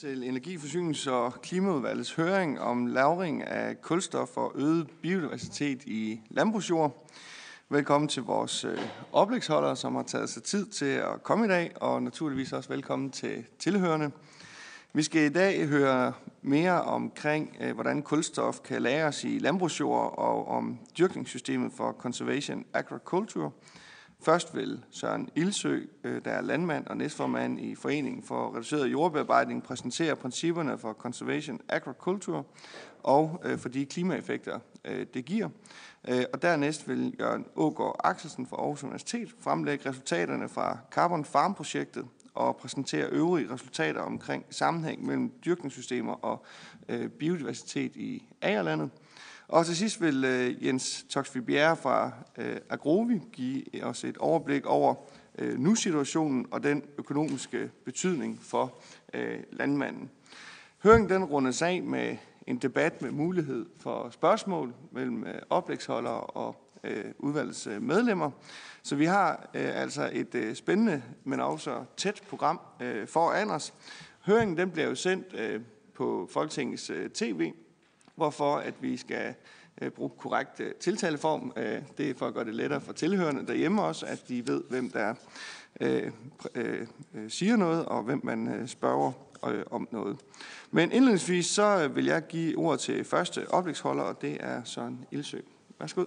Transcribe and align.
til 0.00 0.24
Energiforsynings- 0.24 1.10
og 1.10 1.42
Klimaudvalgets 1.42 2.14
høring 2.14 2.60
om 2.60 2.86
lavring 2.86 3.42
af 3.42 3.82
kulstof 3.82 4.36
og 4.36 4.52
øget 4.54 4.90
biodiversitet 5.02 5.84
i 5.84 6.20
landbrugsjord. 6.30 7.10
Velkommen 7.68 8.08
til 8.08 8.22
vores 8.22 8.64
øh, 8.64 8.78
oplægsholdere, 9.12 9.76
som 9.76 9.94
har 9.94 10.02
taget 10.02 10.30
sig 10.30 10.42
tid 10.42 10.66
til 10.66 10.84
at 10.84 11.22
komme 11.22 11.44
i 11.44 11.48
dag, 11.48 11.72
og 11.76 12.02
naturligvis 12.02 12.52
også 12.52 12.68
velkommen 12.68 13.10
til 13.10 13.44
tilhørende. 13.58 14.10
Vi 14.92 15.02
skal 15.02 15.22
i 15.22 15.32
dag 15.32 15.66
høre 15.66 16.12
mere 16.42 16.82
omkring, 16.82 17.56
øh, 17.60 17.74
hvordan 17.74 18.02
kulstof 18.02 18.60
kan 18.60 18.82
lagres 18.82 19.24
i 19.24 19.38
landbrugsjord 19.38 20.18
og 20.18 20.48
om 20.48 20.78
dyrkningssystemet 20.98 21.72
for 21.72 21.92
Conservation 21.92 22.64
Agriculture– 22.74 23.50
Først 24.20 24.56
vil 24.56 24.84
Søren 24.90 25.28
Ildsø, 25.34 25.80
øh, 26.04 26.24
der 26.24 26.30
er 26.30 26.40
landmand 26.40 26.86
og 26.86 26.96
næstformand 26.96 27.60
i 27.60 27.74
Foreningen 27.74 28.22
for 28.22 28.54
Reduceret 28.54 28.92
Jordbearbejdning, 28.92 29.62
præsentere 29.62 30.16
principperne 30.16 30.78
for 30.78 30.92
Conservation 30.92 31.60
Agriculture 31.68 32.44
og 33.02 33.42
øh, 33.44 33.58
for 33.58 33.68
de 33.68 33.86
klimaeffekter, 33.86 34.58
øh, 34.84 35.06
det 35.14 35.24
giver. 35.24 35.48
Og 36.32 36.42
dernæst 36.42 36.88
vil 36.88 37.16
Jørgen 37.20 37.46
Ågaard 37.56 38.00
Axelsen 38.04 38.46
fra 38.46 38.56
Aarhus 38.56 38.82
Universitet 38.82 39.34
fremlægge 39.40 39.88
resultaterne 39.88 40.48
fra 40.48 40.78
Carbon 40.90 41.24
Farm-projektet 41.24 42.06
og 42.34 42.56
præsentere 42.56 43.08
øvrige 43.08 43.52
resultater 43.52 44.00
omkring 44.00 44.44
sammenhæng 44.50 45.06
mellem 45.06 45.32
dyrkningssystemer 45.44 46.12
og 46.12 46.44
biodiversitet 47.18 47.96
i 47.96 48.28
agerlandet. 48.42 48.90
Og 49.48 49.66
til 49.66 49.76
sidst 49.76 50.00
vil 50.00 50.24
øh, 50.24 50.66
Jens 50.66 51.06
Toksvig 51.08 51.46
Bjerre 51.46 51.76
fra 51.76 52.12
øh, 52.38 52.56
Agrovi 52.70 53.22
give 53.32 53.64
os 53.82 54.04
et 54.04 54.16
overblik 54.18 54.66
over 54.66 54.94
øh, 55.38 55.58
nu-situationen 55.58 56.46
og 56.50 56.62
den 56.62 56.82
økonomiske 56.98 57.70
betydning 57.84 58.38
for 58.42 58.78
øh, 59.14 59.38
landmanden. 59.52 60.10
Høringen 60.82 61.10
den 61.10 61.24
rundes 61.24 61.62
af 61.62 61.82
med 61.82 62.16
en 62.46 62.58
debat 62.58 63.02
med 63.02 63.10
mulighed 63.10 63.66
for 63.80 64.10
spørgsmål 64.10 64.74
mellem 64.92 65.24
øh, 65.24 65.42
oplægsholdere 65.50 66.20
og 66.20 66.56
øh, 66.84 67.04
udvalgets 67.18 67.66
øh, 67.66 67.82
medlemmer. 67.82 68.30
Så 68.82 68.96
vi 68.96 69.04
har 69.04 69.50
øh, 69.54 69.80
altså 69.82 70.10
et 70.12 70.34
øh, 70.34 70.54
spændende, 70.54 71.02
men 71.24 71.40
også 71.40 71.84
tæt 71.96 72.22
program 72.28 72.60
øh, 72.80 73.06
foran 73.06 73.50
os. 73.50 73.74
Høringen 74.26 74.56
den 74.56 74.70
bliver 74.70 74.88
jo 74.88 74.94
sendt 74.94 75.34
øh, 75.34 75.60
på 75.94 76.28
Folketingets 76.32 76.90
øh, 76.90 77.10
tv, 77.10 77.52
hvorfor 78.18 78.56
at 78.56 78.74
vi 78.80 78.96
skal 78.96 79.34
øh, 79.82 79.90
bruge 79.90 80.10
korrekt 80.18 80.60
øh, 80.60 80.74
tiltaleform. 80.74 81.52
Øh, 81.56 81.82
det 81.98 82.10
er 82.10 82.14
for 82.14 82.26
at 82.26 82.34
gøre 82.34 82.44
det 82.44 82.54
lettere 82.54 82.80
for 82.80 82.92
tilhørende 82.92 83.46
derhjemme 83.46 83.82
også, 83.82 84.06
at 84.06 84.28
de 84.28 84.46
ved, 84.46 84.62
hvem 84.68 84.90
der 84.90 85.14
øh, 85.80 86.12
øh, 86.54 86.86
øh, 87.14 87.30
siger 87.30 87.56
noget, 87.56 87.84
og 87.84 88.02
hvem 88.02 88.20
man 88.24 88.48
øh, 88.48 88.68
spørger 88.68 89.12
øh, 89.46 89.64
om 89.70 89.88
noget. 89.90 90.16
Men 90.70 90.92
indledningsvis 90.92 91.46
så 91.46 91.84
øh, 91.84 91.96
vil 91.96 92.04
jeg 92.04 92.26
give 92.26 92.58
ordet 92.58 92.80
til 92.80 93.04
første 93.04 93.50
oplægsholder, 93.50 94.02
og 94.02 94.22
det 94.22 94.36
er 94.40 94.64
Søren 94.64 95.04
Ildsø. 95.10 95.38
Værsgo. 95.78 96.04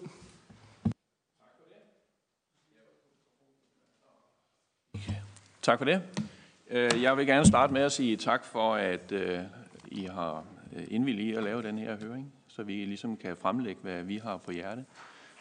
Tak 5.61 5.77
for 5.77 5.85
det. 5.85 6.01
Øh, 6.69 7.01
jeg 7.01 7.17
vil 7.17 7.27
gerne 7.27 7.45
starte 7.45 7.73
med 7.73 7.81
at 7.81 7.91
sige 7.91 8.17
tak 8.17 8.45
for, 8.45 8.75
at 8.75 9.13
I 9.87 10.05
har 10.05 10.43
Øh, 10.75 10.83
indvillige 10.87 11.31
i 11.31 11.35
at 11.35 11.43
lave 11.43 11.63
den 11.63 11.77
her 11.77 11.97
høring, 12.01 12.33
så 12.47 12.63
vi 12.63 12.73
ligesom 12.73 13.17
kan 13.17 13.37
fremlægge, 13.37 13.81
hvad 13.81 14.03
vi 14.03 14.17
har 14.17 14.37
på 14.37 14.51
hjerte. 14.51 14.85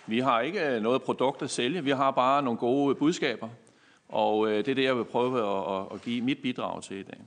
Vi 0.07 0.19
har 0.19 0.41
ikke 0.41 0.69
øh, 0.69 0.83
noget 0.83 1.03
produkt 1.03 1.43
at 1.43 1.51
sælge, 1.51 1.85
vi 1.85 1.91
har 1.91 2.11
bare 2.11 2.43
nogle 2.43 2.59
gode 2.59 2.95
budskaber, 2.95 3.49
og 4.09 4.49
øh, 4.49 4.57
det 4.57 4.69
er 4.69 4.75
det, 4.75 4.85
jeg 4.85 4.97
vil 4.97 5.05
prøve 5.05 5.39
at, 5.39 5.87
at 5.95 6.03
give 6.03 6.23
mit 6.23 6.39
bidrag 6.43 6.83
til 6.83 6.97
i 6.97 7.03
dag. 7.03 7.21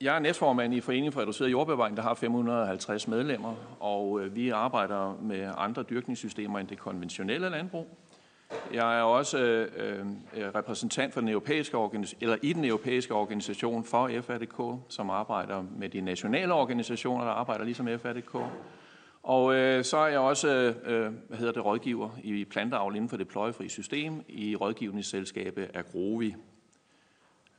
Jeg 0.00 0.16
er 0.16 0.18
næstformand 0.18 0.74
i 0.74 0.80
Foreningen 0.80 1.12
for 1.12 1.20
Reduceret 1.20 1.50
Jordbevaring, 1.50 1.96
der 1.96 2.02
har 2.02 2.14
550 2.14 3.08
medlemmer, 3.08 3.54
og 3.80 4.20
vi 4.34 4.50
arbejder 4.50 5.18
med 5.22 5.52
andre 5.56 5.82
dyrkningssystemer 5.82 6.58
end 6.58 6.68
det 6.68 6.78
konventionelle 6.78 7.48
landbrug. 7.48 7.98
Jeg 8.72 8.98
er 8.98 9.02
også 9.02 9.38
øh, 9.38 9.68
øh, 10.34 10.54
repræsentant 10.54 11.14
for 11.14 11.20
den 11.20 11.28
europæiske 11.28 11.76
eller 12.20 12.36
i 12.42 12.52
den 12.52 12.64
europæiske 12.64 13.14
organisation 13.14 13.84
for 13.84 14.10
FRDK, 14.22 14.82
som 14.88 15.10
arbejder 15.10 15.64
med 15.78 15.88
de 15.88 16.00
nationale 16.00 16.54
organisationer, 16.54 17.24
der 17.24 17.32
arbejder 17.32 17.64
ligesom 17.64 17.88
FRDK. 17.98 18.34
Og 19.22 19.54
øh, 19.54 19.84
så 19.84 19.96
er 19.96 20.06
jeg 20.06 20.18
også 20.18 20.48
øh, 20.84 21.12
hvad 21.28 21.38
hedder 21.38 21.52
det, 21.52 21.64
rådgiver 21.64 22.10
i 22.22 22.44
planteavl 22.44 22.96
inden 22.96 23.08
for 23.08 23.16
det 23.16 23.28
pløjefri 23.28 23.68
system 23.68 24.24
i 24.28 24.56
rådgivningsselskabet 24.56 25.70
Agrovi. 25.74 26.34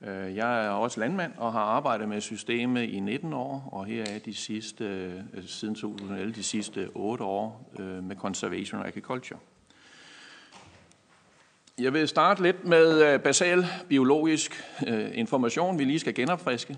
Øh, 0.02 0.36
jeg 0.36 0.66
er 0.66 0.70
også 0.70 1.00
landmand 1.00 1.34
og 1.38 1.52
har 1.53 1.59
arbejdet 1.59 2.09
med 2.09 2.22
systemet 2.22 2.84
i 2.84 3.00
19 3.00 3.34
år, 3.34 3.70
og 3.72 3.86
her 3.86 4.03
er 4.03 4.20
de 4.20 4.34
sidste, 4.34 4.86
øh, 5.34 5.44
siden 5.47 5.76
2011 5.76 6.34
de 6.34 6.44
sidste 6.44 6.90
8 6.94 7.24
år 7.24 7.72
med 8.02 8.16
Conservation 8.16 8.86
Agriculture. 8.86 9.40
Jeg 11.82 11.94
vil 11.94 12.08
starte 12.08 12.44
lidt 12.44 12.66
med 12.66 13.14
øh, 13.14 13.20
basal 13.20 13.66
biologisk 13.90 14.64
øh, 14.88 15.10
information, 15.14 15.80
vi 15.80 15.84
lige 15.84 16.00
skal 16.00 16.14
genopfriske. 16.14 16.78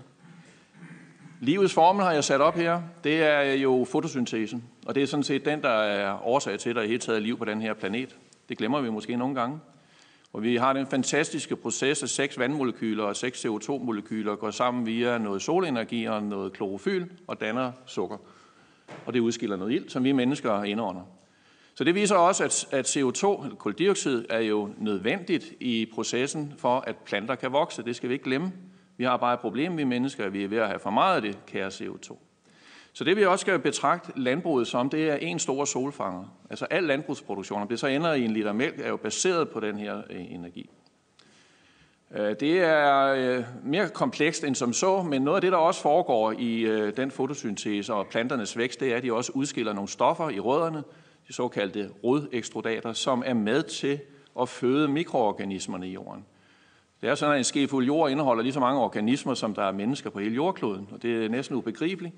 Livets 1.40 1.74
formel 1.74 2.04
har 2.04 2.12
jeg 2.12 2.24
sat 2.24 2.40
op 2.40 2.54
her. 2.54 2.82
Det 3.04 3.22
er 3.22 3.42
øh, 3.42 3.62
jo 3.62 3.86
fotosyntesen, 3.90 4.64
og 4.86 4.94
det 4.94 5.02
er 5.02 5.06
sådan 5.06 5.22
set 5.22 5.44
den, 5.44 5.62
der 5.62 5.68
er 5.68 6.26
årsag 6.26 6.58
til, 6.58 6.70
at 6.70 6.76
der 6.76 6.82
er 6.82 6.86
helt 6.86 7.02
taget 7.02 7.22
liv 7.22 7.38
på 7.38 7.44
den 7.44 7.62
her 7.62 7.74
planet. 7.74 8.16
Det 8.48 8.58
glemmer 8.58 8.80
vi 8.80 8.90
måske 8.90 9.16
nogle 9.16 9.34
gange. 9.34 9.60
Og 10.32 10.42
vi 10.42 10.56
har 10.56 10.72
den 10.72 10.86
fantastiske 10.86 11.56
proces, 11.56 12.02
at 12.02 12.10
seks 12.10 12.38
vandmolekyler 12.38 13.04
og 13.04 13.16
seks 13.16 13.46
CO2-molekyler 13.46 14.36
går 14.36 14.50
sammen 14.50 14.86
via 14.86 15.18
noget 15.18 15.42
solenergi 15.42 16.04
og 16.04 16.22
noget 16.22 16.52
klorofyl 16.52 17.06
og 17.26 17.40
danner 17.40 17.72
sukker. 17.86 18.16
Og 19.06 19.14
det 19.14 19.20
udskiller 19.20 19.56
noget 19.56 19.72
ild, 19.72 19.88
som 19.88 20.04
vi 20.04 20.12
mennesker 20.12 20.62
indånder. 20.62 21.19
Så 21.74 21.84
det 21.84 21.94
viser 21.94 22.16
også, 22.16 22.44
at, 22.44 22.68
at 22.70 22.96
CO2, 22.96 23.44
eller 23.44 23.56
koldioxid, 23.56 24.24
er 24.30 24.40
jo 24.40 24.70
nødvendigt 24.78 25.52
i 25.60 25.86
processen 25.94 26.54
for, 26.58 26.84
at 26.86 26.96
planter 26.96 27.34
kan 27.34 27.52
vokse. 27.52 27.82
Det 27.82 27.96
skal 27.96 28.08
vi 28.08 28.14
ikke 28.14 28.24
glemme. 28.24 28.52
Vi 28.96 29.04
har 29.04 29.16
bare 29.16 29.34
et 29.34 29.40
problem, 29.40 29.76
vi 29.76 29.84
mennesker, 29.84 30.24
at 30.24 30.32
vi 30.32 30.44
er 30.44 30.48
ved 30.48 30.58
at 30.58 30.66
have 30.66 30.78
for 30.78 30.90
meget 30.90 31.16
af 31.16 31.22
det, 31.22 31.38
kære 31.46 31.68
CO2. 31.68 32.16
Så 32.92 33.04
det 33.04 33.16
vi 33.16 33.24
også 33.24 33.40
skal 33.40 33.58
betragte 33.58 34.12
landbruget 34.16 34.66
som, 34.66 34.90
det 34.90 35.10
er 35.10 35.14
en 35.14 35.38
stor 35.38 35.64
solfanger. 35.64 36.24
Altså 36.50 36.66
al 36.70 36.82
landbrugsproduktion, 36.82 37.62
om 37.62 37.68
det 37.68 37.80
så 37.80 37.86
ender 37.86 38.12
i 38.12 38.24
en 38.24 38.30
liter 38.30 38.52
mælk, 38.52 38.80
er 38.80 38.88
jo 38.88 38.96
baseret 38.96 39.48
på 39.48 39.60
den 39.60 39.78
her 39.78 40.02
øh, 40.10 40.32
energi. 40.32 40.70
Øh, 42.16 42.36
det 42.40 42.60
er 42.60 43.06
øh, 43.06 43.44
mere 43.64 43.88
komplekst 43.88 44.44
end 44.44 44.54
som 44.54 44.72
så, 44.72 45.02
men 45.02 45.22
noget 45.22 45.36
af 45.36 45.40
det, 45.40 45.52
der 45.52 45.58
også 45.58 45.82
foregår 45.82 46.32
i 46.32 46.64
den 46.96 47.10
fotosyntese 47.10 47.94
og 47.94 48.06
planternes 48.06 48.56
vækst, 48.56 48.80
det 48.80 48.92
er, 48.92 48.96
at 48.96 49.02
de 49.02 49.12
også 49.12 49.32
udskiller 49.34 49.72
nogle 49.72 49.88
stoffer 49.88 50.28
i 50.28 50.40
rødderne, 50.40 50.82
de 51.30 51.34
såkaldte 51.34 51.90
rodekstrudater, 52.04 52.92
som 52.92 53.22
er 53.26 53.34
med 53.34 53.62
til 53.62 54.00
at 54.40 54.48
føde 54.48 54.88
mikroorganismerne 54.88 55.88
i 55.88 55.92
jorden. 55.92 56.24
Det 57.00 57.08
er 57.08 57.14
sådan, 57.14 57.34
at 57.34 57.38
en 57.38 57.44
skefuld 57.44 57.86
jord 57.86 58.10
indeholder 58.10 58.42
lige 58.42 58.52
så 58.52 58.60
mange 58.60 58.80
organismer, 58.80 59.34
som 59.34 59.54
der 59.54 59.62
er 59.62 59.72
mennesker 59.72 60.10
på 60.10 60.18
hele 60.18 60.34
jordkloden, 60.34 60.88
og 60.92 61.02
det 61.02 61.24
er 61.24 61.28
næsten 61.28 61.56
ubegribeligt. 61.56 62.14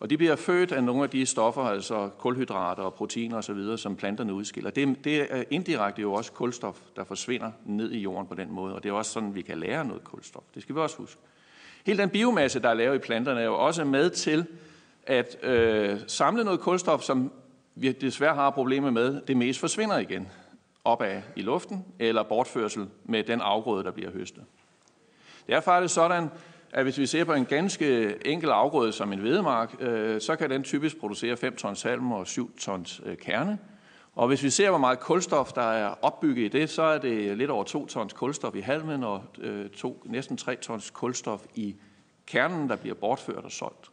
Og 0.00 0.10
de 0.10 0.16
bliver 0.16 0.36
født 0.36 0.72
af 0.72 0.84
nogle 0.84 1.02
af 1.02 1.10
de 1.10 1.26
stoffer, 1.26 1.62
altså 1.62 2.10
kulhydrater 2.18 2.82
og 2.82 2.94
proteiner 2.94 3.36
osv., 3.36 3.76
som 3.76 3.96
planterne 3.96 4.34
udskiller. 4.34 4.70
Det, 4.70 5.04
det 5.04 5.26
er 5.30 5.44
indirekte 5.50 6.02
jo 6.02 6.12
også 6.12 6.32
kulstof, 6.32 6.80
der 6.96 7.04
forsvinder 7.04 7.50
ned 7.64 7.90
i 7.90 7.98
jorden 7.98 8.26
på 8.26 8.34
den 8.34 8.52
måde, 8.52 8.74
og 8.74 8.82
det 8.82 8.88
er 8.88 8.92
også 8.92 9.12
sådan, 9.12 9.34
vi 9.34 9.42
kan 9.42 9.58
lære 9.58 9.84
noget 9.84 10.04
kulstof. 10.04 10.42
Det 10.54 10.62
skal 10.62 10.74
vi 10.74 10.80
også 10.80 10.96
huske. 10.96 11.20
Hele 11.86 11.98
den 11.98 12.10
biomasse, 12.10 12.60
der 12.60 12.68
er 12.68 12.74
lavet 12.74 12.94
i 12.96 12.98
planterne, 12.98 13.40
er 13.40 13.44
jo 13.44 13.58
også 13.66 13.84
med 13.84 14.10
til 14.10 14.46
at 15.06 15.44
øh, 15.44 15.98
samle 16.06 16.44
noget 16.44 16.60
kulstof, 16.60 17.02
som 17.02 17.32
vi 17.80 17.92
desværre 17.92 18.34
har 18.34 18.50
problemer 18.50 18.90
med, 18.90 19.20
det 19.20 19.36
mest 19.36 19.60
forsvinder 19.60 19.98
igen 19.98 20.28
opad 20.84 21.22
i 21.36 21.42
luften, 21.42 21.84
eller 21.98 22.22
bortførsel 22.22 22.86
med 23.04 23.24
den 23.24 23.40
afgrøde, 23.40 23.84
der 23.84 23.90
bliver 23.90 24.10
høstet. 24.10 24.44
Det 25.46 25.54
er 25.54 25.60
faktisk 25.60 25.94
sådan, 25.94 26.30
at 26.72 26.82
hvis 26.82 26.98
vi 26.98 27.06
ser 27.06 27.24
på 27.24 27.32
en 27.32 27.44
ganske 27.44 28.16
enkel 28.26 28.50
afgrøde 28.50 28.92
som 28.92 29.12
en 29.12 29.18
hvedemark, 29.18 29.76
øh, 29.80 30.20
så 30.20 30.36
kan 30.36 30.50
den 30.50 30.64
typisk 30.64 31.00
producere 31.00 31.36
5 31.36 31.56
tons 31.56 31.82
halm 31.82 32.12
og 32.12 32.26
7 32.26 32.58
tons 32.58 33.00
øh, 33.06 33.16
kerne. 33.16 33.58
Og 34.14 34.28
hvis 34.28 34.42
vi 34.42 34.50
ser, 34.50 34.68
hvor 34.70 34.78
meget 34.78 35.00
kulstof, 35.00 35.52
der 35.52 35.72
er 35.72 35.94
opbygget 36.02 36.44
i 36.44 36.58
det, 36.58 36.70
så 36.70 36.82
er 36.82 36.98
det 36.98 37.38
lidt 37.38 37.50
over 37.50 37.64
2 37.64 37.86
tons 37.86 38.12
kulstof 38.12 38.56
i 38.56 38.60
halmen 38.60 39.04
og 39.04 39.22
øh, 39.38 39.68
to, 39.68 40.02
næsten 40.06 40.36
3 40.36 40.56
tons 40.56 40.90
kulstof 40.90 41.40
i 41.54 41.76
kernen, 42.26 42.68
der 42.68 42.76
bliver 42.76 42.94
bortført 42.94 43.44
og 43.44 43.52
solgt 43.52 43.90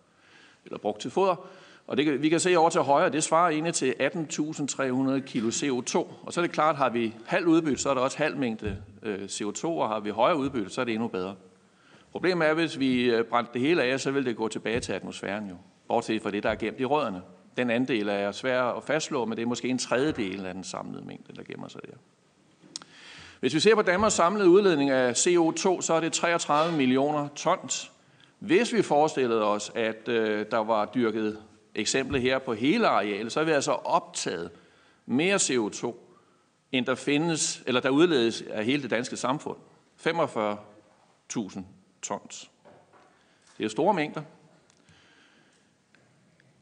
eller 0.66 0.78
brugt 0.78 1.02
til 1.02 1.12
foder. 1.12 1.48
Og 1.88 1.98
det, 1.98 2.22
vi 2.22 2.30
kan 2.30 2.40
se 2.40 2.58
over 2.58 2.70
til 2.70 2.82
højre, 2.82 3.10
det 3.10 3.24
svarer 3.24 3.50
egentlig 3.50 3.74
til 3.74 3.94
18.300 4.00 5.20
kilo 5.20 5.50
CO2. 5.50 5.98
Og 5.98 6.34
så 6.34 6.40
er 6.40 6.42
det 6.42 6.52
klart, 6.52 6.76
har 6.76 6.90
vi 6.90 7.14
halv 7.26 7.46
udbytte, 7.46 7.82
så 7.82 7.90
er 7.90 7.94
der 7.94 8.02
også 8.02 8.18
halv 8.18 8.38
mængde 8.38 8.78
øh, 9.04 9.24
CO2, 9.24 9.66
og 9.66 9.90
har 9.90 10.00
vi 10.00 10.10
højere 10.10 10.38
udbytte, 10.38 10.70
så 10.70 10.82
er 10.82 10.86
det 10.86 10.94
endnu 10.94 11.08
bedre. 11.08 11.36
Problemet 12.12 12.46
er, 12.46 12.50
at 12.50 12.56
hvis 12.56 12.80
vi 12.80 13.04
øh, 13.04 13.24
brændte 13.24 13.54
det 13.54 13.62
hele 13.62 13.84
af, 13.84 14.00
så 14.00 14.12
vil 14.12 14.26
det 14.26 14.36
gå 14.36 14.48
tilbage 14.48 14.80
til 14.80 14.94
atmosfæren 14.94 15.50
jo. 15.50 15.56
Bortset 15.88 16.22
fra 16.22 16.32
det, 16.32 16.44
der 16.44 16.50
er 16.50 16.56
gemt 16.56 16.80
i 16.80 16.86
rødderne. 16.86 17.22
Den 17.58 17.70
andel 17.70 18.10
er 18.10 18.32
svær 18.32 18.64
at 18.64 18.84
fastslå, 18.84 19.26
men 19.26 19.38
det 19.38 19.44
er 19.44 19.48
måske 19.48 19.68
en 19.68 19.78
tredjedel 19.78 20.46
af 20.46 20.54
den 20.54 20.64
samlede 20.64 21.06
mængde, 21.06 21.36
der 21.36 21.44
gemmer 21.44 21.68
sig 21.68 21.82
der. 21.82 21.98
Hvis 23.40 23.54
vi 23.54 23.60
ser 23.60 23.76
på 23.76 23.82
Danmarks 23.82 24.16
samlede 24.16 24.50
udledning 24.50 24.90
af 24.90 25.12
CO2, 25.12 25.82
så 25.82 25.94
er 25.94 26.00
det 26.00 26.14
33 26.14 26.78
millioner 26.78 27.28
tons. 27.36 27.92
Hvis 28.40 28.74
vi 28.74 28.82
forestillede 28.82 29.44
os, 29.44 29.72
at 29.76 30.08
øh, 30.08 30.46
der 30.52 30.58
var 30.58 30.86
dyrket 30.86 31.38
eksemplet 31.78 32.22
her 32.22 32.40
på 32.40 32.54
hele 32.54 32.88
arealet, 32.88 33.32
så 33.32 33.40
er 33.40 33.44
vi 33.44 33.52
altså 33.52 33.72
optaget 33.72 34.52
mere 35.06 35.36
CO2, 35.36 35.96
end 36.72 36.86
der 36.86 36.96
findes, 36.96 37.64
eller 37.68 37.82
der 37.82 37.90
udledes 37.90 38.42
af 38.42 38.66
hele 38.66 38.82
det 38.82 38.92
danske 38.92 39.18
samfund. 39.18 39.58
45.000 40.08 41.62
tons. 42.02 42.52
Det 43.58 43.66
er 43.66 43.70
store 43.70 43.94
mængder. 43.94 44.22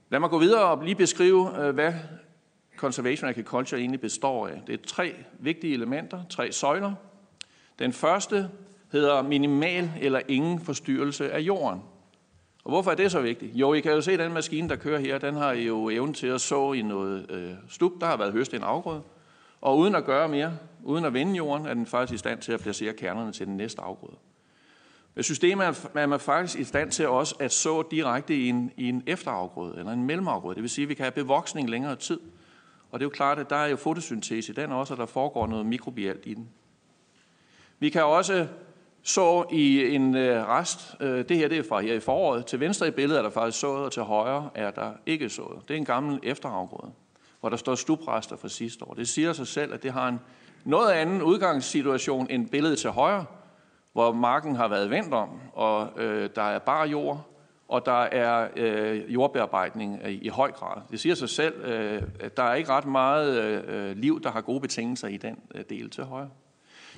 Lad 0.10 0.20
mig 0.20 0.30
gå 0.30 0.40
videre 0.40 0.64
og 0.66 0.84
lige 0.84 0.96
beskrive, 0.96 1.66
øh, 1.66 1.74
hvad 1.74 1.94
Conservation 2.78 3.30
Agriculture 3.30 3.80
egentlig 3.80 4.02
består 4.02 4.48
af. 4.48 4.62
Det 4.68 4.74
er 4.74 4.86
tre 4.88 5.16
vigtige 5.40 5.74
elementer, 5.74 6.24
tre 6.30 6.52
søjler. 6.52 6.94
Den 7.80 7.94
første 7.94 8.50
hedder 8.92 9.22
minimal 9.22 9.92
eller 10.02 10.22
ingen 10.28 10.60
forstyrrelse 10.60 11.32
af 11.32 11.40
jorden. 11.40 11.82
Og 12.66 12.72
hvorfor 12.72 12.92
er 12.92 12.96
det 12.96 13.12
så 13.12 13.22
vigtigt? 13.22 13.56
Jo, 13.56 13.74
I 13.74 13.80
kan 13.80 13.92
jo 13.92 14.02
se, 14.02 14.12
at 14.12 14.20
den 14.20 14.34
maskine, 14.34 14.70
der 14.70 14.76
kører 14.76 15.00
her, 15.00 15.18
den 15.18 15.36
har 15.36 15.52
jo 15.52 15.90
evnen 15.90 16.14
til 16.14 16.28
at 16.28 16.42
så 16.42 16.74
i 16.74 16.82
noget 16.82 17.32
øh, 17.32 17.52
stup, 17.70 17.92
der 18.02 18.08
har 18.08 18.18
været 18.18 18.34
høstet 18.34 18.58
en 18.58 18.64
afgrøde. 18.64 19.02
Og 19.62 19.78
uden 19.78 19.96
at 19.96 20.06
gøre 20.06 20.28
mere, 20.28 20.58
uden 20.84 21.06
at 21.06 21.14
vende 21.14 21.36
jorden, 21.36 21.66
er 21.66 21.74
den 21.74 21.86
faktisk 21.86 22.14
i 22.14 22.18
stand 22.18 22.42
til 22.42 22.52
at 22.52 22.60
placere 22.60 22.94
kernerne 22.94 23.32
til 23.32 23.48
den 23.48 23.58
næste 23.58 23.82
afgrøde. 23.82 24.18
Med 25.16 25.24
systemet 25.24 25.90
er 25.96 26.06
man 26.06 26.20
faktisk 26.20 26.60
i 26.60 26.64
stand 26.64 26.92
til 26.92 27.08
også 27.08 27.36
at 27.40 27.52
så 27.52 27.84
direkte 27.92 28.36
i 28.36 28.50
en, 28.50 28.72
i 28.78 28.90
en 28.90 29.04
efterafgrøde 29.08 29.76
eller 29.78 29.92
en 29.92 30.04
mellemafgrøde. 30.04 30.56
Det 30.56 30.62
vil 30.62 30.70
sige, 30.70 30.84
at 30.84 30.90
vi 30.90 30.94
kan 30.94 31.04
have 31.04 31.12
bevoksning 31.12 31.70
længere 31.70 31.96
tid. 31.96 32.20
Og 32.92 33.00
det 33.00 33.04
er 33.04 33.06
jo 33.06 33.10
klart, 33.10 33.40
at 33.40 33.50
der 33.50 33.56
er 33.56 33.68
jo 33.68 33.76
fotosyntese 33.76 34.52
i 34.52 34.56
den 34.56 34.72
også, 34.72 34.94
og 34.94 34.98
der 34.98 35.06
foregår 35.06 35.48
noget 35.48 35.66
mikrobielt 35.66 36.26
i 36.26 36.34
den. 36.34 36.50
Vi 37.80 37.90
kan 37.90 38.06
også 38.06 38.48
så 39.08 39.46
i 39.52 39.96
en 39.96 40.16
øh, 40.16 40.48
rest, 40.48 40.96
øh, 41.00 41.30
det 41.30 41.38
her 41.38 41.48
det 41.48 41.58
er 41.58 41.64
fra 41.70 41.82
her 41.82 41.94
i 41.94 42.00
foråret, 42.00 42.46
til 42.46 42.60
venstre 42.60 42.88
i 42.88 42.92
billedet 42.92 43.18
er 43.20 43.24
der 43.24 43.30
faktisk 43.30 43.60
sået, 43.60 43.86
og 43.86 43.92
til 43.92 44.04
højre 44.04 44.50
er 44.56 44.72
der 44.72 44.92
ikke 45.06 45.30
sået. 45.30 45.68
Det 45.68 45.74
er 45.74 45.78
en 45.78 45.86
gammel 45.86 46.20
efterafgrøde, 46.24 46.92
hvor 47.40 47.50
der 47.50 47.58
står 47.58 47.76
stubrester 47.76 48.36
fra 48.36 48.48
sidste 48.48 48.86
år. 48.88 48.94
Det 48.94 49.08
siger 49.08 49.34
sig 49.34 49.48
selv, 49.48 49.74
at 49.74 49.84
det 49.84 49.92
har 49.92 50.08
en 50.08 50.20
noget 50.64 50.92
anden 50.92 51.22
udgangssituation 51.22 52.28
end 52.30 52.50
billedet 52.50 52.80
til 52.80 52.90
højre, 52.90 53.26
hvor 53.94 54.14
marken 54.14 54.56
har 54.56 54.68
været 54.68 54.90
vendt 54.90 55.14
om, 55.14 55.30
og 55.54 55.90
øh, 55.98 56.30
der 56.36 56.44
er 56.44 56.60
bare 56.60 56.88
jord, 56.88 57.30
og 57.68 57.86
der 57.86 58.02
er 58.02 58.48
øh, 58.56 59.14
jordbearbejdning 59.14 60.02
i, 60.08 60.12
i 60.12 60.28
høj 60.28 60.52
grad. 60.52 60.82
Det 60.92 61.00
siger 61.00 61.16
sig 61.16 61.30
selv, 61.30 61.66
øh, 61.66 62.02
at 62.20 62.38
der 62.38 62.44
er 62.44 62.54
ikke 62.54 62.70
ret 62.70 62.86
meget 62.86 63.44
øh, 63.44 63.64
øh 63.68 63.98
liv, 63.98 64.22
der 64.22 64.32
har 64.32 64.42
gode 64.42 64.60
betingelser 64.60 65.08
i 65.08 65.18
den 65.18 65.40
øh, 65.56 65.64
del 65.70 65.90
til 65.90 66.04
højre. 66.04 66.30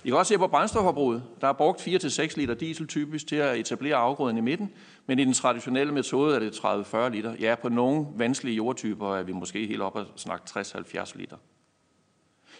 I 0.04 0.10
kan 0.10 0.18
også 0.18 0.34
se 0.34 0.38
på 0.38 0.48
brændstofforbruget. 0.48 1.24
Der 1.42 1.48
er 1.48 1.54
brugt 1.54 1.82
4-6 1.82 2.38
liter 2.38 2.54
diesel 2.54 2.88
typisk 2.88 3.28
til 3.28 3.36
at 3.36 3.58
etablere 3.58 3.96
afgrøden 3.96 4.38
i 4.38 4.42
midten, 4.42 4.72
men 5.06 5.20
i 5.20 5.26
den 5.26 5.34
traditionelle 5.34 5.94
metode 5.94 6.36
er 6.36 6.40
det 6.40 6.52
30-40 6.52 7.10
liter. 7.10 7.36
Ja, 7.40 7.56
på 7.56 7.70
nogle 7.70 8.06
vanskelige 8.16 8.56
jordtyper 8.56 9.16
er 9.16 9.24
vi 9.24 9.32
måske 9.32 9.68
helt 9.68 9.82
op 9.82 9.96
og 9.96 10.06
snakke 10.16 10.44
60-70 10.50 11.18
liter. 11.18 11.38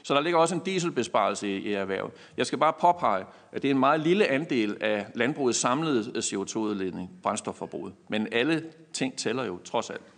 Så 0.04 0.14
der 0.14 0.22
ligger 0.22 0.40
også 0.40 0.56
en 0.56 0.62
dieselbesparelse 0.66 1.48
i, 1.48 1.58
i 1.58 1.74
erhvervet. 1.74 2.12
Jeg 2.38 2.46
skal 2.46 2.60
bare 2.60 2.74
påpege, 2.82 3.26
at 3.52 3.62
det 3.62 3.68
er 3.68 3.74
en 3.74 3.80
meget 3.80 4.00
lille 4.00 4.28
andel 4.28 4.78
af 4.82 5.06
landbrugets 5.16 5.60
samlede 5.60 6.12
øh, 6.16 6.20
CO2-udledning, 6.20 7.10
brændstofforbruget. 7.24 7.94
Men 8.10 8.28
alle 8.32 8.64
ting 8.94 9.18
tæller 9.18 9.46
jo 9.46 9.60
trods 9.64 9.90
alt. 9.90 10.14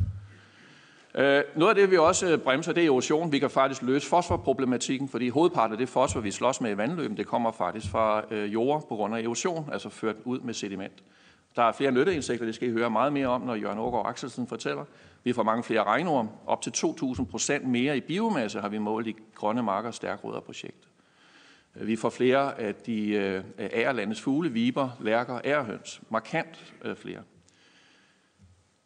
Øh, 1.16 1.44
noget 1.56 1.70
af 1.70 1.76
det, 1.76 1.92
vi 1.92 1.98
også 1.98 2.28
øh, 2.28 2.40
bremser, 2.40 2.74
det 2.74 2.84
er 2.84 2.88
erosion. 2.88 3.32
Vi 3.32 3.40
kan 3.40 3.50
faktisk 3.50 3.82
løse 3.82 4.08
fosforproblematikken, 4.08 5.10
fordi 5.10 5.30
hovedparten 5.30 5.72
af 5.72 5.78
det 5.78 5.90
fosfor, 5.90 6.20
vi 6.20 6.32
slås 6.32 6.62
med 6.62 6.72
i 6.72 6.78
vandløben, 6.78 7.18
det 7.18 7.28
kommer 7.28 7.52
faktisk 7.52 7.92
fra 7.92 8.24
øh, 8.32 8.54
jorder 8.54 8.74
jord 8.74 8.88
på 8.90 8.96
grund 8.96 9.16
af 9.16 9.22
erosion, 9.22 9.70
altså 9.72 9.90
ført 9.90 10.16
ud 10.26 10.40
med 10.40 10.54
sediment. 10.54 11.04
Der 11.56 11.64
er 11.64 11.72
flere 11.72 11.92
nytteinsekter, 11.92 12.46
det 12.46 12.56
skal 12.56 12.68
I 12.68 12.72
høre 12.72 12.90
meget 12.90 13.14
mere 13.14 13.28
om, 13.28 13.42
når 13.42 13.56
Jørgen 13.56 13.80
Aargaard 13.80 14.10
Axelsen 14.10 14.48
fortæller. 14.48 14.86
Vi 15.24 15.34
får 15.34 15.44
mange 15.44 15.64
flere 15.64 15.84
regnorm. 15.84 16.30
Op 16.48 16.62
til 16.62 16.72
2.000 16.78 17.26
procent 17.26 17.68
mere 17.68 17.98
i 17.98 18.00
biomasse 18.00 18.60
har 18.60 18.70
vi 18.70 18.78
målt 18.78 19.08
i 19.08 19.16
Grønne 19.36 19.64
Marker 19.64 19.92
Stærkrødder 19.92 20.40
projekt. 20.40 20.88
Øh, 21.76 21.88
vi 21.88 21.96
får 21.96 22.10
flere 22.10 22.60
af 22.60 22.76
de 22.76 23.14
ærlandets 23.60 24.22
fugle, 24.22 24.52
viber, 24.52 24.90
lærker, 25.02 25.40
ærhøns. 25.46 26.02
Markant 26.10 26.74
flere. 26.96 27.20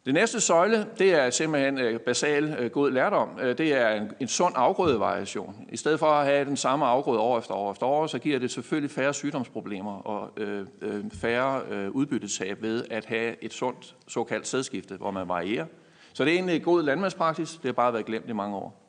Det 0.04 0.14
næste 0.14 0.40
søjle, 0.40 0.86
det 0.98 1.14
er 1.14 1.30
simpelthen 1.30 1.78
øh, 1.78 2.00
basal 2.00 2.56
øh, 2.58 2.70
god 2.70 2.90
lærdom. 2.90 3.38
Øh, 3.40 3.58
det 3.58 3.74
er 3.74 3.88
en, 3.88 4.10
en 4.20 4.28
sund 4.28 4.54
afgrødevariation. 4.56 5.66
I 5.72 5.76
stedet 5.76 5.98
for 5.98 6.06
at 6.06 6.26
have 6.26 6.44
den 6.44 6.56
samme 6.56 6.86
afgrøde 6.86 7.20
år 7.20 7.38
efter 7.38 7.54
år 7.54 7.72
efter 7.72 7.86
år, 7.86 8.06
så 8.06 8.18
giver 8.18 8.38
det 8.38 8.50
selvfølgelig 8.50 8.90
færre 8.90 9.14
sygdomsproblemer 9.14 10.06
og 10.06 10.30
øh, 10.36 10.66
øh, 10.82 11.04
færre 11.12 11.62
øh, 11.70 11.90
udbyttetab 11.90 12.62
ved 12.62 12.84
at 12.90 13.04
have 13.04 13.44
et 13.44 13.52
sundt 13.52 13.96
såkaldt 14.08 14.46
sædskifte, 14.46 14.96
hvor 14.96 15.10
man 15.10 15.28
varierer. 15.28 15.66
Så 16.12 16.24
det 16.24 16.30
er 16.30 16.34
egentlig 16.34 16.62
god 16.62 16.82
landmandspraksis. 16.82 17.50
Det 17.50 17.64
har 17.64 17.72
bare 17.72 17.92
været 17.92 18.06
glemt 18.06 18.28
i 18.28 18.32
mange 18.32 18.56
år. 18.56 18.80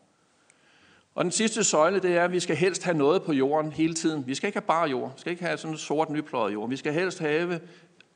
Og 1.16 1.24
den 1.24 1.32
sidste 1.32 1.64
søjle, 1.64 2.00
det 2.00 2.18
er, 2.18 2.24
at 2.24 2.32
vi 2.32 2.40
skal 2.40 2.56
helst 2.56 2.84
have 2.84 2.98
noget 2.98 3.24
på 3.24 3.34
jorden 3.34 3.72
hele 3.72 3.94
tiden. 3.94 4.28
Vi 4.28 4.36
skal 4.36 4.48
ikke 4.48 4.60
have 4.60 4.68
bare 4.68 4.90
jord. 4.90 5.12
Vi 5.16 5.20
skal 5.20 5.32
ikke 5.32 5.46
have 5.46 5.58
sådan 5.58 5.74
en 5.74 5.78
sort 5.78 6.10
nypløjet 6.10 6.54
jord. 6.54 6.70
Vi 6.70 6.78
skal 6.78 6.94
helst 6.94 7.20
have 7.20 7.60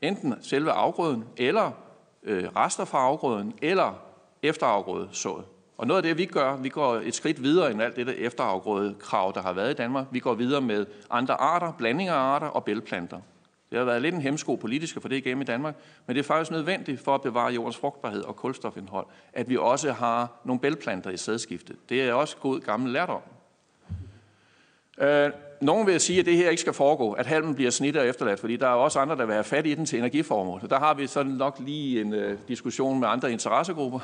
enten 0.02 0.36
selve 0.42 0.72
afgrøden, 0.72 1.24
eller 1.38 1.89
øh, 2.24 2.44
rester 2.56 2.86
fra 2.86 3.00
afgrøden 3.00 3.54
eller 3.62 4.02
efterafgrøde 4.44 5.10
sået. 5.12 5.46
Og 5.78 5.88
noget 5.88 5.98
af 5.98 6.04
det, 6.04 6.18
vi 6.18 6.26
gør, 6.26 6.56
vi 6.56 6.70
går 6.70 6.96
et 6.96 7.16
skridt 7.16 7.44
videre 7.44 7.72
end 7.72 7.82
alt 7.82 7.96
det 7.96 8.08
der 8.08 8.14
efterafgrøde 8.18 8.96
krav, 9.00 9.32
der 9.36 9.42
har 9.42 9.54
været 9.54 9.72
i 9.72 9.74
Danmark. 9.74 10.06
Vi 10.12 10.20
går 10.20 10.34
videre 10.34 10.62
med 10.62 10.86
andre 11.10 11.34
arter, 11.34 11.72
blandinger 11.78 12.14
af 12.14 12.18
arter 12.18 12.48
og 12.48 12.64
bælplanter. 12.64 13.20
Det 13.70 13.78
har 13.78 13.86
været 13.86 14.02
lidt 14.02 14.16
en 14.16 14.22
hemsko 14.22 14.56
politisk 14.56 15.02
for 15.02 15.10
det 15.10 15.16
igennem 15.16 15.42
i 15.42 15.46
Danmark, 15.46 15.76
men 16.08 16.16
det 16.16 16.20
er 16.20 16.28
faktisk 16.28 16.52
nødvendigt 16.52 17.02
for 17.02 17.16
at 17.16 17.22
bevare 17.22 17.54
jordens 17.54 17.78
frugtbarhed 17.78 18.24
og 18.24 18.36
kulstofindhold, 18.36 19.06
at 19.34 19.50
vi 19.50 19.58
også 19.58 19.92
har 19.92 20.42
nogle 20.44 20.60
bælplanter 20.60 21.10
i 21.10 21.18
sædskiftet. 21.18 21.76
Det 21.90 22.02
er 22.02 22.14
også 22.14 22.38
god 22.38 22.60
gammel 22.60 22.92
lærdom. 22.92 23.22
Øh, 25.00 25.32
nogen 25.62 25.88
vil 25.88 26.00
sige, 26.00 26.20
at 26.20 26.26
det 26.26 26.38
her 26.38 26.50
ikke 26.50 26.62
skal 26.62 26.74
foregå, 26.74 27.12
at 27.12 27.26
halmen 27.26 27.56
bliver 27.56 27.72
snittet 27.72 28.02
og 28.02 28.08
efterladt, 28.08 28.40
fordi 28.40 28.58
der 28.58 28.68
er 28.68 28.72
også 28.72 29.00
andre, 29.00 29.16
der 29.16 29.26
vil 29.26 29.34
have 29.34 29.44
fat 29.44 29.68
i 29.68 29.74
den 29.74 29.86
til 29.86 30.00
energiformål. 30.00 30.62
Så 30.62 30.68
der 30.68 30.80
har 30.80 30.94
vi 30.94 31.08
sådan 31.08 31.32
nok 31.32 31.58
lige 31.60 32.02
en 32.02 32.14
øh, 32.14 32.38
diskussion 32.48 33.00
med 33.00 33.08
andre 33.08 33.32
interessegrupper. 33.32 34.00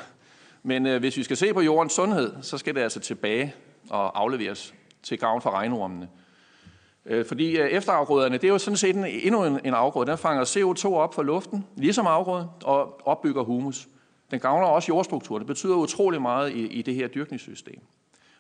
Men 0.64 0.88
øh, 0.88 1.00
hvis 1.00 1.18
vi 1.18 1.24
skal 1.24 1.38
se 1.38 1.54
på 1.54 1.62
jordens 1.62 1.94
sundhed, 1.94 2.34
så 2.42 2.58
skal 2.58 2.76
det 2.76 2.82
altså 2.82 3.00
tilbage 3.00 3.54
og 3.90 4.22
afleveres 4.22 4.74
til 5.04 5.20
gavn 5.20 5.42
for 5.42 5.50
regnormene. 5.50 6.10
Øh, 7.06 7.26
fordi 7.26 7.58
øh, 7.58 7.70
efterafgrøderne, 7.70 8.38
det 8.38 8.44
er 8.44 8.52
jo 8.52 8.58
sådan 8.58 8.78
set 8.78 8.96
en, 8.96 9.06
endnu 9.06 9.44
en, 9.44 9.60
en 9.64 9.74
afgrøde. 9.74 10.10
Den 10.12 10.18
fanger 10.18 10.44
CO2 10.44 10.94
op 10.94 11.14
fra 11.14 11.24
luften, 11.24 11.66
ligesom 11.76 12.08
afgrøden, 12.08 12.48
og 12.64 13.08
opbygger 13.08 13.44
humus. 13.44 13.88
Den 14.32 14.40
gavner 14.40 14.68
også 14.68 14.86
jordstrukturen. 14.90 15.40
Det 15.40 15.48
betyder 15.48 15.76
utrolig 15.76 16.22
meget 16.22 16.52
i, 16.52 16.68
i 16.68 16.82
det 16.82 16.96
her 16.96 17.08
dyrkningssystem. 17.08 17.80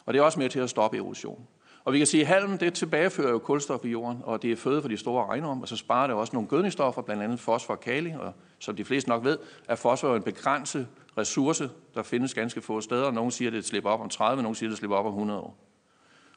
Og 0.05 0.13
det 0.13 0.19
er 0.19 0.23
også 0.23 0.39
med 0.39 0.49
til 0.49 0.59
at 0.59 0.69
stoppe 0.69 0.97
erosion. 0.97 1.47
Og 1.85 1.93
vi 1.93 1.97
kan 1.97 2.07
sige, 2.07 2.21
at 2.21 2.27
halm 2.27 2.57
det 2.57 2.73
tilbagefører 2.73 3.29
jo 3.29 3.39
kulstof 3.39 3.85
i 3.85 3.89
jorden, 3.89 4.19
og 4.23 4.41
det 4.41 4.51
er 4.51 4.55
føde 4.55 4.81
for 4.81 4.89
de 4.89 4.97
store 4.97 5.25
regnorme, 5.25 5.61
og 5.61 5.67
så 5.67 5.75
sparer 5.75 6.07
det 6.07 6.15
også 6.15 6.33
nogle 6.33 6.49
gødningsstoffer, 6.49 7.01
blandt 7.01 7.23
andet 7.23 7.39
fosfor 7.39 7.73
og 7.73 7.79
kali, 7.79 8.13
og 8.19 8.33
som 8.59 8.75
de 8.75 8.85
fleste 8.85 9.09
nok 9.09 9.23
ved, 9.23 9.37
er 9.67 9.75
fosfor 9.75 10.15
en 10.15 10.23
begrænset 10.23 10.87
ressource, 11.17 11.69
der 11.95 12.03
findes 12.03 12.33
ganske 12.33 12.61
få 12.61 12.81
steder, 12.81 13.03
og 13.03 13.13
nogen 13.13 13.31
siger, 13.31 13.49
at 13.49 13.53
det 13.53 13.65
slipper 13.65 13.89
op 13.89 14.01
om 14.01 14.09
30, 14.09 14.39
og 14.39 14.43
nogen 14.43 14.55
siger, 14.55 14.69
at 14.69 14.71
det 14.71 14.77
slipper 14.77 14.97
op 14.97 15.05
om 15.05 15.11
100 15.11 15.39
år. 15.39 15.57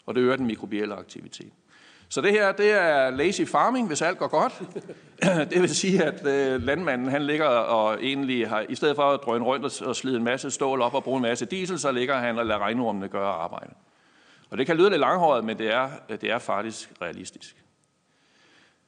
Og 0.06 0.14
det 0.14 0.20
øger 0.20 0.36
den 0.36 0.46
mikrobielle 0.46 0.94
aktivitet. 0.94 1.52
Så 2.08 2.20
det 2.20 2.32
her, 2.32 2.52
det 2.52 2.72
er 2.72 3.10
lazy 3.10 3.42
farming, 3.42 3.86
hvis 3.86 4.02
alt 4.02 4.18
går 4.18 4.28
godt. 4.28 4.62
det 5.50 5.60
vil 5.60 5.74
sige, 5.74 6.04
at 6.04 6.26
øh, 6.26 6.62
landmanden, 6.62 7.08
han 7.08 7.22
ligger 7.22 7.46
og 7.46 8.04
egentlig 8.04 8.48
har, 8.48 8.64
i 8.68 8.74
stedet 8.74 8.96
for 8.96 9.02
at 9.02 9.20
drøne 9.24 9.44
rundt 9.44 9.82
og 9.82 9.96
slide 9.96 10.16
en 10.16 10.24
masse 10.24 10.50
stål 10.50 10.82
op 10.82 10.94
og 10.94 11.04
bruge 11.04 11.16
en 11.16 11.22
masse 11.22 11.46
diesel, 11.46 11.78
så 11.78 11.92
ligger 11.92 12.16
han 12.16 12.38
og 12.38 12.46
lader 12.46 12.60
regnormene 12.60 13.08
gøre 13.08 13.32
arbejde. 13.32 13.70
Og 14.50 14.58
det 14.58 14.66
kan 14.66 14.76
lyde 14.76 14.90
lidt 14.90 15.00
langhåret, 15.00 15.44
men 15.44 15.58
det 15.58 15.74
er, 15.74 15.90
det 16.08 16.30
er 16.30 16.38
faktisk 16.38 16.92
realistisk. 17.02 17.56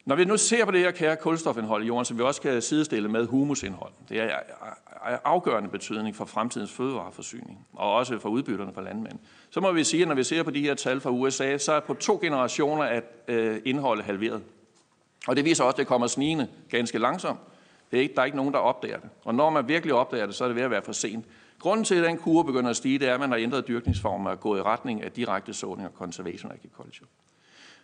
Når 0.05 0.17
vi 0.17 0.25
nu 0.25 0.37
ser 0.37 0.64
på 0.64 0.71
det 0.71 0.81
her 0.81 0.90
kære 0.90 1.17
kulstofindhold 1.17 1.83
i 1.83 1.87
jorden, 1.87 2.05
som 2.05 2.19
vi 2.19 2.23
også 2.23 2.40
kan 2.40 2.62
sidestille 2.62 3.09
med 3.09 3.26
humusindhold, 3.26 3.93
det 4.09 4.21
er 4.21 4.38
afgørende 5.25 5.69
betydning 5.69 6.17
for 6.17 6.25
fremtidens 6.25 6.73
fødevareforsyning, 6.73 7.67
og 7.73 7.95
også 7.95 8.19
for 8.19 8.29
udbytterne 8.29 8.73
for 8.75 8.81
landmænd. 8.81 9.19
Så 9.50 9.61
må 9.61 9.73
vi 9.73 9.85
sige, 9.85 10.02
at 10.02 10.09
når 10.09 10.14
vi 10.14 10.25
ser 10.25 10.43
på 10.43 10.50
de 10.50 10.61
her 10.61 10.75
tal 10.75 11.00
fra 11.00 11.11
USA, 11.11 11.59
så 11.59 11.73
er 11.73 11.81
på 11.81 11.95
to 11.95 12.19
generationer 12.23 12.83
at 12.83 13.05
øh, 13.29 13.61
indholdet 13.64 14.05
halveret. 14.05 14.43
Og 15.26 15.37
det 15.37 15.45
viser 15.45 15.64
også, 15.64 15.75
at 15.75 15.79
det 15.79 15.87
kommer 15.87 16.07
snigende 16.07 16.49
ganske 16.71 16.99
langsomt. 16.99 17.40
Det 17.90 17.97
er 17.97 18.02
ikke, 18.02 18.14
der 18.14 18.21
er 18.21 18.25
ikke 18.25 18.37
nogen, 18.37 18.55
der 18.55 18.59
opdager 18.59 18.99
det. 18.99 19.11
Og 19.25 19.35
når 19.35 19.50
man 19.50 19.69
virkelig 19.69 19.95
opdager 19.95 20.26
det, 20.26 20.35
så 20.35 20.45
er 20.45 20.49
det 20.49 20.57
ved 20.57 20.62
at 20.62 20.71
være 20.71 20.83
for 20.83 20.93
sent. 20.93 21.25
Grunden 21.61 21.85
til, 21.85 21.95
at 21.95 22.05
den 22.05 22.19
kurve 22.19 22.45
begynder 22.45 22.71
at 22.71 22.76
stige, 22.76 22.99
det 22.99 23.09
er, 23.09 23.14
at 23.14 23.21
man 23.21 23.31
har 23.31 23.38
ændret 23.38 23.69
dyrkningsformer 23.69 24.31
og 24.31 24.40
gået 24.40 24.59
i 24.59 24.62
retning 24.62 25.02
af 25.02 25.12
direkte 25.12 25.55
såning 25.55 25.88
og 25.88 25.95
conservation 25.95 26.52
agriculture. 26.52 27.09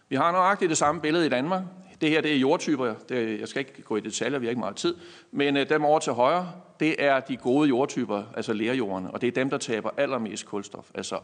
Vi 0.08 0.16
har 0.16 0.32
nøjagtigt 0.32 0.68
det 0.68 0.78
samme 0.78 1.00
billede 1.00 1.26
i 1.26 1.28
Danmark. 1.28 1.62
Det 2.00 2.10
her 2.10 2.20
det 2.20 2.32
er 2.32 2.36
jordtyper. 2.36 2.94
Det, 3.08 3.40
jeg 3.40 3.48
skal 3.48 3.60
ikke 3.60 3.82
gå 3.82 3.96
i 3.96 4.00
detaljer, 4.00 4.38
vi 4.38 4.46
har 4.46 4.50
ikke 4.50 4.60
meget 4.60 4.76
tid. 4.76 4.94
Men 5.30 5.56
øh, 5.56 5.68
dem 5.68 5.84
over 5.84 5.98
til 5.98 6.12
højre, 6.12 6.52
det 6.80 6.94
er 6.98 7.20
de 7.20 7.36
gode 7.36 7.68
jordtyper, 7.68 8.22
altså 8.36 8.52
lerjordene. 8.52 9.10
Og 9.10 9.20
det 9.20 9.26
er 9.26 9.32
dem, 9.32 9.50
der 9.50 9.58
taber 9.58 9.90
allermest 9.96 10.46
kulstof. 10.46 10.90
Altså 10.94 11.18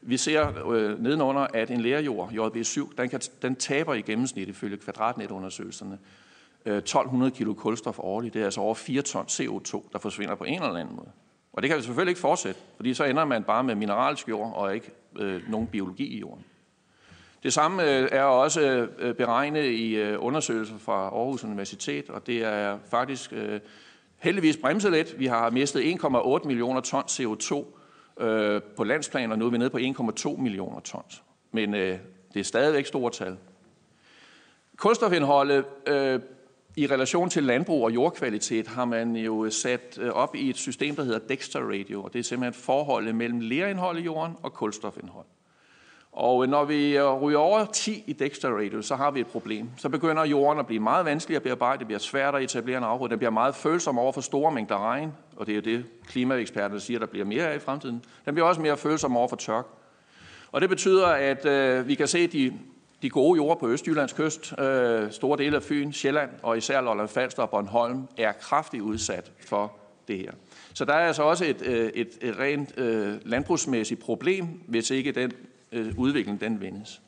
Vi 0.00 0.16
ser 0.16 0.68
øh, 0.70 1.02
nedenunder, 1.02 1.46
at 1.54 1.70
en 1.70 1.80
lærjord, 1.80 2.28
JB7, 2.28 2.94
den, 2.98 3.08
kan, 3.08 3.20
den 3.42 3.56
taber 3.56 3.94
i 3.94 4.00
gennemsnit 4.00 4.48
ifølge 4.48 4.76
kvadratnetundersøgelserne 4.76 5.98
øh, 6.66 6.76
1200 6.76 7.30
kilo 7.30 7.54
kulstof 7.54 7.98
årligt. 7.98 8.34
Det 8.34 8.40
er 8.40 8.44
altså 8.44 8.60
over 8.60 8.74
4 8.74 9.02
ton 9.02 9.24
CO2, 9.24 9.82
der 9.92 9.98
forsvinder 9.98 10.34
på 10.34 10.44
en 10.44 10.62
eller 10.62 10.76
anden 10.76 10.96
måde. 10.96 11.10
Og 11.52 11.62
det 11.62 11.70
kan 11.70 11.78
vi 11.78 11.82
selvfølgelig 11.82 12.10
ikke 12.10 12.20
fortsætte, 12.20 12.60
fordi 12.76 12.94
så 12.94 13.04
ender 13.04 13.24
man 13.24 13.44
bare 13.44 13.64
med 13.64 13.74
mineralsk 13.74 14.28
jord 14.28 14.52
og 14.56 14.74
ikke 14.74 14.90
øh, 15.18 15.50
nogen 15.50 15.66
biologi 15.66 16.06
i 16.06 16.18
jorden. 16.18 16.44
Det 17.42 17.52
samme 17.52 17.82
øh, 17.82 18.08
er 18.12 18.22
også 18.22 18.88
øh, 18.98 19.14
beregnet 19.14 19.64
i 19.64 19.94
øh, 19.96 20.24
undersøgelser 20.24 20.78
fra 20.78 20.92
Aarhus 20.92 21.44
Universitet, 21.44 22.10
og 22.10 22.26
det 22.26 22.44
er 22.44 22.78
faktisk 22.90 23.32
øh, 23.32 23.60
heldigvis 24.18 24.56
bremset 24.56 24.92
lidt. 24.92 25.18
Vi 25.18 25.26
har 25.26 25.50
mistet 25.50 25.80
1,8 25.80 26.46
millioner 26.46 26.80
ton 26.80 27.02
CO2 27.02 27.64
øh, 28.24 28.62
på 28.76 28.84
landsplan, 28.84 29.32
og 29.32 29.38
nu 29.38 29.46
er 29.46 29.50
vi 29.50 29.58
nede 29.58 29.70
på 29.70 29.78
1,2 29.78 30.36
millioner 30.36 30.80
tons. 30.80 31.22
Men 31.52 31.74
øh, 31.74 31.98
det 32.34 32.40
er 32.40 32.44
stadigvæk 32.44 32.86
store 32.86 33.10
tal. 33.10 33.36
Kulstofindholdet 34.76 35.64
øh, 35.86 36.20
i 36.78 36.86
relation 36.86 37.30
til 37.30 37.42
landbrug 37.42 37.84
og 37.84 37.94
jordkvalitet 37.94 38.66
har 38.66 38.84
man 38.84 39.16
jo 39.16 39.50
sat 39.50 39.98
øh, 40.00 40.10
op 40.10 40.34
i 40.34 40.50
et 40.50 40.56
system, 40.56 40.96
der 40.96 41.04
hedder 41.04 41.18
Dexter 41.18 41.60
Radio, 41.60 42.02
og 42.02 42.12
det 42.12 42.18
er 42.18 42.22
simpelthen 42.22 42.62
forholdet 42.62 43.14
mellem 43.14 43.40
lerindhold 43.40 43.98
i 43.98 44.00
jorden 44.02 44.36
og 44.42 44.52
kulstofindhold. 44.52 45.26
Og 46.12 46.44
øh, 46.44 46.50
når 46.50 46.64
vi 46.64 46.96
øh, 46.96 47.12
ryger 47.12 47.38
over 47.38 47.64
10 47.64 48.04
i 48.06 48.12
Dexter 48.12 48.50
Radio, 48.50 48.82
så 48.82 48.96
har 48.96 49.10
vi 49.10 49.20
et 49.20 49.26
problem. 49.26 49.70
Så 49.76 49.88
begynder 49.88 50.24
jorden 50.24 50.60
at 50.60 50.66
blive 50.66 50.80
meget 50.80 51.04
vanskelig 51.04 51.36
at 51.36 51.42
bearbejde, 51.42 51.78
det 51.78 51.86
bliver 51.86 51.98
svært 51.98 52.34
at 52.34 52.42
etablere 52.42 52.78
en 52.78 52.84
afgrund, 52.84 53.10
den 53.10 53.18
bliver 53.18 53.30
meget 53.30 53.54
følsom 53.54 53.98
over 53.98 54.12
for 54.12 54.20
store 54.20 54.52
mængder 54.52 54.78
regn, 54.78 55.12
og 55.36 55.46
det 55.46 55.52
er 55.52 55.56
jo 55.56 55.62
det, 55.62 55.84
klimaeksperterne 56.06 56.80
siger, 56.80 56.98
der 56.98 57.06
bliver 57.06 57.26
mere 57.26 57.44
af 57.44 57.56
i 57.56 57.58
fremtiden. 57.58 58.04
Den 58.24 58.34
bliver 58.34 58.48
også 58.48 58.60
mere 58.60 58.76
følsom 58.76 59.16
over 59.16 59.28
for 59.28 59.36
tørk. 59.36 59.66
Og 60.52 60.60
det 60.60 60.68
betyder, 60.68 61.06
at 61.06 61.46
øh, 61.46 61.88
vi 61.88 61.94
kan 61.94 62.08
se 62.08 62.26
de, 62.26 62.52
de 63.02 63.10
gode 63.10 63.36
jorder 63.36 63.60
på 63.60 63.68
Østjyllands 63.68 64.12
kyst, 64.12 64.54
øh, 64.58 65.12
store 65.12 65.38
dele 65.38 65.56
af 65.56 65.62
Fyn, 65.62 65.92
Sjælland 65.92 66.30
og 66.42 66.58
især 66.58 66.80
Lolland 66.80 67.08
Falster 67.08 67.42
og 67.42 67.50
Bornholm 67.50 68.08
er 68.16 68.32
kraftigt 68.32 68.82
udsat 68.82 69.32
for 69.46 69.72
det 70.08 70.18
her. 70.18 70.32
Så 70.74 70.84
der 70.84 70.94
er 70.94 71.06
altså 71.06 71.22
også 71.22 71.44
et, 71.44 71.62
øh, 71.62 71.90
et, 71.94 72.08
et 72.20 72.38
rent 72.38 72.78
øh, 72.78 73.14
landbrugsmæssigt 73.24 74.00
problem, 74.00 74.46
hvis 74.66 74.90
ikke 74.90 75.12
den 75.12 75.32
øh, 75.72 75.98
udvikling 75.98 76.40
den 76.40 76.60
vendes. 76.60 77.00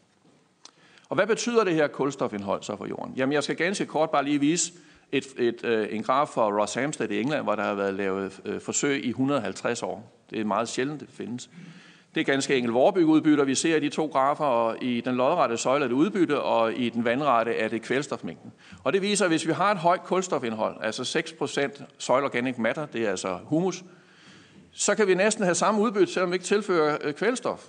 Og 1.08 1.14
hvad 1.14 1.26
betyder 1.26 1.64
det 1.64 1.74
her 1.74 1.86
kulstofindhold 1.86 2.62
så 2.62 2.76
for 2.76 2.86
jorden? 2.86 3.14
Jamen 3.16 3.32
jeg 3.32 3.44
skal 3.44 3.56
ganske 3.56 3.86
kort 3.86 4.10
bare 4.10 4.24
lige 4.24 4.40
vise 4.40 4.72
et, 5.12 5.26
et, 5.38 5.64
øh, 5.64 5.88
en 5.90 6.02
graf 6.02 6.28
fra 6.28 6.60
Ross 6.60 6.74
Hampstead 6.74 7.10
i 7.10 7.20
England, 7.20 7.42
hvor 7.42 7.54
der 7.54 7.62
har 7.62 7.74
været 7.74 7.94
lavet 7.94 8.40
øh, 8.44 8.60
forsøg 8.60 9.04
i 9.04 9.08
150 9.08 9.82
år. 9.82 10.12
Det 10.30 10.40
er 10.40 10.44
meget 10.44 10.68
sjældent, 10.68 11.00
det 11.00 11.08
findes. 11.12 11.50
Det 12.14 12.20
er 12.20 12.24
ganske 12.24 12.56
enkelt 12.56 12.74
vorebyggeudbytter, 12.74 13.44
vi 13.44 13.54
ser 13.54 13.76
i 13.76 13.80
de 13.80 13.88
to 13.88 14.06
grafer, 14.06 14.44
og 14.44 14.82
i 14.82 15.00
den 15.00 15.14
lodrette 15.14 15.56
søjle 15.56 15.84
er 15.84 15.88
det 15.88 15.94
udbytte, 15.94 16.42
og 16.42 16.72
i 16.72 16.88
den 16.88 17.04
vandrette 17.04 17.54
er 17.54 17.68
det 17.68 17.82
kvælstofmængden. 17.82 18.52
Og 18.84 18.92
det 18.92 19.02
viser, 19.02 19.24
at 19.24 19.30
hvis 19.30 19.46
vi 19.46 19.52
har 19.52 19.70
et 19.70 19.78
højt 19.78 20.02
kulstofindhold, 20.02 20.76
altså 20.80 21.22
6% 21.40 21.82
soil 21.98 22.24
organic 22.24 22.58
matter, 22.58 22.86
det 22.86 23.06
er 23.06 23.10
altså 23.10 23.38
humus, 23.44 23.84
så 24.72 24.94
kan 24.94 25.06
vi 25.06 25.14
næsten 25.14 25.44
have 25.44 25.54
samme 25.54 25.80
udbytte, 25.80 26.12
selvom 26.12 26.30
vi 26.30 26.34
ikke 26.34 26.44
tilfører 26.44 26.98
øh, 27.00 27.14
kvælstof. 27.14 27.66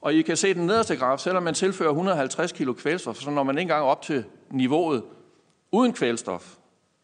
Og 0.00 0.14
I 0.14 0.22
kan 0.22 0.36
se 0.36 0.54
den 0.54 0.66
nederste 0.66 0.96
graf, 0.96 1.18
selvom 1.18 1.42
man 1.42 1.54
tilfører 1.54 1.90
150 1.90 2.52
kg 2.52 2.76
kvælstof, 2.76 3.16
så 3.16 3.30
når 3.30 3.42
man 3.42 3.58
ikke 3.58 3.62
engang 3.62 3.84
op 3.84 4.02
til 4.02 4.24
niveauet 4.50 5.02
uden 5.72 5.92
kvælstof 5.92 6.54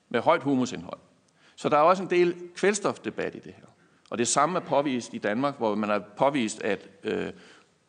med 0.08 0.20
højt 0.20 0.42
humusindhold. 0.42 0.98
Så 1.56 1.68
der 1.68 1.76
er 1.76 1.82
også 1.82 2.02
en 2.02 2.10
del 2.10 2.34
kvælstofdebat 2.56 3.34
i 3.34 3.38
det 3.38 3.54
her. 3.56 3.64
Og 4.10 4.18
det 4.18 4.28
samme 4.28 4.58
er 4.58 4.62
påvist 4.62 5.14
i 5.14 5.18
Danmark, 5.18 5.58
hvor 5.58 5.74
man 5.74 5.88
har 5.88 6.02
påvist, 6.16 6.62
at 6.62 6.88
øh, 7.04 7.32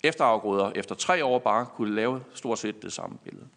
efterafgrøder 0.03 0.71
efter 0.75 0.95
tre 0.95 1.25
år 1.25 1.39
bare 1.39 1.65
kunne 1.75 1.95
lave 1.95 2.21
stort 2.33 2.59
set 2.59 2.81
det 2.81 2.93
samme 2.93 3.17
billede. 3.23 3.47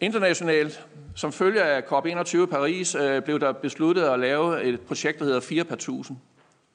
Internationalt, 0.00 0.86
som 1.14 1.32
følge 1.32 1.62
af 1.62 1.80
COP21 1.80 2.46
Paris, 2.46 2.94
øh, 2.94 3.22
blev 3.22 3.40
der 3.40 3.52
besluttet 3.52 4.02
at 4.02 4.20
lave 4.20 4.62
et 4.62 4.80
projekt, 4.80 5.18
der 5.18 5.24
hedder 5.24 5.40
4 5.40 5.64
per 5.64 5.74
1000. 5.74 6.18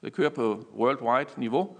Det 0.02 0.12
kører 0.12 0.30
på 0.30 0.66
worldwide 0.76 1.30
niveau, 1.36 1.76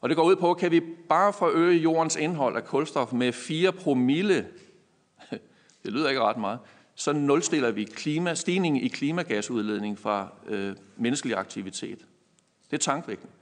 og 0.00 0.08
det 0.08 0.16
går 0.16 0.24
ud 0.24 0.36
på, 0.36 0.54
kan 0.54 0.70
vi 0.70 0.80
bare 1.08 1.32
forøge 1.32 1.78
jordens 1.78 2.16
indhold 2.16 2.56
af 2.56 2.64
kulstof 2.64 3.12
med 3.12 3.32
4 3.32 3.72
promille, 3.72 4.46
det 5.82 5.92
lyder 5.92 6.08
ikke 6.08 6.20
ret 6.20 6.36
meget, 6.36 6.58
så 6.98 7.12
nulstiller 7.12 7.70
vi 7.70 7.84
klima, 7.84 8.34
stigningen 8.34 8.82
i 8.82 8.88
klimagasudledning 8.88 9.98
fra 9.98 10.32
øh, 10.46 10.76
menneskelig 10.96 11.36
aktivitet. 11.36 11.98
Det 12.70 12.76
er 12.76 12.78
tankvækkende. 12.78 13.32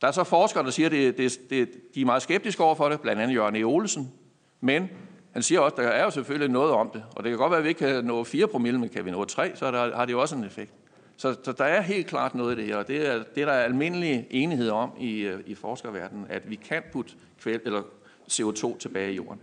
Der 0.00 0.08
er 0.08 0.12
så 0.12 0.24
forskere, 0.24 0.64
der 0.64 0.70
siger, 0.70 0.86
at 0.86 0.92
det, 0.92 1.18
det, 1.18 1.50
det, 1.50 1.68
de 1.94 2.00
er 2.00 2.04
meget 2.04 2.22
skeptiske 2.22 2.62
over 2.62 2.74
for 2.74 2.88
det, 2.88 3.00
blandt 3.00 3.22
andet 3.22 3.34
Jørgen 3.34 3.56
E. 3.56 3.62
Olsen. 3.62 4.12
Men 4.60 4.90
han 5.32 5.42
siger 5.42 5.60
også, 5.60 5.74
at 5.74 5.82
der 5.82 5.88
er 5.88 6.04
jo 6.04 6.10
selvfølgelig 6.10 6.48
noget 6.48 6.72
om 6.72 6.90
det. 6.90 7.04
Og 7.16 7.24
det 7.24 7.30
kan 7.30 7.38
godt 7.38 7.50
være, 7.50 7.58
at 7.58 7.64
vi 7.64 7.68
ikke 7.68 7.78
kan 7.78 8.04
nå 8.04 8.24
4 8.24 8.46
promille, 8.46 8.80
men 8.80 8.88
kan 8.88 9.04
vi 9.04 9.10
nå 9.10 9.24
3, 9.24 9.56
så 9.56 9.70
der, 9.70 9.96
har 9.96 10.04
det 10.04 10.12
jo 10.12 10.20
også 10.20 10.36
en 10.36 10.44
effekt. 10.44 10.72
Så, 11.16 11.36
så 11.42 11.52
der 11.52 11.64
er 11.64 11.80
helt 11.80 12.06
klart 12.06 12.34
noget 12.34 12.58
i 12.58 12.60
det 12.60 12.66
her, 12.66 12.76
og 12.76 12.88
det 12.88 13.08
er, 13.08 13.22
det 13.34 13.42
er 13.42 13.46
der 13.46 13.52
almindelig 13.52 14.26
enighed 14.30 14.70
om 14.70 14.92
i, 15.00 15.20
øh, 15.20 15.40
i 15.46 15.54
forskerverdenen, 15.54 16.26
at 16.28 16.50
vi 16.50 16.54
kan 16.54 16.82
putte 16.92 17.12
kvæl, 17.40 17.60
eller 17.64 17.82
CO2 18.30 18.78
tilbage 18.78 19.12
i 19.12 19.16
jorden. 19.16 19.40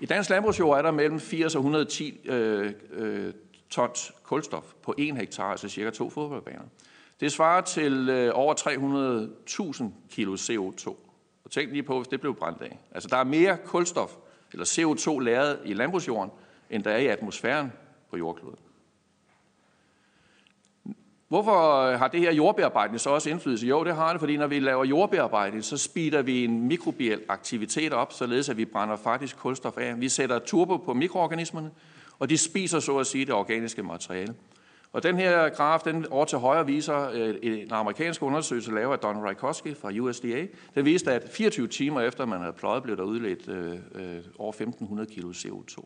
I 0.00 0.06
dansk 0.06 0.30
landbrugsjord 0.30 0.78
er 0.78 0.82
der 0.82 0.90
mellem 0.90 1.20
80 1.20 1.54
og 1.54 1.58
110 1.58 2.20
øh, 2.24 2.72
øh, 2.90 3.32
tons 3.70 4.12
kulstof 4.22 4.64
på 4.82 4.94
1 4.98 5.16
hektar, 5.16 5.50
altså 5.50 5.68
cirka 5.68 5.90
to 5.90 6.10
fodboldbaner. 6.10 6.62
Det 7.20 7.32
svarer 7.32 7.60
til 7.60 8.08
øh, 8.08 8.30
over 8.34 8.54
300.000 9.78 9.84
kilo 10.10 10.34
CO2. 10.34 10.88
Og 11.44 11.50
tænk 11.50 11.72
lige 11.72 11.82
på, 11.82 11.96
hvis 11.96 12.08
det 12.08 12.20
blev 12.20 12.34
brændt 12.34 12.62
af. 12.62 12.78
Altså 12.92 13.08
der 13.08 13.16
er 13.16 13.24
mere 13.24 13.58
kulstof, 13.64 14.12
eller 14.52 14.64
CO2 14.64 15.18
lagret 15.18 15.58
i 15.64 15.74
landbrugsjorden, 15.74 16.30
end 16.70 16.84
der 16.84 16.90
er 16.90 16.98
i 16.98 17.06
atmosfæren 17.06 17.72
på 18.10 18.16
jordkloden. 18.16 18.58
Hvorfor 21.28 21.82
øh, 21.82 21.98
har 21.98 22.08
det 22.08 22.20
her 22.20 22.32
jordbearbejdning 22.32 23.00
så 23.00 23.10
også 23.10 23.30
indflydelse? 23.30 23.66
Jo, 23.66 23.84
det 23.84 23.94
har 23.94 24.12
det, 24.12 24.20
fordi 24.20 24.36
når 24.36 24.46
vi 24.46 24.60
laver 24.60 24.84
jordbearbejdning, 24.84 25.64
så 25.64 25.76
speeder 25.76 26.22
vi 26.22 26.44
en 26.44 26.68
mikrobiel 26.68 27.20
aktivitet 27.28 27.92
op, 27.92 28.12
således 28.12 28.48
at 28.48 28.56
vi 28.56 28.64
brænder 28.64 28.96
faktisk 28.96 29.36
kulstof 29.36 29.78
af. 29.78 30.00
Vi 30.00 30.08
sætter 30.08 30.38
turbo 30.38 30.76
på 30.76 30.94
mikroorganismerne, 30.94 31.70
og 32.18 32.30
de 32.30 32.38
spiser 32.38 32.80
så 32.80 32.98
at 32.98 33.06
sige 33.06 33.24
det 33.24 33.34
organiske 33.34 33.82
materiale. 33.82 34.34
Og 34.92 35.02
den 35.02 35.16
her 35.16 35.48
graf, 35.48 35.80
den 35.80 36.06
over 36.10 36.24
til 36.24 36.38
højre, 36.38 36.66
viser 36.66 37.10
øh, 37.12 37.34
en 37.42 37.72
amerikansk 37.72 38.22
undersøgelse 38.22 38.74
lavet 38.74 38.92
af 38.92 38.98
Don 38.98 39.28
Rykoski 39.28 39.74
fra 39.74 39.90
USDA. 40.00 40.46
Den 40.74 40.84
viste, 40.84 41.12
at 41.12 41.28
24 41.30 41.68
timer 41.68 42.00
efter 42.00 42.26
man 42.26 42.40
havde 42.40 42.52
pløjet, 42.52 42.82
blev 42.82 42.96
der 42.96 43.02
udledt 43.02 43.48
øh, 43.48 43.72
øh, 43.94 44.24
over 44.38 44.52
1.500 44.52 45.04
kg 45.04 45.24
CO2. 45.24 45.84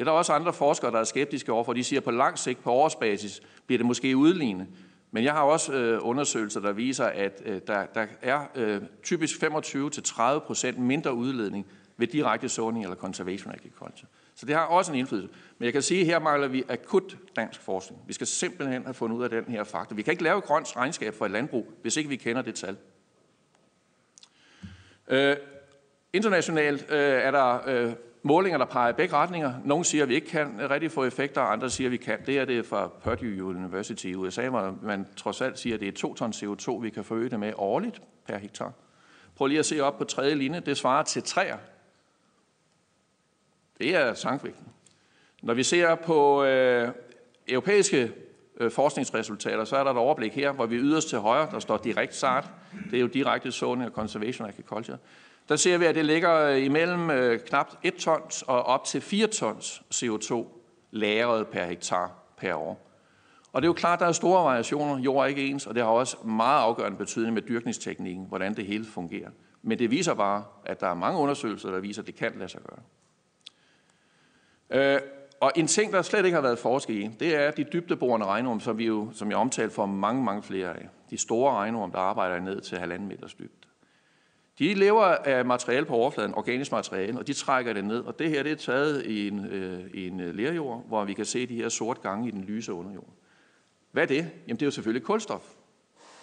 Det 0.00 0.06
er 0.06 0.10
der 0.10 0.18
også 0.18 0.32
andre 0.32 0.52
forskere, 0.52 0.90
der 0.90 0.98
er 0.98 1.04
skeptiske 1.04 1.52
overfor. 1.52 1.72
De 1.72 1.84
siger, 1.84 2.00
at 2.00 2.04
på 2.04 2.10
lang 2.10 2.38
sigt, 2.38 2.62
på 2.62 2.72
årsbasis, 2.72 3.42
bliver 3.66 3.78
det 3.78 3.86
måske 3.86 4.16
udlignet. 4.16 4.66
Men 5.10 5.24
jeg 5.24 5.32
har 5.32 5.42
også 5.42 5.72
øh, 5.72 5.98
undersøgelser, 6.02 6.60
der 6.60 6.72
viser, 6.72 7.04
at 7.04 7.42
øh, 7.44 7.60
der, 7.66 7.86
der 7.86 8.06
er 8.22 8.40
øh, 8.54 8.82
typisk 9.02 9.42
25-30 9.42 10.38
procent 10.38 10.78
mindre 10.78 11.14
udledning 11.14 11.66
ved 11.96 12.06
direkte 12.06 12.48
såning 12.48 12.84
eller 12.84 12.96
conservation 12.96 13.52
agriculture. 13.52 14.08
Så 14.34 14.46
det 14.46 14.54
har 14.54 14.62
også 14.62 14.92
en 14.92 14.98
indflydelse. 14.98 15.34
Men 15.58 15.64
jeg 15.64 15.72
kan 15.72 15.82
sige, 15.82 16.00
at 16.00 16.06
her 16.06 16.18
mangler 16.18 16.48
vi 16.48 16.64
akut 16.68 17.16
dansk 17.36 17.60
forskning. 17.60 18.02
Vi 18.06 18.12
skal 18.12 18.26
simpelthen 18.26 18.84
have 18.84 18.94
fundet 18.94 19.16
ud 19.16 19.22
af 19.22 19.30
den 19.30 19.44
her 19.44 19.64
faktor. 19.64 19.96
Vi 19.96 20.02
kan 20.02 20.12
ikke 20.12 20.22
lave 20.22 20.38
et 20.38 20.44
grønt 20.44 20.76
regnskab 20.76 21.14
for 21.14 21.24
et 21.24 21.30
landbrug, 21.30 21.72
hvis 21.82 21.96
ikke 21.96 22.08
vi 22.08 22.16
kender 22.16 22.42
det 22.42 22.54
tal. 22.54 22.76
Øh, 25.08 25.36
internationalt 26.12 26.86
øh, 26.90 26.98
er 26.98 27.30
der 27.30 27.58
øh, 27.66 27.92
målinger, 28.22 28.58
der 28.58 28.64
peger 28.64 28.88
i 28.88 28.92
begge 28.92 29.14
retninger. 29.14 29.54
Nogle 29.64 29.84
siger, 29.84 30.02
at 30.02 30.08
vi 30.08 30.14
ikke 30.14 30.26
kan 30.26 30.70
rigtig 30.70 30.92
få 30.92 31.04
effekter, 31.04 31.40
og 31.40 31.52
andre 31.52 31.70
siger, 31.70 31.88
at 31.88 31.92
vi 31.92 31.96
kan. 31.96 32.18
Det 32.26 32.38
er 32.38 32.44
det 32.44 32.66
fra 32.66 32.88
Purdue 32.88 33.44
University 33.44 34.06
i 34.06 34.14
USA, 34.14 34.48
hvor 34.48 34.78
man 34.82 35.06
trods 35.16 35.40
alt 35.40 35.58
siger, 35.58 35.74
at 35.74 35.80
det 35.80 35.88
er 35.88 35.92
2 35.92 36.14
ton 36.14 36.30
CO2, 36.30 36.72
vi 36.72 36.90
kan 36.90 37.04
forøge 37.04 37.30
det 37.30 37.40
med 37.40 37.52
årligt 37.56 38.02
per 38.26 38.38
hektar. 38.38 38.72
Prøv 39.34 39.46
lige 39.46 39.58
at 39.58 39.66
se 39.66 39.80
op 39.80 39.98
på 39.98 40.04
tredje 40.04 40.34
linje. 40.34 40.60
Det 40.60 40.76
svarer 40.76 41.02
til 41.02 41.22
træer. 41.22 41.56
Det 43.78 43.96
er 43.96 44.14
sangvægten. 44.14 44.66
Når 45.42 45.54
vi 45.54 45.62
ser 45.62 45.94
på 45.94 46.44
øh, 46.44 46.88
europæiske 47.48 48.12
øh, 48.60 48.70
forskningsresultater, 48.70 49.64
så 49.64 49.76
er 49.76 49.84
der 49.84 49.90
et 49.90 49.96
overblik 49.96 50.34
her, 50.34 50.52
hvor 50.52 50.66
vi 50.66 50.76
yderst 50.76 51.08
til 51.08 51.18
højre, 51.18 51.50
der 51.50 51.58
står 51.58 51.76
direkte 51.76 52.16
SART. 52.16 52.50
Det 52.90 52.96
er 52.96 53.00
jo 53.00 53.06
direkte 53.06 53.52
zoning 53.52 53.88
og 53.90 53.94
conservation 53.94 54.48
agriculture 54.48 54.98
der 55.50 55.56
ser 55.56 55.78
vi, 55.78 55.84
at 55.84 55.94
det 55.94 56.04
ligger 56.04 56.34
øh, 56.34 56.64
imellem 56.64 57.10
øh, 57.10 57.40
knap 57.40 57.66
1 57.82 57.94
tons 57.94 58.42
og 58.42 58.62
op 58.62 58.84
til 58.84 59.00
4 59.00 59.26
tons 59.26 59.82
CO2 59.94 60.46
lagret 60.90 61.46
per 61.46 61.64
hektar 61.64 62.12
per 62.36 62.54
år. 62.54 62.90
Og 63.52 63.62
det 63.62 63.66
er 63.66 63.68
jo 63.68 63.72
klart, 63.72 63.96
at 63.96 64.00
der 64.00 64.06
er 64.06 64.12
store 64.12 64.44
variationer. 64.44 64.98
Jord 64.98 65.24
er 65.24 65.28
ikke 65.28 65.46
ens, 65.46 65.66
og 65.66 65.74
det 65.74 65.82
har 65.82 65.90
også 65.90 66.16
meget 66.24 66.60
afgørende 66.60 66.98
betydning 66.98 67.34
med 67.34 67.42
dyrkningsteknikken, 67.42 68.24
hvordan 68.28 68.54
det 68.56 68.66
hele 68.66 68.84
fungerer. 68.84 69.30
Men 69.62 69.78
det 69.78 69.90
viser 69.90 70.14
bare, 70.14 70.44
at 70.64 70.80
der 70.80 70.86
er 70.86 70.94
mange 70.94 71.20
undersøgelser, 71.20 71.70
der 71.70 71.80
viser, 71.80 72.02
at 72.02 72.06
det 72.06 72.14
kan 72.14 72.32
lade 72.36 72.48
sig 72.48 72.60
gøre. 72.60 72.82
Øh, 74.94 75.00
og 75.40 75.52
en 75.56 75.66
ting, 75.66 75.92
der 75.92 76.02
slet 76.02 76.24
ikke 76.24 76.34
har 76.34 76.42
været 76.42 76.58
forsket 76.58 76.94
i, 76.94 77.10
det 77.20 77.36
er 77.36 77.50
de 77.50 77.64
dybdeborende 77.64 78.26
regnorm, 78.26 78.60
som, 78.60 78.78
vi 78.78 78.86
jo, 78.86 79.08
som 79.12 79.30
jeg 79.30 79.38
omtalte 79.38 79.74
for 79.74 79.86
mange, 79.86 80.24
mange 80.24 80.42
flere 80.42 80.68
af. 80.68 80.88
De 81.10 81.18
store 81.18 81.54
regnorm, 81.54 81.92
der 81.92 81.98
arbejder 81.98 82.40
ned 82.40 82.60
til 82.60 82.78
halvanden 82.78 83.08
meters 83.08 83.34
dybde. 83.34 83.59
De 84.60 84.74
lever 84.74 85.04
af 85.04 85.44
materiale 85.44 85.86
på 85.86 85.94
overfladen, 85.94 86.34
organisk 86.34 86.72
materiale, 86.72 87.18
og 87.18 87.26
de 87.26 87.32
trækker 87.32 87.72
det 87.72 87.84
ned. 87.84 88.00
Og 88.00 88.18
det 88.18 88.30
her 88.30 88.42
det 88.42 88.52
er 88.52 88.56
taget 88.56 89.06
i 89.06 89.28
en, 89.28 89.46
øh, 89.46 89.90
i 89.94 90.06
en 90.06 90.20
øh, 90.20 90.34
lerjord, 90.34 90.84
hvor 90.86 91.04
vi 91.04 91.14
kan 91.14 91.24
se 91.24 91.46
de 91.46 91.54
her 91.54 91.68
sorte 91.68 92.00
gange 92.00 92.28
i 92.28 92.30
den 92.30 92.44
lyse 92.44 92.72
underjord. 92.72 93.08
Hvad 93.90 94.02
er 94.02 94.06
det? 94.06 94.30
Jamen 94.46 94.56
det 94.56 94.62
er 94.62 94.66
jo 94.66 94.70
selvfølgelig 94.70 95.06
kulstof. 95.06 95.42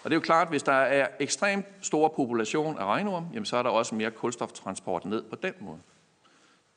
Og 0.04 0.10
det 0.10 0.12
er 0.12 0.14
jo 0.16 0.20
klart, 0.20 0.46
at 0.46 0.52
hvis 0.52 0.62
der 0.62 0.72
er 0.72 1.08
ekstremt 1.20 1.66
stor 1.80 2.08
population 2.08 2.78
af 2.78 2.84
regnorm, 2.84 3.26
jamen 3.34 3.44
så 3.44 3.56
er 3.56 3.62
der 3.62 3.70
også 3.70 3.94
mere 3.94 4.10
kulstoftransport 4.10 5.04
ned 5.04 5.22
på 5.22 5.36
den 5.36 5.52
måde. 5.60 5.78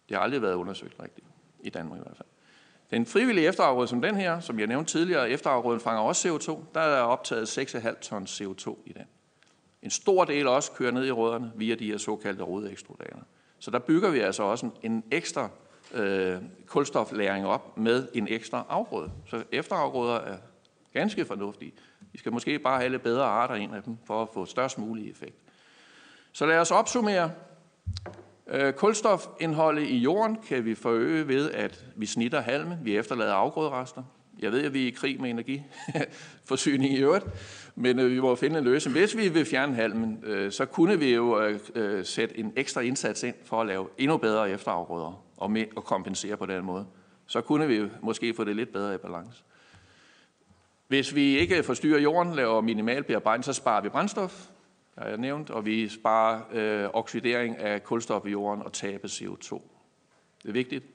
Det 0.10 0.18
har 0.18 0.24
aldrig 0.24 0.41
været 0.41 0.53
undersøgt 0.53 0.96
rigtigt, 1.03 1.27
i 1.60 1.70
Danmark 1.70 2.00
i 2.00 2.03
hvert 2.03 2.18
fald. 2.18 2.27
Den 2.91 3.06
frivillige 3.06 3.48
efterafgrøde 3.48 3.88
som 3.88 4.01
den 4.01 4.15
her, 4.15 4.39
som 4.39 4.60
jeg 4.60 4.68
nævnte 4.68 4.91
tidligere, 4.91 5.30
efterafgrøden 5.30 5.80
fanger 5.80 6.01
også 6.01 6.30
CO2. 6.30 6.74
Der 6.74 6.82
er 6.82 7.01
optaget 7.01 7.58
6,5 7.58 8.00
tons 8.00 8.41
CO2 8.41 8.77
i 8.86 8.94
den. 8.94 9.06
En 9.84 9.90
stor 9.90 10.26
del 10.26 10.48
også 10.48 10.72
kører 10.72 10.92
ned 10.92 11.06
i 11.06 11.12
rødderne 11.12 11.52
via 11.56 11.76
de 11.76 11.86
her 11.86 11.98
såkaldte 11.98 12.44
rodekstrudater. 12.44 13.20
Så 13.60 13.72
der 13.72 13.80
bygger 13.80 14.10
vi 14.10 14.20
altså 14.20 14.44
også 14.44 14.66
en, 14.66 14.74
en 14.84 15.04
ekstra 15.12 15.50
øh, 15.94 16.38
kulstoflæring 16.66 17.46
op 17.46 17.78
med 17.78 18.08
en 18.14 18.28
ekstra 18.30 18.66
afgrøde. 18.70 19.12
Så 19.28 19.44
efterafgrøder 19.52 20.16
er 20.16 20.38
ganske 20.94 21.26
fornuftige. 21.26 21.74
Vi 22.12 22.18
skal 22.18 22.32
måske 22.32 22.60
bare 22.60 22.80
have 22.80 22.90
lidt 22.90 23.02
bedre 23.02 23.24
arter 23.24 23.56
ind 23.56 23.76
af 23.76 23.84
dem, 23.84 23.98
for 24.06 24.22
at 24.22 24.30
få 24.34 24.46
størst 24.46 24.78
mulig 24.78 25.12
effekt. 25.12 25.36
Så 26.32 26.46
lad 26.46 26.60
os 26.60 26.72
opsummere. 26.72 27.32
Øh, 28.48 28.74
kulstofindholdet 28.74 29.84
i 29.84 29.98
jorden 29.98 30.38
kan 30.48 30.66
vi 30.66 30.76
forøge 30.76 31.28
ved, 31.28 31.52
at 31.52 31.86
vi 31.96 32.06
snitter 32.06 32.42
halmen, 32.42 32.78
vi 32.84 32.98
efterlader 32.98 33.34
afgrøderester. 33.34 34.04
Jeg 34.40 34.52
ved, 34.52 34.66
at 34.66 34.74
vi 34.74 34.84
er 34.84 34.88
i 34.88 34.90
krig 34.90 35.22
med 35.22 35.30
energiforsyning 35.30 36.94
i 36.98 37.02
øvrigt, 37.02 37.26
men 37.75 38.00
øh, 38.00 38.12
vi 38.12 38.20
må 38.20 38.36
finde 38.36 38.58
en 38.58 38.63
løsning. 38.63 38.98
Hvis 38.98 39.18
vi 39.18 39.30
vil 39.30 39.46
fjerne 39.46 39.75
halmen, 39.75 40.24
øh, 40.24 40.51
så 40.51 40.66
kunne 40.66 41.00
vi 41.00 41.13
jo 41.13 41.42
øh, 41.42 41.60
øh, 41.75 42.06
sætte 42.06 42.40
en 42.40 42.54
ekstra 42.56 42.82
indsats 42.82 43.24
ind 43.24 43.36
for 43.44 43.62
at 43.62 43.68
lave 43.68 43.88
endnu 43.98 44.18
bedre 44.18 44.51
efterafgrøder 44.51 45.24
og, 45.38 45.51
med, 45.51 45.66
og 45.75 45.84
kompensere 45.84 46.38
på 46.38 46.46
den 46.46 46.66
måde. 46.66 46.86
Så 47.28 47.42
kunne 47.42 47.68
vi 47.68 47.90
måske 48.01 48.34
få 48.34 48.44
det 48.44 48.56
lidt 48.56 48.74
bedre 48.74 48.96
i 48.96 48.98
balance. 48.98 49.44
Hvis 50.88 51.16
vi 51.16 51.38
ikke 51.38 51.63
forstyrrer 51.63 52.00
jorden, 52.00 52.36
laver 52.36 52.62
minimal 52.62 53.04
bearbejdning, 53.04 53.46
så 53.46 53.54
sparer 53.54 53.82
vi 53.82 53.90
brændstof, 53.90 54.48
har 54.98 55.06
jeg 55.06 55.18
nævnt, 55.18 55.50
og 55.50 55.66
vi 55.66 55.90
sparer 55.90 56.42
øh, 56.51 56.90
oxidering 56.94 57.58
af 57.58 57.84
kulstof 57.84 58.25
i 58.25 58.30
jorden 58.30 58.63
og 58.63 58.74
tab 58.74 59.04
af 59.04 59.08
CO2. 59.08 59.62
Det 60.44 60.50
er 60.50 60.54
vigtigt. 60.54 60.86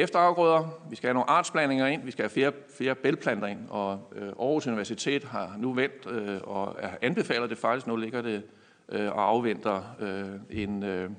Efterafgrøder, 0.00 0.80
vi 0.90 0.96
skal 0.96 1.06
have 1.06 1.14
nogle 1.14 1.30
artsblandinger 1.30 1.86
ind, 1.86 2.02
vi 2.04 2.10
skal 2.10 2.22
have 2.22 2.30
flere, 2.30 2.52
flere 2.76 2.94
bælplanter 2.94 3.46
ind, 3.46 3.58
og 3.68 4.12
øh, 4.16 4.28
Aarhus 4.28 4.66
Universitet 4.66 5.24
har 5.24 5.54
nu 5.58 5.72
vendt 5.72 6.10
øh, 6.10 6.40
og 6.42 6.76
anbefaler 7.02 7.46
det 7.46 7.58
faktisk, 7.58 7.86
nu 7.86 7.96
ligger 7.96 8.22
det 8.22 8.42
øh, 8.88 9.12
og 9.12 9.28
afventer 9.28 9.82
øh, 10.00 10.62
en, 10.62 10.82
øh, 10.82 11.10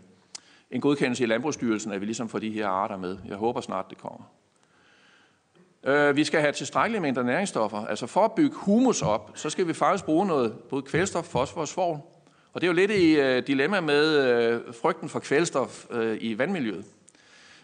en 0.71 0.81
godkendelse 0.81 1.23
i 1.23 1.27
Landbrugsstyrelsen, 1.27 1.91
at 1.91 2.01
vi 2.01 2.05
ligesom 2.05 2.29
får 2.29 2.39
de 2.39 2.50
her 2.50 2.67
arter 2.67 2.97
med. 2.97 3.17
Jeg 3.27 3.35
håber 3.35 3.61
snart, 3.61 3.85
det 3.89 3.97
kommer. 3.97 4.31
Øh, 5.83 6.15
vi 6.15 6.23
skal 6.23 6.41
have 6.41 6.53
tilstrækkelige 6.53 7.01
mængder 7.01 7.23
næringsstoffer. 7.23 7.85
Altså 7.85 8.07
for 8.07 8.25
at 8.25 8.31
bygge 8.31 8.55
humus 8.55 9.01
op, 9.01 9.31
så 9.35 9.50
skal 9.50 9.67
vi 9.67 9.73
faktisk 9.73 10.05
bruge 10.05 10.27
noget 10.27 10.53
både 10.69 10.81
kvælstof, 10.81 11.25
fosfor 11.25 11.61
og 11.61 11.67
svovl. 11.67 12.00
Og 12.53 12.61
det 12.61 12.67
er 12.67 12.71
jo 12.71 12.75
lidt 12.75 12.91
i 12.91 13.19
øh, 13.19 13.47
dilemma 13.47 13.81
med 13.81 14.17
øh, 14.17 14.73
frygten 14.73 15.09
for 15.09 15.19
kvælstof 15.19 15.85
øh, 15.91 16.17
i 16.21 16.38
vandmiljøet. 16.38 16.85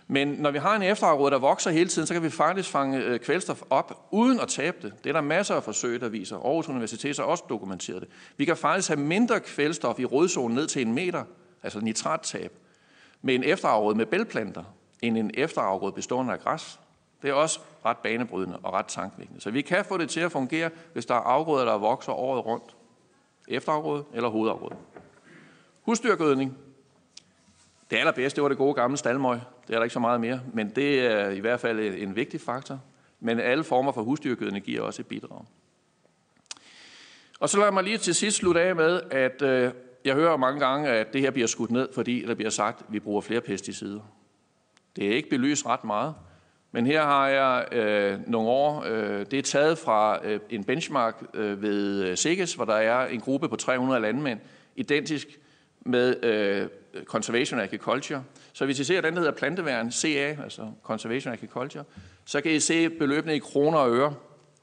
Men 0.07 0.27
når 0.27 0.51
vi 0.51 0.57
har 0.57 0.75
en 0.75 0.81
efterafgrøde, 0.81 1.31
der 1.31 1.39
vokser 1.39 1.71
hele 1.71 1.89
tiden, 1.89 2.07
så 2.07 2.13
kan 2.13 2.23
vi 2.23 2.29
faktisk 2.29 2.69
fange 2.69 2.97
øh, 2.97 3.19
kvælstof 3.19 3.61
op 3.69 4.07
uden 4.11 4.39
at 4.39 4.47
tabe 4.47 4.77
det. 4.81 4.93
Det 5.03 5.09
er 5.09 5.13
der 5.13 5.21
masser 5.21 5.55
af 5.55 5.63
forsøg, 5.63 6.01
der 6.01 6.09
viser. 6.09 6.37
Aarhus 6.37 6.69
Universitet 6.69 7.17
har 7.17 7.23
også 7.23 7.43
dokumenteret 7.49 8.01
det. 8.01 8.09
Vi 8.37 8.45
kan 8.45 8.57
faktisk 8.57 8.87
have 8.87 8.99
mindre 8.99 9.39
kvælstof 9.39 9.99
i 9.99 10.05
rodzonen 10.05 10.55
ned 10.55 10.67
til 10.67 10.81
en 10.81 10.93
meter, 10.93 11.23
altså 11.63 11.79
nitrattab, 11.79 12.51
med 13.21 13.35
en 13.35 13.43
efterafgrøde 13.43 13.97
med 13.97 14.05
bælplanter, 14.05 14.63
end 15.01 15.17
en 15.17 15.31
efterafgrøde 15.33 15.93
bestående 15.93 16.33
af 16.33 16.39
græs. 16.39 16.79
Det 17.21 17.29
er 17.29 17.33
også 17.33 17.59
ret 17.85 17.97
banebrydende 17.97 18.59
og 18.63 18.73
ret 18.73 18.85
tankvækkende. 18.85 19.41
Så 19.41 19.51
vi 19.51 19.61
kan 19.61 19.85
få 19.85 19.97
det 19.97 20.09
til 20.09 20.19
at 20.19 20.31
fungere, 20.31 20.69
hvis 20.93 21.05
der 21.05 21.15
er 21.15 21.19
afgrøder, 21.19 21.65
der 21.65 21.77
vokser 21.77 22.11
året 22.11 22.45
rundt. 22.45 22.75
Efterafgrøde 23.47 24.03
eller 24.13 24.29
hovedafgrøde. 24.29 24.75
Husdyrgødning. 25.81 26.57
Det 27.91 27.97
allerbedste, 27.97 28.41
var 28.41 28.47
det 28.47 28.57
gode 28.57 28.73
gamle 28.73 28.97
stalmøg. 28.97 29.39
Det 29.67 29.73
er 29.73 29.77
der 29.77 29.83
ikke 29.83 29.93
så 29.93 29.99
meget 29.99 30.21
mere, 30.21 30.41
men 30.53 30.69
det 30.69 30.99
er 30.99 31.29
i 31.29 31.39
hvert 31.39 31.59
fald 31.59 31.79
en 31.79 32.15
vigtig 32.15 32.41
faktor. 32.41 32.79
Men 33.19 33.39
alle 33.39 33.63
former 33.63 33.91
for 33.91 34.03
husdyrgødning 34.03 34.65
giver 34.65 34.81
også 34.81 35.01
et 35.01 35.07
bidrag. 35.07 35.45
Og 37.39 37.49
så 37.49 37.59
lad 37.59 37.71
mig 37.71 37.83
lige 37.83 37.97
til 37.97 38.15
sidst 38.15 38.37
slutte 38.37 38.61
af 38.61 38.75
med, 38.75 39.01
at 39.11 39.41
øh, 39.41 39.71
jeg 40.05 40.15
hører 40.15 40.37
mange 40.37 40.59
gange, 40.59 40.89
at 40.89 41.13
det 41.13 41.21
her 41.21 41.31
bliver 41.31 41.47
skudt 41.47 41.71
ned, 41.71 41.89
fordi 41.93 42.25
der 42.27 42.35
bliver 42.35 42.49
sagt, 42.49 42.79
at 42.79 42.85
vi 42.89 42.99
bruger 42.99 43.21
flere 43.21 43.41
pesticider. 43.41 43.99
Det 44.95 45.07
er 45.07 45.15
ikke 45.15 45.29
belyst 45.29 45.65
ret 45.65 45.83
meget. 45.83 46.15
Men 46.71 46.85
her 46.85 47.03
har 47.03 47.27
jeg 47.27 47.67
øh, 47.71 48.19
nogle 48.27 48.49
år, 48.49 48.83
øh, 48.87 49.25
det 49.31 49.39
er 49.39 49.43
taget 49.43 49.77
fra 49.77 50.25
øh, 50.25 50.39
en 50.49 50.63
benchmark 50.63 51.23
øh, 51.33 51.61
ved 51.61 52.03
øh, 52.03 52.17
Sikkes, 52.17 52.19
SIGES, 52.19 52.53
hvor 52.53 52.65
der 52.65 52.73
er 52.73 53.07
en 53.07 53.19
gruppe 53.19 53.49
på 53.49 53.55
300 53.55 54.01
landmænd, 54.01 54.39
identisk 54.75 55.39
med 55.87 56.23
øh, 56.23 56.67
Conservation 57.05 57.59
Agriculture. 57.59 58.23
Så 58.53 58.65
hvis 58.65 58.79
I 58.79 58.83
ser, 58.83 59.01
den 59.01 59.13
der 59.13 59.19
hedder 59.19 59.33
planteværn, 59.33 59.91
CA, 59.91 60.37
altså 60.43 60.71
Conservation 60.83 61.33
Agriculture, 61.33 61.83
så 62.25 62.41
kan 62.41 62.51
I 62.51 62.59
se 62.59 62.89
beløbene 62.89 63.35
i 63.35 63.39
kroner 63.39 63.77
og 63.77 63.95
øre 63.95 64.13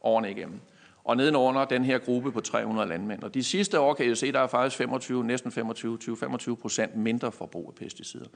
årene 0.03 0.31
igennem. 0.31 0.61
Og 1.05 1.17
nedenunder 1.17 1.65
den 1.65 1.85
her 1.85 1.99
gruppe 1.99 2.33
på 2.33 2.41
300 2.41 2.89
landmænd. 2.89 3.23
Og 3.23 3.35
de 3.35 3.45
sidste 3.45 3.81
år 3.81 3.95
kan 3.95 4.07
I 4.07 4.15
se, 4.15 4.33
der 4.33 4.41
er 4.41 4.47
faktisk 4.47 4.77
25, 4.77 5.25
næsten 5.25 5.53
25, 5.53 5.99
20-25 6.03 6.55
procent 6.55 6.97
mindre 6.97 7.33
forbrug 7.33 7.69
af 7.69 7.85
pesticider. 7.85 8.27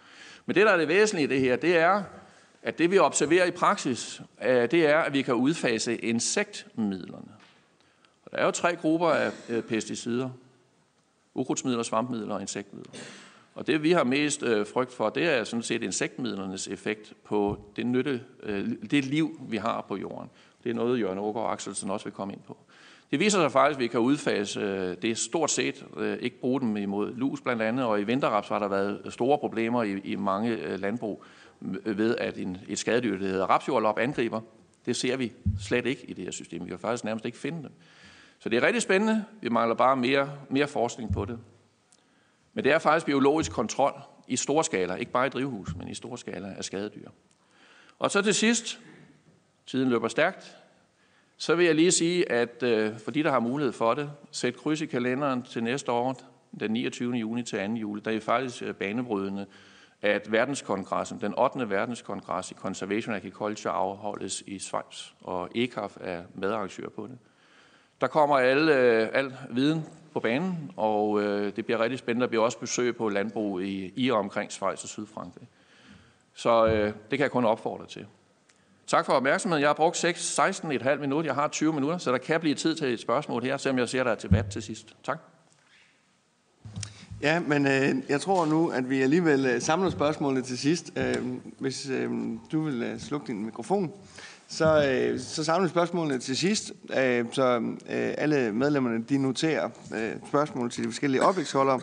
Men 0.47 0.57
det, 0.57 0.67
der 0.67 0.73
er 0.73 0.77
det 0.77 0.89
væsentlige 0.89 1.25
i 1.25 1.29
det 1.29 1.41
her, 1.41 1.57
det 1.57 1.79
er, 1.79 2.03
at 2.63 2.79
det 2.79 2.91
vi 2.91 2.99
observerer 2.99 3.45
i 3.45 3.51
praksis, 3.51 4.23
øh, 4.43 4.71
det 4.71 4.87
er, 4.87 4.99
at 4.99 5.13
vi 5.13 5.23
kan 5.23 5.35
udfase 5.35 5.97
insektmidlerne. 5.97 7.33
Og 8.25 8.31
der 8.31 8.39
er 8.39 8.45
jo 8.45 8.51
tre 8.51 8.77
grupper 8.77 9.09
af 9.09 9.31
øh, 9.49 9.63
pesticider. 9.63 10.31
Ukrudtsmidler, 11.39 11.83
svampmidler 11.83 12.35
og 12.35 12.41
insektmidler. 12.41 12.93
Og 13.55 13.67
det 13.67 13.83
vi 13.83 13.93
har 13.93 14.05
mest 14.05 14.43
øh, 14.43 14.67
frygt 14.67 14.93
for, 14.93 15.09
det 15.09 15.25
er 15.25 15.45
sådan 15.45 15.63
set 15.63 15.83
insektmidlernes 15.83 16.69
effekt 16.69 17.13
på 17.25 17.59
det, 17.77 17.87
nytte, 17.87 18.21
øh, 18.43 18.69
det 18.91 19.05
liv, 19.05 19.41
vi 19.49 19.57
har 19.57 19.85
på 19.89 19.97
jorden. 19.97 20.31
Det 20.65 20.71
er 20.71 20.75
noget, 20.75 21.01
Jørgen 21.01 21.19
Ågaard 21.19 21.53
Axelsen 21.53 21.91
også 21.91 22.05
vil 22.05 22.13
komme 22.13 22.33
ind 22.33 22.41
på. 22.47 22.57
Det 23.11 23.21
viser 23.21 23.39
sig 23.39 23.53
faktisk, 23.53 23.77
at 23.77 23.83
vi 23.83 23.87
kan 23.87 24.01
udfase 24.01 24.61
øh, 24.61 24.97
det 25.03 25.19
stort 25.19 25.51
set, 25.51 25.85
øh, 25.97 26.19
ikke 26.21 26.41
bruge 26.41 26.61
dem 26.61 26.77
imod 26.77 27.15
lus 27.15 27.41
blandt 27.41 27.63
andet, 27.63 27.85
og 27.85 28.01
i 28.01 28.05
vinterraps 28.05 28.49
har 28.49 28.59
der 28.59 28.69
været 28.69 29.01
store 29.09 29.39
problemer 29.39 29.83
i, 29.83 30.01
i 30.05 30.17
mange 30.17 30.77
landbrug 30.77 31.25
ved, 31.85 32.17
at 32.17 32.39
en, 32.39 32.57
et 32.69 32.79
skadedyr, 32.79 33.19
der 33.19 33.29
hedder 33.29 33.47
rapsjordlop, 33.47 33.99
angriber. 33.99 34.41
Det 34.87 34.97
ser 34.97 35.17
vi 35.17 35.33
slet 35.61 35.87
ikke 35.87 36.05
i 36.11 36.13
det 36.13 36.25
her 36.25 36.31
system. 36.31 36.65
Vi 36.65 36.69
kan 36.69 36.79
faktisk 36.79 37.05
nærmest 37.05 37.27
ikke 37.27 37.39
finde 37.39 37.63
dem. 37.63 37.71
Så 38.39 38.49
det 38.49 38.57
er 38.57 38.67
rigtig 38.67 38.83
spændende. 38.83 39.25
Vi 39.41 39.49
mangler 39.49 39.75
bare 39.75 39.97
mere, 39.97 40.33
mere 40.51 40.69
forskning 40.69 41.13
på 41.13 41.25
det. 41.25 41.39
Men 42.55 42.65
det 42.65 42.73
er 42.73 42.79
faktisk 42.79 43.07
biologisk 43.07 43.53
kontrol 43.53 44.01
i 44.29 44.37
stor 44.37 44.63
skala, 44.63 44.95
ikke 44.95 45.13
bare 45.13 45.27
i 45.27 45.31
drivhus, 45.31 45.77
men 45.77 45.89
i 45.89 45.95
stor 45.95 46.17
skala 46.17 46.55
af 46.57 46.65
skadedyr. 46.65 47.09
Og 47.99 48.11
så 48.11 48.23
til 48.23 48.35
sidst, 48.35 48.81
tiden 49.67 49.89
løber 49.89 50.09
stærkt, 50.09 50.57
så 51.37 51.55
vil 51.55 51.67
jeg 51.67 51.75
lige 51.75 51.91
sige, 51.91 52.33
at 52.33 52.63
øh, 52.63 52.99
for 52.99 53.11
de, 53.11 53.23
der 53.23 53.31
har 53.31 53.41
mulighed 53.41 53.73
for 53.73 53.95
det, 53.95 54.11
sæt 54.31 54.57
kryds 54.57 54.81
i 54.81 54.87
kalenderen 54.87 55.43
til 55.43 55.63
næste 55.63 55.93
år, 55.93 56.21
den 56.61 56.71
29. 56.71 57.15
juni 57.15 57.43
til 57.43 57.69
2. 57.69 57.75
juli, 57.75 58.01
der 58.05 58.11
er 58.11 58.21
faktisk 58.21 58.63
øh, 58.63 58.75
banebrydende 58.75 59.47
at 60.03 60.33
verdenskongressen, 60.33 61.21
den 61.21 61.39
8. 61.39 61.71
verdenskongres 61.71 62.51
i 62.51 62.55
Conservation 62.55 63.15
Agriculture 63.15 63.75
afholdes 63.75 64.43
i 64.47 64.59
Schweiz, 64.59 65.11
og 65.21 65.49
ECAF 65.55 65.97
er 66.01 66.23
medarrangør 66.35 66.89
på 66.89 67.07
det. 67.07 67.19
Der 68.01 68.07
kommer 68.07 68.39
alle, 68.39 68.75
øh, 68.75 69.09
al 69.13 69.37
viden 69.51 69.85
på 70.13 70.21
banen, 70.21 70.71
og 70.77 71.23
øh, 71.23 71.57
det 71.57 71.65
bliver 71.65 71.81
rigtig 71.81 71.99
spændende. 71.99 72.25
Der 72.25 72.29
bliver 72.29 72.45
også 72.45 72.59
besøg 72.59 72.97
på 72.97 73.09
landbrug 73.09 73.63
i, 73.63 73.93
i 73.97 74.11
og 74.11 74.19
omkring 74.19 74.53
Schweiz 74.53 74.83
og 74.83 74.89
Sydfrankrig. 74.89 75.49
Så 76.35 76.67
øh, 76.67 76.85
det 76.85 77.19
kan 77.19 77.21
jeg 77.21 77.31
kun 77.31 77.45
opfordre 77.45 77.87
til. 77.87 78.07
Tak 78.87 79.07
for 79.07 79.13
opmærksomheden. 79.13 79.61
Jeg 79.61 79.69
har 79.69 79.75
brugt 79.75 80.05
16,5 80.05 80.97
minutter. 80.97 81.29
Jeg 81.29 81.35
har 81.35 81.49
20 81.49 81.73
minutter, 81.73 81.99
så 81.99 82.13
der 82.13 82.19
kan 82.19 82.41
blive 82.41 82.55
tid 82.55 82.75
til 82.75 82.93
et 82.93 83.01
spørgsmål 83.01 83.43
her, 83.43 83.57
selvom 83.57 83.79
jeg 83.79 83.89
ser, 83.89 84.05
der 84.05 84.11
er 84.11 84.15
debat 84.15 84.47
til 84.47 84.63
sidst. 84.63 84.97
Tak. 85.05 85.19
Ja, 87.23 87.41
men 87.41 87.67
øh, 87.67 87.95
jeg 88.09 88.21
tror 88.21 88.47
nu, 88.47 88.71
at 88.71 88.91
vi 88.91 89.03
alligevel 89.03 89.47
øh, 89.47 89.61
samler 89.61 89.91
spørgsmålene 89.91 90.43
til 90.43 90.59
sidst. 90.59 90.93
Øh, 90.97 91.15
hvis 91.59 91.89
øh, 91.89 92.11
du 92.53 92.63
vil 92.63 92.83
øh, 92.83 92.99
slukke 92.99 93.27
din 93.27 93.45
mikrofon, 93.45 93.93
så, 94.49 94.85
øh, 94.89 95.21
så 95.21 95.45
samler 95.45 95.63
vi 95.63 95.71
spørgsmålene 95.71 96.19
til 96.19 96.37
sidst, 96.37 96.73
øh, 96.99 97.25
så 97.33 97.59
øh, 97.91 98.15
alle 98.19 98.53
medlemmerne 98.53 99.05
de 99.05 99.19
noterer 99.19 99.69
øh, 99.95 100.13
spørgsmål 100.29 100.71
til 100.71 100.85
de 100.85 100.89
forskellige 100.89 101.23
oplægsholdere, 101.23 101.81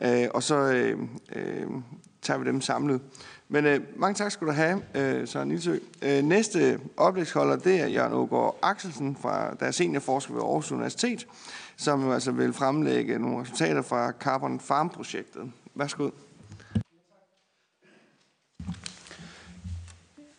øh, 0.00 0.28
og 0.34 0.42
så 0.42 0.56
øh, 0.56 0.98
øh, 1.36 1.66
tager 2.22 2.38
vi 2.38 2.46
dem 2.46 2.60
samlet. 2.60 3.00
Men 3.48 3.66
øh, 3.66 3.80
mange 3.96 4.14
tak 4.14 4.32
skal 4.32 4.46
du 4.46 4.52
have, 4.52 4.82
øh, 4.94 5.28
Søren 5.28 5.48
Nilsø. 5.48 5.78
Øh, 6.02 6.22
næste 6.22 6.80
oplægsholder, 6.96 7.56
det 7.56 7.80
er 7.80 7.86
Jørgen 7.86 8.12
Ågaard 8.12 8.58
Axelsen, 8.62 9.16
fra, 9.20 9.54
der 9.60 9.66
er 9.66 9.70
seniorforsker 9.70 10.34
ved 10.34 10.42
Aarhus 10.42 10.72
Universitet, 10.72 11.26
som 11.76 12.04
jo 12.04 12.12
altså 12.12 12.32
vil 12.32 12.52
fremlægge 12.52 13.18
nogle 13.18 13.40
resultater 13.40 13.82
fra 13.82 14.12
Carbon 14.20 14.60
Farm-projektet. 14.60 15.52
Værsgo. 15.74 16.10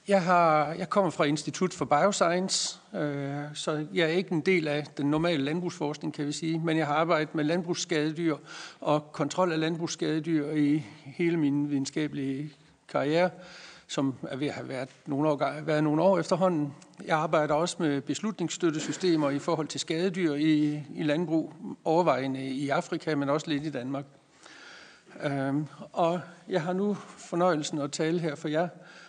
Jeg, 0.08 0.24
har, 0.24 0.74
jeg 0.74 0.90
kommer 0.90 1.12
fra 1.12 1.24
Institut 1.24 1.74
for 1.74 1.86
Bioscience, 1.86 2.80
øh, 2.94 3.44
så 3.54 3.88
jeg 3.94 4.04
er 4.04 4.14
ikke 4.14 4.32
en 4.32 4.42
del 4.42 4.68
af 4.68 4.84
den 4.98 5.12
normale 5.12 5.44
landbrugsforskning, 5.44 6.14
kan 6.14 6.28
vi 6.28 6.32
sige, 6.32 6.60
men 6.60 6.78
jeg 6.78 6.88
har 6.88 6.96
arbejdet 6.96 7.36
med 7.36 7.44
landbrugsskadedyr 7.44 8.36
og 8.82 9.12
kontrol 9.12 9.52
af 9.52 9.60
landbrugsskadedyr 9.60 10.52
i 10.52 10.86
hele 11.06 11.38
min 11.38 11.70
videnskabelige 11.70 12.54
karriere, 12.90 13.30
som 13.88 14.16
er 14.30 14.38
ved 14.38 14.48
at 14.48 14.54
have 14.54 14.70
været 14.70 14.90
nogle 15.06 15.30
år, 15.30 15.62
været 15.62 15.84
nogle 15.84 16.02
år 16.02 16.20
efterhånden. 16.20 16.74
Jeg 17.06 17.18
arbejder 17.18 17.54
også 17.54 17.76
med 17.80 18.02
beslutningsstøttesystemer 18.02 19.30
i 19.30 19.40
forhold 19.40 19.68
til 19.68 19.80
skadedyr 19.80 20.34
i, 20.34 20.84
i 20.96 21.04
landbrug, 21.04 21.54
overvejende 21.84 22.46
i 22.46 22.70
Afrika, 22.70 23.16
men 23.16 23.30
også 23.30 23.50
lidt 23.50 23.66
i 23.66 23.72
Danmark. 23.72 24.06
Øh, 25.24 25.54
og 25.92 26.22
jeg 26.50 26.62
har 26.62 26.74
nu 26.74 26.98
fornøjelsen 27.18 27.82
at 27.82 27.92
tale 27.92 28.20
her 28.20 28.36
for 28.36 28.48
jer, 28.48 28.68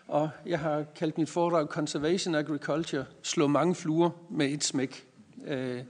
og 0.08 0.30
jeg 0.46 0.58
har 0.58 0.84
kaldt 0.94 1.18
mit 1.18 1.30
foredrag 1.30 1.66
Conservation 1.66 2.34
Agriculture, 2.34 3.04
slå 3.22 3.46
mange 3.46 3.74
fluer 3.74 4.10
med 4.30 4.48
et 4.48 4.64
smæk. 4.64 5.06
Øh, 5.46 5.82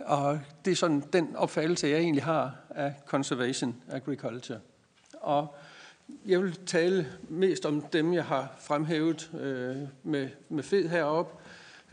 og 0.00 0.40
det 0.64 0.70
er 0.70 0.76
sådan 0.76 1.04
den 1.12 1.36
opfattelse, 1.36 1.88
jeg 1.88 1.98
egentlig 1.98 2.24
har 2.24 2.56
af 2.70 2.94
Conservation 3.06 3.76
Agriculture. 3.90 4.58
Og 5.12 5.54
jeg 6.26 6.42
vil 6.42 6.58
tale 6.66 7.06
mest 7.28 7.66
om 7.66 7.80
dem, 7.80 8.14
jeg 8.14 8.24
har 8.24 8.54
fremhævet 8.60 9.30
øh, 9.40 9.76
med, 10.02 10.28
med 10.48 10.62
fed 10.62 10.88
heroppe. 10.88 11.39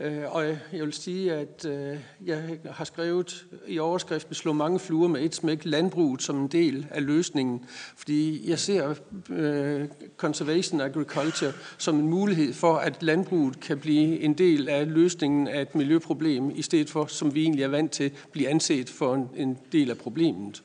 Øh, 0.00 0.34
og 0.34 0.46
jeg 0.46 0.58
vil 0.84 0.92
sige, 0.92 1.32
at 1.32 1.64
øh, 1.64 1.96
jeg 2.26 2.58
har 2.70 2.84
skrevet 2.84 3.46
i 3.66 3.78
overskriften 3.78 4.34
slå 4.34 4.52
mange 4.52 4.78
fluer 4.78 5.08
med 5.08 5.20
et 5.20 5.34
smæk 5.34 5.64
landbruget 5.64 6.22
som 6.22 6.38
en 6.38 6.48
del 6.48 6.86
af 6.90 7.06
løsningen. 7.06 7.64
Fordi 7.96 8.50
jeg 8.50 8.58
ser 8.58 8.94
øh, 9.30 9.88
conservation 10.16 10.80
agriculture 10.80 11.52
som 11.78 11.98
en 11.98 12.08
mulighed 12.08 12.52
for, 12.52 12.76
at 12.76 13.02
landbruget 13.02 13.60
kan 13.60 13.78
blive 13.78 14.20
en 14.20 14.34
del 14.34 14.68
af 14.68 14.92
løsningen 14.92 15.48
af 15.48 15.62
et 15.62 15.74
miljøproblem, 15.74 16.50
i 16.54 16.62
stedet 16.62 16.90
for, 16.90 17.06
som 17.06 17.34
vi 17.34 17.42
egentlig 17.42 17.64
er 17.64 17.68
vant 17.68 17.92
til, 17.92 18.12
blive 18.32 18.48
anset 18.48 18.90
for 18.90 19.14
en, 19.14 19.28
en 19.36 19.58
del 19.72 19.90
af 19.90 19.98
problemet. 19.98 20.62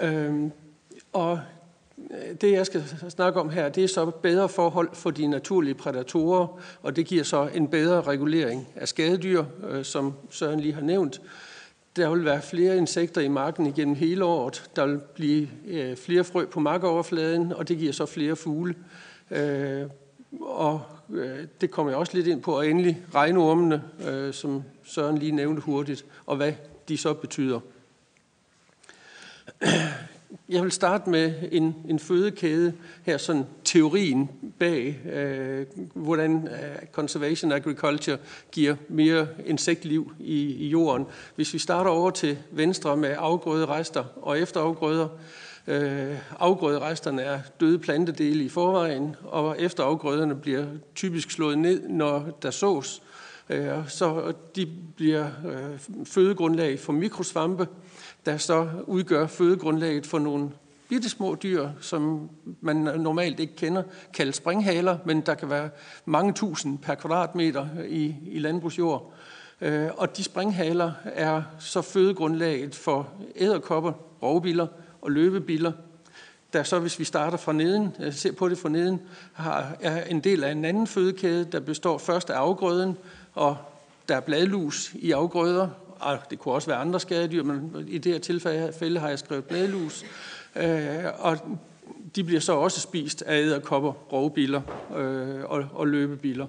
Øh, 0.00 0.50
og 1.12 1.40
det, 2.40 2.52
jeg 2.52 2.66
skal 2.66 2.84
snakke 3.08 3.40
om 3.40 3.50
her, 3.50 3.68
det 3.68 3.84
er 3.84 3.88
så 3.88 4.10
bedre 4.10 4.48
forhold 4.48 4.88
for 4.92 5.10
de 5.10 5.26
naturlige 5.26 5.74
prædatorer, 5.74 6.60
og 6.82 6.96
det 6.96 7.06
giver 7.06 7.24
så 7.24 7.48
en 7.54 7.68
bedre 7.68 8.02
regulering 8.02 8.68
af 8.74 8.88
skadedyr, 8.88 9.44
øh, 9.68 9.84
som 9.84 10.14
Søren 10.30 10.60
lige 10.60 10.74
har 10.74 10.80
nævnt. 10.80 11.20
Der 11.96 12.10
vil 12.10 12.24
være 12.24 12.42
flere 12.42 12.76
insekter 12.76 13.20
i 13.20 13.28
marken 13.28 13.66
igennem 13.66 13.94
hele 13.94 14.24
året. 14.24 14.70
Der 14.76 14.86
vil 14.86 15.00
blive 15.14 15.48
øh, 15.66 15.96
flere 15.96 16.24
frø 16.24 16.46
på 16.46 16.60
markoverfladen, 16.60 17.52
og 17.52 17.68
det 17.68 17.78
giver 17.78 17.92
så 17.92 18.06
flere 18.06 18.36
fugle. 18.36 18.74
Øh, 19.30 19.86
og 20.40 20.82
det 21.60 21.70
kommer 21.70 21.92
jeg 21.92 21.98
også 21.98 22.14
lidt 22.14 22.26
ind 22.26 22.42
på. 22.42 22.56
Og 22.56 22.68
endelig 22.68 23.02
regnormene, 23.14 23.82
som 24.32 24.62
Søren 24.84 25.18
lige 25.18 25.32
nævnte 25.32 25.62
hurtigt, 25.62 26.04
og 26.26 26.36
hvad 26.36 26.52
de 26.88 26.96
så 26.96 27.14
betyder. 27.14 27.60
Jeg 30.48 30.62
vil 30.62 30.72
starte 30.72 31.10
med 31.10 31.34
en, 31.52 31.76
en 31.88 31.98
fødekæde 31.98 32.72
her, 33.02 33.18
sådan 33.18 33.44
teorien 33.64 34.30
bag, 34.58 35.00
øh, 35.12 35.66
hvordan 35.94 36.48
øh, 36.48 36.86
conservation 36.92 37.52
agriculture 37.52 38.18
giver 38.52 38.76
mere 38.88 39.26
insektliv 39.46 40.12
i, 40.20 40.54
i 40.54 40.68
jorden. 40.68 41.06
Hvis 41.34 41.54
vi 41.54 41.58
starter 41.58 41.90
over 41.90 42.10
til 42.10 42.38
venstre 42.50 42.96
med 42.96 43.14
afgrøderester 43.18 44.04
og 44.22 44.40
efterafgrøder, 44.40 45.08
øh, 45.66 46.14
afgrøderesterne 46.38 47.22
er 47.22 47.40
døde 47.60 47.78
plantedele 47.78 48.44
i 48.44 48.48
forvejen, 48.48 49.16
og 49.24 49.56
efterafgrøderne 49.58 50.34
bliver 50.34 50.66
typisk 50.94 51.30
slået 51.30 51.58
ned, 51.58 51.88
når 51.88 52.38
der 52.42 52.50
sås. 52.50 53.02
Øh, 53.50 53.88
så 53.88 54.32
de 54.56 54.68
bliver 54.96 55.26
øh, 55.46 56.04
fødegrundlag 56.04 56.80
for 56.80 56.92
mikrosvampe, 56.92 57.68
der 58.26 58.36
så 58.36 58.68
udgør 58.86 59.26
fødegrundlaget 59.26 60.06
for 60.06 60.18
nogle 60.18 60.50
bitte 60.88 61.08
små 61.08 61.36
dyr, 61.42 61.68
som 61.80 62.30
man 62.60 62.76
normalt 62.76 63.40
ikke 63.40 63.56
kender, 63.56 63.82
kaldet 64.14 64.34
springhaler, 64.34 64.98
men 65.04 65.20
der 65.20 65.34
kan 65.34 65.50
være 65.50 65.70
mange 66.04 66.32
tusind 66.32 66.78
per 66.78 66.94
kvadratmeter 66.94 67.66
i, 67.88 68.14
i 68.26 68.38
landbrugsjord. 68.38 69.12
Øh, 69.60 69.88
og 69.96 70.16
de 70.16 70.24
springhaler 70.24 70.92
er 71.04 71.42
så 71.58 71.82
fødegrundlaget 71.82 72.74
for 72.74 73.08
æderkopper, 73.36 73.92
rovbiller 74.22 74.66
og 75.02 75.10
løbebiller, 75.10 75.72
der 76.52 76.62
så, 76.62 76.78
hvis 76.78 76.98
vi 76.98 77.04
starter 77.04 77.38
fra 77.38 77.52
neden, 77.52 77.96
øh, 78.00 78.12
ser 78.12 78.32
på 78.32 78.48
det 78.48 78.58
fra 78.58 78.68
neden, 78.68 79.00
har, 79.32 79.76
er 79.80 80.04
en 80.04 80.20
del 80.20 80.44
af 80.44 80.52
en 80.52 80.64
anden 80.64 80.86
fødekæde, 80.86 81.44
der 81.44 81.60
består 81.60 81.98
først 81.98 82.30
af 82.30 82.38
afgrøden, 82.38 82.96
og 83.34 83.56
der 84.08 84.16
er 84.16 84.20
bladlus 84.20 84.94
i 84.94 85.10
afgrøder, 85.12 85.68
og 86.00 86.12
ah, 86.12 86.18
det 86.30 86.38
kunne 86.38 86.54
også 86.54 86.68
være 86.68 86.78
andre 86.78 87.00
skadedyr, 87.00 87.42
men 87.42 87.84
i 87.88 87.98
det 87.98 88.12
her 88.12 88.18
tilfælde 88.18 89.00
har 89.00 89.08
jeg 89.08 89.18
skrevet 89.18 89.44
bladlus. 89.44 90.04
Øh, 90.56 91.04
og 91.18 91.38
de 92.16 92.24
bliver 92.24 92.40
så 92.40 92.52
også 92.52 92.80
spist 92.80 93.22
af 93.22 93.38
æderkopper, 93.38 93.92
rovbiller 93.92 94.62
øh, 94.96 95.44
og, 95.44 95.64
og 95.72 95.88
løbebiller. 95.88 96.46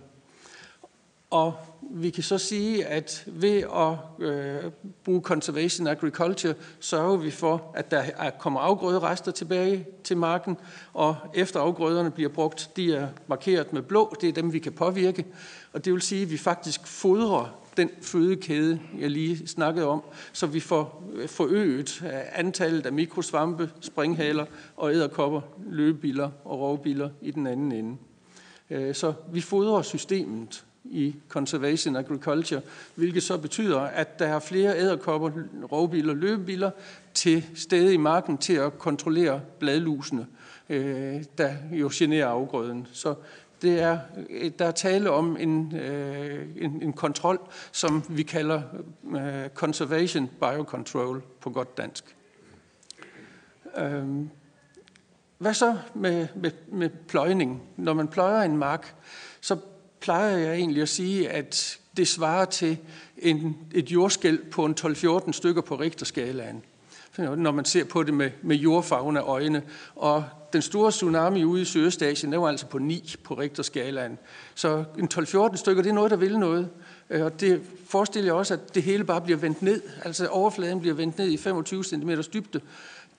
Og 1.30 1.54
vi 1.82 2.10
kan 2.10 2.24
så 2.24 2.38
sige, 2.38 2.86
at 2.86 3.24
ved 3.28 3.64
at 3.76 4.26
øh, 4.26 4.72
bruge 5.04 5.22
conservation 5.22 5.88
agriculture, 5.88 6.54
sørger 6.80 7.18
vi 7.18 7.32
for, 7.32 7.72
at 7.76 7.92
der 7.92 8.30
kommer 8.40 8.60
afgrøderester 8.60 9.32
tilbage 9.32 9.86
til 10.04 10.18
marken, 10.18 10.58
og 10.94 11.16
efter 11.34 11.60
afgrøderne 11.60 12.12
bliver 12.12 12.30
brugt, 12.30 12.72
de 12.76 12.96
er 12.96 13.08
markeret 13.28 13.74
med 13.74 13.82
blå, 13.82 14.16
det 14.22 14.30
er 14.30 14.34
dem, 14.34 14.54
vi 14.54 14.60
kan 14.60 14.74
påvirke. 14.74 15.26
Og 15.74 15.86
det 15.86 15.94
vil 15.94 16.02
sige, 16.02 16.22
at 16.22 16.32
vi 16.32 16.38
faktisk 16.38 16.88
fodrer 16.88 17.67
den 17.78 17.90
fødekæde, 18.02 18.80
jeg 19.00 19.12
lige 19.12 19.48
snakkede 19.48 19.88
om, 19.88 20.04
så 20.34 20.48
vi 20.48 20.60
får 20.60 21.04
øh, 21.14 21.30
forøget 21.30 22.02
øh, 22.06 22.40
antallet 22.40 22.86
af 22.86 22.94
mikrosvampe, 22.94 23.70
springhaler 23.82 24.46
og 24.78 24.94
æderkopper, 24.94 25.42
løbebiller 25.70 26.30
og 26.46 26.60
rovbiller 26.60 27.10
i 27.22 27.32
den 27.32 27.48
anden 27.48 27.72
ende. 27.72 27.98
Øh, 28.70 28.96
så 28.96 29.14
vi 29.32 29.42
fodrer 29.42 29.82
systemet 29.82 30.64
i 30.84 31.16
conservation 31.30 31.96
agriculture, 31.96 32.62
hvilket 32.96 33.24
så 33.24 33.38
betyder, 33.38 33.80
at 33.80 34.20
der 34.20 34.28
er 34.28 34.40
flere 34.40 34.80
æderkopper, 34.80 35.32
rovbiller 35.72 36.14
og 36.14 36.18
løbebiller 36.18 36.72
til 37.14 37.46
stede 37.56 37.94
i 37.94 37.98
marken 37.98 38.38
til 38.38 38.54
at 38.54 38.78
kontrollere 38.78 39.42
bladlusene, 39.60 40.28
der 41.38 41.54
jo 41.72 41.90
generer 41.94 42.28
afgrøden. 42.28 42.88
Så 42.92 43.16
det 43.62 43.80
er, 43.80 44.00
øh, 44.30 44.52
der 44.60 44.66
er 44.66 44.72
tale 44.72 45.12
om 45.12 45.38
en, 45.40 45.76
øh, 45.76 46.48
en, 46.58 46.82
en 46.82 46.94
kontrol, 46.94 47.40
som 47.72 48.04
vi 48.10 48.24
kalder 48.24 48.62
øh, 49.16 49.50
conservation 49.50 50.30
biocontrol 50.40 51.24
på 51.42 51.50
godt 51.50 51.78
dansk. 51.78 52.16
Øh, 53.78 54.06
hvad 55.38 55.54
så 55.54 55.78
med, 55.94 56.28
med, 56.36 56.52
med 56.68 56.90
pløjning? 56.90 57.62
Når 57.78 57.94
man 57.94 58.08
pløjer 58.08 58.42
en 58.42 58.58
mark, 58.58 58.96
så 59.42 59.58
plejer 60.00 60.38
jeg 60.38 60.54
egentlig 60.54 60.82
at 60.82 60.90
sige, 60.90 61.30
at 61.30 61.80
det 61.98 62.08
svarer 62.08 62.46
til 62.46 62.78
en, 63.18 63.58
et 63.74 63.92
jordskæld 63.92 64.52
på 64.52 64.66
en 64.66 64.76
12-14 64.80 65.32
stykker 65.32 65.62
på 65.62 65.76
Richterskalaen 65.76 66.64
når 67.18 67.52
man 67.52 67.66
ser 67.66 67.84
på 67.84 68.04
det 68.04 68.14
med, 68.14 68.32
med 68.42 68.56
jordfagne 68.56 69.20
øjne. 69.20 69.62
Og 69.96 70.24
den 70.54 70.62
store 70.62 70.92
tsunami 70.92 71.44
ude 71.44 71.62
i 71.62 71.66
Sydøstasien, 71.66 72.32
den 72.32 72.42
var 72.42 72.48
altså 72.48 72.66
på 72.66 72.80
9 72.80 73.16
på 73.24 73.34
Richterskalaen. 73.34 74.18
Så 74.56 74.84
en 74.98 75.10
12-14 75.14 75.56
stykker, 75.56 75.82
det 75.84 75.90
er 75.90 75.94
noget, 75.94 76.12
der 76.12 76.18
vil 76.18 76.40
noget. 76.40 76.70
Øh, 77.10 77.26
og 77.26 77.40
det 77.40 77.62
forestiller 77.90 78.28
jeg 78.28 78.34
også, 78.34 78.54
at 78.54 78.76
det 78.76 78.84
hele 78.84 79.04
bare 79.04 79.22
bliver 79.22 79.38
vendt 79.38 79.62
ned. 79.62 79.82
Altså 80.06 80.28
overfladen 80.28 80.80
bliver 80.80 80.96
vendt 80.96 81.18
ned 81.18 81.28
i 81.28 81.38
25 81.38 81.84
cm 81.84 82.12
dybde. 82.34 82.62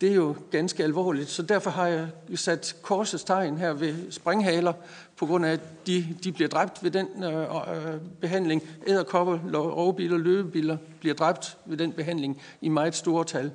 Det 0.00 0.10
er 0.10 0.14
jo 0.14 0.36
ganske 0.50 0.84
alvorligt. 0.84 1.28
Så 1.28 1.42
derfor 1.42 1.70
har 1.70 1.86
jeg 1.86 2.08
sat 2.34 2.76
korsets 2.82 3.24
tegn 3.24 3.58
her 3.58 3.72
ved 3.72 3.94
springhaler, 4.10 4.72
på 5.16 5.26
grund 5.26 5.46
af, 5.46 5.52
at 5.52 5.60
de, 5.86 6.16
de 6.24 6.32
bliver 6.32 6.48
dræbt 6.48 6.82
ved 6.82 6.90
den 6.90 7.24
øh, 7.24 7.40
øh, 7.40 8.00
behandling. 8.20 8.62
Æderkopper, 8.86 9.38
rovbiler, 9.54 10.16
løbebiler 10.16 10.76
bliver 11.00 11.14
dræbt 11.14 11.56
ved 11.66 11.76
den 11.76 11.92
behandling 11.92 12.42
i 12.60 12.68
meget 12.68 12.94
store 12.94 13.24
tal. 13.24 13.50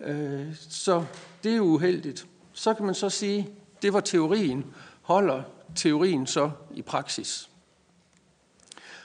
Øh, 0.00 0.46
så 0.68 1.04
det 1.44 1.52
er 1.52 1.56
jo 1.56 1.64
uheldigt. 1.64 2.26
Så 2.58 2.74
kan 2.74 2.86
man 2.86 2.94
så 2.94 3.10
sige, 3.10 3.48
det 3.82 3.92
var 3.92 4.00
teorien. 4.00 4.66
Holder 5.02 5.42
teorien 5.76 6.26
så 6.26 6.50
i 6.74 6.82
praksis? 6.82 7.48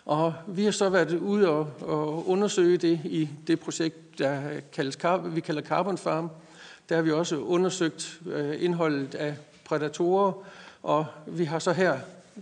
Og 0.05 0.33
vi 0.47 0.63
har 0.63 0.71
så 0.71 0.89
været 0.89 1.11
ude 1.11 1.49
og, 1.49 1.69
og 1.81 2.29
undersøge 2.29 2.77
det 2.77 2.99
i 3.03 3.29
det 3.47 3.59
projekt, 3.59 4.19
der 4.19 4.41
kaldes, 4.73 4.97
vi 5.25 5.41
kalder 5.41 5.61
Carbon 5.61 5.97
Farm. 5.97 6.29
der 6.89 6.95
har 6.95 7.01
vi 7.01 7.11
også 7.11 7.37
undersøgt 7.37 8.19
øh, 8.25 8.63
indholdet 8.63 9.15
af 9.15 9.35
prædatorer, 9.65 10.33
og 10.83 11.05
vi 11.27 11.45
har 11.45 11.59
så 11.59 11.71
her 11.71 11.99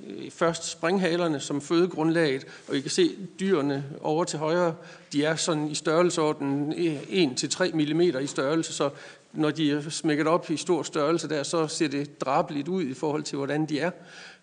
øh, 0.08 0.32
først 0.32 0.72
springhalerne 0.72 1.40
som 1.40 1.62
fødegrundlaget, 1.62 2.48
og 2.68 2.76
I 2.76 2.82
kan 2.82 2.92
se 2.92 3.16
dyrene 3.40 3.86
over 4.02 4.24
til 4.24 4.40
højre, 4.40 4.76
de 5.14 5.26
er 5.26 5.36
sådan 5.36 5.68
i 5.68 5.76
størrelsesorden 5.76 6.74
1-3 6.74 7.64
øh, 7.64 7.96
mm 7.96 8.02
i 8.02 8.28
størrelse, 8.28 8.74
så 8.74 8.90
når 9.34 9.52
de 9.52 9.72
er 9.72 9.90
smækket 9.90 10.28
op 10.28 10.50
i 10.50 10.58
stor 10.58 10.84
størrelse 10.84 11.30
der, 11.30 11.44
så 11.44 11.68
ser 11.68 11.88
det 11.88 12.22
drabeligt 12.22 12.68
ud 12.68 12.84
i 12.84 12.94
forhold 12.94 13.24
til, 13.24 13.38
hvordan 13.38 13.66
de 13.66 13.80
er. 13.80 13.92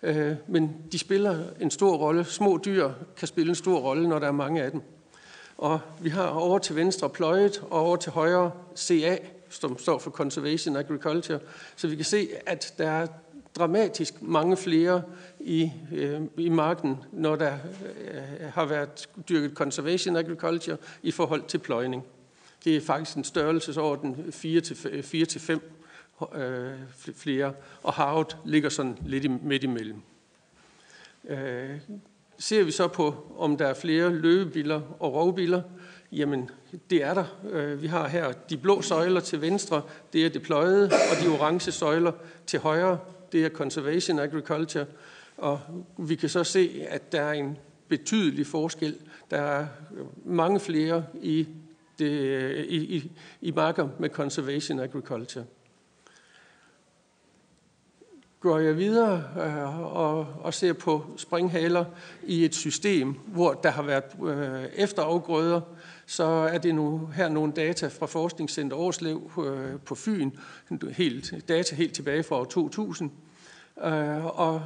Øh, 0.03 0.33
men 0.47 0.77
de 0.93 0.99
spiller 0.99 1.39
en 1.61 1.71
stor 1.71 1.97
rolle. 1.97 2.25
Små 2.25 2.61
dyr 2.65 2.91
kan 3.17 3.29
spille 3.29 3.51
en 3.51 3.55
stor 3.55 3.79
rolle, 3.79 4.09
når 4.09 4.19
der 4.19 4.27
er 4.27 4.33
mange 4.33 4.63
af 4.63 4.71
dem. 4.71 4.81
Og 5.59 5.81
vi 6.01 6.09
har 6.09 6.27
over 6.27 6.59
til 6.59 6.77
venstre 6.77 7.11
pløjet, 7.11 7.63
og 7.71 7.81
over 7.81 7.97
til 7.97 8.13
højre 8.13 8.51
CA, 8.77 9.19
som 9.49 9.79
står 9.79 9.99
for 9.99 10.11
Conservation 10.11 10.77
Agriculture. 10.77 11.39
Så 11.77 11.89
vi 11.89 11.97
kan 11.97 12.05
se, 12.05 12.29
at 12.47 12.75
der 12.79 12.91
er 12.91 13.07
dramatisk 13.57 14.23
mange 14.23 14.57
flere 14.57 15.03
i, 15.41 15.73
øh, 15.93 16.21
i 16.37 16.49
marken, 16.49 16.97
når 17.13 17.37
der 17.37 17.53
øh, 17.53 18.49
har 18.55 18.65
været 18.65 19.09
dyrket 19.29 19.53
Conservation 19.55 20.17
Agriculture 20.17 20.77
i 21.03 21.11
forhold 21.11 21.43
til 21.43 21.59
pløjning. 21.59 22.05
Det 22.65 22.77
er 22.77 22.81
faktisk 22.81 23.17
en 23.17 23.25
størrelsesorden 23.25 24.15
4-5 24.15 25.59
øh, 26.37 26.73
flere, 27.15 27.53
og 27.83 27.93
Harvard 27.93 28.37
ligger 28.45 28.69
sådan 28.69 28.99
lidt 29.07 29.43
midt 29.43 29.65
imellem. 29.65 30.01
Øh, 31.29 31.79
ser 32.39 32.63
vi 32.63 32.71
så 32.71 32.89
på, 32.89 33.35
om 33.39 33.57
der 33.57 33.67
er 33.67 33.75
flere 33.75 34.15
løbebiller 34.15 34.81
og 35.01 35.15
rovbiller, 35.15 35.63
jamen 36.13 36.51
det 36.91 37.05
er 37.05 37.15
der. 37.15 37.25
Øh, 37.51 37.83
vi 37.83 37.87
har 37.87 38.09
her 38.09 38.33
de 38.33 38.57
blå 38.57 38.83
søjler 38.83 39.21
til 39.21 39.41
venstre, 39.41 39.83
det 40.13 40.27
er 40.27 40.29
det 40.29 40.43
pløjede, 40.43 40.85
og 40.85 41.25
de 41.25 41.29
orange 41.29 41.73
søjler 41.73 42.13
til 42.47 42.59
højre, 42.59 42.99
det 43.33 43.45
er 43.45 43.51
Conservation 43.51 44.19
Agriculture. 44.19 44.87
Og 45.37 45.61
vi 45.99 46.15
kan 46.15 46.29
så 46.29 46.45
se, 46.45 46.87
at 46.89 47.13
der 47.13 47.21
er 47.21 47.33
en 47.33 47.59
betydelig 47.89 48.47
forskel. 48.47 48.97
Der 49.31 49.39
er 49.39 49.67
mange 50.25 50.61
flere 50.61 51.05
i, 51.23 51.47
det, 51.99 52.11
øh, 52.11 52.65
i, 52.65 52.97
i, 52.97 53.13
i 53.41 53.51
marker 53.51 53.89
med 53.99 54.11
Conservation 54.11 54.81
Agriculture. 54.81 55.45
Går 58.41 58.59
jeg 58.59 58.77
videre 58.77 59.25
øh, 59.37 59.97
og, 59.97 60.27
og 60.41 60.55
ser 60.55 60.73
på 60.73 61.05
springhaler 61.17 61.85
i 62.23 62.45
et 62.45 62.55
system, 62.55 63.13
hvor 63.27 63.53
der 63.53 63.71
har 63.71 63.83
været 63.83 64.05
øh, 64.25 64.65
efterafgrøder, 64.75 65.61
så 66.07 66.25
er 66.25 66.59
det 66.59 66.75
nu 66.75 67.11
her 67.15 67.29
nogle 67.29 67.53
data 67.53 67.87
fra 67.87 68.07
Forskningscenter 68.07 68.77
Årslev 68.77 69.31
øh, 69.45 69.81
på 69.81 69.95
Fyn, 69.95 70.31
helt, 70.91 71.35
data 71.49 71.75
helt 71.75 71.95
tilbage 71.95 72.23
fra 72.23 72.37
år 72.37 72.45
2000. 72.45 73.11
Øh, 73.85 74.25
og 74.25 74.63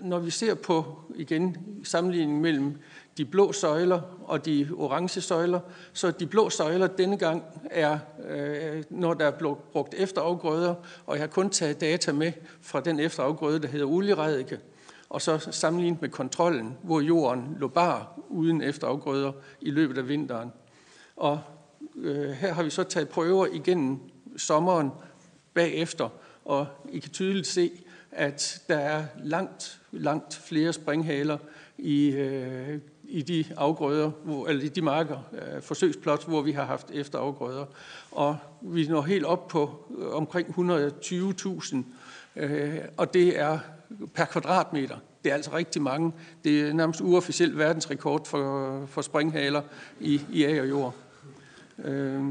når 0.00 0.18
vi 0.18 0.30
ser 0.30 0.54
på 0.54 0.98
igen 1.14 1.56
sammenligningen 1.84 2.42
mellem 2.42 2.76
de 3.18 3.24
blå 3.24 3.52
søjler 3.52 4.00
og 4.24 4.44
de 4.44 4.68
orange 4.76 5.20
søjler, 5.20 5.60
så 5.92 6.10
de 6.10 6.26
blå 6.26 6.50
søjler 6.50 6.86
denne 6.86 7.16
gang 7.16 7.42
er, 7.70 7.98
øh, 8.28 8.84
når 8.90 9.14
der 9.14 9.26
er 9.26 9.54
brugt 9.72 9.94
efterafgrøder, 9.94 10.74
og 11.06 11.16
jeg 11.16 11.22
har 11.22 11.28
kun 11.28 11.50
taget 11.50 11.80
data 11.80 12.12
med 12.12 12.32
fra 12.60 12.80
den 12.80 13.00
efterafgrøde, 13.00 13.58
der 13.58 13.68
hedder 13.68 13.86
olieredike, 13.86 14.58
og 15.08 15.22
så 15.22 15.38
sammenlignet 15.50 16.00
med 16.00 16.08
kontrollen, 16.08 16.76
hvor 16.82 17.00
jorden 17.00 17.56
lå 17.60 17.68
bar 17.68 18.20
uden 18.28 18.62
efterafgrøder 18.62 19.32
i 19.60 19.70
løbet 19.70 19.98
af 19.98 20.08
vinteren. 20.08 20.52
Og 21.16 21.40
øh, 21.96 22.30
her 22.30 22.52
har 22.52 22.62
vi 22.62 22.70
så 22.70 22.82
taget 22.82 23.08
prøver 23.08 23.46
igennem 23.46 23.98
sommeren 24.36 24.90
bagefter, 25.54 26.08
og 26.44 26.66
I 26.92 26.98
kan 26.98 27.10
tydeligt 27.10 27.46
se, 27.46 27.70
at 28.12 28.62
der 28.68 28.78
er 28.78 29.04
langt, 29.24 29.80
langt 29.92 30.34
flere 30.34 30.72
springhaler 30.72 31.38
i, 31.78 32.10
øh, 32.10 32.78
i 33.08 33.22
de 33.22 33.44
afgrøder, 33.56 34.10
hvor, 34.24 34.46
eller 34.46 34.64
i 34.64 34.68
de 34.68 34.82
marker, 34.82 35.18
øh, 35.32 35.62
forsøgsplot, 35.62 36.26
hvor 36.26 36.42
vi 36.42 36.52
har 36.52 36.64
haft 36.64 36.90
efterafgrøder. 36.90 37.64
Og 38.10 38.36
vi 38.60 38.86
når 38.86 39.02
helt 39.02 39.24
op 39.24 39.48
på 39.48 39.86
øh, 39.98 40.14
omkring 40.14 40.48
120.000, 40.48 41.76
øh, 42.36 42.78
og 42.96 43.14
det 43.14 43.40
er 43.40 43.58
per 44.14 44.24
kvadratmeter. 44.24 44.96
Det 45.24 45.30
er 45.30 45.34
altså 45.34 45.52
rigtig 45.52 45.82
mange. 45.82 46.12
Det 46.44 46.60
er 46.60 46.72
nærmest 46.72 47.00
uofficielt 47.00 47.58
verdensrekord 47.58 48.26
for, 48.26 48.86
for 48.86 49.02
springhaler 49.02 49.62
i, 50.00 50.20
i 50.32 50.44
agerjord. 50.44 50.94
Øh, 51.84 52.24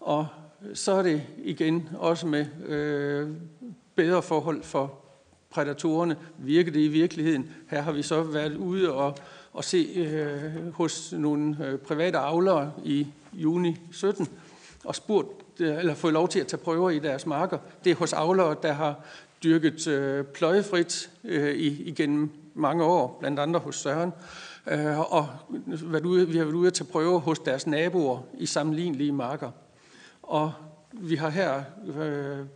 og 0.00 0.26
så 0.74 0.92
er 0.92 1.02
det 1.02 1.22
igen 1.38 1.88
også 1.98 2.26
med 2.26 2.46
øh, 2.66 3.30
bedre 3.94 4.22
forhold 4.22 4.62
for 4.62 5.01
prædatorerne. 5.52 6.16
Virker 6.38 6.72
det 6.72 6.80
i 6.80 6.88
virkeligheden? 6.88 7.50
Her 7.68 7.82
har 7.82 7.92
vi 7.92 8.02
så 8.02 8.22
været 8.22 8.56
ude 8.56 8.92
og, 8.92 9.16
og 9.52 9.64
se 9.64 9.88
øh, 9.96 10.72
hos 10.74 11.12
nogle 11.12 11.66
øh, 11.66 11.78
private 11.78 12.18
avlere 12.18 12.72
i 12.84 13.06
juni 13.32 13.76
17 13.92 14.28
og 14.84 14.94
spurgt, 14.94 15.28
øh, 15.60 15.78
eller 15.78 15.94
fået 15.94 16.12
lov 16.12 16.28
til 16.28 16.40
at 16.40 16.46
tage 16.46 16.60
prøver 16.60 16.90
i 16.90 16.98
deres 16.98 17.26
marker. 17.26 17.58
Det 17.84 17.92
er 17.92 17.96
hos 17.96 18.12
avlere, 18.12 18.56
der 18.62 18.72
har 18.72 18.94
dyrket 19.44 19.88
øh, 19.88 20.24
pløjefrit 20.24 21.10
øh, 21.24 21.54
igennem 21.58 22.30
mange 22.54 22.84
år, 22.84 23.16
blandt 23.20 23.40
andet 23.40 23.62
hos 23.62 23.76
Søren. 23.76 24.12
Øh, 24.66 25.12
og 25.12 25.28
været 25.68 26.06
ude, 26.06 26.28
vi 26.28 26.38
har 26.38 26.44
været 26.44 26.54
ude 26.54 26.66
at 26.66 26.74
tage 26.74 26.88
prøver 26.92 27.18
hos 27.18 27.38
deres 27.38 27.66
naboer 27.66 28.18
i 28.38 28.46
sammenlignelige 28.46 29.12
marker. 29.12 29.50
Og 30.22 30.52
vi 30.92 31.16
har 31.16 31.28
her 31.28 31.62
øh, 31.86 32.46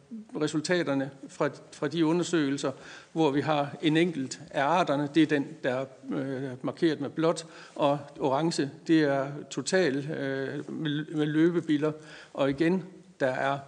resultaterne 0.42 1.10
fra, 1.28 1.50
fra 1.72 1.88
de 1.88 2.06
undersøgelser, 2.06 2.72
hvor 3.12 3.30
vi 3.30 3.40
har 3.40 3.76
en 3.82 3.96
enkelt 3.96 4.40
af 4.50 4.64
arterne, 4.64 5.08
det 5.14 5.22
er 5.22 5.26
den, 5.26 5.46
der 5.62 5.84
øh, 6.10 6.44
er 6.44 6.52
øh, 6.52 6.56
markeret 6.62 7.00
med 7.00 7.10
blåt, 7.10 7.46
og 7.74 7.98
orange, 8.20 8.70
det 8.86 9.02
er 9.02 9.26
total 9.50 10.10
øh, 10.10 10.70
med, 10.72 11.06
med 11.14 11.26
løbebiler. 11.26 11.92
Og 12.32 12.50
igen, 12.50 12.84
der 13.20 13.30
er 13.30 13.58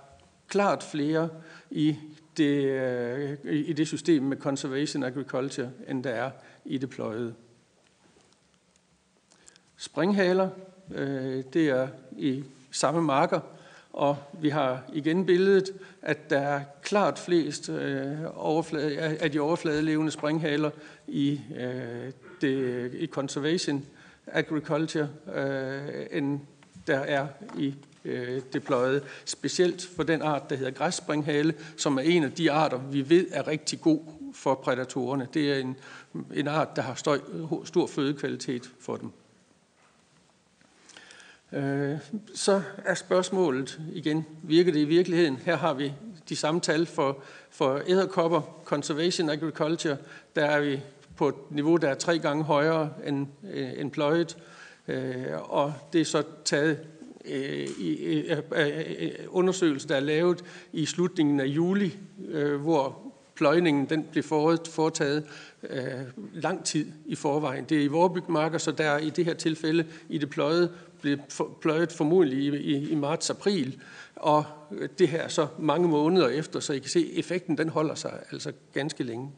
klart 0.48 0.83
flere 0.83 1.28
i 1.70 1.96
det, 2.37 2.64
øh, 2.64 3.37
i 3.44 3.72
det 3.72 3.87
system 3.87 4.22
med 4.22 4.37
conservation 4.37 5.02
agriculture, 5.02 5.70
end 5.88 6.04
der 6.04 6.11
er 6.11 6.31
i 6.64 6.78
det 6.78 6.90
pløjede. 6.90 7.35
Springhaler, 9.76 10.50
øh, 10.94 11.44
det 11.52 11.68
er 11.68 11.88
i 12.18 12.44
samme 12.70 13.02
marker, 13.02 13.40
og 13.92 14.16
vi 14.40 14.48
har 14.48 14.83
igen 14.92 15.27
billedet, 15.27 15.72
at 16.03 16.31
der 16.31 16.38
er 16.38 16.61
klart 16.83 17.18
flest 17.18 17.68
øh, 17.68 18.16
overflade, 18.35 18.98
af 18.98 19.33
de 19.33 19.40
overfladelevende 19.40 20.12
springhaler 20.12 20.70
i, 21.07 21.40
øh, 21.57 22.12
det, 22.40 22.94
i 22.94 23.07
conservation 23.07 23.87
agriculture, 24.27 25.09
øh, 25.35 26.07
end 26.11 26.40
der 26.87 26.98
er 26.98 27.27
i 27.59 27.74
øh, 28.05 28.40
det 28.53 28.62
pløjede. 28.62 29.03
Specielt 29.24 29.88
for 29.96 30.03
den 30.03 30.22
art, 30.22 30.51
der 30.51 30.57
hedder 30.57 30.70
græsspringhale, 30.70 31.55
som 31.77 31.98
er 31.98 32.03
en 32.03 32.24
af 32.24 32.33
de 32.33 32.53
arter, 32.53 32.79
vi 32.79 33.11
ved 33.11 33.27
er 33.31 33.48
rigtig 33.48 33.81
god 33.81 34.01
for 34.35 34.55
prædatorerne. 34.55 35.29
Det 35.35 35.53
er 35.53 35.59
en, 35.59 35.77
en 36.35 36.48
art, 36.48 36.77
der 36.77 36.83
har 36.83 36.94
støj, 36.94 37.18
stor 37.64 37.87
fødekvalitet 37.87 38.70
for 38.81 38.96
dem. 38.96 39.11
Øh, 41.52 41.96
så 42.34 42.62
er 42.84 42.94
spørgsmålet 42.94 43.80
igen, 43.92 44.26
virker 44.42 44.72
det 44.72 44.80
i 44.80 44.84
virkeligheden? 44.84 45.37
Her 45.37 45.56
har 45.56 45.74
vi 45.74 45.92
de 46.28 46.37
samme 46.37 46.61
tal 46.61 46.87
for, 46.87 47.18
for 47.50 47.82
æderkopper, 47.87 48.40
conservation 48.64 49.30
agriculture, 49.30 49.96
der 50.37 50.44
er 50.44 50.61
vi 50.61 50.80
på 51.16 51.28
et 51.28 51.34
niveau, 51.50 51.76
der 51.76 51.88
er 51.88 51.94
tre 51.94 52.18
gange 52.18 52.44
højere 52.44 52.90
end, 53.06 53.26
øh, 53.52 53.80
end 53.80 53.90
pløjet, 53.90 54.37
øh, 54.88 55.24
og 55.38 55.74
det 55.92 56.00
er 56.00 56.04
så 56.04 56.22
taget 56.44 56.78
øh, 57.24 57.68
i 57.78 57.94
øh, 58.04 58.38
øh, 58.52 59.11
undersøgelse, 59.28 59.88
der 59.88 59.96
er 59.96 60.00
lavet 60.00 60.44
i 60.72 60.87
slutningen 60.87 61.40
af 61.40 61.46
juli, 61.46 61.96
hvor 62.58 62.98
pløjningen 63.34 63.87
den 63.87 64.06
blev 64.12 64.24
foretaget 64.24 65.24
lang 66.32 66.64
tid 66.64 66.87
i 67.06 67.14
forvejen. 67.14 67.64
Det 67.64 67.78
er 67.78 67.82
i 67.82 67.87
vorebygmarker, 67.87 68.58
så 68.58 68.72
der 68.72 68.84
er 68.84 68.98
i 68.98 69.11
det 69.11 69.24
her 69.24 69.34
tilfælde 69.34 69.87
i 70.08 70.18
det 70.18 70.30
pløjede 70.30 70.72
blev 71.00 71.18
pløjet 71.61 71.92
formodentlig 71.92 72.38
i, 72.38 72.56
i, 72.56 72.90
i 72.90 72.94
marts-april, 72.94 73.80
og 74.16 74.44
øh, 74.72 74.88
det 74.98 75.08
her 75.08 75.28
så 75.28 75.46
mange 75.58 75.88
måneder 75.88 76.28
efter, 76.28 76.61
så 76.61 76.72
I 76.72 76.78
kan 76.78 76.90
se, 76.90 77.11
at 77.12 77.18
effekten 77.18 77.58
den 77.58 77.68
holder 77.68 77.94
sig 77.94 78.20
altså 78.32 78.52
ganske 78.74 79.04
længe. 79.04 79.30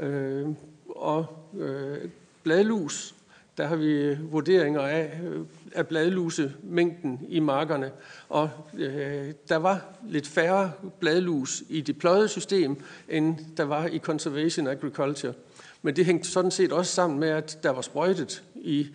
Øh, 0.00 0.48
og 0.88 1.26
øh, 1.58 1.98
bladlus, 2.42 3.14
der 3.56 3.66
har 3.66 3.76
vi 3.76 3.92
øh, 3.92 4.32
vurderinger 4.32 4.80
af, 4.80 5.20
øh, 5.24 5.40
af 5.74 5.86
bladlusemængden 5.86 7.20
i 7.28 7.40
markerne, 7.40 7.90
og 8.28 8.50
øh, 8.74 9.32
der 9.48 9.56
var 9.56 9.94
lidt 10.08 10.26
færre 10.26 10.72
bladlus 11.00 11.62
i 11.68 11.80
det 11.80 11.98
pløjede 11.98 12.28
system, 12.28 12.76
end 13.08 13.36
der 13.56 13.64
var 13.64 13.86
i 13.86 13.98
conservation 13.98 14.66
agriculture. 14.66 15.32
Men 15.82 15.96
det 15.96 16.04
hængte 16.04 16.28
sådan 16.28 16.50
set 16.50 16.72
også 16.72 16.92
sammen 16.92 17.20
med, 17.20 17.28
at 17.28 17.58
der 17.62 17.70
var 17.70 17.80
sprøjtet 17.80 18.42
i 18.54 18.86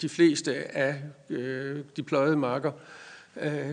de 0.00 0.08
fleste 0.08 0.76
af 0.76 1.02
øh, 1.30 1.78
de 1.96 2.02
pløjede 2.02 2.36
marker. 2.36 2.72
Øh, 3.40 3.72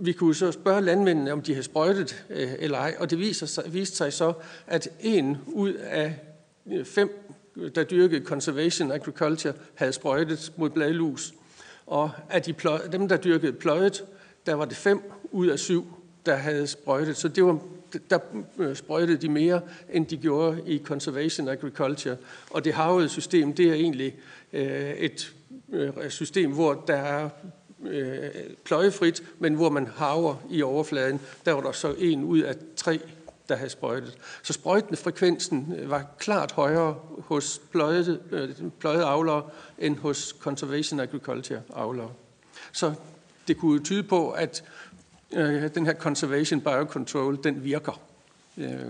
vi 0.00 0.12
kunne 0.12 0.34
så 0.34 0.52
spørge 0.52 0.82
landmændene, 0.82 1.32
om 1.32 1.42
de 1.42 1.52
havde 1.52 1.64
sprøjtet 1.64 2.24
øh, 2.30 2.52
eller 2.58 2.78
ej, 2.78 2.96
og 2.98 3.10
det 3.10 3.18
viser 3.18 3.46
sig, 3.46 3.64
viste 3.74 3.96
sig 3.96 4.12
så, 4.12 4.32
at 4.66 4.88
en 5.00 5.38
ud 5.46 5.72
af 5.72 6.20
øh, 6.72 6.84
fem, 6.84 7.34
der 7.74 7.84
dyrkede 7.84 8.24
conservation 8.24 8.92
agriculture, 8.92 9.54
havde 9.74 9.92
sprøjtet 9.92 10.52
mod 10.56 10.70
bladlus. 10.70 11.34
Og 11.86 12.10
af 12.30 12.42
de 12.42 12.52
pløj, 12.52 12.86
dem, 12.92 13.08
der 13.08 13.16
dyrkede 13.16 13.52
pløjet, 13.52 14.04
der 14.46 14.54
var 14.54 14.64
det 14.64 14.76
fem 14.76 15.00
ud 15.30 15.46
af 15.46 15.58
syv, 15.58 15.86
der 16.26 16.36
havde 16.36 16.66
sprøjtet. 16.66 17.16
Så 17.16 17.28
det 17.28 17.44
var, 17.44 17.58
der 18.10 18.18
øh, 18.58 18.76
sprøjtede 18.76 19.16
de 19.16 19.28
mere, 19.28 19.60
end 19.92 20.06
de 20.06 20.16
gjorde 20.16 20.62
i 20.66 20.78
conservation 20.84 21.48
agriculture. 21.48 22.16
Og 22.50 22.64
det 22.64 22.74
havede 22.74 23.08
system, 23.08 23.52
det 23.52 23.68
er 23.68 23.74
egentlig 23.74 24.14
øh, 24.54 24.90
et 24.90 25.34
øh, 25.72 26.10
system, 26.10 26.52
hvor 26.52 26.84
der 26.86 26.96
er 26.96 27.28
øh, 27.84 28.30
pløjefrit, 28.64 29.22
men 29.38 29.54
hvor 29.54 29.70
man 29.70 29.86
haver 29.86 30.36
i 30.50 30.62
overfladen. 30.62 31.20
Der 31.44 31.52
var 31.52 31.60
der 31.60 31.72
så 31.72 31.94
en 31.98 32.24
ud 32.24 32.38
af 32.38 32.54
tre, 32.76 33.00
der 33.48 33.56
havde 33.56 33.70
sprøjtet. 33.70 34.18
Så 34.42 34.52
sprøjtende 34.52 34.96
frekvensen 34.96 35.74
øh, 35.78 35.90
var 35.90 36.06
klart 36.18 36.52
højere 36.52 36.96
hos 37.18 37.60
pløjede, 37.70 38.20
øh, 38.30 38.50
pløjede 38.78 39.04
avlere 39.04 39.42
end 39.78 39.96
hos 39.96 40.36
conservation 40.40 41.00
agriculture 41.00 41.62
avlere. 41.76 42.10
Så 42.72 42.94
det 43.48 43.58
kunne 43.58 43.84
tyde 43.84 44.02
på, 44.02 44.30
at 44.30 44.64
øh, 45.32 45.74
den 45.74 45.86
her 45.86 45.94
conservation 45.94 46.60
biocontrol, 46.60 47.44
den 47.44 47.64
virker. 47.64 48.00
Øh. 48.58 48.80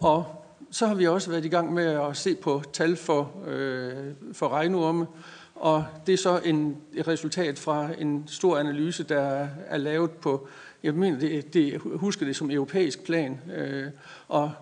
Og 0.00 0.43
så 0.74 0.86
har 0.86 0.94
vi 0.94 1.06
også 1.06 1.30
været 1.30 1.44
i 1.44 1.48
gang 1.48 1.72
med 1.72 1.84
at 1.84 2.16
se 2.16 2.34
på 2.34 2.62
tal 2.72 2.96
for, 2.96 3.32
øh, 3.46 3.92
for 4.32 4.48
regnorme, 4.48 5.06
og 5.54 5.84
det 6.06 6.12
er 6.12 6.16
så 6.16 6.40
en, 6.44 6.76
et 6.94 7.08
resultat 7.08 7.58
fra 7.58 7.88
en 7.98 8.24
stor 8.26 8.58
analyse, 8.58 9.04
der 9.04 9.48
er 9.66 9.76
lavet 9.76 10.10
på, 10.10 10.48
jeg 10.82 10.94
mener, 10.94 11.18
det, 11.18 11.54
det, 11.54 11.80
husker 11.80 12.26
det 12.26 12.36
som 12.36 12.50
europæisk 12.50 13.04
plan, 13.04 13.40
øh, 13.56 13.86
og 14.28 14.52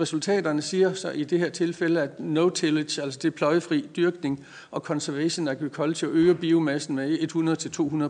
resultaterne 0.00 0.62
siger 0.62 0.92
så 0.92 1.10
i 1.10 1.24
det 1.24 1.38
her 1.38 1.50
tilfælde, 1.50 2.02
at 2.02 2.20
no-tillage, 2.20 3.02
altså 3.02 3.20
det 3.22 3.34
pløjefri 3.34 3.88
dyrkning 3.96 4.46
og 4.70 4.80
conservation 4.80 5.48
agriculture 5.48 6.10
øger 6.10 6.34
biomassen 6.34 6.96
med 6.96 7.18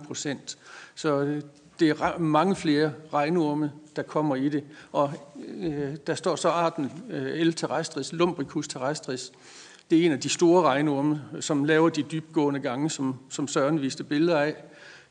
100-200 0.02 0.06
procent. 0.06 0.58
Så 0.94 1.20
øh, 1.20 1.42
det 1.80 1.90
er 1.90 2.18
mange 2.18 2.56
flere 2.56 2.92
regnorme, 3.14 3.72
der 3.96 4.02
kommer 4.02 4.36
i 4.36 4.48
det. 4.48 4.64
Og 4.92 5.12
øh, 5.58 5.96
der 6.06 6.14
står 6.14 6.36
så 6.36 6.48
arten 6.48 6.92
øh, 7.10 7.46
L. 7.46 7.52
terrestris, 7.52 8.12
Lumbricus 8.12 8.68
terrestris. 8.68 9.32
Det 9.90 9.98
er 9.98 10.06
en 10.06 10.12
af 10.12 10.20
de 10.20 10.28
store 10.28 10.62
regnorme, 10.62 11.22
som 11.40 11.64
laver 11.64 11.88
de 11.88 12.02
dybgående 12.02 12.60
gange, 12.60 12.90
som, 12.90 13.16
som 13.30 13.48
Søren 13.48 13.82
viste 13.82 14.04
billeder 14.04 14.38
af. 14.38 14.54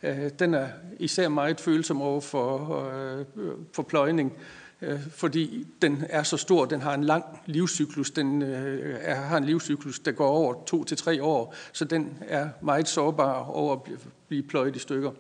Øh, 0.03 0.29
den 0.39 0.53
er 0.53 0.67
især 0.99 1.29
meget 1.29 1.59
følsom 1.59 2.01
over 2.01 2.21
for, 2.21 2.85
øh, 2.95 3.25
for 3.73 3.83
pløjning, 3.83 4.33
øh, 4.81 4.99
fordi 5.11 5.67
den 5.81 6.03
er 6.09 6.23
så 6.23 6.37
stor, 6.37 6.65
den 6.65 6.81
har 6.81 6.93
en 6.93 7.03
lang 7.03 7.23
livscyklus, 7.45 8.11
den 8.11 8.41
øh, 8.41 8.97
er, 9.01 9.15
har 9.15 9.37
en 9.37 9.45
livscyklus, 9.45 9.99
der 9.99 10.11
går 10.11 10.27
over 10.27 10.63
to 10.65 10.83
til 10.83 10.97
tre 10.97 11.23
år, 11.23 11.55
så 11.71 11.85
den 11.85 12.17
er 12.21 12.49
meget 12.61 12.87
sårbar 12.87 13.43
over 13.43 13.73
at 13.73 13.81
blive 14.27 14.43
pløjet 14.43 14.75
i 14.75 14.79
stykker 14.79 15.11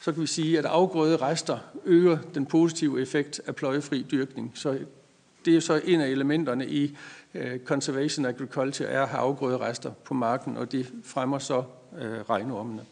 så 0.00 0.12
kan 0.12 0.22
vi 0.22 0.26
sige, 0.26 0.58
at 0.58 0.64
afgrøde 0.64 1.16
rester 1.16 1.58
øger 1.84 2.18
den 2.34 2.46
positive 2.46 3.02
effekt 3.02 3.40
af 3.46 3.56
pløjefri 3.56 4.06
dyrkning. 4.10 4.52
Så 4.54 4.78
det 5.44 5.56
er 5.56 5.60
så 5.60 5.80
en 5.84 6.00
af 6.00 6.08
elementerne 6.08 6.68
i 6.68 6.96
øh, 7.34 7.60
conservation 7.64 8.26
agriculture, 8.26 8.88
er 8.88 9.02
at 9.02 9.08
have 9.08 9.20
afgrøde 9.20 9.58
rester 9.58 9.92
på 10.04 10.14
marken, 10.14 10.56
og 10.56 10.72
det 10.72 10.92
fremmer 11.04 11.38
så 11.38 11.58
uh, 11.92 11.98
regnormene. 12.30 12.82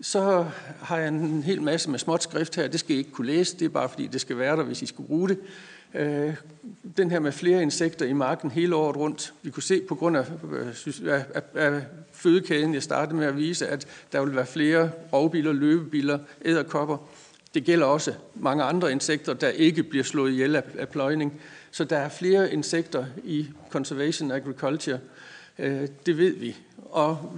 Så 0.00 0.46
har 0.82 0.98
jeg 0.98 1.08
en 1.08 1.42
hel 1.42 1.62
masse 1.62 1.90
med 1.90 1.98
småt 1.98 2.22
skrift 2.22 2.56
her. 2.56 2.68
Det 2.68 2.80
skal 2.80 2.96
I 2.96 2.98
ikke 2.98 3.10
kunne 3.10 3.26
læse. 3.26 3.58
Det 3.58 3.64
er 3.64 3.68
bare 3.68 3.88
fordi, 3.88 4.06
det 4.06 4.20
skal 4.20 4.38
være 4.38 4.56
der, 4.56 4.62
hvis 4.62 4.82
I 4.82 4.86
skal 4.86 5.04
bruge 5.04 5.28
det. 5.28 5.38
Øh, 5.94 6.34
den 6.96 7.10
her 7.10 7.20
med 7.20 7.32
flere 7.32 7.62
insekter 7.62 8.06
i 8.06 8.12
marken 8.12 8.50
hele 8.50 8.74
året 8.76 8.96
rundt. 8.96 9.34
Vi 9.42 9.50
kunne 9.50 9.62
se 9.62 9.80
på 9.88 9.94
grund 9.94 10.16
af, 10.16 10.24
øh, 10.52 10.66
af, 11.06 11.24
af, 11.34 11.42
af 11.54 11.82
fødekæden, 12.12 12.74
jeg 12.74 12.82
startede 12.82 13.16
med 13.16 13.26
at 13.26 13.36
vise, 13.36 13.68
at 13.68 13.86
der 14.12 14.24
vil 14.24 14.36
være 14.36 14.46
flere 14.46 14.90
rovbiler, 15.12 15.52
løbebiler, 15.52 16.18
æderkopper. 16.44 16.96
Det 17.54 17.64
gælder 17.64 17.86
også 17.86 18.14
mange 18.34 18.64
andre 18.64 18.92
insekter, 18.92 19.34
der 19.34 19.48
ikke 19.48 19.82
bliver 19.82 20.04
slået 20.04 20.32
ihjel 20.32 20.56
af, 20.56 20.62
af 20.78 20.88
pløjning. 20.88 21.40
Så 21.70 21.84
der 21.84 21.96
er 21.96 22.08
flere 22.08 22.52
insekter 22.52 23.06
i 23.24 23.46
conservation 23.70 24.30
agriculture. 24.30 24.98
Øh, 25.58 25.88
det 26.06 26.18
ved 26.18 26.32
vi. 26.32 26.56
Og 26.90 27.32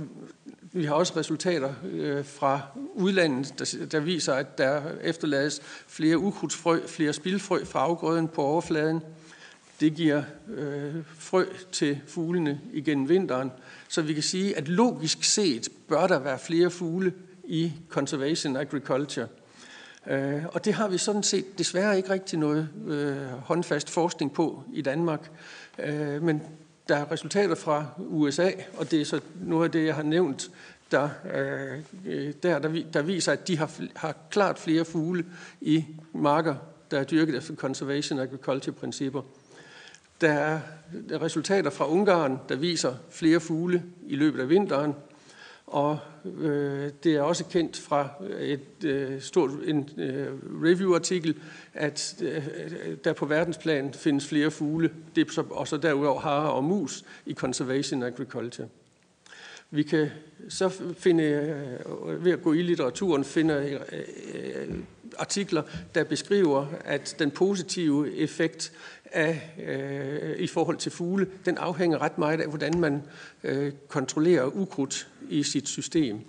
vi 0.72 0.84
har 0.84 0.94
også 0.94 1.12
resultater 1.16 1.74
øh, 1.92 2.24
fra 2.24 2.60
udlandet, 2.94 3.58
der, 3.58 3.86
der 3.86 4.00
viser, 4.00 4.34
at 4.34 4.58
der 4.58 4.82
efterlades 5.02 5.60
flere 5.88 6.18
ukrudtsfrø, 6.18 6.86
flere 6.86 7.12
spildfrø 7.12 7.64
fra 7.64 7.80
afgrøden 7.80 8.28
på 8.28 8.42
overfladen. 8.42 9.02
Det 9.80 9.94
giver 9.94 10.22
øh, 10.48 10.94
frø 11.18 11.44
til 11.72 12.00
fuglene 12.06 12.60
igennem 12.72 13.08
vinteren. 13.08 13.52
Så 13.88 14.02
vi 14.02 14.14
kan 14.14 14.22
sige, 14.22 14.56
at 14.56 14.68
logisk 14.68 15.24
set 15.24 15.68
bør 15.88 16.06
der 16.06 16.18
være 16.18 16.38
flere 16.38 16.70
fugle 16.70 17.12
i 17.44 17.72
conservation 17.88 18.56
agriculture. 18.56 19.26
Øh, 20.06 20.42
og 20.52 20.64
det 20.64 20.74
har 20.74 20.88
vi 20.88 20.98
sådan 20.98 21.22
set 21.22 21.58
desværre 21.58 21.96
ikke 21.96 22.10
rigtig 22.10 22.38
noget 22.38 22.68
øh, 22.86 23.26
håndfast 23.26 23.90
forskning 23.90 24.32
på 24.32 24.62
i 24.72 24.82
Danmark. 24.82 25.30
Øh, 25.78 26.22
men 26.22 26.42
der 26.90 26.96
er 26.96 27.12
resultater 27.12 27.54
fra 27.54 27.86
USA, 27.98 28.50
og 28.78 28.90
det 28.90 29.00
er 29.00 29.04
så 29.04 29.20
noget 29.40 29.64
af 29.64 29.70
det, 29.72 29.86
jeg 29.86 29.94
har 29.94 30.02
nævnt, 30.02 30.50
der, 30.90 31.08
øh, 32.04 32.32
der, 32.42 32.58
der, 32.58 32.82
der 32.92 33.02
viser, 33.02 33.32
at 33.32 33.48
de 33.48 33.58
har, 33.58 33.70
har 33.96 34.16
klart 34.30 34.58
flere 34.58 34.84
fugle 34.84 35.24
i 35.60 35.84
marker, 36.12 36.54
der 36.90 37.00
er 37.00 37.04
dyrket 37.04 37.34
efter 37.34 37.54
conservation 37.54 38.18
agriculture-principper. 38.18 39.22
Der 40.20 40.32
er 40.32 40.60
resultater 41.22 41.70
fra 41.70 41.88
Ungarn, 41.90 42.38
der 42.48 42.56
viser 42.56 42.94
flere 43.10 43.40
fugle 43.40 43.82
i 44.06 44.16
løbet 44.16 44.40
af 44.40 44.48
vinteren, 44.48 44.94
og 45.70 45.98
øh, 46.40 46.90
det 47.04 47.14
er 47.14 47.22
også 47.22 47.44
kendt 47.44 47.76
fra 47.76 48.08
et 48.40 48.84
øh, 48.84 49.20
stort 49.20 49.50
en 49.64 49.88
øh, 49.96 50.26
review-artikel, 50.62 51.36
at 51.74 52.22
øh, 52.22 52.48
der 53.04 53.12
på 53.12 53.26
verdensplan 53.26 53.94
findes 53.94 54.28
flere 54.28 54.50
fugle, 54.50 54.90
det 55.16 55.26
er 55.26 55.32
så, 55.32 55.42
og 55.50 55.68
så 55.68 55.76
derudover 55.76 56.20
har 56.20 56.38
og 56.40 56.64
mus 56.64 57.04
i 57.26 57.34
conservation 57.34 58.02
agriculture. 58.02 58.68
Vi 59.70 59.82
kan 59.82 60.08
så 60.48 60.68
finde, 60.98 61.24
øh, 61.24 62.24
ved 62.24 62.32
at 62.32 62.42
gå 62.42 62.52
i 62.52 62.62
litteraturen, 62.62 63.24
finde 63.24 63.80
øh, 63.92 64.00
øh, 64.34 64.78
artikler, 65.18 65.62
der 65.94 66.04
beskriver, 66.04 66.66
at 66.84 67.16
den 67.18 67.30
positive 67.30 68.16
effekt 68.16 68.72
af, 69.12 69.50
øh, 69.68 70.36
i 70.38 70.46
forhold 70.46 70.76
til 70.76 70.92
fugle, 70.92 71.26
den 71.44 71.58
afhænger 71.58 72.02
ret 72.02 72.18
meget 72.18 72.40
af, 72.40 72.48
hvordan 72.48 72.80
man 72.80 73.02
øh, 73.44 73.72
kontrollerer 73.88 74.56
ukrudt 74.56 75.08
i 75.30 75.42
sit 75.42 75.68
system. 75.68 76.20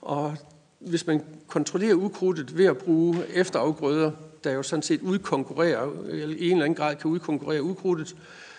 Og 0.00 0.36
hvis 0.80 1.06
man 1.06 1.22
kontrollerer 1.46 1.94
ukrudtet 1.94 2.56
ved 2.56 2.64
at 2.64 2.78
bruge 2.78 3.26
efterafgrøder, 3.34 4.10
der 4.44 4.52
jo 4.52 4.62
sådan 4.62 4.82
set 4.82 5.00
udkonkurrerer, 5.00 5.92
eller 6.08 6.36
i 6.36 6.46
en 6.46 6.52
eller 6.52 6.64
anden 6.64 6.76
grad 6.76 6.96
kan 6.96 7.10
udkonkurrere 7.10 7.62
ukrudtet, 7.62 8.16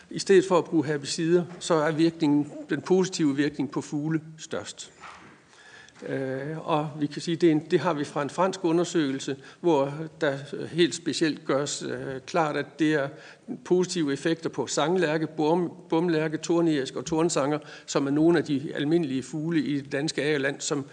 i 0.09 0.19
stedet 0.19 0.45
for 0.47 0.57
at 0.57 0.65
bruge 0.65 0.85
herbicider, 0.85 1.45
så 1.59 1.73
er 1.73 1.91
virkningen, 1.91 2.51
den 2.69 2.81
positive 2.81 3.35
virkning 3.35 3.71
på 3.71 3.81
fugle 3.81 4.21
størst. 4.37 4.91
Øh, 6.07 6.67
og 6.67 6.89
vi 6.99 7.07
kan 7.07 7.21
sige, 7.21 7.35
det, 7.35 7.51
en, 7.51 7.59
det 7.59 7.79
har 7.79 7.93
vi 7.93 8.03
fra 8.03 8.21
en 8.21 8.29
fransk 8.29 8.63
undersøgelse, 8.63 9.37
hvor 9.59 9.93
der 10.21 10.37
helt 10.67 10.95
specielt 10.95 11.45
gørs 11.45 11.83
øh, 11.83 12.21
klart, 12.25 12.57
at 12.57 12.79
det 12.79 12.93
er 12.93 13.09
positive 13.65 14.13
effekter 14.13 14.49
på 14.49 14.67
sanglærke, 14.67 15.27
bum, 15.27 15.71
bumlærke, 15.89 16.37
tornæsk 16.37 16.95
og 16.95 17.05
tornsanger, 17.05 17.59
som 17.85 18.07
er 18.07 18.11
nogle 18.11 18.37
af 18.37 18.43
de 18.43 18.71
almindelige 18.75 19.23
fugle 19.23 19.61
i 19.61 19.81
det 19.81 19.91
danske 19.91 20.23
agerland, 20.23 20.61
som 20.61 20.85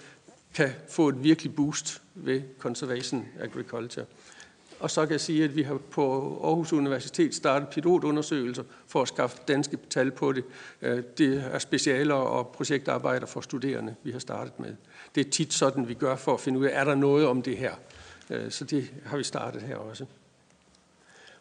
kan 0.55 0.71
få 0.89 1.09
et 1.09 1.25
virkelig 1.25 1.55
boost 1.55 2.03
ved 2.15 2.43
conservation 2.59 3.27
agriculture. 3.41 4.07
Og 4.81 4.91
så 4.91 5.07
kan 5.07 5.13
jeg 5.13 5.21
sige, 5.21 5.45
at 5.45 5.57
vi 5.57 5.63
har 5.63 5.79
på 5.91 6.03
Aarhus 6.45 6.73
Universitet 6.73 7.35
startet 7.35 7.69
pilotundersøgelser 7.69 8.63
for 8.87 9.03
at 9.03 9.09
skaffe 9.09 9.39
danske 9.49 9.79
tal 9.91 10.11
på 10.11 10.33
det. 10.33 10.45
Øh, 10.83 11.03
det 11.19 11.45
er 11.55 11.59
specialer 11.59 12.15
og 12.15 12.49
projektarbejder 12.49 13.27
for 13.27 13.41
studerende, 13.41 13.95
vi 14.03 14.11
har 14.11 14.19
startet 14.19 14.61
med. 14.61 14.75
Det 15.15 15.27
er 15.27 15.31
tit 15.31 15.53
sådan, 15.53 15.89
vi 15.89 15.95
gør 15.95 16.17
for 16.17 16.35
at 16.35 16.41
finde 16.41 16.59
ud 16.59 16.65
af, 16.65 16.81
er 16.81 16.85
der 16.85 16.95
noget 16.95 17.27
om 17.27 17.43
det 17.43 17.57
her. 17.57 17.75
Øh, 18.31 18.51
så 18.51 18.65
det 18.65 18.91
har 19.07 19.17
vi 19.17 19.25
startet 19.25 19.63
her 19.63 19.77
også. 19.77 20.07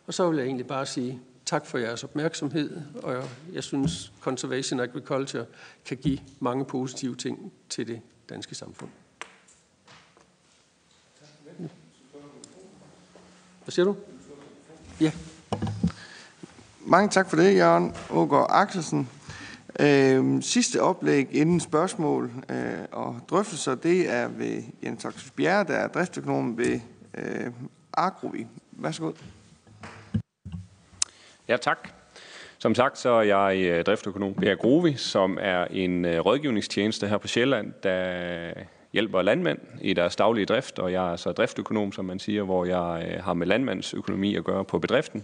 Og 0.08 0.14
så 0.14 0.30
vil 0.30 0.38
jeg 0.38 0.46
egentlig 0.46 0.68
bare 0.68 0.86
sige 0.86 1.22
tak 1.46 1.66
for 1.66 1.78
jeres 1.78 2.04
opmærksomhed, 2.04 2.82
og 3.04 3.24
jeg 3.54 3.64
synes, 3.64 4.12
Conservation 4.22 4.80
Agriculture 4.80 5.46
kan 5.86 5.98
give 5.98 6.20
mange 6.40 6.66
positive 6.66 7.16
ting 7.16 7.54
til 7.70 7.88
det 7.88 8.02
danske 8.30 8.56
samfund. 8.56 8.90
Hvad 13.64 13.72
siger 13.72 13.86
du? 13.86 13.96
Ja. 15.02 15.12
Mange 16.80 17.10
tak 17.10 17.30
for 17.30 17.36
det, 17.36 17.56
Jørgen 17.56 17.96
Ågaard 18.10 18.48
Axelsen. 18.50 19.10
Øh, 19.80 20.42
sidste 20.42 20.82
oplæg 20.82 21.28
inden 21.32 21.60
spørgsmål 21.60 22.32
øh, 22.50 22.58
og 22.92 23.20
drøftelser, 23.30 23.76
det 23.76 24.10
er 24.10 24.28
ved 24.28 24.64
Jens 24.84 25.04
Toxus 25.04 25.32
Bjerre, 25.32 25.64
der 25.64 25.74
er 25.74 25.88
driftsøkonom 25.88 26.58
ved 26.58 26.80
øh, 27.18 27.52
Agrovi. 27.94 28.48
Værsgo. 28.72 29.12
Ja, 31.48 31.58
tak. 31.58 31.90
Som 32.58 32.76
sagt, 32.76 32.98
så 32.98 33.10
er 33.10 33.22
jeg 33.22 33.58
øh, 33.58 33.84
driftsøkonom 33.84 34.34
ved 34.38 34.48
Agrovi, 34.48 34.94
som 34.94 35.38
er 35.42 35.66
en 35.66 36.06
øh, 36.06 36.20
rådgivningstjeneste 36.20 37.08
her 37.08 37.18
på 37.18 37.28
Sjælland, 37.28 37.74
der 37.84 38.54
hjælper 38.94 39.22
landmænd 39.22 39.60
i 39.82 39.94
deres 39.94 40.16
daglige 40.16 40.46
drift, 40.46 40.80
og 40.80 40.92
jeg 40.92 41.12
er 41.12 41.16
så 41.16 41.32
driftsøkonom, 41.32 41.92
som 41.92 42.06
man 42.06 42.20
siger, 42.20 42.44
hvor 42.44 42.66
jeg 42.66 43.08
øh, 43.08 43.24
har 43.24 43.34
med 43.34 43.48
landmandsøkonomi 43.48 44.36
at 44.36 44.44
gøre 44.44 44.66
på 44.66 44.80
bedriften. 44.80 45.24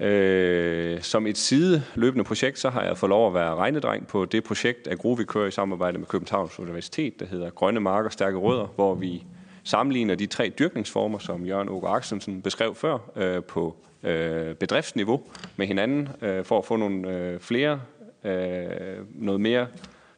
Øh, 0.00 1.02
som 1.02 1.26
et 1.26 1.38
sideløbende 1.38 2.24
projekt, 2.24 2.58
så 2.58 2.70
har 2.70 2.82
jeg 2.82 2.98
fået 2.98 3.10
lov 3.10 3.26
at 3.26 3.34
være 3.34 3.54
regnedreng 3.54 4.06
på 4.06 4.24
det 4.24 4.44
projekt, 4.44 4.88
Agrovi 4.88 5.24
kører 5.24 5.46
i 5.46 5.50
samarbejde 5.50 5.98
med 5.98 6.06
Københavns 6.06 6.58
Universitet, 6.58 7.20
der 7.20 7.26
hedder 7.26 7.50
Grønne 7.50 7.80
Marker, 7.80 8.10
Stærke 8.10 8.36
Rødder, 8.36 8.66
hvor 8.74 8.94
vi 8.94 9.24
sammenligner 9.64 10.14
de 10.14 10.26
tre 10.26 10.52
dyrkningsformer, 10.58 11.18
som 11.18 11.46
Jørgen 11.46 11.68
Åke 11.68 11.88
Axelsen 11.88 12.42
beskrev 12.42 12.74
før, 12.74 12.98
øh, 13.16 13.44
på 13.44 13.76
øh, 14.02 14.54
bedriftsniveau 14.54 15.20
med 15.56 15.66
hinanden, 15.66 16.08
øh, 16.22 16.44
for 16.44 16.58
at 16.58 16.64
få 16.64 16.76
nogle 16.76 17.16
øh, 17.16 17.40
flere, 17.40 17.80
øh, 18.24 18.96
noget 19.14 19.40
mere 19.40 19.66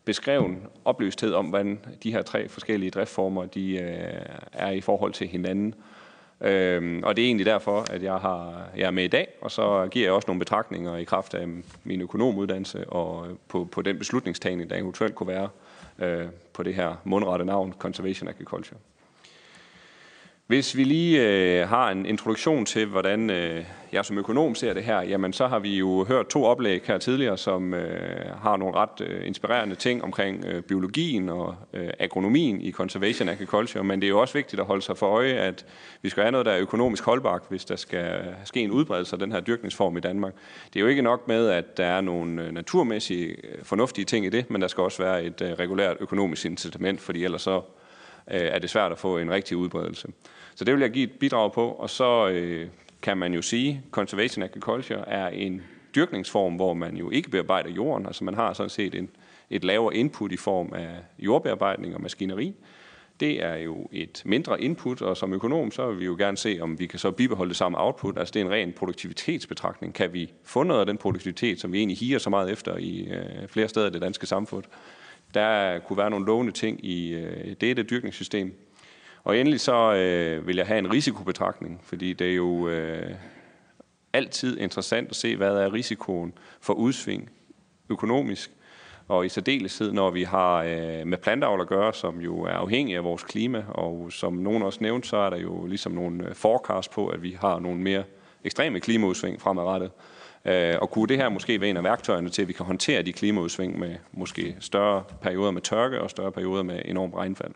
beskreven 0.04 0.62
oplysthed 0.84 1.32
om, 1.32 1.46
hvordan 1.46 1.80
de 2.02 2.12
her 2.12 2.22
tre 2.22 2.48
forskellige 2.48 2.90
driftsformer 2.90 3.46
de, 3.46 3.72
øh, 3.72 4.26
er 4.52 4.70
i 4.70 4.80
forhold 4.80 5.12
til 5.12 5.28
hinanden. 5.28 5.74
Øhm, 6.42 7.02
og 7.04 7.16
det 7.16 7.22
er 7.22 7.26
egentlig 7.26 7.46
derfor, 7.46 7.92
at 7.92 8.02
jeg, 8.02 8.14
har, 8.14 8.62
jeg 8.76 8.86
er 8.86 8.90
med 8.90 9.04
i 9.04 9.08
dag, 9.08 9.28
og 9.40 9.50
så 9.50 9.88
giver 9.90 10.06
jeg 10.06 10.12
også 10.12 10.26
nogle 10.26 10.38
betragtninger 10.38 10.96
i 10.96 11.04
kraft 11.04 11.34
af 11.34 11.46
min 11.84 12.00
økonomuddannelse 12.00 12.88
og 12.88 13.26
øh, 13.28 13.34
på, 13.48 13.68
på 13.72 13.82
den 13.82 13.98
beslutningstagning, 13.98 14.70
der 14.70 14.76
eventuelt 14.76 15.14
kunne 15.14 15.28
være 15.28 15.48
øh, 15.98 16.26
på 16.52 16.62
det 16.62 16.74
her 16.74 16.94
mundrette 17.04 17.44
navn, 17.44 17.74
Conservation 17.78 18.28
Agriculture. 18.28 18.78
Hvis 20.46 20.76
vi 20.76 20.84
lige 20.84 21.28
øh, 21.28 21.68
har 21.68 21.90
en 21.90 22.06
introduktion 22.06 22.66
til, 22.66 22.86
hvordan 22.86 23.30
øh, 23.30 23.64
jeg 23.92 24.04
som 24.04 24.18
økonom 24.18 24.54
ser 24.54 24.74
det 24.74 24.84
her, 24.84 25.02
jamen 25.02 25.32
så 25.32 25.46
har 25.46 25.58
vi 25.58 25.76
jo 25.76 26.04
hørt 26.04 26.26
to 26.26 26.44
oplæg 26.44 26.82
her 26.84 26.98
tidligere, 26.98 27.38
som 27.38 27.74
øh, 27.74 28.36
har 28.42 28.56
nogle 28.56 28.76
ret 28.76 29.00
øh, 29.00 29.26
inspirerende 29.26 29.74
ting 29.74 30.04
omkring 30.04 30.44
øh, 30.44 30.62
biologien 30.62 31.28
og 31.28 31.54
øh, 31.72 31.90
agronomien 31.98 32.60
i 32.60 32.72
conservation 32.72 33.28
agriculture, 33.28 33.84
men 33.84 34.00
det 34.00 34.06
er 34.06 34.10
jo 34.10 34.20
også 34.20 34.34
vigtigt 34.34 34.60
at 34.60 34.66
holde 34.66 34.82
sig 34.82 34.96
for 34.96 35.06
øje, 35.06 35.32
at 35.32 35.66
vi 36.02 36.08
skal 36.08 36.22
have 36.22 36.32
noget, 36.32 36.46
der 36.46 36.52
er 36.52 36.60
økonomisk 36.60 37.04
holdbart, 37.04 37.42
hvis 37.48 37.64
der 37.64 37.76
skal 37.76 38.34
ske 38.44 38.60
en 38.60 38.70
udbredelse 38.70 39.14
af 39.14 39.18
den 39.18 39.32
her 39.32 39.40
dyrkningsform 39.40 39.96
i 39.96 40.00
Danmark. 40.00 40.32
Det 40.66 40.76
er 40.76 40.80
jo 40.80 40.86
ikke 40.86 41.02
nok 41.02 41.28
med, 41.28 41.48
at 41.48 41.76
der 41.76 41.86
er 41.86 42.00
nogle 42.00 42.42
øh, 42.42 42.52
naturmæssige 42.52 43.26
øh, 43.28 43.64
fornuftige 43.64 44.04
ting 44.04 44.26
i 44.26 44.28
det, 44.28 44.50
men 44.50 44.62
der 44.62 44.68
skal 44.68 44.82
også 44.82 45.02
være 45.02 45.24
et 45.24 45.42
øh, 45.42 45.52
regulært 45.52 45.96
økonomisk 46.00 46.44
incitament, 46.44 47.00
fordi 47.00 47.24
ellers 47.24 47.42
så 47.42 47.62
øh, 48.30 48.40
er 48.40 48.58
det 48.58 48.70
svært 48.70 48.92
at 48.92 48.98
få 48.98 49.18
en 49.18 49.30
rigtig 49.30 49.56
udbredelse. 49.56 50.08
Så 50.54 50.64
det 50.64 50.74
vil 50.74 50.80
jeg 50.80 50.90
give 50.90 51.04
et 51.04 51.12
bidrag 51.12 51.52
på, 51.52 51.68
og 51.68 51.90
så 51.90 52.28
øh, 52.28 52.68
kan 53.02 53.16
man 53.16 53.34
jo 53.34 53.42
sige, 53.42 53.70
at 53.70 53.90
conservation 53.90 54.42
agriculture 54.42 55.08
er 55.08 55.28
en 55.28 55.62
dyrkningsform, 55.94 56.54
hvor 56.54 56.74
man 56.74 56.96
jo 56.96 57.10
ikke 57.10 57.30
bearbejder 57.30 57.70
jorden, 57.70 58.06
altså 58.06 58.24
man 58.24 58.34
har 58.34 58.52
sådan 58.52 58.70
set 58.70 58.94
en, 58.94 59.10
et 59.50 59.64
lavere 59.64 59.94
input 59.94 60.32
i 60.32 60.36
form 60.36 60.72
af 60.74 60.90
jordbearbejdning 61.18 61.94
og 61.94 62.00
maskineri. 62.00 62.54
Det 63.20 63.44
er 63.44 63.56
jo 63.56 63.88
et 63.92 64.22
mindre 64.24 64.62
input, 64.62 65.02
og 65.02 65.16
som 65.16 65.32
økonom, 65.32 65.70
så 65.70 65.90
vil 65.90 66.00
vi 66.00 66.04
jo 66.04 66.16
gerne 66.18 66.36
se, 66.36 66.58
om 66.60 66.78
vi 66.78 66.86
kan 66.86 66.98
så 66.98 67.10
bibeholde 67.10 67.48
det 67.48 67.56
samme 67.56 67.80
output. 67.80 68.18
Altså 68.18 68.32
det 68.32 68.40
er 68.40 68.44
en 68.44 68.50
ren 68.50 68.72
produktivitetsbetragtning. 68.72 69.94
Kan 69.94 70.12
vi 70.12 70.32
få 70.44 70.62
noget 70.62 70.80
af 70.80 70.86
den 70.86 70.98
produktivitet, 70.98 71.60
som 71.60 71.72
vi 71.72 71.78
egentlig 71.78 71.98
higer 71.98 72.18
så 72.18 72.30
meget 72.30 72.50
efter 72.50 72.76
i 72.76 73.08
øh, 73.10 73.48
flere 73.48 73.68
steder 73.68 73.86
i 73.86 73.90
det 73.90 74.02
danske 74.02 74.26
samfund? 74.26 74.64
Der 75.34 75.78
kunne 75.78 75.96
være 75.96 76.10
nogle 76.10 76.26
lovende 76.26 76.52
ting 76.52 76.84
i 76.84 77.14
øh, 77.14 77.56
dette 77.60 77.82
dyrkningssystem. 77.82 78.54
Og 79.24 79.38
endelig 79.38 79.60
så 79.60 79.94
øh, 79.94 80.46
vil 80.46 80.56
jeg 80.56 80.66
have 80.66 80.78
en 80.78 80.92
risikobetragtning, 80.92 81.80
fordi 81.84 82.12
det 82.12 82.30
er 82.30 82.34
jo 82.34 82.68
øh, 82.68 83.14
altid 84.12 84.58
interessant 84.58 85.10
at 85.10 85.16
se, 85.16 85.36
hvad 85.36 85.56
er 85.56 85.72
risikoen 85.72 86.32
for 86.60 86.72
udsving 86.72 87.30
økonomisk, 87.90 88.50
og 89.08 89.26
i 89.26 89.28
særdeleshed, 89.28 89.92
når 89.92 90.10
vi 90.10 90.22
har 90.22 90.62
øh, 90.62 91.06
med 91.06 91.18
planteavl 91.18 91.60
at 91.60 91.66
gøre, 91.66 91.94
som 91.94 92.20
jo 92.20 92.42
er 92.42 92.52
afhængig 92.52 92.96
af 92.96 93.04
vores 93.04 93.22
klima, 93.22 93.64
og 93.68 94.12
som 94.12 94.32
nogen 94.32 94.62
også 94.62 94.78
nævnte, 94.82 95.08
så 95.08 95.16
er 95.16 95.30
der 95.30 95.36
jo 95.36 95.66
ligesom 95.66 95.92
nogle 95.92 96.28
øh, 96.28 96.34
forecast 96.34 96.90
på, 96.90 97.06
at 97.06 97.22
vi 97.22 97.36
har 97.40 97.58
nogle 97.58 97.80
mere 97.80 98.04
ekstreme 98.44 98.80
klimaudsving 98.80 99.40
fremadrettet. 99.40 99.90
Øh, 100.44 100.74
og 100.80 100.90
kunne 100.90 101.08
det 101.08 101.16
her 101.16 101.28
måske 101.28 101.60
være 101.60 101.70
en 101.70 101.76
af 101.76 101.84
værktøjerne 101.84 102.28
til, 102.28 102.42
at 102.42 102.48
vi 102.48 102.52
kan 102.52 102.66
håndtere 102.66 103.02
de 103.02 103.12
klimaudsving 103.12 103.78
med 103.78 103.96
måske 104.12 104.56
større 104.60 105.04
perioder 105.20 105.50
med 105.50 105.62
tørke 105.62 106.00
og 106.00 106.10
større 106.10 106.32
perioder 106.32 106.62
med 106.62 106.82
enorm 106.84 107.12
regnfald. 107.12 107.52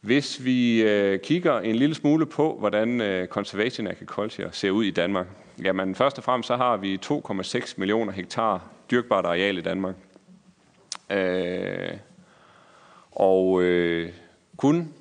Hvis 0.00 0.44
vi 0.44 0.82
øh, 0.82 1.20
kigger 1.20 1.60
en 1.60 1.76
lille 1.76 1.94
smule 1.94 2.26
på, 2.26 2.56
hvordan 2.58 3.00
øh, 3.00 3.28
conservation 3.28 3.86
agriculture 3.86 4.48
ser 4.52 4.70
ud 4.70 4.84
i 4.84 4.90
Danmark, 4.90 5.26
jamen 5.62 5.94
først 5.94 6.18
og 6.18 6.24
fremmest 6.24 6.46
så 6.46 6.56
har 6.56 6.76
vi 6.76 6.98
2,6 7.06 7.74
millioner 7.76 8.12
hektar 8.12 8.64
dyrkbart 8.90 9.26
areal 9.26 9.58
i 9.58 9.60
Danmark. 9.60 9.94
Øh, 11.10 11.90
og 13.10 13.62
øh, 13.62 14.12
kun 14.56 14.94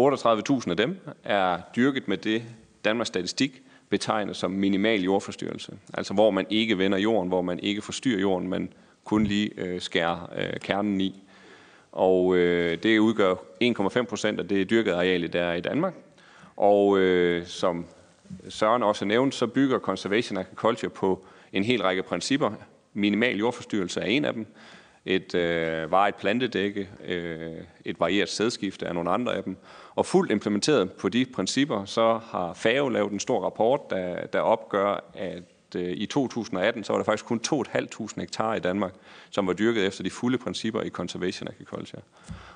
38.000 0.00 0.70
af 0.70 0.76
dem 0.76 0.98
er 1.24 1.58
dyrket 1.76 2.08
med 2.08 2.16
det 2.16 2.42
Danmarks 2.84 3.08
Statistik 3.08 3.62
betegne 3.88 4.34
som 4.34 4.50
minimal 4.50 5.02
jordforstyrrelse. 5.02 5.72
Altså 5.94 6.14
hvor 6.14 6.30
man 6.30 6.46
ikke 6.50 6.78
vender 6.78 6.98
jorden, 6.98 7.28
hvor 7.28 7.42
man 7.42 7.58
ikke 7.58 7.82
forstyrrer 7.82 8.20
jorden, 8.20 8.48
men 8.48 8.72
kun 9.04 9.24
lige 9.24 9.50
øh, 9.56 9.80
skærer 9.80 10.32
øh, 10.36 10.60
kernen 10.60 11.00
i 11.00 11.22
og 11.96 12.36
øh, 12.36 12.82
det 12.82 12.98
udgør 12.98 13.34
1,5 13.64 14.02
procent 14.02 14.40
af 14.40 14.48
det 14.48 14.70
dyrkede 14.70 14.94
areal, 14.94 15.32
der 15.32 15.42
er 15.42 15.54
i 15.54 15.60
Danmark. 15.60 15.94
Og 16.56 16.98
øh, 16.98 17.46
som 17.46 17.86
Søren 18.48 18.82
også 18.82 19.04
nævnte, 19.04 19.36
så 19.36 19.46
bygger 19.46 19.78
Conservation 19.78 20.38
Agriculture 20.38 20.90
på 20.90 21.24
en 21.52 21.64
hel 21.64 21.82
række 21.82 22.02
principper. 22.02 22.50
Minimal 22.94 23.38
jordforstyrrelse 23.38 24.00
er 24.00 24.04
en 24.04 24.24
af 24.24 24.32
dem. 24.32 24.46
Et 25.04 25.34
øh, 25.34 25.90
varigt 25.90 26.16
plantedække, 26.16 26.88
øh, 27.06 27.52
et 27.84 28.00
varieret 28.00 28.28
sædskifte 28.28 28.86
er 28.86 28.92
nogle 28.92 29.10
andre 29.10 29.36
af 29.36 29.42
dem. 29.42 29.56
Og 29.96 30.06
fuldt 30.06 30.32
implementeret 30.32 30.92
på 30.92 31.08
de 31.08 31.26
principper, 31.34 31.84
så 31.84 32.20
har 32.30 32.54
FAO 32.54 32.88
lavet 32.88 33.12
en 33.12 33.20
stor 33.20 33.44
rapport, 33.44 33.80
der, 33.90 34.26
der 34.26 34.40
opgør, 34.40 35.04
at 35.14 35.42
øh, 35.76 35.92
i 35.96 36.06
2018, 36.06 36.84
så 36.84 36.92
var 36.92 36.98
der 36.98 37.04
faktisk 37.04 37.24
kun 37.24 37.40
2.500 37.46 38.20
hektar 38.20 38.54
i 38.54 38.58
Danmark, 38.58 38.92
som 39.30 39.46
var 39.46 39.52
dyrket 39.52 39.86
efter 39.86 40.02
de 40.02 40.10
fulde 40.10 40.38
principper 40.38 40.82
i 40.82 40.88
conservation 40.88 41.48
agriculture. 41.48 42.02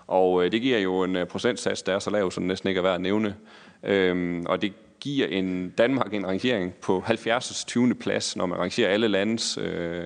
Og 0.07 0.45
øh, 0.45 0.53
det 0.53 0.63
giver 0.63 0.79
jo 0.79 1.03
en 1.03 1.17
øh, 1.17 1.27
procentsats, 1.27 1.83
der 1.83 1.95
er 1.95 1.99
så 1.99 2.11
lav, 2.11 2.31
som 2.31 2.43
næsten 2.43 2.69
ikke 2.69 2.79
er 2.79 2.83
værd 2.83 2.95
at 2.95 3.01
nævne. 3.01 3.37
Øhm, 3.83 4.47
og 4.47 4.63
det 4.63 4.73
giver 5.01 5.27
en 5.27 5.71
Danmark 5.71 6.15
en 6.15 6.27
rangering 6.27 6.75
på 6.75 7.01
70. 7.01 7.65
20. 7.65 7.95
plads, 7.95 8.37
når 8.37 8.47
man 8.47 8.59
rangerer 8.59 8.91
alle 8.91 9.09
landes 9.09 9.59
øh, 9.59 10.05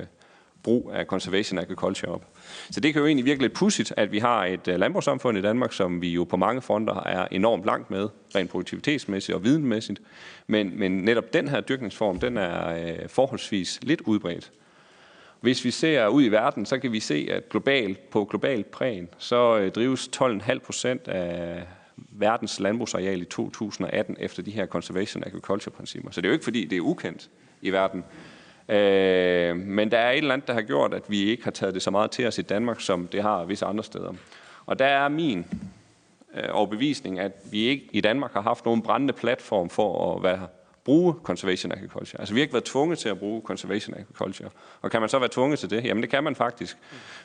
brug 0.65 0.91
af 0.95 1.07
conservation 1.07 1.59
agriculture 1.59 2.13
op. 2.13 2.25
Så 2.71 2.81
det 2.81 2.93
kan 2.93 3.01
jo 3.01 3.07
egentlig 3.07 3.25
virke 3.25 3.43
lidt 3.43 3.53
pudsigt, 3.53 3.93
at 3.97 4.13
vi 4.13 4.19
har 4.19 4.45
et 4.45 4.69
øh, 4.69 4.79
landbrugssamfund 4.79 5.39
i 5.39 5.43
Danmark, 5.43 5.73
som 5.73 6.03
vi 6.03 6.09
jo 6.09 6.25
på 6.25 6.37
mange 6.37 6.63
fronter 6.63 7.03
er 7.07 7.29
enormt 7.31 7.65
langt 7.65 7.91
med, 7.91 8.09
rent 8.35 8.51
produktivitetsmæssigt 8.51 9.37
og 9.37 9.45
videnmæssigt. 9.45 10.01
Men, 10.47 10.79
men 10.79 10.93
netop 10.93 11.33
den 11.33 11.49
her 11.49 11.61
dyrkningsform, 11.61 12.21
den 12.21 12.37
er 12.37 12.69
øh, 12.69 13.09
forholdsvis 13.09 13.79
lidt 13.83 14.01
udbredt. 14.01 14.53
Hvis 15.41 15.65
vi 15.65 15.71
ser 15.71 16.07
ud 16.07 16.25
i 16.25 16.29
verden, 16.29 16.67
så 16.67 16.79
kan 16.79 16.93
vi 16.93 17.01
se, 17.01 17.29
at 17.31 17.49
global, 17.49 17.97
på 18.11 18.25
global 18.25 18.65
plan, 18.65 19.09
så 19.19 19.59
øh, 19.59 19.73
drives 19.73 20.11
12,5 20.17 20.59
procent 20.59 21.09
af 21.09 21.67
verdens 21.97 22.61
landbrugsareal 22.61 23.23
i 23.23 23.25
2018 23.25 24.17
efter 24.21 24.43
de 24.43 24.51
her 24.51 24.67
conservation 24.67 25.25
agriculture 25.27 25.73
principper. 25.73 26.11
Så 26.11 26.21
det 26.21 26.27
er 26.27 26.31
jo 26.31 26.33
ikke 26.33 26.45
fordi, 26.45 26.65
det 26.65 26.77
er 26.77 26.81
ukendt 26.81 27.31
i 27.63 27.71
verden. 27.71 28.05
Øh, 28.69 29.57
men 29.57 29.91
der 29.91 29.99
er 29.99 30.11
et 30.11 30.19
eller 30.19 30.35
andet, 30.35 30.49
der 30.49 30.55
har 30.55 30.63
gjort, 30.63 30.95
at 30.95 31.03
vi 31.09 31.25
ikke 31.25 31.45
har 31.45 31.51
taget 31.51 31.75
det 31.75 31.83
så 31.83 31.91
meget 31.91 32.11
til 32.11 32.27
os 32.27 32.39
i 32.39 32.43
Danmark, 32.43 32.81
som 32.81 33.07
det 33.07 33.23
har 33.23 33.45
visse 33.45 33.67
andre 33.67 33.85
steder. 33.85 34.13
Og 34.67 34.79
der 34.79 34.87
er 34.87 35.09
min 35.09 35.47
øh, 36.35 36.49
overbevisning, 36.53 37.19
at 37.19 37.33
vi 37.51 37.59
ikke 37.59 37.89
i 37.93 38.01
Danmark 38.01 38.33
har 38.33 38.41
haft 38.41 38.65
nogen 38.65 38.83
brændende 38.83 39.13
platform 39.13 39.71
for 39.71 40.17
at 40.17 40.23
være 40.23 40.49
bruge 40.85 41.15
conservation 41.23 41.73
agriculture. 41.73 42.21
Altså 42.21 42.35
vi 42.35 42.41
har 42.41 42.43
ikke 42.43 42.53
været 42.53 42.65
tvunget 42.65 42.99
til 42.99 43.09
at 43.09 43.19
bruge 43.19 43.43
conservation 43.45 43.95
agriculture. 43.95 44.51
Og 44.83 44.91
kan 44.91 45.01
man 45.01 45.09
så 45.09 45.19
være 45.19 45.29
tvunget 45.29 45.59
til 45.59 45.71
det? 45.71 45.85
Jamen 45.85 46.03
det 46.03 46.11
kan 46.11 46.25
man 46.25 46.35
faktisk. 46.35 46.77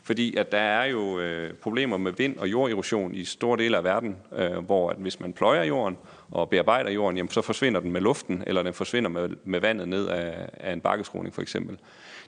Fordi 0.04 0.36
at 0.36 0.52
der 0.52 0.58
er 0.58 0.86
jo 0.86 1.20
øh, 1.20 1.54
problemer 1.54 1.98
med 1.98 2.12
vind 2.12 2.38
og 2.38 2.52
jorderosion 2.52 3.16
i 3.16 3.26
store 3.26 3.58
dele 3.58 3.78
af 3.78 3.84
verden, 3.84 4.18
øh, 4.36 4.58
hvor 4.58 4.90
at 4.90 4.98
hvis 4.98 5.20
man 5.20 5.34
pløjer 5.34 5.64
jorden 5.64 5.98
og 6.32 6.50
bearbejder 6.50 6.92
jorden, 6.92 7.18
jamen 7.18 7.32
så 7.32 7.42
forsvinder 7.42 7.80
den 7.80 7.92
med 7.92 8.02
luften, 8.02 8.44
eller 8.48 8.64
den 8.64 8.74
forsvinder 8.74 9.10
med, 9.10 9.30
med 9.44 9.60
vandet 9.60 9.88
ned 9.88 10.08
af, 10.08 10.50
af 10.54 10.74
en 10.74 10.82
bakkeskroning 10.82 11.36
for 11.36 11.42
eksempel. 11.42 11.78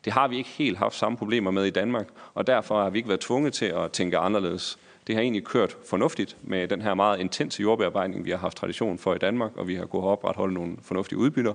Det 0.06 0.14
har 0.14 0.28
vi 0.28 0.38
ikke 0.38 0.50
helt 0.50 0.78
haft 0.78 0.96
samme 0.96 1.18
problemer 1.18 1.52
med 1.52 1.66
i 1.66 1.70
Danmark, 1.70 2.08
og 2.34 2.48
derfor 2.48 2.84
har 2.84 2.90
vi 2.90 2.98
ikke 2.98 3.10
været 3.10 3.22
tvunget 3.22 3.54
til 3.54 3.66
at 3.66 3.92
tænke 3.92 4.18
anderledes. 4.18 4.80
Det 5.08 5.16
har 5.16 5.22
egentlig 5.22 5.44
kørt 5.44 5.78
fornuftigt 5.86 6.38
med 6.44 6.68
den 6.68 6.82
her 6.82 6.94
meget 6.94 7.20
intense 7.20 7.62
jordbearbejdning, 7.62 8.26
vi 8.26 8.32
har 8.32 8.38
haft 8.38 8.58
tradition 8.58 8.98
for 8.98 9.16
i 9.16 9.18
Danmark, 9.18 9.58
og 9.58 9.68
vi 9.68 9.76
har 9.76 9.86
kunnet 9.86 10.08
opretholde 10.08 10.54
nogle 10.54 10.78
fornuftige 10.82 11.20
udbytter. 11.20 11.54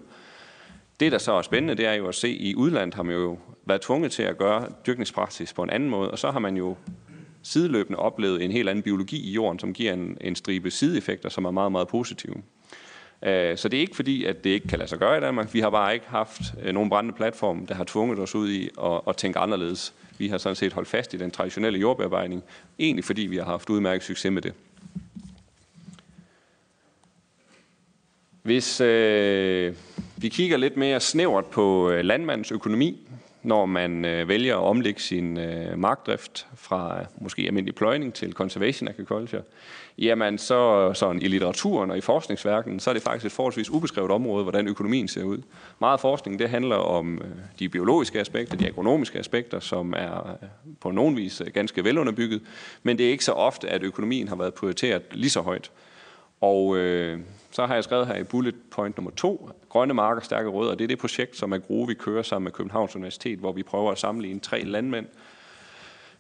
Det, 1.01 1.13
der 1.13 1.19
så 1.19 1.33
er 1.33 1.43
spændende, 1.43 1.75
det 1.75 1.87
er 1.87 1.93
jo 1.93 2.09
at 2.09 2.15
se, 2.15 2.29
at 2.29 2.37
i 2.41 2.55
udlandet 2.55 2.95
har 2.95 3.03
man 3.03 3.15
jo 3.15 3.39
været 3.65 3.81
tvunget 3.81 4.13
til 4.13 4.23
at 4.23 4.39
gøre 4.39 4.69
dyrkningspraksis 4.87 5.53
på 5.53 5.63
en 5.63 5.71
anden 5.71 5.91
måde, 5.91 6.11
og 6.11 6.19
så 6.19 6.31
har 6.31 6.39
man 6.39 6.57
jo 6.57 6.77
sideløbende 7.43 7.99
oplevet 7.99 8.45
en 8.45 8.51
helt 8.51 8.69
anden 8.69 8.83
biologi 8.83 9.31
i 9.31 9.33
jorden, 9.33 9.59
som 9.59 9.73
giver 9.73 9.93
en, 9.93 10.19
en 10.21 10.37
stribe 10.37 10.71
sideeffekter, 10.71 11.29
som 11.29 11.45
er 11.45 11.51
meget, 11.51 11.73
meget 11.73 11.89
positive. 11.89 12.35
Øh, 13.23 13.57
så 13.57 13.69
det 13.69 13.77
er 13.77 13.81
ikke 13.81 13.97
fordi, 13.97 14.25
at 14.25 14.45
det 14.45 14.51
ikke 14.51 14.69
kan 14.69 14.79
lade 14.79 14.89
sig 14.89 14.99
gøre 14.99 15.19
i 15.19 15.21
Danmark. 15.21 15.55
Vi 15.55 15.61
har 15.61 15.71
bare 15.71 15.95
ikke 15.95 16.07
haft 16.09 16.41
øh, 16.63 16.75
nogen 16.75 16.91
brændende 16.91 17.17
platform, 17.17 17.67
der 17.67 17.75
har 17.75 17.85
tvunget 17.85 18.19
os 18.19 18.35
ud 18.35 18.51
i 18.51 18.71
at, 18.83 19.01
at 19.09 19.17
tænke 19.17 19.39
anderledes. 19.39 19.95
Vi 20.19 20.29
har 20.29 20.39
sådan 20.39 20.57
set 20.57 20.73
holdt 20.73 20.89
fast 20.89 21.15
i 21.15 21.17
den 21.17 21.31
traditionelle 21.31 21.79
jordbearbejdning, 21.79 22.43
egentlig 22.79 23.05
fordi 23.05 23.23
vi 23.23 23.37
har 23.37 23.45
haft 23.45 23.71
udmærket 23.71 24.03
succes 24.03 24.33
med 24.33 24.43
det. 24.43 24.53
Hvis 28.43 28.81
øh, 28.81 29.75
vi 30.17 30.29
kigger 30.29 30.57
lidt 30.57 30.77
mere 30.77 31.01
snævert 31.01 31.47
på 31.47 31.91
øh, 31.91 32.05
landmandens 32.05 32.53
økonomi, 32.53 33.09
når 33.47 33.67
man 33.67 34.05
øh, 34.05 34.29
vælger 34.29 34.57
at 34.57 34.63
omlægge 34.63 35.01
sin 35.01 35.39
øh, 35.39 35.79
markdrift 35.79 36.47
fra 36.55 37.01
øh, 37.01 37.07
måske 37.21 37.43
almindelig 37.43 37.75
pløjning 37.75 38.15
til 38.15 38.33
conservation 38.33 38.89
agriculture, 38.89 39.43
jamen 39.99 40.39
så 40.39 40.93
sådan 40.95 41.23
i 41.23 41.29
litteraturen 41.29 41.91
og 41.91 41.99
i 41.99 42.01
forskningsværken, 42.01 42.81
så 42.81 42.91
er 42.91 42.95
det 42.95 43.03
faktisk 43.03 43.27
et 43.27 43.33
forholdsvis 43.33 43.71
ubeskrevet 43.71 44.11
område, 44.11 44.43
hvordan 44.43 44.69
økonomien 44.69 45.09
ser 45.09 45.25
ud. 45.25 45.39
Meget 45.81 46.01
forskning, 46.01 46.39
det 46.39 46.49
handler 46.49 46.77
om 46.77 47.19
øh, 47.19 47.25
de 47.59 47.69
biologiske 47.69 48.21
aspekter, 48.21 48.57
de 48.57 48.67
agronomiske 48.67 49.19
aspekter, 49.19 49.61
som 49.61 49.95
er 49.97 50.39
øh, 50.43 50.49
på 50.81 50.91
nogen 50.91 51.17
vis 51.17 51.41
øh, 51.41 51.47
ganske 51.47 51.85
velunderbygget, 51.85 52.43
men 52.83 52.99
det 52.99 53.07
er 53.07 53.11
ikke 53.11 53.25
så 53.25 53.33
ofte, 53.33 53.69
at 53.69 53.83
økonomien 53.83 54.29
har 54.29 54.37
været 54.37 54.55
prioriteret 54.55 55.03
lige 55.13 55.31
så 55.31 55.41
højt. 55.41 55.71
Og 56.41 56.77
øh, 56.77 57.21
så 57.51 57.67
har 57.67 57.75
jeg 57.75 57.85
skrevet 57.85 58.07
her 58.07 58.15
i 58.15 58.25
bullet 58.25 58.55
point 58.71 58.97
nummer 58.97 59.11
to, 59.11 59.51
Grønne 59.69 59.95
marker, 59.95 60.21
stærke 60.21 60.49
rødder. 60.49 60.75
Det 60.75 60.85
er 60.85 60.89
det 60.89 60.99
projekt, 60.99 61.37
som 61.37 61.53
er 61.53 61.87
vi 61.87 61.95
kører 61.95 62.23
sammen 62.23 62.45
med 62.45 62.53
Københavns 62.53 62.97
Universitet, 62.97 63.39
hvor 63.39 63.53
vi 63.53 63.63
prøver 63.63 63.93
at 63.93 63.99
sammenligne 63.99 64.41
tre 64.41 64.63
landmænd 64.63 65.07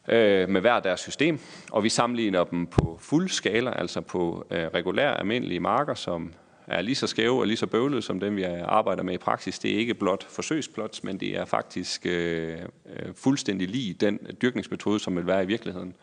øh, 0.09 0.49
med 0.49 0.61
hver 0.61 0.81
deres 0.81 1.01
system. 1.01 1.41
Og 1.71 1.85
vi 1.85 1.89
sammenligner 1.89 2.45
dem 2.45 2.67
på 2.67 2.99
fuld 3.01 3.29
skala, 3.29 3.79
altså 3.79 4.01
på 4.01 4.47
øh, 4.51 4.67
regulære, 4.67 5.19
almindelige 5.19 5.61
marker, 5.61 5.95
som 5.95 6.33
er 6.67 6.81
lige 6.81 6.95
så 6.95 7.07
skæve 7.07 7.41
og 7.41 7.47
lige 7.47 7.57
så 7.57 7.67
bøvlede 7.67 8.03
som 8.03 8.21
dem, 8.21 8.37
vi 8.37 8.43
arbejder 8.65 9.03
med 9.03 9.15
i 9.15 9.19
praksis. 9.19 9.59
Det 9.59 9.75
er 9.75 9.79
ikke 9.79 9.95
blot 9.95 10.25
forsøgsplots, 10.25 11.05
men 11.05 11.21
det 11.21 11.37
er 11.37 11.45
faktisk 11.45 12.07
øh, 12.07 12.59
øh 12.87 13.15
fuldstændig 13.15 13.69
lige 13.69 13.95
den 13.95 14.19
dyrkningsmetode, 14.43 15.01
som 15.01 15.17
vil 15.17 15.27
være 15.27 15.43
i 15.43 15.47
virkeligheden. 15.47 15.95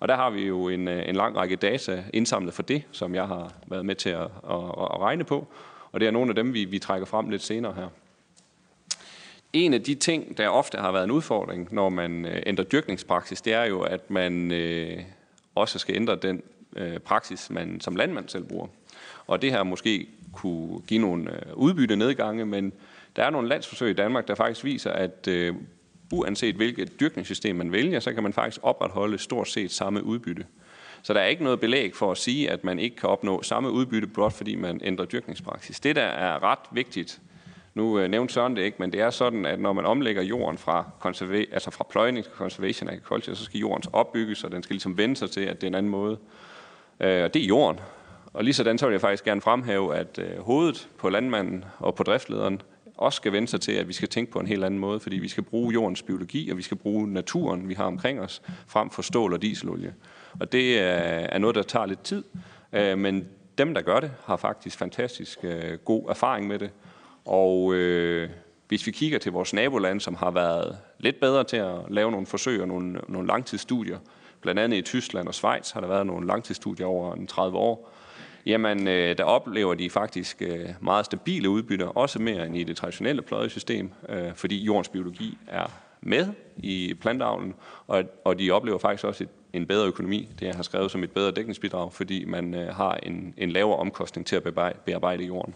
Og 0.00 0.08
der 0.08 0.16
har 0.16 0.30
vi 0.30 0.46
jo 0.46 0.68
en, 0.68 0.88
øh, 0.88 1.08
en 1.08 1.16
lang 1.16 1.36
række 1.36 1.56
data 1.56 2.04
indsamlet 2.12 2.54
for 2.54 2.62
det, 2.62 2.82
som 2.92 3.14
jeg 3.14 3.26
har 3.26 3.52
været 3.66 3.86
med 3.86 3.94
til 3.94 4.10
at, 4.10 4.22
at, 4.22 4.64
at 4.80 5.00
regne 5.00 5.24
på. 5.24 5.46
Og 5.92 6.00
det 6.00 6.06
er 6.06 6.10
nogle 6.10 6.28
af 6.28 6.34
dem, 6.34 6.54
vi, 6.54 6.64
vi 6.64 6.78
trækker 6.78 7.06
frem 7.06 7.28
lidt 7.28 7.42
senere 7.42 7.72
her. 7.72 7.88
En 9.52 9.74
af 9.74 9.82
de 9.82 9.94
ting, 9.94 10.38
der 10.38 10.48
ofte 10.48 10.78
har 10.78 10.92
været 10.92 11.04
en 11.04 11.10
udfordring, 11.10 11.68
når 11.70 11.88
man 11.88 12.24
øh, 12.24 12.42
ændrer 12.46 12.64
dyrkningspraksis, 12.64 13.40
det 13.40 13.52
er 13.52 13.64
jo, 13.64 13.80
at 13.80 14.10
man 14.10 14.52
øh, 14.52 15.02
også 15.54 15.78
skal 15.78 15.94
ændre 15.96 16.16
den 16.16 16.42
øh, 16.76 16.98
praksis, 16.98 17.50
man 17.50 17.80
som 17.80 17.96
landmand 17.96 18.28
selv 18.28 18.44
bruger. 18.44 18.66
Og 19.26 19.42
det 19.42 19.52
her 19.52 19.62
måske 19.62 20.08
kunne 20.32 20.80
give 20.80 21.00
nogle 21.00 21.32
øh, 21.32 21.54
udbytte 21.54 21.96
nedgange, 21.96 22.46
men 22.46 22.72
der 23.16 23.24
er 23.24 23.30
nogle 23.30 23.48
landsforsøg 23.48 23.90
i 23.90 23.94
Danmark, 23.94 24.28
der 24.28 24.34
faktisk 24.34 24.64
viser, 24.64 24.90
at 24.90 25.28
øh, 25.28 25.54
uanset 26.12 26.54
hvilket 26.54 27.00
dyrkningssystem 27.00 27.56
man 27.56 27.72
vælger, 27.72 28.00
så 28.00 28.12
kan 28.12 28.22
man 28.22 28.32
faktisk 28.32 28.60
opretholde 28.62 29.18
stort 29.18 29.48
set 29.48 29.70
samme 29.70 30.04
udbytte. 30.04 30.44
Så 31.02 31.14
der 31.14 31.20
er 31.20 31.26
ikke 31.26 31.44
noget 31.44 31.60
belæg 31.60 31.94
for 31.94 32.10
at 32.10 32.18
sige, 32.18 32.50
at 32.50 32.64
man 32.64 32.78
ikke 32.78 32.96
kan 32.96 33.08
opnå 33.08 33.42
samme 33.42 33.70
udbytte, 33.70 34.08
blot 34.08 34.32
fordi 34.32 34.54
man 34.54 34.80
ændrer 34.84 35.04
dyrkningspraksis. 35.04 35.80
Det, 35.80 35.96
der 35.96 36.02
er 36.02 36.42
ret 36.42 36.58
vigtigt, 36.72 37.20
nu 37.74 37.98
øh, 37.98 38.08
nævnte 38.08 38.34
Søren 38.34 38.56
det 38.56 38.62
ikke, 38.62 38.76
men 38.80 38.92
det 38.92 39.00
er 39.00 39.10
sådan, 39.10 39.46
at 39.46 39.60
når 39.60 39.72
man 39.72 39.86
omlægger 39.86 40.22
jorden 40.22 40.58
fra, 40.58 40.84
conserva- 41.06 41.52
altså 41.52 41.70
fra 41.70 41.86
pløjning 41.90 42.24
til 42.24 42.32
conservation 42.32 42.88
agriculture, 42.88 43.36
så 43.36 43.44
skal 43.44 43.60
jorden 43.60 43.90
opbygges, 43.92 44.44
og 44.44 44.52
den 44.52 44.62
skal 44.62 44.74
ligesom 44.74 44.98
vende 44.98 45.16
sig 45.16 45.30
til, 45.30 45.40
at 45.40 45.60
det 45.60 45.62
er 45.62 45.68
en 45.68 45.74
anden 45.74 45.90
måde. 45.90 46.18
Øh, 47.00 47.24
og 47.24 47.34
det 47.34 47.42
er 47.42 47.46
jorden. 47.46 47.80
Og 48.32 48.44
lige 48.44 48.54
sådan 48.54 48.78
så 48.78 48.86
vil 48.86 48.92
jeg 48.92 49.00
faktisk 49.00 49.24
gerne 49.24 49.40
fremhæve, 49.40 49.96
at 49.96 50.18
øh, 50.18 50.38
hovedet 50.40 50.88
på 50.98 51.08
landmanden 51.08 51.64
og 51.78 51.94
på 51.94 52.02
driftlederen 52.02 52.62
også 52.96 53.16
skal 53.16 53.32
vende 53.32 53.48
sig 53.48 53.60
til, 53.60 53.72
at 53.72 53.88
vi 53.88 53.92
skal 53.92 54.08
tænke 54.08 54.32
på 54.32 54.38
en 54.38 54.46
helt 54.46 54.64
anden 54.64 54.80
måde, 54.80 55.00
fordi 55.00 55.16
vi 55.16 55.28
skal 55.28 55.42
bruge 55.42 55.72
jordens 55.72 56.02
biologi, 56.02 56.50
og 56.50 56.56
vi 56.56 56.62
skal 56.62 56.76
bruge 56.76 57.12
naturen, 57.12 57.68
vi 57.68 57.74
har 57.74 57.84
omkring 57.84 58.20
os, 58.20 58.42
frem 58.66 58.90
for 58.90 59.02
stål 59.02 59.32
og 59.32 59.42
dieselolie. 59.42 59.94
Og 60.40 60.52
det 60.52 60.80
er 60.80 61.38
noget, 61.38 61.56
der 61.56 61.62
tager 61.62 61.86
lidt 61.86 62.02
tid, 62.02 62.24
øh, 62.72 62.98
men 62.98 63.28
dem, 63.58 63.74
der 63.74 63.80
gør 63.80 64.00
det, 64.00 64.10
har 64.24 64.36
faktisk 64.36 64.78
fantastisk 64.78 65.38
øh, 65.42 65.78
god 65.84 66.08
erfaring 66.08 66.46
med 66.46 66.58
det. 66.58 66.70
Og 67.24 67.74
øh, 67.74 68.30
hvis 68.68 68.86
vi 68.86 68.90
kigger 68.90 69.18
til 69.18 69.32
vores 69.32 69.54
naboland, 69.54 70.00
som 70.00 70.14
har 70.14 70.30
været 70.30 70.78
lidt 70.98 71.20
bedre 71.20 71.44
til 71.44 71.56
at 71.56 71.76
lave 71.88 72.10
nogle 72.10 72.26
forsøg 72.26 72.60
og 72.60 72.68
nogle, 72.68 73.00
nogle 73.08 73.28
langtidsstudier, 73.28 73.98
blandt 74.40 74.60
andet 74.60 74.76
i 74.76 74.82
Tyskland 74.82 75.28
og 75.28 75.34
Schweiz 75.34 75.70
har 75.70 75.80
der 75.80 75.88
været 75.88 76.06
nogle 76.06 76.26
langtidsstudier 76.26 76.86
over 76.86 77.14
en 77.14 77.26
30 77.26 77.58
år, 77.58 77.92
jamen 78.46 78.88
øh, 78.88 79.18
der 79.18 79.24
oplever 79.24 79.74
de 79.74 79.90
faktisk 79.90 80.42
øh, 80.42 80.68
meget 80.80 81.04
stabile 81.04 81.50
udbytter, 81.50 81.86
også 81.86 82.18
mere 82.18 82.46
end 82.46 82.56
i 82.56 82.64
det 82.64 82.76
traditionelle 82.76 83.22
pløjesystem, 83.22 83.90
øh, 84.08 84.34
fordi 84.34 84.64
jordens 84.64 84.88
biologi 84.88 85.38
er 85.46 85.66
med 86.00 86.28
i 86.56 86.94
plantavlen, 87.00 87.54
og, 87.86 88.04
og 88.24 88.38
de 88.38 88.50
oplever 88.50 88.78
faktisk 88.78 89.04
også 89.04 89.24
et, 89.24 89.30
en 89.52 89.66
bedre 89.66 89.86
økonomi. 89.86 90.28
Det 90.40 90.46
jeg 90.46 90.54
har 90.54 90.62
skrevet 90.62 90.90
som 90.90 91.04
et 91.04 91.10
bedre 91.10 91.30
dækningsbidrag, 91.30 91.92
fordi 91.92 92.24
man 92.24 92.54
øh, 92.54 92.74
har 92.74 92.94
en, 93.02 93.34
en 93.36 93.50
lavere 93.50 93.76
omkostning 93.76 94.26
til 94.26 94.36
at 94.36 94.42
bearbejde, 94.42 94.78
bearbejde 94.84 95.24
jorden. 95.24 95.54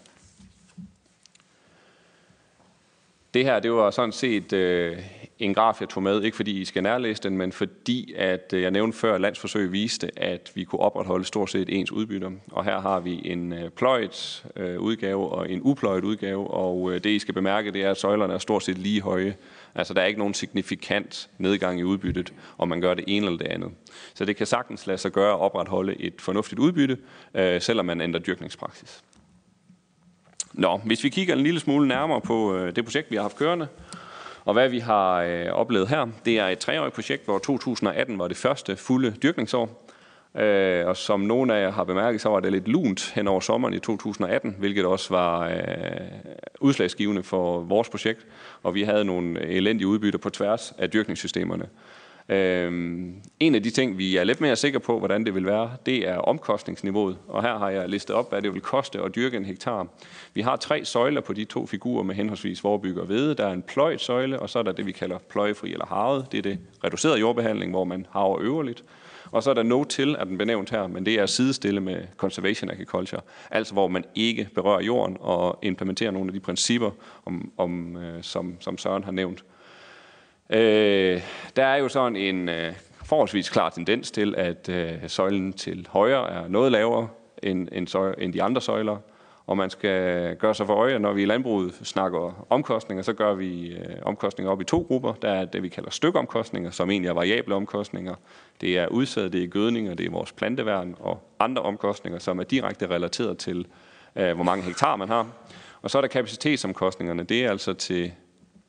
Det 3.34 3.44
her, 3.44 3.60
det 3.60 3.72
var 3.72 3.90
sådan 3.90 4.12
set 4.12 4.52
øh, 4.52 4.98
en 5.40 5.54
graf, 5.54 5.80
jeg 5.80 5.88
tog 5.88 6.02
med, 6.02 6.22
ikke 6.22 6.36
fordi 6.36 6.60
I 6.60 6.64
skal 6.64 6.82
nærlæse 6.82 7.22
den, 7.22 7.36
men 7.36 7.52
fordi, 7.52 8.14
at 8.16 8.52
øh, 8.54 8.62
jeg 8.62 8.70
nævnte 8.70 8.98
før, 8.98 9.14
at 9.14 9.20
landsforsøg 9.20 9.72
viste, 9.72 10.10
at 10.18 10.52
vi 10.54 10.64
kunne 10.64 10.80
opretholde 10.80 11.24
stort 11.24 11.50
set 11.50 11.68
ens 11.68 11.92
udbytter. 11.92 12.30
Og 12.52 12.64
her 12.64 12.80
har 12.80 13.00
vi 13.00 13.20
en 13.24 13.52
øh, 13.52 13.70
pløjet 13.70 14.46
øh, 14.56 14.80
udgave 14.80 15.28
og 15.28 15.50
en 15.50 15.60
upløjet 15.62 16.04
udgave, 16.04 16.50
og 16.50 16.92
det 16.92 17.06
I 17.06 17.18
skal 17.18 17.34
bemærke, 17.34 17.72
det 17.72 17.82
er, 17.82 17.90
at 17.90 17.96
søjlerne 17.96 18.34
er 18.34 18.38
stort 18.38 18.62
set 18.62 18.78
lige 18.78 19.00
høje. 19.00 19.36
Altså 19.74 19.94
der 19.94 20.00
er 20.00 20.06
ikke 20.06 20.18
nogen 20.18 20.34
signifikant 20.34 21.30
nedgang 21.38 21.80
i 21.80 21.82
udbyttet, 21.82 22.32
om 22.58 22.68
man 22.68 22.80
gør 22.80 22.94
det 22.94 23.04
ene 23.06 23.26
eller 23.26 23.38
det 23.38 23.46
andet. 23.46 23.70
Så 24.14 24.24
det 24.24 24.36
kan 24.36 24.46
sagtens 24.46 24.86
lade 24.86 24.98
sig 24.98 25.12
gøre 25.12 25.32
at 25.32 25.40
opretholde 25.40 26.00
et 26.00 26.14
fornuftigt 26.18 26.58
udbytte, 26.58 26.98
selvom 27.60 27.86
man 27.86 28.00
ændrer 28.00 28.20
dyrkningspraksis. 28.20 29.02
Nå, 30.52 30.76
hvis 30.76 31.04
vi 31.04 31.08
kigger 31.08 31.34
en 31.34 31.40
lille 31.40 31.60
smule 31.60 31.88
nærmere 31.88 32.20
på 32.20 32.58
det 32.76 32.84
projekt, 32.84 33.10
vi 33.10 33.16
har 33.16 33.22
haft 33.22 33.36
kørende, 33.36 33.68
og 34.44 34.52
hvad 34.52 34.68
vi 34.68 34.78
har 34.78 35.22
øh, 35.22 35.46
oplevet 35.46 35.88
her, 35.88 36.06
det 36.24 36.38
er 36.38 36.46
et 36.46 36.58
treårigt 36.58 36.94
projekt, 36.94 37.24
hvor 37.24 37.38
2018 37.38 38.18
var 38.18 38.28
det 38.28 38.36
første 38.36 38.76
fulde 38.76 39.10
dyrkningsår. 39.22 39.86
Øh, 40.36 40.86
og 40.86 40.96
som 40.96 41.20
nogle 41.20 41.54
af 41.54 41.62
jer 41.62 41.72
har 41.72 41.84
bemærket, 41.84 42.20
så 42.20 42.28
var 42.28 42.40
det 42.40 42.52
lidt 42.52 42.68
lunt 42.68 43.12
hen 43.14 43.28
over 43.28 43.40
sommeren 43.40 43.74
i 43.74 43.78
2018, 43.78 44.56
hvilket 44.58 44.84
også 44.84 45.14
var 45.14 45.48
øh, 45.48 45.54
udslagsgivende 46.60 47.22
for 47.22 47.60
vores 47.60 47.88
projekt. 47.88 48.26
Og 48.62 48.74
vi 48.74 48.82
havde 48.82 49.04
nogle 49.04 49.40
elendige 49.40 49.86
udbytter 49.86 50.18
på 50.18 50.30
tværs 50.30 50.72
af 50.78 50.90
dyrkningssystemerne. 50.90 51.66
Øhm, 52.30 53.14
en 53.40 53.54
af 53.54 53.62
de 53.62 53.70
ting, 53.70 53.98
vi 53.98 54.16
er 54.16 54.24
lidt 54.24 54.40
mere 54.40 54.56
sikre 54.56 54.80
på, 54.80 54.98
hvordan 54.98 55.24
det 55.24 55.34
vil 55.34 55.46
være, 55.46 55.70
det 55.86 56.08
er 56.08 56.16
omkostningsniveauet. 56.16 57.18
Og 57.28 57.42
her 57.42 57.58
har 57.58 57.70
jeg 57.70 57.88
listet 57.88 58.16
op, 58.16 58.30
hvad 58.30 58.42
det 58.42 58.54
vil 58.54 58.60
koste 58.60 59.00
at 59.00 59.14
dyrke 59.14 59.36
en 59.36 59.44
hektar. 59.44 59.86
Vi 60.34 60.40
har 60.40 60.56
tre 60.56 60.84
søjler 60.84 61.20
på 61.20 61.32
de 61.32 61.44
to 61.44 61.66
figurer 61.66 62.02
med 62.02 62.14
henholdsvis 62.14 62.64
vorbygger 62.64 63.00
og 63.00 63.06
hvede. 63.06 63.34
Der 63.34 63.46
er 63.46 63.52
en 63.52 63.62
pløjt 63.62 64.00
søjle, 64.00 64.40
og 64.40 64.50
så 64.50 64.58
er 64.58 64.62
der 64.62 64.72
det, 64.72 64.86
vi 64.86 64.92
kalder 64.92 65.18
pløjefri 65.18 65.72
eller 65.72 65.86
harvet. 65.86 66.26
Det 66.32 66.38
er 66.38 66.42
det 66.42 66.58
reducerede 66.84 67.18
jordbehandling, 67.18 67.70
hvor 67.70 67.84
man 67.84 68.06
haver 68.12 68.40
øverligt. 68.40 68.84
Og 69.30 69.42
så 69.42 69.50
er 69.50 69.54
der 69.54 69.62
no-till, 69.62 70.16
er 70.18 70.24
den 70.24 70.38
benævnt 70.38 70.70
her, 70.70 70.86
men 70.86 71.06
det 71.06 71.14
er 71.14 71.26
sidestille 71.26 71.80
med 71.80 72.02
conservation 72.16 72.70
agriculture, 72.70 73.20
altså 73.50 73.72
hvor 73.72 73.88
man 73.88 74.04
ikke 74.14 74.48
berører 74.54 74.82
jorden 74.82 75.16
og 75.20 75.58
implementerer 75.62 76.10
nogle 76.10 76.28
af 76.28 76.32
de 76.32 76.40
principper, 76.40 76.90
om, 77.26 77.52
om, 77.56 77.96
øh, 77.96 78.22
som, 78.22 78.56
som 78.60 78.78
Søren 78.78 79.04
har 79.04 79.12
nævnt. 79.12 79.44
Øh, 80.52 81.22
der 81.56 81.64
er 81.64 81.76
jo 81.76 81.88
sådan 81.88 82.16
en 82.16 82.48
øh, 82.48 82.72
forholdsvis 83.04 83.48
klar 83.48 83.70
tendens 83.70 84.10
til, 84.10 84.34
at 84.34 84.68
øh, 84.68 84.92
søjlen 85.06 85.52
til 85.52 85.88
højre 85.90 86.30
er 86.30 86.48
noget 86.48 86.72
lavere 86.72 87.08
end, 87.42 87.68
end, 87.72 87.88
søj, 87.88 88.14
end 88.18 88.32
de 88.32 88.42
andre 88.42 88.60
søjler, 88.60 88.96
og 89.46 89.56
man 89.56 89.70
skal 89.70 90.36
gøre 90.36 90.54
sig 90.54 90.66
for 90.66 90.74
øje, 90.74 90.98
når 90.98 91.12
vi 91.12 91.22
i 91.22 91.26
landbruget 91.26 91.74
snakker 91.82 92.46
omkostninger, 92.50 93.02
så 93.02 93.12
gør 93.12 93.34
vi 93.34 93.68
øh, 93.68 93.96
omkostninger 94.02 94.52
op 94.52 94.60
i 94.60 94.64
to 94.64 94.84
grupper. 94.88 95.12
Der 95.12 95.28
er 95.28 95.44
det, 95.44 95.62
vi 95.62 95.68
kalder 95.68 95.90
stykomkostninger, 95.90 96.70
som 96.70 96.90
egentlig 96.90 97.08
er 97.08 97.14
variable 97.14 97.54
omkostninger. 97.54 98.14
Det 98.60 98.78
er 98.78 98.86
udsæd, 98.86 99.30
det 99.30 99.42
er 99.44 99.48
gødninger, 99.48 99.94
det 99.94 100.06
er 100.06 100.10
vores 100.10 100.32
planteværn 100.32 100.96
og 101.00 101.22
andre 101.38 101.62
omkostninger, 101.62 102.18
som 102.18 102.38
er 102.38 102.44
direkte 102.44 102.86
relateret 102.86 103.38
til, 103.38 103.66
øh, 104.16 104.34
hvor 104.34 104.44
mange 104.44 104.64
hektar 104.64 104.96
man 104.96 105.08
har. 105.08 105.26
Og 105.82 105.90
så 105.90 105.98
er 105.98 106.02
der 106.02 106.08
kapacitetsomkostningerne. 106.08 107.22
Det 107.22 107.44
er 107.44 107.50
altså 107.50 107.72
til 107.72 108.12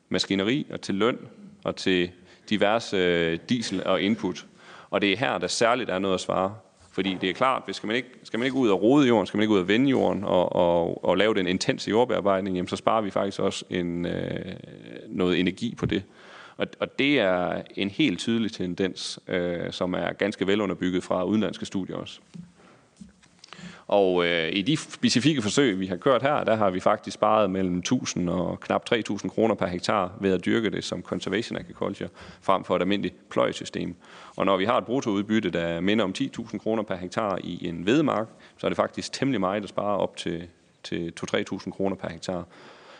maskineri 0.08 0.66
og 0.70 0.80
til 0.80 0.94
løn 0.94 1.18
og 1.64 1.76
til 1.76 2.10
diverse 2.50 2.96
øh, 2.96 3.38
diesel 3.48 3.86
og 3.86 4.02
input. 4.02 4.46
Og 4.90 5.00
det 5.00 5.12
er 5.12 5.16
her, 5.16 5.38
der 5.38 5.46
særligt 5.46 5.90
er 5.90 5.98
noget 5.98 6.14
at 6.14 6.20
svare. 6.20 6.54
Fordi 6.92 7.16
det 7.20 7.30
er 7.30 7.34
klart, 7.34 7.62
hvis 7.64 7.76
skal 7.76 7.86
man 7.86 7.96
ikke, 7.96 8.08
skal 8.22 8.38
man 8.38 8.46
ikke 8.46 8.56
ud 8.56 8.68
og 8.68 8.82
rode 8.82 9.08
jorden, 9.08 9.26
skal 9.26 9.38
man 9.38 9.42
ikke 9.42 9.54
ud 9.54 9.58
og 9.58 9.68
vende 9.68 9.90
jorden 9.90 10.24
og, 10.24 10.52
og, 10.52 11.04
og 11.04 11.16
lave 11.16 11.34
den 11.34 11.46
intense 11.46 11.90
jordbearbejdning, 11.90 12.56
jamen 12.56 12.68
så 12.68 12.76
sparer 12.76 13.02
vi 13.02 13.10
faktisk 13.10 13.40
også 13.40 13.64
en, 13.70 14.06
øh, 14.06 14.54
noget 15.08 15.40
energi 15.40 15.74
på 15.74 15.86
det. 15.86 16.02
Og, 16.56 16.66
og 16.80 16.98
det 16.98 17.20
er 17.20 17.62
en 17.76 17.90
helt 17.90 18.18
tydelig 18.18 18.52
tendens, 18.52 19.20
øh, 19.28 19.72
som 19.72 19.94
er 19.94 20.12
ganske 20.12 20.46
velunderbygget 20.46 21.04
fra 21.04 21.24
udenlandske 21.24 21.66
studier 21.66 21.96
også. 21.96 22.20
Og 23.92 24.26
øh, 24.26 24.48
i 24.52 24.62
de 24.62 24.76
specifikke 24.76 25.42
forsøg, 25.42 25.80
vi 25.80 25.86
har 25.86 25.96
kørt 25.96 26.22
her, 26.22 26.44
der 26.44 26.54
har 26.54 26.70
vi 26.70 26.80
faktisk 26.80 27.14
sparet 27.14 27.50
mellem 27.50 27.78
1000 27.78 28.30
og 28.30 28.60
knap 28.60 28.84
3000 28.84 29.30
kroner 29.30 29.54
per 29.54 29.66
hektar 29.66 30.12
ved 30.20 30.32
at 30.32 30.44
dyrke 30.44 30.70
det 30.70 30.84
som 30.84 31.02
conservation 31.02 31.58
agriculture, 31.58 32.08
frem 32.40 32.64
for 32.64 32.76
et 32.76 32.80
almindeligt 32.82 33.28
pløjesystem. 33.28 33.94
Og 34.36 34.46
når 34.46 34.56
vi 34.56 34.64
har 34.64 34.78
et 34.78 34.84
bruttoudbytte, 34.84 35.50
der 35.50 35.80
minder 35.80 36.04
om 36.04 36.14
10.000 36.18 36.58
kroner 36.58 36.82
per 36.82 36.96
hektar 36.96 37.38
i 37.44 37.68
en 37.68 37.86
vedemark, 37.86 38.26
så 38.58 38.66
er 38.66 38.68
det 38.68 38.76
faktisk 38.76 39.12
temmelig 39.12 39.40
meget 39.40 39.62
at 39.62 39.68
spare 39.68 39.98
op 39.98 40.16
til, 40.16 40.48
til 40.82 41.12
2-3.000 41.20 41.70
kroner 41.70 41.96
per 41.96 42.08
hektar. 42.08 42.44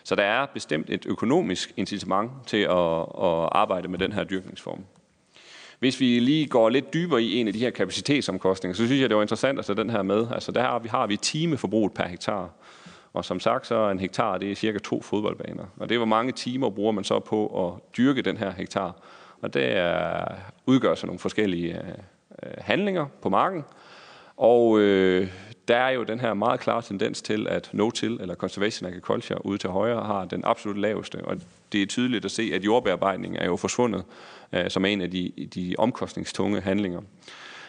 Så 0.04 0.14
der 0.14 0.22
er 0.22 0.46
bestemt 0.54 0.90
et 0.90 1.06
økonomisk 1.06 1.72
incitament 1.76 2.30
til 2.46 2.62
at, 2.62 3.00
at 3.00 3.48
arbejde 3.52 3.88
med 3.88 3.98
den 3.98 4.12
her 4.12 4.24
dyrkningsform. 4.24 4.84
Hvis 5.82 6.00
vi 6.00 6.18
lige 6.18 6.46
går 6.46 6.68
lidt 6.68 6.94
dybere 6.94 7.22
i 7.22 7.36
en 7.36 7.46
af 7.46 7.52
de 7.52 7.58
her 7.58 7.70
kapacitetsomkostninger, 7.70 8.74
så 8.74 8.86
synes 8.86 9.00
jeg, 9.00 9.08
det 9.08 9.16
var 9.16 9.22
interessant 9.22 9.58
at 9.58 9.64
tage 9.64 9.76
den 9.76 9.90
her 9.90 10.02
med. 10.02 10.26
Altså 10.34 10.52
der 10.52 10.60
har 10.62 10.78
vi, 10.78 10.88
har 10.88 11.06
vi 11.06 11.16
timeforbruget 11.16 11.92
per 11.94 12.06
hektar. 12.06 12.50
Og 13.12 13.24
som 13.24 13.40
sagt, 13.40 13.66
så 13.66 13.74
er 13.74 13.90
en 13.90 13.98
hektar, 13.98 14.38
det 14.38 14.50
er 14.50 14.54
cirka 14.54 14.78
to 14.78 15.02
fodboldbaner. 15.02 15.64
Og 15.76 15.88
det 15.88 15.94
er, 15.94 15.98
hvor 15.98 16.06
mange 16.06 16.32
timer 16.32 16.70
bruger 16.70 16.92
man 16.92 17.04
så 17.04 17.18
på 17.18 17.66
at 17.66 17.96
dyrke 17.96 18.22
den 18.22 18.36
her 18.36 18.52
hektar. 18.52 18.96
Og 19.40 19.54
det 19.54 19.76
er, 19.76 20.24
udgør 20.66 20.94
sig 20.94 21.06
nogle 21.06 21.18
forskellige 21.18 21.74
øh, 21.74 21.88
øh, 22.42 22.52
handlinger 22.58 23.06
på 23.22 23.28
marken. 23.28 23.64
Og 24.36 24.78
øh, 24.80 25.28
der 25.68 25.76
er 25.76 25.90
jo 25.90 26.02
den 26.02 26.20
her 26.20 26.34
meget 26.34 26.60
klare 26.60 26.82
tendens 26.82 27.22
til, 27.22 27.48
at 27.48 27.70
no-till 27.72 28.20
eller 28.20 28.34
conservation 28.34 28.88
agriculture 28.88 29.46
ude 29.46 29.58
til 29.58 29.70
højre 29.70 30.04
har 30.04 30.24
den 30.24 30.44
absolut 30.44 30.78
laveste. 30.78 31.24
Og 31.24 31.36
det 31.72 31.82
er 31.82 31.86
tydeligt 31.86 32.24
at 32.24 32.30
se, 32.30 32.50
at 32.54 32.64
jordbearbejdning 32.64 33.36
er 33.36 33.46
jo 33.46 33.56
forsvundet 33.56 34.04
øh, 34.52 34.70
som 34.70 34.84
en 34.84 35.00
af 35.00 35.10
de, 35.10 35.32
de 35.54 35.74
omkostningstunge 35.78 36.60
handlinger. 36.60 37.00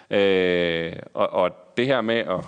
Øh, 0.10 0.94
og, 1.14 1.30
og 1.30 1.52
det 1.78 1.86
her 1.86 2.02
med 2.02 2.18
at 2.18 2.46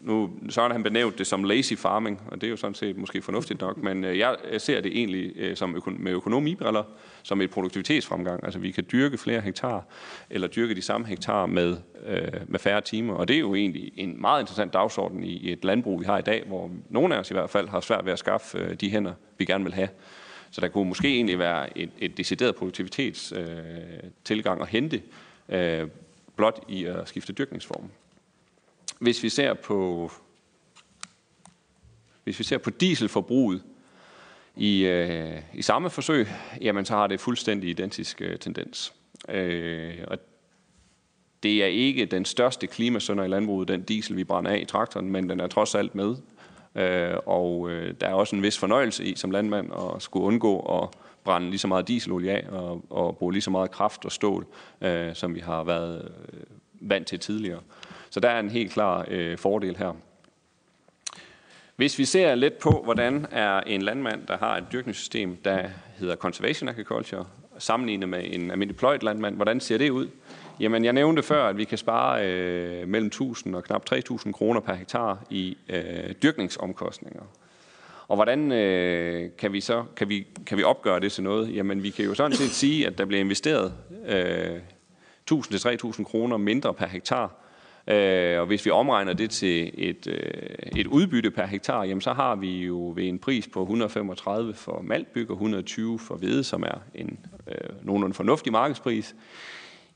nu 0.00 0.30
så 0.48 0.60
har 0.60 0.72
han 0.72 0.82
benævnt 0.82 1.18
det 1.18 1.26
som 1.26 1.44
lazy 1.44 1.74
farming, 1.74 2.22
og 2.26 2.40
det 2.40 2.46
er 2.46 2.50
jo 2.50 2.56
sådan 2.56 2.74
set 2.74 2.96
måske 2.96 3.22
fornuftigt 3.22 3.60
nok, 3.60 3.76
men 3.76 4.04
øh, 4.04 4.18
jeg 4.18 4.36
ser 4.58 4.80
det 4.80 4.98
egentlig 4.98 5.32
øh, 5.36 5.56
som 5.56 5.80
som 5.84 5.96
med 5.98 6.12
økonomibriller 6.12 6.82
som 7.22 7.40
et 7.40 7.50
produktivitetsfremgang. 7.50 8.44
Altså 8.44 8.58
vi 8.58 8.70
kan 8.70 8.86
dyrke 8.92 9.18
flere 9.18 9.40
hektar, 9.40 9.86
eller 10.30 10.48
dyrke 10.48 10.74
de 10.74 10.82
samme 10.82 11.06
hektar 11.06 11.46
med, 11.46 11.76
øh, 12.06 12.32
med 12.46 12.58
færre 12.58 12.80
timer. 12.80 13.14
Og 13.14 13.28
det 13.28 13.36
er 13.36 13.40
jo 13.40 13.54
egentlig 13.54 13.92
en 13.96 14.20
meget 14.20 14.40
interessant 14.40 14.72
dagsorden 14.72 15.24
i 15.24 15.52
et 15.52 15.64
landbrug, 15.64 16.00
vi 16.00 16.04
har 16.04 16.18
i 16.18 16.22
dag, 16.22 16.44
hvor 16.46 16.70
nogle 16.88 17.14
af 17.14 17.18
os 17.18 17.30
i 17.30 17.34
hvert 17.34 17.50
fald 17.50 17.68
har 17.68 17.80
svært 17.80 18.04
ved 18.04 18.12
at 18.12 18.18
skaffe 18.18 18.58
øh, 18.58 18.74
de 18.74 18.90
hænder, 18.90 19.12
vi 19.38 19.44
gerne 19.44 19.64
vil 19.64 19.74
have. 19.74 19.88
Så 20.50 20.60
der 20.60 20.68
kunne 20.68 20.88
måske 20.88 21.08
egentlig 21.08 21.38
være 21.38 21.78
et, 21.78 21.90
et 21.98 22.18
decideret 22.18 22.54
produktivitetstilgang 22.54 24.60
øh, 24.60 24.62
at 24.62 24.68
hente 24.68 25.02
øh, 25.48 25.88
blot 26.36 26.64
i 26.68 26.84
at 26.84 27.08
skifte 27.08 27.32
dyrkningsform. 27.32 27.90
Hvis 28.98 29.22
vi 29.22 29.28
ser 29.28 29.54
på 29.54 30.10
hvis 32.24 32.38
vi 32.38 32.44
ser 32.44 32.58
på 32.58 32.70
dieselforbruget 32.70 33.62
i, 34.56 34.84
øh, 34.84 35.42
i 35.54 35.62
samme 35.62 35.90
forsøg, 35.90 36.28
jamen 36.60 36.84
så 36.84 36.94
har 36.94 37.06
det 37.06 37.20
fuldstændig 37.20 37.70
identisk 37.70 38.20
øh, 38.20 38.38
tendens. 38.38 38.94
Øh, 39.28 39.94
og 40.06 40.18
det 41.42 41.62
er 41.62 41.66
ikke 41.66 42.04
den 42.04 42.24
største 42.24 42.66
klimasønder 42.66 43.24
i 43.24 43.28
landbruget, 43.28 43.68
den 43.68 43.82
diesel, 43.82 44.16
vi 44.16 44.24
brænder 44.24 44.50
af 44.50 44.58
i 44.58 44.64
traktoren, 44.64 45.10
men 45.10 45.28
den 45.28 45.40
er 45.40 45.46
trods 45.46 45.74
alt 45.74 45.94
med. 45.94 46.16
Øh, 46.74 47.16
og 47.26 47.70
øh, 47.70 47.94
der 48.00 48.06
er 48.06 48.14
også 48.14 48.36
en 48.36 48.42
vis 48.42 48.58
fornøjelse 48.58 49.04
i 49.04 49.16
som 49.16 49.30
landmand 49.30 49.72
at 49.72 50.02
skulle 50.02 50.24
undgå 50.26 50.60
at 50.60 50.88
brænde 51.24 51.50
lige 51.50 51.58
så 51.58 51.68
meget 51.68 51.88
dieselolie 51.88 52.32
af 52.32 52.48
og, 52.48 52.84
og 52.90 53.16
bruge 53.16 53.32
lige 53.32 53.42
så 53.42 53.50
meget 53.50 53.70
kraft 53.70 54.04
og 54.04 54.12
stål, 54.12 54.46
øh, 54.80 55.14
som 55.14 55.34
vi 55.34 55.40
har 55.40 55.64
været 55.64 56.12
øh, 56.32 56.40
vant 56.80 57.06
til 57.06 57.18
tidligere. 57.18 57.60
Så 58.10 58.20
der 58.20 58.28
er 58.28 58.40
en 58.40 58.50
helt 58.50 58.72
klar 58.72 59.04
øh, 59.08 59.38
fordel 59.38 59.76
her. 59.76 59.92
Hvis 61.76 61.98
vi 61.98 62.04
ser 62.04 62.34
lidt 62.34 62.58
på, 62.58 62.80
hvordan 62.84 63.26
er 63.30 63.60
en 63.60 63.82
landmand, 63.82 64.26
der 64.26 64.38
har 64.38 64.56
et 64.56 64.64
dyrkningssystem, 64.72 65.36
der 65.36 65.68
hedder 65.98 66.16
Conservation 66.16 66.68
Agriculture, 66.68 67.26
sammenlignet 67.58 68.08
med 68.08 68.20
en 68.24 68.50
almindelig 68.50 68.76
pløjet 68.76 69.02
landmand, 69.02 69.36
hvordan 69.36 69.60
ser 69.60 69.78
det 69.78 69.90
ud? 69.90 70.08
Jamen, 70.60 70.84
jeg 70.84 70.92
nævnte 70.92 71.22
før, 71.22 71.48
at 71.48 71.56
vi 71.56 71.64
kan 71.64 71.78
spare 71.78 72.26
øh, 72.26 72.88
mellem 72.88 73.06
1000 73.06 73.54
og 73.54 73.64
knap 73.64 73.84
3000 73.84 74.34
kroner 74.34 74.60
per 74.60 74.74
hektar 74.74 75.18
i 75.30 75.56
øh, 75.68 76.14
dyrkningsomkostninger. 76.22 77.22
Og 78.08 78.16
hvordan 78.16 78.52
øh, 78.52 79.30
kan 79.38 79.52
vi 79.52 79.60
så 79.60 79.84
kan 79.96 80.08
vi, 80.08 80.26
kan 80.46 80.58
vi 80.58 80.62
opgøre 80.62 81.00
det 81.00 81.12
til 81.12 81.24
noget? 81.24 81.56
Jamen, 81.56 81.82
vi 81.82 81.90
kan 81.90 82.04
jo 82.04 82.14
sådan 82.14 82.36
set 82.36 82.50
sige, 82.50 82.86
at 82.86 82.98
der 82.98 83.04
bliver 83.04 83.20
investeret 83.20 83.72
øh, 84.06 84.60
1000-3000 85.32 86.04
kroner 86.04 86.36
mindre 86.36 86.74
per 86.74 86.86
hektar 86.86 87.32
Øh, 87.88 88.40
og 88.40 88.46
hvis 88.46 88.66
vi 88.66 88.70
omregner 88.70 89.12
det 89.12 89.30
til 89.30 89.70
et, 89.74 90.06
øh, 90.06 90.80
et 90.80 90.86
udbytte 90.86 91.30
per 91.30 91.46
hektar, 91.46 91.84
jamen 91.84 92.00
så 92.00 92.12
har 92.12 92.36
vi 92.36 92.58
jo 92.58 92.92
ved 92.96 93.04
en 93.04 93.18
pris 93.18 93.48
på 93.48 93.60
135 93.62 94.54
for 94.54 94.80
maltbyg 94.82 95.30
og 95.30 95.34
120 95.34 95.98
for 95.98 96.14
hvede, 96.14 96.44
som 96.44 96.62
er 96.62 96.78
en 96.94 97.18
øh, 97.46 97.86
nogenlunde 97.86 98.14
fornuftig 98.14 98.52
markedspris, 98.52 99.14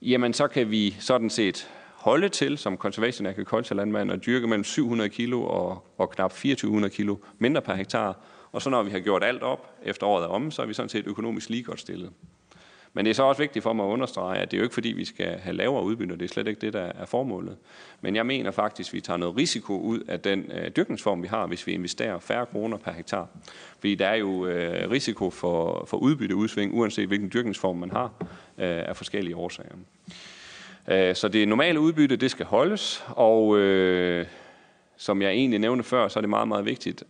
jamen 0.02 0.32
så 0.32 0.48
kan 0.48 0.70
vi 0.70 0.96
sådan 0.98 1.30
set 1.30 1.70
holde 1.94 2.28
til 2.28 2.58
som 2.58 2.76
conservation 2.76 3.26
agriculture 3.26 3.76
landmand 3.76 4.10
og 4.10 4.26
dyrke 4.26 4.46
mellem 4.46 4.64
700 4.64 5.10
kilo 5.10 5.42
og, 5.42 5.86
og 5.98 6.10
knap 6.10 6.30
2400 6.30 6.94
kilo 6.94 7.16
mindre 7.38 7.62
per 7.62 7.74
hektar. 7.74 8.16
Og 8.52 8.62
så 8.62 8.70
når 8.70 8.82
vi 8.82 8.90
har 8.90 9.00
gjort 9.00 9.24
alt 9.24 9.42
op 9.42 9.70
efter 9.84 10.06
året 10.06 10.24
er 10.24 10.28
om, 10.28 10.50
så 10.50 10.62
er 10.62 10.66
vi 10.66 10.74
sådan 10.74 10.88
set 10.88 11.06
økonomisk 11.06 11.50
lige 11.50 11.62
godt 11.62 11.80
stillet. 11.80 12.10
Men 12.94 13.04
det 13.04 13.10
er 13.10 13.14
så 13.14 13.22
også 13.22 13.42
vigtigt 13.42 13.62
for 13.62 13.72
mig 13.72 13.86
at 13.86 13.90
understrege, 13.90 14.38
at 14.38 14.50
det 14.50 14.56
er 14.56 14.58
jo 14.58 14.62
ikke 14.62 14.74
fordi, 14.74 14.88
vi 14.88 15.04
skal 15.04 15.38
have 15.38 15.56
lavere 15.56 15.84
udbytte. 15.84 16.16
Det 16.16 16.22
er 16.22 16.28
slet 16.28 16.46
ikke 16.46 16.60
det, 16.60 16.72
der 16.72 16.80
er 16.80 17.04
formålet. 17.06 17.56
Men 18.00 18.16
jeg 18.16 18.26
mener 18.26 18.50
faktisk, 18.50 18.90
at 18.90 18.94
vi 18.94 19.00
tager 19.00 19.16
noget 19.16 19.36
risiko 19.36 19.80
ud 19.80 20.00
af 20.00 20.20
den 20.20 20.52
øh, 20.54 20.70
dyrkningsform, 20.76 21.22
vi 21.22 21.28
har, 21.28 21.46
hvis 21.46 21.66
vi 21.66 21.72
investerer 21.72 22.18
færre 22.18 22.46
kroner 22.46 22.76
per 22.76 22.92
hektar. 22.92 23.28
Fordi 23.78 23.94
der 23.94 24.06
er 24.06 24.14
jo 24.14 24.46
øh, 24.46 24.90
risiko 24.90 25.30
for, 25.30 25.84
for 25.88 25.96
udbytteudsving, 25.96 26.74
uanset 26.74 27.08
hvilken 27.08 27.30
dyrkningsform 27.34 27.76
man 27.76 27.90
har, 27.90 28.10
øh, 28.58 28.88
af 28.88 28.96
forskellige 28.96 29.36
årsager. 29.36 29.74
Øh, 30.88 31.14
så 31.14 31.28
det 31.28 31.48
normale 31.48 31.80
udbytte, 31.80 32.16
det 32.16 32.30
skal 32.30 32.46
holdes, 32.46 33.04
og 33.08 33.58
øh, 33.58 34.26
som 34.96 35.22
jeg 35.22 35.30
egentlig 35.30 35.58
nævnte 35.58 35.84
før, 35.84 36.08
så 36.08 36.18
er 36.18 36.20
det 36.20 36.30
meget, 36.30 36.48
meget 36.48 36.64
vigtigt, 36.64 37.04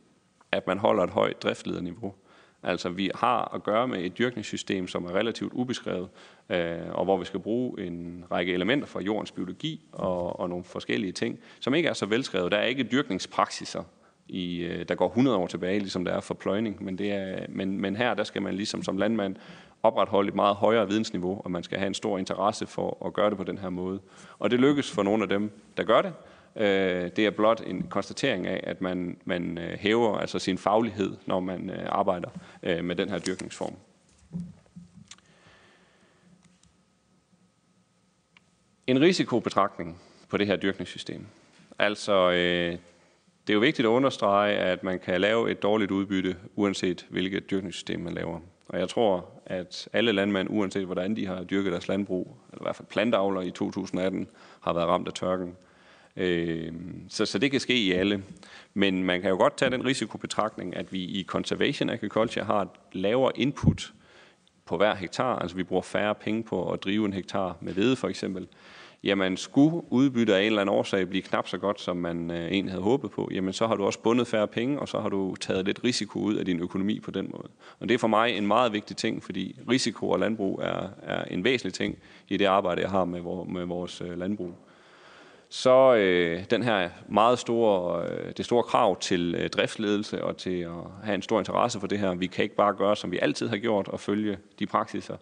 at 0.52 0.66
man 0.66 0.78
holder 0.78 1.02
et 1.02 1.10
højt 1.10 1.42
driftlederniveau. 1.42 2.14
Altså 2.62 2.88
vi 2.88 3.10
har 3.14 3.54
at 3.54 3.62
gøre 3.62 3.88
med 3.88 4.04
et 4.04 4.18
dyrkningssystem, 4.18 4.88
som 4.88 5.04
er 5.04 5.14
relativt 5.14 5.52
ubeskrevet, 5.52 6.08
øh, 6.50 6.78
og 6.90 7.04
hvor 7.04 7.16
vi 7.16 7.24
skal 7.24 7.40
bruge 7.40 7.86
en 7.86 8.24
række 8.30 8.52
elementer 8.52 8.86
fra 8.86 9.00
jordens 9.00 9.32
biologi 9.32 9.80
og, 9.92 10.40
og 10.40 10.48
nogle 10.48 10.64
forskellige 10.64 11.12
ting, 11.12 11.38
som 11.60 11.74
ikke 11.74 11.88
er 11.88 11.92
så 11.92 12.06
velskrevet. 12.06 12.52
Der 12.52 12.58
er 12.58 12.64
ikke 12.64 12.82
dyrkningspraksiser, 12.82 13.82
i, 14.28 14.58
øh, 14.58 14.84
der 14.88 14.94
går 14.94 15.08
100 15.08 15.36
år 15.36 15.46
tilbage, 15.46 15.78
ligesom 15.78 16.04
der 16.04 16.12
er 16.12 16.20
for 16.20 16.34
pløjning, 16.34 16.84
men, 16.84 16.98
det 16.98 17.12
er, 17.12 17.46
men, 17.48 17.80
men 17.80 17.96
her 17.96 18.14
der 18.14 18.24
skal 18.24 18.42
man 18.42 18.54
ligesom 18.54 18.82
som 18.82 18.96
landmand 18.96 19.36
opretholde 19.82 20.28
et 20.28 20.34
meget 20.34 20.56
højere 20.56 20.88
vidensniveau, 20.88 21.40
og 21.44 21.50
man 21.50 21.62
skal 21.62 21.78
have 21.78 21.86
en 21.86 21.94
stor 21.94 22.18
interesse 22.18 22.66
for 22.66 23.06
at 23.06 23.12
gøre 23.12 23.30
det 23.30 23.38
på 23.38 23.44
den 23.44 23.58
her 23.58 23.70
måde. 23.70 24.00
Og 24.38 24.50
det 24.50 24.60
lykkes 24.60 24.90
for 24.90 25.02
nogle 25.02 25.22
af 25.22 25.28
dem, 25.28 25.50
der 25.76 25.82
gør 25.84 26.02
det, 26.02 26.12
Øh, 26.56 27.10
det 27.16 27.18
er 27.18 27.30
blot 27.30 27.62
en 27.66 27.82
konstatering 27.82 28.46
af, 28.46 28.60
at 28.62 28.80
man, 28.80 29.16
man 29.24 29.58
øh, 29.58 29.78
hæver 29.78 30.18
altså 30.18 30.38
sin 30.38 30.58
faglighed, 30.58 31.16
når 31.26 31.40
man 31.40 31.70
øh, 31.70 31.86
arbejder 31.88 32.28
øh, 32.62 32.84
med 32.84 32.96
den 32.96 33.08
her 33.08 33.18
dyrkningsform. 33.18 33.74
En 38.86 39.00
risikobetragtning 39.00 40.00
på 40.28 40.36
det 40.36 40.46
her 40.46 40.56
dyrkningssystem. 40.56 41.26
Altså, 41.78 42.30
øh, 42.30 42.78
det 43.46 43.52
er 43.52 43.54
jo 43.54 43.60
vigtigt 43.60 43.86
at 43.86 43.90
understrege, 43.90 44.56
at 44.56 44.84
man 44.84 44.98
kan 44.98 45.20
lave 45.20 45.50
et 45.50 45.62
dårligt 45.62 45.90
udbytte, 45.90 46.36
uanset 46.56 47.06
hvilket 47.10 47.50
dyrkningssystem 47.50 48.00
man 48.00 48.14
laver. 48.14 48.40
Og 48.68 48.78
jeg 48.78 48.88
tror, 48.88 49.30
at 49.46 49.88
alle 49.92 50.12
landmænd, 50.12 50.48
uanset 50.50 50.84
hvordan 50.84 51.16
de 51.16 51.26
har 51.26 51.44
dyrket 51.44 51.72
deres 51.72 51.88
landbrug, 51.88 52.36
eller 52.52 52.62
i 52.62 52.64
hvert 52.64 52.76
fald 52.76 52.88
plantavler 52.88 53.40
i 53.40 53.50
2018, 53.50 54.28
har 54.60 54.72
været 54.72 54.88
ramt 54.88 55.08
af 55.08 55.14
tørken. 55.14 55.56
Øh, 56.16 56.72
så, 57.08 57.26
så 57.26 57.38
det 57.38 57.50
kan 57.50 57.60
ske 57.60 57.76
i 57.76 57.92
alle. 57.92 58.22
Men 58.74 59.04
man 59.04 59.20
kan 59.20 59.30
jo 59.30 59.36
godt 59.36 59.56
tage 59.56 59.70
den 59.70 59.84
risikobetragtning, 59.84 60.76
at 60.76 60.92
vi 60.92 60.98
i 60.98 61.24
conservation 61.24 61.90
agriculture 61.90 62.44
har 62.44 62.62
et 62.62 62.68
lavere 62.92 63.32
input 63.34 63.92
på 64.66 64.76
hver 64.76 64.94
hektar, 64.94 65.36
altså 65.36 65.56
vi 65.56 65.62
bruger 65.62 65.82
færre 65.82 66.14
penge 66.14 66.42
på 66.42 66.72
at 66.72 66.84
drive 66.84 67.06
en 67.06 67.12
hektar 67.12 67.56
med 67.60 67.72
hvede 67.72 67.96
for 67.96 68.08
eksempel, 68.08 68.48
jamen 69.04 69.36
skulle 69.36 69.92
udbytte 69.92 70.34
af 70.34 70.40
en 70.40 70.46
eller 70.46 70.60
anden 70.60 70.74
årsag 70.74 71.08
blive 71.08 71.22
knap 71.22 71.48
så 71.48 71.58
godt, 71.58 71.80
som 71.80 71.96
man 71.96 72.30
øh, 72.30 72.46
egentlig 72.46 72.72
havde 72.72 72.82
håbet 72.82 73.10
på, 73.10 73.28
jamen 73.32 73.52
så 73.52 73.66
har 73.66 73.76
du 73.76 73.84
også 73.84 73.98
bundet 73.98 74.26
færre 74.26 74.48
penge, 74.48 74.78
og 74.78 74.88
så 74.88 75.00
har 75.00 75.08
du 75.08 75.34
taget 75.40 75.64
lidt 75.64 75.84
risiko 75.84 76.18
ud 76.18 76.34
af 76.34 76.44
din 76.44 76.60
økonomi 76.60 77.00
på 77.00 77.10
den 77.10 77.30
måde. 77.32 77.48
Og 77.80 77.88
det 77.88 77.94
er 77.94 77.98
for 77.98 78.08
mig 78.08 78.36
en 78.36 78.46
meget 78.46 78.72
vigtig 78.72 78.96
ting, 78.96 79.22
fordi 79.22 79.58
risiko 79.70 80.08
og 80.08 80.18
landbrug 80.18 80.60
er, 80.62 80.88
er 81.02 81.24
en 81.24 81.44
væsentlig 81.44 81.74
ting 81.74 81.98
i 82.28 82.36
det 82.36 82.44
arbejde, 82.44 82.82
jeg 82.82 82.90
har 82.90 83.04
med, 83.04 83.20
med 83.46 83.64
vores 83.64 84.00
øh, 84.00 84.18
landbrug 84.18 84.54
så 85.52 85.94
øh, 85.94 86.44
den 86.50 86.62
her 86.62 86.90
meget 87.08 87.38
store, 87.38 88.06
øh, 88.08 88.32
det 88.36 88.44
store 88.44 88.62
krav 88.62 89.00
til 89.00 89.34
øh, 89.34 89.50
driftsledelse 89.50 90.24
og 90.24 90.36
til 90.36 90.60
at 90.60 90.70
have 91.04 91.14
en 91.14 91.22
stor 91.22 91.38
interesse 91.38 91.80
for 91.80 91.86
det 91.86 91.98
her, 91.98 92.14
vi 92.14 92.26
kan 92.26 92.42
ikke 92.42 92.56
bare 92.56 92.74
gøre, 92.74 92.96
som 92.96 93.10
vi 93.10 93.18
altid 93.22 93.48
har 93.48 93.56
gjort, 93.56 93.88
og 93.88 94.00
følge 94.00 94.38
de 94.58 94.66
praksiser. 94.66 95.16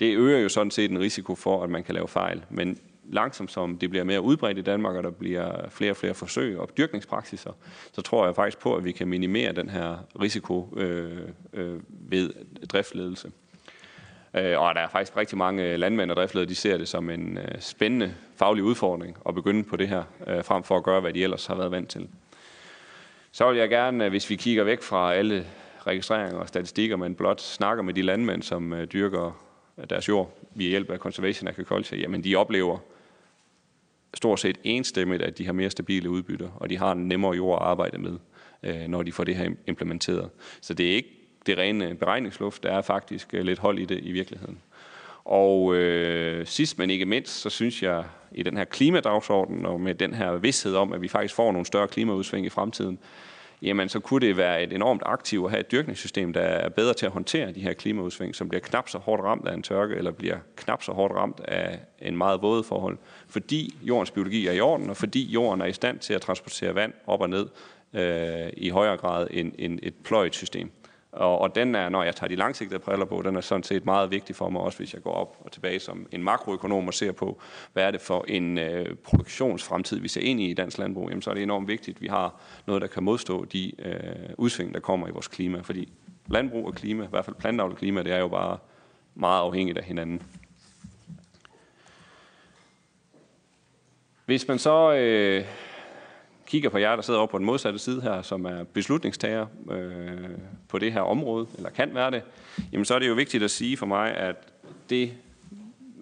Det 0.00 0.16
øger 0.16 0.38
jo 0.38 0.48
sådan 0.48 0.70
set 0.70 0.90
en 0.90 0.98
risiko 0.98 1.34
for, 1.34 1.64
at 1.64 1.70
man 1.70 1.82
kan 1.82 1.94
lave 1.94 2.08
fejl. 2.08 2.44
Men 2.50 2.78
langsomt 3.04 3.52
som 3.52 3.78
det 3.78 3.90
bliver 3.90 4.04
mere 4.04 4.20
udbredt 4.20 4.58
i 4.58 4.62
Danmark, 4.62 4.96
og 4.96 5.02
der 5.02 5.10
bliver 5.10 5.68
flere 5.68 5.90
og 5.90 5.96
flere 5.96 6.14
forsøg 6.14 6.58
og 6.58 6.68
dyrkningspraksiser, 6.76 7.52
så 7.92 8.02
tror 8.02 8.26
jeg 8.26 8.34
faktisk 8.34 8.58
på, 8.58 8.74
at 8.74 8.84
vi 8.84 8.92
kan 8.92 9.08
minimere 9.08 9.52
den 9.52 9.68
her 9.68 9.96
risiko 10.20 10.74
øh, 10.76 11.18
øh, 11.52 11.80
ved 11.88 12.30
driftsledelse. 12.66 13.30
Øh, 14.34 14.60
og 14.60 14.74
der 14.74 14.80
er 14.80 14.88
faktisk 14.88 15.16
rigtig 15.16 15.38
mange 15.38 15.62
øh, 15.62 15.78
landmænd 15.78 16.10
og 16.10 16.16
driftsledere, 16.16 16.48
de 16.48 16.54
ser 16.54 16.78
det 16.78 16.88
som 16.88 17.10
en 17.10 17.38
øh, 17.38 17.60
spændende 17.60 18.14
faglig 18.36 18.64
udfordring 18.64 19.16
at 19.28 19.34
begynde 19.34 19.64
på 19.64 19.76
det 19.76 19.88
her, 19.88 20.02
øh, 20.26 20.44
frem 20.44 20.62
for 20.62 20.76
at 20.76 20.82
gøre, 20.82 21.00
hvad 21.00 21.12
de 21.12 21.22
ellers 21.22 21.46
har 21.46 21.54
været 21.54 21.70
vant 21.70 21.88
til. 21.88 22.08
Så 23.32 23.50
vil 23.50 23.58
jeg 23.58 23.68
gerne, 23.68 24.08
hvis 24.08 24.30
vi 24.30 24.36
kigger 24.36 24.64
væk 24.64 24.82
fra 24.82 25.14
alle 25.14 25.46
registreringer 25.86 26.38
og 26.38 26.48
statistikker, 26.48 26.96
men 26.96 27.14
blot 27.14 27.40
snakker 27.40 27.82
med 27.82 27.94
de 27.94 28.02
landmænd, 28.02 28.42
som 28.42 28.74
dyrker 28.92 29.40
deres 29.90 30.08
jord 30.08 30.38
via 30.54 30.68
hjælp 30.68 30.90
af 30.90 30.98
Conservation 30.98 31.48
Agriculture, 31.48 32.00
jamen 32.00 32.24
de 32.24 32.36
oplever 32.36 32.78
stort 34.14 34.40
set 34.40 34.58
enstemmigt, 34.64 35.22
at 35.22 35.38
de 35.38 35.46
har 35.46 35.52
mere 35.52 35.70
stabile 35.70 36.10
udbytter, 36.10 36.48
og 36.56 36.70
de 36.70 36.78
har 36.78 36.92
en 36.92 37.08
nemmere 37.08 37.32
jord 37.32 37.62
at 37.62 37.66
arbejde 37.66 37.98
med, 37.98 38.18
når 38.88 39.02
de 39.02 39.12
får 39.12 39.24
det 39.24 39.36
her 39.36 39.50
implementeret. 39.66 40.30
Så 40.60 40.74
det 40.74 40.90
er 40.90 40.94
ikke 40.94 41.19
det 41.46 41.58
rene 41.58 41.94
beregningsluft. 41.94 42.62
Der 42.62 42.72
er 42.72 42.82
faktisk 42.82 43.34
øh, 43.34 43.44
lidt 43.44 43.58
hold 43.58 43.78
i 43.78 43.84
det 43.84 44.00
i 44.02 44.12
virkeligheden. 44.12 44.58
Og 45.24 45.74
øh, 45.74 46.46
sidst 46.46 46.78
men 46.78 46.90
ikke 46.90 47.06
mindst, 47.06 47.40
så 47.40 47.50
synes 47.50 47.82
jeg 47.82 48.04
i 48.32 48.42
den 48.42 48.56
her 48.56 48.64
klimadagsorden 48.64 49.66
og 49.66 49.80
med 49.80 49.94
den 49.94 50.14
her 50.14 50.32
vidshed 50.36 50.74
om, 50.74 50.92
at 50.92 51.02
vi 51.02 51.08
faktisk 51.08 51.34
får 51.34 51.52
nogle 51.52 51.66
større 51.66 51.88
klimaudsving 51.88 52.46
i 52.46 52.48
fremtiden, 52.48 52.98
jamen 53.62 53.88
så 53.88 54.00
kunne 54.00 54.26
det 54.26 54.36
være 54.36 54.62
et 54.62 54.72
enormt 54.72 55.02
aktivt 55.06 55.44
at 55.44 55.50
have 55.50 55.60
et 55.60 55.72
dyrkningssystem, 55.72 56.32
der 56.32 56.40
er 56.40 56.68
bedre 56.68 56.94
til 56.94 57.06
at 57.06 57.12
håndtere 57.12 57.52
de 57.52 57.60
her 57.60 57.72
klimaudsving, 57.72 58.34
som 58.34 58.48
bliver 58.48 58.60
knap 58.60 58.88
så 58.88 58.98
hårdt 58.98 59.22
ramt 59.22 59.48
af 59.48 59.54
en 59.54 59.62
tørke, 59.62 59.94
eller 59.94 60.10
bliver 60.10 60.36
knap 60.56 60.82
så 60.82 60.92
hårdt 60.92 61.14
ramt 61.14 61.40
af 61.40 61.80
en 62.02 62.16
meget 62.16 62.42
våde 62.42 62.64
forhold, 62.64 62.98
fordi 63.28 63.78
jordens 63.82 64.10
biologi 64.10 64.46
er 64.46 64.52
i 64.52 64.60
orden, 64.60 64.90
og 64.90 64.96
fordi 64.96 65.24
jorden 65.24 65.60
er 65.60 65.66
i 65.66 65.72
stand 65.72 65.98
til 65.98 66.14
at 66.14 66.20
transportere 66.20 66.74
vand 66.74 66.92
op 67.06 67.20
og 67.20 67.30
ned 67.30 67.46
øh, 67.94 68.50
i 68.56 68.68
højere 68.68 68.96
grad 68.96 69.26
end, 69.30 69.52
end 69.58 69.78
et 69.82 69.94
pløjet 70.04 70.34
system. 70.34 70.70
Og, 71.12 71.38
og 71.38 71.54
den 71.54 71.74
er, 71.74 71.88
når 71.88 72.02
jeg 72.02 72.16
tager 72.16 72.28
de 72.28 72.36
langsigtede 72.36 72.80
briller 72.80 73.06
på, 73.06 73.22
den 73.22 73.36
er 73.36 73.40
sådan 73.40 73.62
set 73.62 73.84
meget 73.84 74.10
vigtig 74.10 74.36
for 74.36 74.48
mig, 74.48 74.60
også 74.62 74.78
hvis 74.78 74.94
jeg 74.94 75.02
går 75.02 75.12
op 75.12 75.36
og 75.40 75.52
tilbage 75.52 75.80
som 75.80 76.06
en 76.12 76.22
makroøkonom 76.22 76.86
og 76.86 76.94
ser 76.94 77.12
på, 77.12 77.40
hvad 77.72 77.84
er 77.84 77.90
det 77.90 78.00
for 78.00 78.24
en 78.28 78.58
øh, 78.58 78.96
produktionsfremtid, 78.96 80.00
vi 80.00 80.08
ser 80.08 80.20
ind 80.20 80.40
i 80.40 80.50
i 80.50 80.54
dansk 80.54 80.78
landbrug, 80.78 81.08
jamen 81.08 81.22
så 81.22 81.30
er 81.30 81.34
det 81.34 81.42
enormt 81.42 81.68
vigtigt, 81.68 81.96
at 81.96 82.02
vi 82.02 82.06
har 82.06 82.40
noget, 82.66 82.82
der 82.82 82.88
kan 82.88 83.02
modstå 83.02 83.44
de 83.44 83.72
øh, 83.86 83.94
udsving, 84.38 84.74
der 84.74 84.80
kommer 84.80 85.08
i 85.08 85.10
vores 85.10 85.28
klima. 85.28 85.60
Fordi 85.60 85.92
landbrug 86.28 86.66
og 86.66 86.74
klima, 86.74 87.04
i 87.04 87.08
hvert 87.10 87.24
fald 87.24 87.36
plantavl 87.36 87.70
og 87.70 87.76
klima, 87.76 88.02
det 88.02 88.12
er 88.12 88.18
jo 88.18 88.28
bare 88.28 88.58
meget 89.14 89.40
afhængigt 89.40 89.78
af 89.78 89.84
hinanden. 89.84 90.22
Hvis 94.26 94.48
man 94.48 94.58
så 94.58 94.92
øh, 94.92 95.44
kigger 96.46 96.70
på 96.70 96.78
jer, 96.78 96.94
der 96.94 97.02
sidder 97.02 97.20
over 97.20 97.26
på 97.26 97.38
den 97.38 97.46
modsatte 97.46 97.78
side 97.78 98.02
her, 98.02 98.22
som 98.22 98.44
er 98.44 98.64
beslutningstager 98.64 99.46
øh, 99.70 100.30
på 100.70 100.78
det 100.78 100.92
her 100.92 101.00
område, 101.00 101.46
eller 101.56 101.70
kan 101.70 101.94
være 101.94 102.10
det, 102.10 102.22
jamen 102.72 102.84
så 102.84 102.94
er 102.94 102.98
det 102.98 103.08
jo 103.08 103.14
vigtigt 103.14 103.42
at 103.42 103.50
sige 103.50 103.76
for 103.76 103.86
mig, 103.86 104.14
at 104.14 104.36
det 104.90 105.12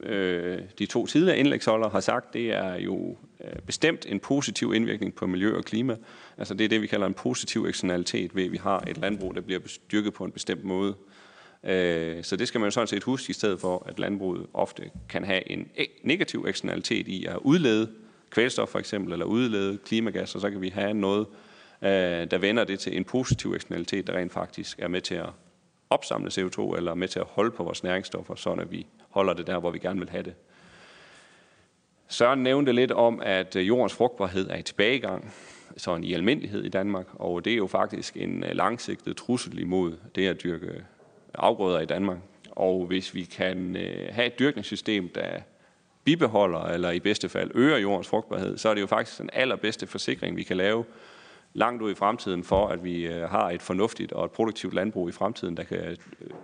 øh, 0.02 0.58
de 0.78 0.86
to 0.86 1.06
tidligere 1.06 1.38
indlægsholdere 1.38 1.90
har 1.90 2.00
sagt, 2.00 2.34
det 2.34 2.54
er 2.54 2.74
jo 2.74 3.16
øh, 3.44 3.62
bestemt 3.66 4.06
en 4.08 4.20
positiv 4.20 4.74
indvirkning 4.74 5.14
på 5.14 5.26
miljø 5.26 5.56
og 5.56 5.64
klima. 5.64 5.96
Altså 6.38 6.54
det 6.54 6.64
er 6.64 6.68
det, 6.68 6.82
vi 6.82 6.86
kalder 6.86 7.06
en 7.06 7.14
positiv 7.14 7.66
eksternalitet 7.66 8.36
ved, 8.36 8.44
at 8.44 8.52
vi 8.52 8.56
har 8.56 8.84
et 8.86 8.98
landbrug, 8.98 9.34
der 9.34 9.40
bliver 9.40 9.60
styrket 9.66 10.12
på 10.14 10.24
en 10.24 10.32
bestemt 10.32 10.64
måde. 10.64 10.94
Øh, 11.64 12.24
så 12.24 12.36
det 12.36 12.48
skal 12.48 12.60
man 12.60 12.66
jo 12.66 12.70
sådan 12.70 12.86
set 12.86 13.04
huske, 13.04 13.30
i 13.30 13.34
stedet 13.34 13.60
for, 13.60 13.82
at 13.86 13.98
landbruget 13.98 14.46
ofte 14.54 14.90
kan 15.08 15.24
have 15.24 15.50
en 15.50 15.68
e-, 15.78 16.00
negativ 16.02 16.44
eksternalitet 16.48 17.08
i 17.08 17.26
at 17.26 17.36
udlede 17.40 17.90
kvælstof 18.30 18.68
for 18.68 18.78
eksempel, 18.78 19.12
eller 19.12 19.26
udlede 19.26 19.78
klimagasser, 19.78 20.38
så 20.38 20.50
kan 20.50 20.60
vi 20.60 20.68
have 20.68 20.94
noget, 20.94 21.26
øh, 21.30 21.47
øh, 21.82 22.30
der 22.30 22.38
vender 22.38 22.64
det 22.64 22.80
til 22.80 22.96
en 22.96 23.04
positiv 23.04 23.52
eksternalitet, 23.52 24.06
der 24.06 24.12
rent 24.12 24.32
faktisk 24.32 24.78
er 24.78 24.88
med 24.88 25.00
til 25.00 25.14
at 25.14 25.28
opsamle 25.90 26.30
CO2, 26.30 26.76
eller 26.76 26.94
med 26.94 27.08
til 27.08 27.18
at 27.18 27.26
holde 27.28 27.50
på 27.50 27.64
vores 27.64 27.82
næringsstoffer, 27.82 28.34
så 28.34 28.50
at 28.50 28.70
vi 28.70 28.86
holder 29.10 29.32
det 29.32 29.46
der, 29.46 29.58
hvor 29.58 29.70
vi 29.70 29.78
gerne 29.78 30.00
vil 30.00 30.10
have 30.10 30.22
det. 30.22 30.34
Søren 32.08 32.42
nævnte 32.42 32.72
lidt 32.72 32.92
om, 32.92 33.20
at 33.24 33.56
jordens 33.56 33.94
frugtbarhed 33.94 34.50
er 34.50 34.56
i 34.56 34.62
tilbagegang, 34.62 35.32
sådan 35.76 36.04
i 36.04 36.14
almindelighed 36.14 36.64
i 36.64 36.68
Danmark, 36.68 37.06
og 37.14 37.44
det 37.44 37.52
er 37.52 37.56
jo 37.56 37.66
faktisk 37.66 38.16
en 38.16 38.44
øh, 38.44 38.50
langsigtet 38.52 39.16
trussel 39.16 39.58
imod 39.58 39.96
det 40.14 40.28
at 40.28 40.42
dyrke 40.42 40.84
afgrøder 41.34 41.80
i 41.80 41.86
Danmark. 41.86 42.18
Og 42.50 42.86
hvis 42.86 43.14
vi 43.14 43.24
kan 43.24 43.76
øh, 43.76 44.08
have 44.10 44.26
et 44.26 44.38
dyrkningssystem, 44.38 45.08
der 45.08 45.40
bibeholder 46.04 46.60
eller 46.60 46.90
i 46.90 47.00
bedste 47.00 47.28
fald 47.28 47.50
øger 47.54 47.78
jordens 47.78 48.08
frugtbarhed, 48.08 48.58
så 48.58 48.68
er 48.68 48.74
det 48.74 48.80
jo 48.80 48.86
faktisk 48.86 49.18
den 49.18 49.30
allerbedste 49.32 49.86
forsikring, 49.86 50.36
vi 50.36 50.42
kan 50.42 50.56
lave 50.56 50.84
langt 51.54 51.82
ud 51.82 51.90
i 51.90 51.94
fremtiden 51.94 52.44
for, 52.44 52.68
at 52.68 52.84
vi 52.84 53.06
øh, 53.06 53.28
har 53.30 53.50
et 53.50 53.62
fornuftigt 53.62 54.12
og 54.12 54.24
et 54.24 54.30
produktivt 54.30 54.74
landbrug 54.74 55.08
i 55.08 55.12
fremtiden, 55.12 55.56
der 55.56 55.62
kan 55.62 55.78
øh, 55.78 55.96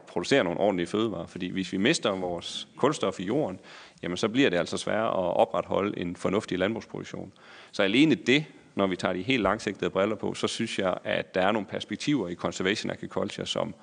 producere 0.06 0.44
nogle 0.44 0.60
ordentlige 0.60 0.86
fødevarer. 0.86 1.26
Fordi 1.26 1.48
hvis 1.48 1.72
vi 1.72 1.78
mister 1.78 2.10
vores 2.10 2.68
kulstof 2.76 3.20
i 3.20 3.24
jorden, 3.24 3.60
jamen 4.02 4.16
så 4.16 4.28
bliver 4.28 4.50
det 4.50 4.56
altså 4.56 4.76
sværere 4.76 5.08
at 5.08 5.36
opretholde 5.36 5.98
en 5.98 6.16
fornuftig 6.16 6.58
landbrugsproduktion. 6.58 7.32
Så 7.72 7.82
alene 7.82 8.14
det, 8.14 8.44
når 8.74 8.86
vi 8.86 8.96
tager 8.96 9.12
de 9.12 9.22
helt 9.22 9.42
langsigtede 9.42 9.90
briller 9.90 10.16
på, 10.16 10.34
så 10.34 10.46
synes 10.46 10.78
jeg, 10.78 10.94
at 11.04 11.34
der 11.34 11.40
er 11.40 11.52
nogle 11.52 11.66
perspektiver 11.66 12.28
i 12.28 12.34
conservation 12.34 12.90
agriculture, 12.90 13.46
som 13.46 13.74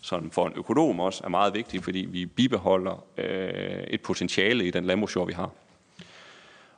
sådan 0.00 0.30
for 0.30 0.46
en 0.46 0.52
økonom 0.56 1.00
også 1.00 1.20
er 1.24 1.28
meget 1.28 1.54
vigtige, 1.54 1.82
fordi 1.82 1.98
vi 1.98 2.26
bibeholder 2.26 3.04
øh, 3.18 3.84
et 3.88 4.00
potentiale 4.00 4.66
i 4.66 4.70
den 4.70 4.84
landbrugsjord, 4.84 5.26
vi 5.26 5.32
har. 5.32 5.50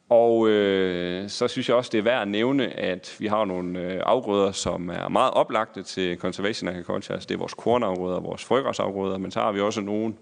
Og 0.08 0.48
øh, 0.48 1.28
så 1.28 1.48
synes 1.48 1.68
jeg 1.68 1.76
også, 1.76 1.90
det 1.92 1.98
er 1.98 2.02
værd 2.02 2.22
at 2.22 2.28
nævne, 2.28 2.68
at 2.68 3.16
vi 3.18 3.26
har 3.26 3.44
nogle 3.44 3.80
øh, 3.80 4.02
afgrøder, 4.06 4.52
som 4.52 4.88
er 4.88 5.08
meget 5.08 5.32
oplagte 5.32 5.82
til 5.82 6.18
conservation 6.18 6.68
agriculture. 6.68 7.14
Altså 7.14 7.26
det 7.26 7.34
er 7.34 7.38
vores 7.38 7.54
kornafgrøder, 7.54 8.20
vores 8.20 8.44
frøgræsafgrøder, 8.44 9.18
men 9.18 9.30
så 9.30 9.40
har 9.40 9.52
vi 9.52 9.60
også 9.60 9.80
nogle, 9.80 10.14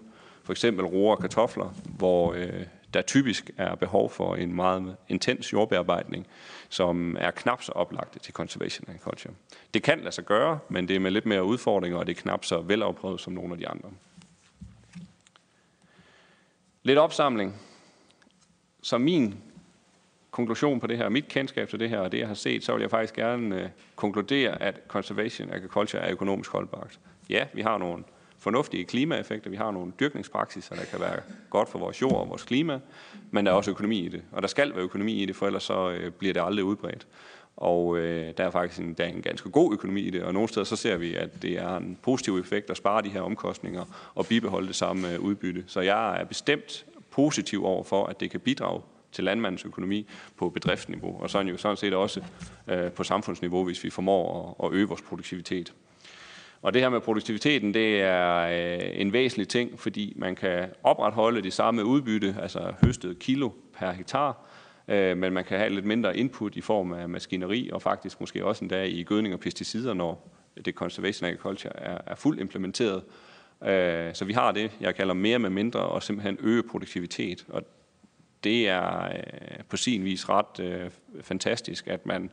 for 0.43 0.53
eksempel 0.53 0.85
roer 0.85 1.15
og 1.15 1.21
kartofler, 1.21 1.73
hvor 1.97 2.33
øh, 2.33 2.63
der 2.93 3.01
typisk 3.01 3.51
er 3.57 3.75
behov 3.75 4.09
for 4.09 4.35
en 4.35 4.55
meget 4.55 4.95
intens 5.09 5.53
jordbearbejdning, 5.53 6.27
som 6.69 7.17
er 7.19 7.31
knap 7.31 7.63
så 7.63 7.71
oplagt 7.71 8.21
til 8.21 8.33
conservation 8.33 8.89
agriculture. 8.89 9.33
Det 9.73 9.83
kan 9.83 9.99
lade 9.99 10.11
sig 10.11 10.25
gøre, 10.25 10.59
men 10.69 10.87
det 10.87 10.95
er 10.95 10.99
med 10.99 11.11
lidt 11.11 11.25
mere 11.25 11.43
udfordringer, 11.43 11.99
og 11.99 12.07
det 12.07 12.17
er 12.17 12.21
knap 12.21 12.45
så 12.45 12.59
velafprøvet 12.59 13.21
som 13.21 13.33
nogle 13.33 13.53
af 13.53 13.57
de 13.57 13.67
andre. 13.67 13.89
Lidt 16.83 16.97
opsamling. 16.97 17.55
Så 18.81 18.97
min 18.97 19.35
konklusion 20.37 20.79
på 20.79 20.87
det 20.87 20.97
her, 20.97 21.09
mit 21.09 21.27
kendskab 21.27 21.69
til 21.69 21.79
det 21.79 21.89
her, 21.89 21.99
og 21.99 22.11
det 22.11 22.19
jeg 22.19 22.27
har 22.27 22.33
set, 22.33 22.63
så 22.63 22.73
vil 22.73 22.81
jeg 22.81 22.89
faktisk 22.89 23.15
gerne 23.15 23.61
øh, 23.61 23.69
konkludere, 23.95 24.61
at 24.61 24.81
conservation 24.87 25.49
agriculture 25.53 26.01
er 26.01 26.11
økonomisk 26.11 26.51
holdbart. 26.51 26.99
Ja, 27.29 27.45
vi 27.53 27.61
har 27.61 27.77
nogle 27.77 28.03
fornuftige 28.39 28.85
klimaeffekter. 28.85 29.49
Vi 29.49 29.55
har 29.55 29.71
nogle 29.71 29.91
dyrkningspraksiser, 29.99 30.75
der 30.75 30.85
kan 30.85 30.99
være 30.99 31.19
godt 31.49 31.69
for 31.69 31.79
vores 31.79 32.01
jord 32.01 32.15
og 32.15 32.29
vores 32.29 32.43
klima, 32.43 32.79
men 33.31 33.45
der 33.45 33.51
er 33.51 33.55
også 33.55 33.71
økonomi 33.71 33.99
i 33.99 34.09
det. 34.09 34.21
Og 34.31 34.41
der 34.41 34.47
skal 34.47 34.75
være 34.75 34.83
økonomi 34.83 35.13
i 35.13 35.25
det, 35.25 35.35
for 35.35 35.45
ellers 35.45 35.63
så 35.63 35.89
øh, 35.89 36.11
bliver 36.11 36.33
det 36.33 36.41
aldrig 36.45 36.65
udbredt. 36.65 37.07
Og 37.57 37.97
øh, 37.97 38.33
der 38.37 38.43
er 38.43 38.51
faktisk 38.51 38.81
en, 38.81 38.93
der 38.93 39.03
er 39.03 39.07
en 39.07 39.21
ganske 39.21 39.49
god 39.49 39.73
økonomi 39.73 40.01
i 40.01 40.09
det, 40.09 40.23
og 40.23 40.33
nogle 40.33 40.49
steder 40.49 40.63
så 40.63 40.75
ser 40.75 40.97
vi, 40.97 41.15
at 41.15 41.41
det 41.41 41.51
er 41.51 41.77
en 41.77 41.97
positiv 42.01 42.37
effekt 42.37 42.69
at 42.69 42.77
spare 42.77 43.01
de 43.01 43.09
her 43.09 43.21
omkostninger 43.21 44.11
og 44.15 44.25
bibeholde 44.25 44.67
det 44.67 44.75
samme 44.75 45.13
øh, 45.13 45.19
udbytte. 45.19 45.63
Så 45.67 45.81
jeg 45.81 46.21
er 46.21 46.25
bestemt 46.25 46.85
positiv 47.11 47.65
over 47.65 47.83
for, 47.83 48.05
at 48.05 48.19
det 48.19 48.31
kan 48.31 48.39
bidrage 48.39 48.81
til 49.17 49.23
landmandens 49.23 49.65
økonomi 49.65 50.07
på 50.35 50.49
bedriftsniveau, 50.49 51.21
og 51.21 51.29
sådan 51.29 51.47
jo 51.47 51.57
sådan 51.57 51.77
set 51.77 51.93
også 51.93 52.21
øh, 52.67 52.91
på 52.91 53.03
samfundsniveau, 53.03 53.63
hvis 53.63 53.83
vi 53.83 53.89
formår 53.89 54.55
at, 54.59 54.65
at 54.65 54.73
øge 54.73 54.87
vores 54.87 55.01
produktivitet. 55.01 55.73
Og 56.61 56.73
det 56.73 56.81
her 56.81 56.89
med 56.89 57.01
produktiviteten, 57.01 57.73
det 57.73 58.01
er 58.01 58.37
øh, 58.37 59.01
en 59.01 59.13
væsentlig 59.13 59.47
ting, 59.47 59.79
fordi 59.79 60.13
man 60.15 60.35
kan 60.35 60.69
opretholde 60.83 61.41
det 61.41 61.53
samme 61.53 61.85
udbytte, 61.85 62.35
altså 62.41 62.73
høstet 62.83 63.19
kilo 63.19 63.49
per 63.77 63.91
hektar, 63.91 64.45
øh, 64.87 65.17
men 65.17 65.33
man 65.33 65.43
kan 65.43 65.57
have 65.57 65.69
lidt 65.69 65.85
mindre 65.85 66.17
input 66.17 66.55
i 66.55 66.61
form 66.61 66.93
af 66.93 67.09
maskineri, 67.09 67.69
og 67.73 67.81
faktisk 67.81 68.19
måske 68.19 68.45
også 68.45 68.63
endda 68.63 68.83
i 68.83 69.03
gødning 69.03 69.33
og 69.33 69.39
pesticider, 69.39 69.93
når 69.93 70.29
det 70.65 70.75
conservation 70.75 71.29
agriculture 71.29 71.79
er, 71.79 71.97
er 72.05 72.15
fuldt 72.15 72.41
implementeret. 72.41 73.03
Øh, 73.63 74.13
så 74.13 74.25
vi 74.25 74.33
har 74.33 74.51
det, 74.51 74.71
jeg 74.81 74.95
kalder 74.95 75.13
mere 75.13 75.39
med 75.39 75.49
mindre, 75.49 75.79
og 75.79 76.03
simpelthen 76.03 76.37
øge 76.41 76.63
produktivitet. 76.63 77.45
Og 77.49 77.63
det 78.43 78.67
er 78.67 79.05
øh, 79.05 79.63
på 79.69 79.77
sin 79.77 80.03
vis 80.03 80.29
ret 80.29 80.59
øh, 80.59 80.91
fantastisk, 81.21 81.87
at 81.87 82.05
man 82.05 82.29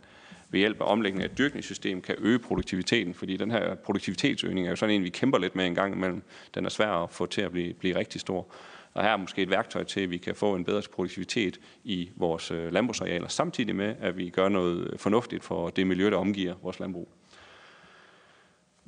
ved 0.51 0.61
hjælp 0.61 0.81
af 0.81 0.87
omlægning 0.87 1.23
af 1.23 1.29
et 1.29 1.39
dyrkningssystem 1.39 2.03
kan 2.03 2.15
øge 2.19 2.39
produktiviteten, 2.39 3.15
fordi 3.15 3.37
den 3.37 3.51
her 3.51 3.75
produktivitetsøgning 3.75 4.67
er 4.67 4.71
jo 4.71 4.77
sådan 4.77 4.95
en, 4.95 5.05
vi 5.05 5.09
kæmper 5.09 5.39
lidt 5.39 5.57
med 5.57 5.67
en 5.67 5.75
gang 5.75 5.95
imellem. 5.95 6.23
Den 6.55 6.65
er 6.65 6.69
svær 6.69 6.91
at 6.91 7.11
få 7.11 7.27
til 7.27 7.41
at 7.41 7.53
blive, 7.53 7.75
blive 7.75 7.99
rigtig 7.99 8.21
stor. 8.21 8.47
Og 8.95 9.03
her 9.03 9.11
er 9.11 9.17
måske 9.17 9.43
et 9.43 9.51
værktøj 9.51 9.85
til, 9.85 10.01
at 10.01 10.11
vi 10.11 10.19
kan 10.19 10.35
få 10.35 10.55
en 10.55 10.65
bedre 10.65 10.83
produktivitet 10.93 11.61
i 11.85 12.11
vores 12.17 12.51
øh, 12.51 12.73
landbrugsarealer, 12.73 13.29
samtidig 13.29 13.77
med, 13.77 13.95
at 14.01 14.17
vi 14.17 14.29
gør 14.29 14.49
noget 14.49 15.01
fornuftigt 15.01 15.45
for 15.45 15.71
det 15.71 15.87
miljø, 15.87 16.11
der 16.11 16.17
omgiver 16.17 16.55
vores 16.63 16.81
landbrug. 16.81 17.09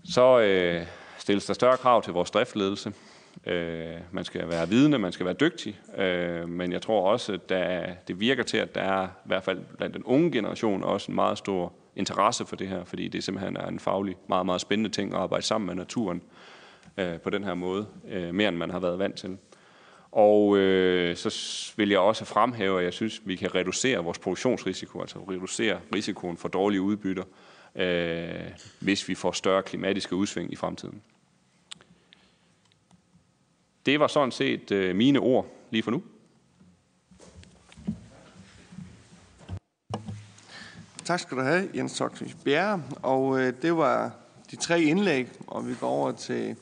Så 0.05 0.41
øh, 0.41 0.87
stilles 1.19 1.47
der 1.47 1.55
større 1.55 1.77
krav 1.77 2.03
til 2.03 2.13
vores 2.13 2.31
driftledelse. 2.31 2.93
Øh, 3.47 3.97
man 4.13 4.25
skal 4.25 4.49
være 4.49 4.69
vidende, 4.69 4.99
man 4.99 5.13
skal 5.13 5.27
være 5.27 5.35
dygtig, 5.35 5.81
øh, 5.97 6.49
men 6.49 6.73
jeg 6.73 6.83
tror 6.83 7.11
også, 7.11 7.33
at 7.33 7.49
der, 7.49 7.87
det 8.09 8.21
virker 8.21 8.43
til, 8.43 8.57
at 8.59 8.75
der 8.75 8.81
er 8.81 9.05
i 9.07 9.27
hvert 9.27 9.45
fald 9.45 9.61
blandt 9.79 9.95
den 9.95 10.05
unge 10.05 10.33
generation 10.33 10.85
også 10.85 11.11
en 11.11 11.15
meget 11.15 11.39
stor 11.39 11.73
interesse 11.97 12.47
for 12.47 12.57
det 12.57 12.69
her, 12.69 12.85
fordi 12.85 13.09
det 13.09 13.25
simpelthen 13.25 13.57
er 13.57 13.67
en 13.67 13.79
faglig 13.79 14.17
meget, 14.29 14.47
meget 14.47 14.61
spændende 14.61 14.91
ting 14.91 15.15
at 15.15 15.21
arbejde 15.21 15.45
sammen 15.45 15.67
med 15.67 15.75
naturen 15.75 16.23
øh, 16.97 17.21
på 17.21 17.31
den 17.31 17.45
her 17.45 17.55
måde, 17.55 17.87
øh, 18.09 18.35
mere 18.35 18.49
end 18.49 18.57
man 18.57 18.71
har 18.71 18.81
været 18.81 18.99
vant 18.99 19.15
til. 19.15 19.39
Og 20.13 20.57
øh, 20.57 21.17
så 21.17 21.73
vil 21.77 21.89
jeg 21.89 21.99
også 21.99 22.25
fremhæve, 22.25 22.79
at 22.79 22.85
jeg 22.85 22.93
synes, 22.93 23.19
at 23.19 23.29
vi 23.29 23.37
kan 23.37 23.55
reducere 23.55 24.05
vores 24.05 24.19
produktionsrisiko, 24.19 25.01
altså 25.01 25.19
reducere 25.19 25.81
risikoen 25.95 26.37
for 26.37 26.49
dårlige 26.49 26.81
udbytter, 26.81 27.25
øh, 27.75 28.51
hvis 28.81 29.09
vi 29.09 29.15
får 29.15 29.33
større 29.33 29.63
klimatiske 29.63 30.17
udsving 30.17 30.53
i 30.53 30.57
fremtiden. 30.57 31.03
Det 33.87 34.01
var 34.01 34.07
sådan 34.07 34.33
set 34.33 34.71
øh, 34.71 34.97
mine 34.97 35.19
ord 35.19 35.47
lige 35.71 35.83
for 35.83 35.91
nu. 35.91 36.03
Tak 41.05 41.21
skal 41.21 41.37
du 41.37 41.43
have, 41.43 41.69
Jens 41.75 41.99
Toksvig 41.99 42.35
Bjerre. 42.45 42.83
Og 43.03 43.41
øh, 43.41 43.53
det 43.63 43.77
var 43.77 44.13
de 44.51 44.57
tre 44.57 44.83
indlæg, 44.83 45.29
og 45.47 45.69
vi 45.69 45.75
går 45.75 45.89
over 45.89 46.13
til 46.13 46.57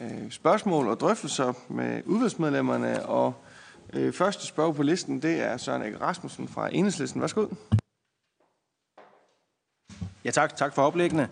øh, 0.00 0.30
spørgsmål 0.30 0.88
og 0.88 1.00
drøftelser 1.00 1.52
med 1.68 2.02
udvalgsmedlemmerne. 2.06 3.06
Og 3.06 3.34
øh, 3.92 4.12
første 4.12 4.46
spørg 4.46 4.74
på 4.74 4.82
listen, 4.82 5.22
det 5.22 5.40
er 5.40 5.56
Søren 5.56 5.82
Ege 5.82 6.00
Rasmussen 6.00 6.48
fra 6.48 6.74
Enhedslisten. 6.74 7.20
Værsgo. 7.20 7.46
Ja, 10.24 10.30
tak. 10.30 10.56
Tak 10.56 10.74
for 10.74 10.82
oplæggende. 10.82 11.28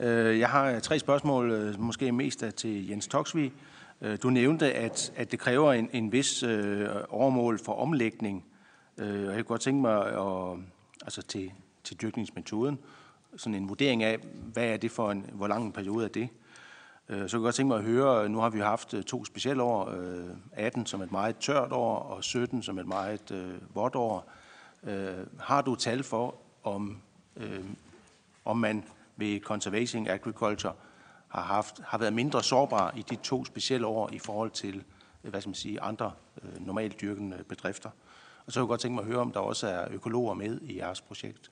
Øh, 0.00 0.38
jeg 0.38 0.48
har 0.48 0.80
tre 0.80 0.98
spørgsmål, 0.98 1.74
måske 1.78 2.12
mest 2.12 2.44
til 2.56 2.88
Jens 2.88 3.08
Toksvig. 3.08 3.52
Øh, 4.02 4.18
du 4.22 4.30
nævnte, 4.30 4.72
at, 4.72 5.12
at 5.16 5.30
det 5.30 5.38
kræver 5.38 5.72
en, 5.72 5.90
en 5.92 6.12
vis 6.12 6.42
øh, 6.42 6.88
overmål 7.08 7.58
for 7.58 7.72
omlægning. 7.72 8.44
Øh, 8.98 9.28
og 9.28 9.34
jeg 9.34 9.34
kunne 9.34 9.44
godt 9.44 9.60
tænke 9.60 9.80
mig 9.80 10.06
at, 10.06 10.58
altså 11.02 11.22
til, 11.22 11.52
til 11.84 12.00
dyrkningsmetoden, 12.02 12.78
sådan 13.36 13.54
en 13.54 13.68
vurdering 13.68 14.02
af, 14.02 14.18
hvad 14.52 14.64
er 14.64 14.76
det 14.76 14.90
for 14.90 15.10
en, 15.10 15.30
hvor 15.32 15.46
lang 15.46 15.64
en 15.66 15.72
periode 15.72 16.04
er 16.04 16.08
det. 16.08 16.28
Øh, 17.08 17.28
Så 17.28 17.36
jeg 17.36 17.42
godt 17.42 17.54
tænke 17.54 17.68
mig 17.68 17.78
at 17.78 17.84
høre, 17.84 18.28
nu 18.28 18.38
har 18.38 18.50
vi 18.50 18.58
haft 18.60 18.94
øh, 18.94 19.02
to 19.02 19.24
specielle 19.24 19.62
år, 19.62 19.94
18 20.52 20.86
som 20.86 21.02
et 21.02 21.12
meget 21.12 21.36
tørt 21.36 21.72
år, 21.72 21.98
og 21.98 22.24
17 22.24 22.62
som 22.62 22.78
et 22.78 22.86
meget 22.86 23.30
øh, 23.30 23.74
vådt 23.74 23.94
år. 23.94 24.30
Øh, 24.82 25.26
Har 25.38 25.62
du 25.62 25.74
tal 25.74 26.02
for, 26.02 26.34
om, 26.64 26.98
øh, 27.36 27.64
om 28.44 28.56
man 28.56 28.84
ved 29.16 29.40
Conservation 29.40 30.08
Agriculture 30.08 30.72
har, 31.30 31.42
haft, 31.42 31.80
har 31.84 31.98
været 31.98 32.12
mindre 32.12 32.42
sårbare 32.42 32.98
i 32.98 33.02
de 33.10 33.16
to 33.16 33.44
specielle 33.44 33.86
år 33.86 34.10
i 34.12 34.18
forhold 34.18 34.50
til 34.50 34.84
hvad 35.22 35.40
skal 35.40 35.48
man 35.48 35.54
sige, 35.54 35.80
andre 35.80 36.12
øh, 36.42 36.66
normalt 36.66 37.00
dyrkende 37.00 37.44
bedrifter. 37.48 37.90
Og 38.46 38.52
så 38.52 38.60
kunne 38.60 38.64
jeg 38.64 38.68
godt 38.68 38.80
tænke 38.80 38.94
mig 38.94 39.02
at 39.02 39.08
høre, 39.08 39.20
om 39.20 39.32
der 39.32 39.40
også 39.40 39.66
er 39.66 39.88
økologer 39.90 40.34
med 40.34 40.60
i 40.60 40.78
jeres 40.78 41.00
projekt. 41.00 41.50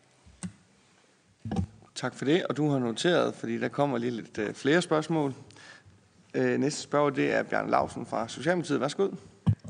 Tak 1.94 2.14
for 2.14 2.24
det, 2.24 2.46
og 2.46 2.56
du 2.56 2.68
har 2.68 2.78
noteret, 2.78 3.34
fordi 3.34 3.58
der 3.58 3.68
kommer 3.68 3.98
lige 3.98 4.10
lidt 4.10 4.38
øh, 4.38 4.54
flere 4.54 4.82
spørgsmål. 4.82 5.34
Øh, 6.34 6.60
næste 6.60 6.82
spørger, 6.82 7.10
det 7.10 7.32
er 7.32 7.42
Bjørn 7.42 7.70
Lausen 7.70 8.06
fra 8.06 8.28
Socialdemokratiet. 8.28 8.80
Værsgo. 8.80 9.08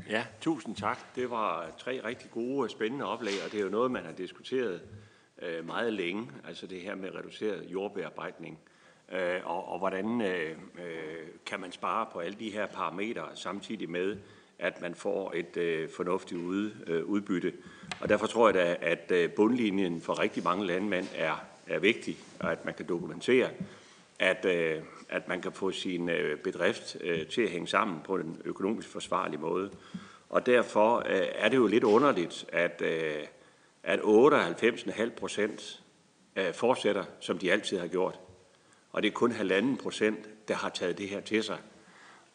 Ja, 0.09 0.25
tusind 0.41 0.75
tak. 0.75 0.99
Det 1.15 1.29
var 1.29 1.67
tre 1.77 2.01
rigtig 2.05 2.31
gode, 2.31 2.69
spændende 2.69 3.05
oplæg, 3.05 3.33
og 3.45 3.51
det 3.51 3.59
er 3.59 3.63
jo 3.63 3.69
noget, 3.69 3.91
man 3.91 4.05
har 4.05 4.11
diskuteret 4.11 4.81
øh, 5.41 5.67
meget 5.67 5.93
længe, 5.93 6.31
altså 6.47 6.67
det 6.67 6.81
her 6.81 6.95
med 6.95 7.09
reduceret 7.15 7.65
jordbearbejdning. 7.71 8.59
Øh, 9.11 9.39
og, 9.43 9.71
og 9.71 9.79
hvordan 9.79 10.21
øh, 10.21 10.49
øh, 10.51 11.27
kan 11.45 11.59
man 11.59 11.71
spare 11.71 12.05
på 12.13 12.19
alle 12.19 12.39
de 12.39 12.49
her 12.49 12.65
parametre 12.65 13.23
samtidig 13.35 13.89
med, 13.89 14.17
at 14.59 14.81
man 14.81 14.95
får 14.95 15.33
et 15.35 15.57
øh, 15.57 15.89
fornuftigt 15.89 16.41
ude, 16.41 16.71
øh, 16.87 17.05
udbytte. 17.05 17.53
Og 18.01 18.09
derfor 18.09 18.27
tror 18.27 18.47
jeg 18.47 18.53
da, 18.53 18.77
at 18.81 19.11
øh, 19.11 19.31
bundlinjen 19.31 20.01
for 20.01 20.19
rigtig 20.19 20.43
mange 20.43 20.65
landmænd 20.65 21.07
er, 21.15 21.43
er 21.67 21.79
vigtig, 21.79 22.17
og 22.39 22.51
at 22.51 22.65
man 22.65 22.73
kan 22.73 22.85
dokumentere, 22.85 23.49
at, 24.19 24.45
øh, 24.45 24.81
at 25.09 25.27
man 25.27 25.41
kan 25.41 25.51
få 25.51 25.71
sin 25.71 26.09
øh, 26.09 26.37
bedrift 26.37 26.97
øh, 27.01 27.27
til 27.27 27.41
at 27.41 27.49
hænge 27.49 27.67
sammen 27.67 27.99
på 28.03 28.15
en 28.15 28.41
økonomisk 28.45 28.89
forsvarlig 28.89 29.39
måde. 29.39 29.71
Og 30.29 30.45
derfor 30.45 30.97
øh, 30.97 31.27
er 31.35 31.49
det 31.49 31.57
jo 31.57 31.67
lidt 31.67 31.83
underligt, 31.83 32.45
at, 32.53 32.81
øh, 32.85 33.23
at 33.83 33.99
98,5 33.99 35.09
procent 35.09 35.83
øh, 36.35 36.53
fortsætter, 36.53 37.03
som 37.19 37.37
de 37.37 37.51
altid 37.51 37.79
har 37.79 37.87
gjort 37.87 38.19
og 38.91 39.01
det 39.01 39.07
er 39.07 39.13
kun 39.13 39.31
halvanden 39.31 39.77
procent, 39.77 40.47
der 40.47 40.53
har 40.53 40.69
taget 40.69 40.97
det 40.97 41.09
her 41.09 41.21
til 41.21 41.43
sig. 41.43 41.57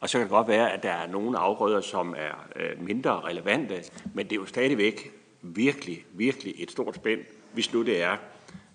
Og 0.00 0.08
så 0.08 0.18
kan 0.18 0.22
det 0.22 0.30
godt 0.30 0.48
være, 0.48 0.72
at 0.72 0.82
der 0.82 0.92
er 0.92 1.06
nogle 1.06 1.38
afgrøder, 1.38 1.80
som 1.80 2.14
er 2.18 2.48
øh, 2.56 2.82
mindre 2.82 3.20
relevante, 3.20 3.84
men 4.14 4.26
det 4.26 4.32
er 4.32 4.36
jo 4.36 4.46
stadigvæk 4.46 5.12
virkelig, 5.42 6.04
virkelig 6.12 6.54
et 6.58 6.70
stort 6.70 6.94
spænd, 6.94 7.20
hvis 7.52 7.72
nu 7.72 7.82
det 7.82 8.02
er, 8.02 8.16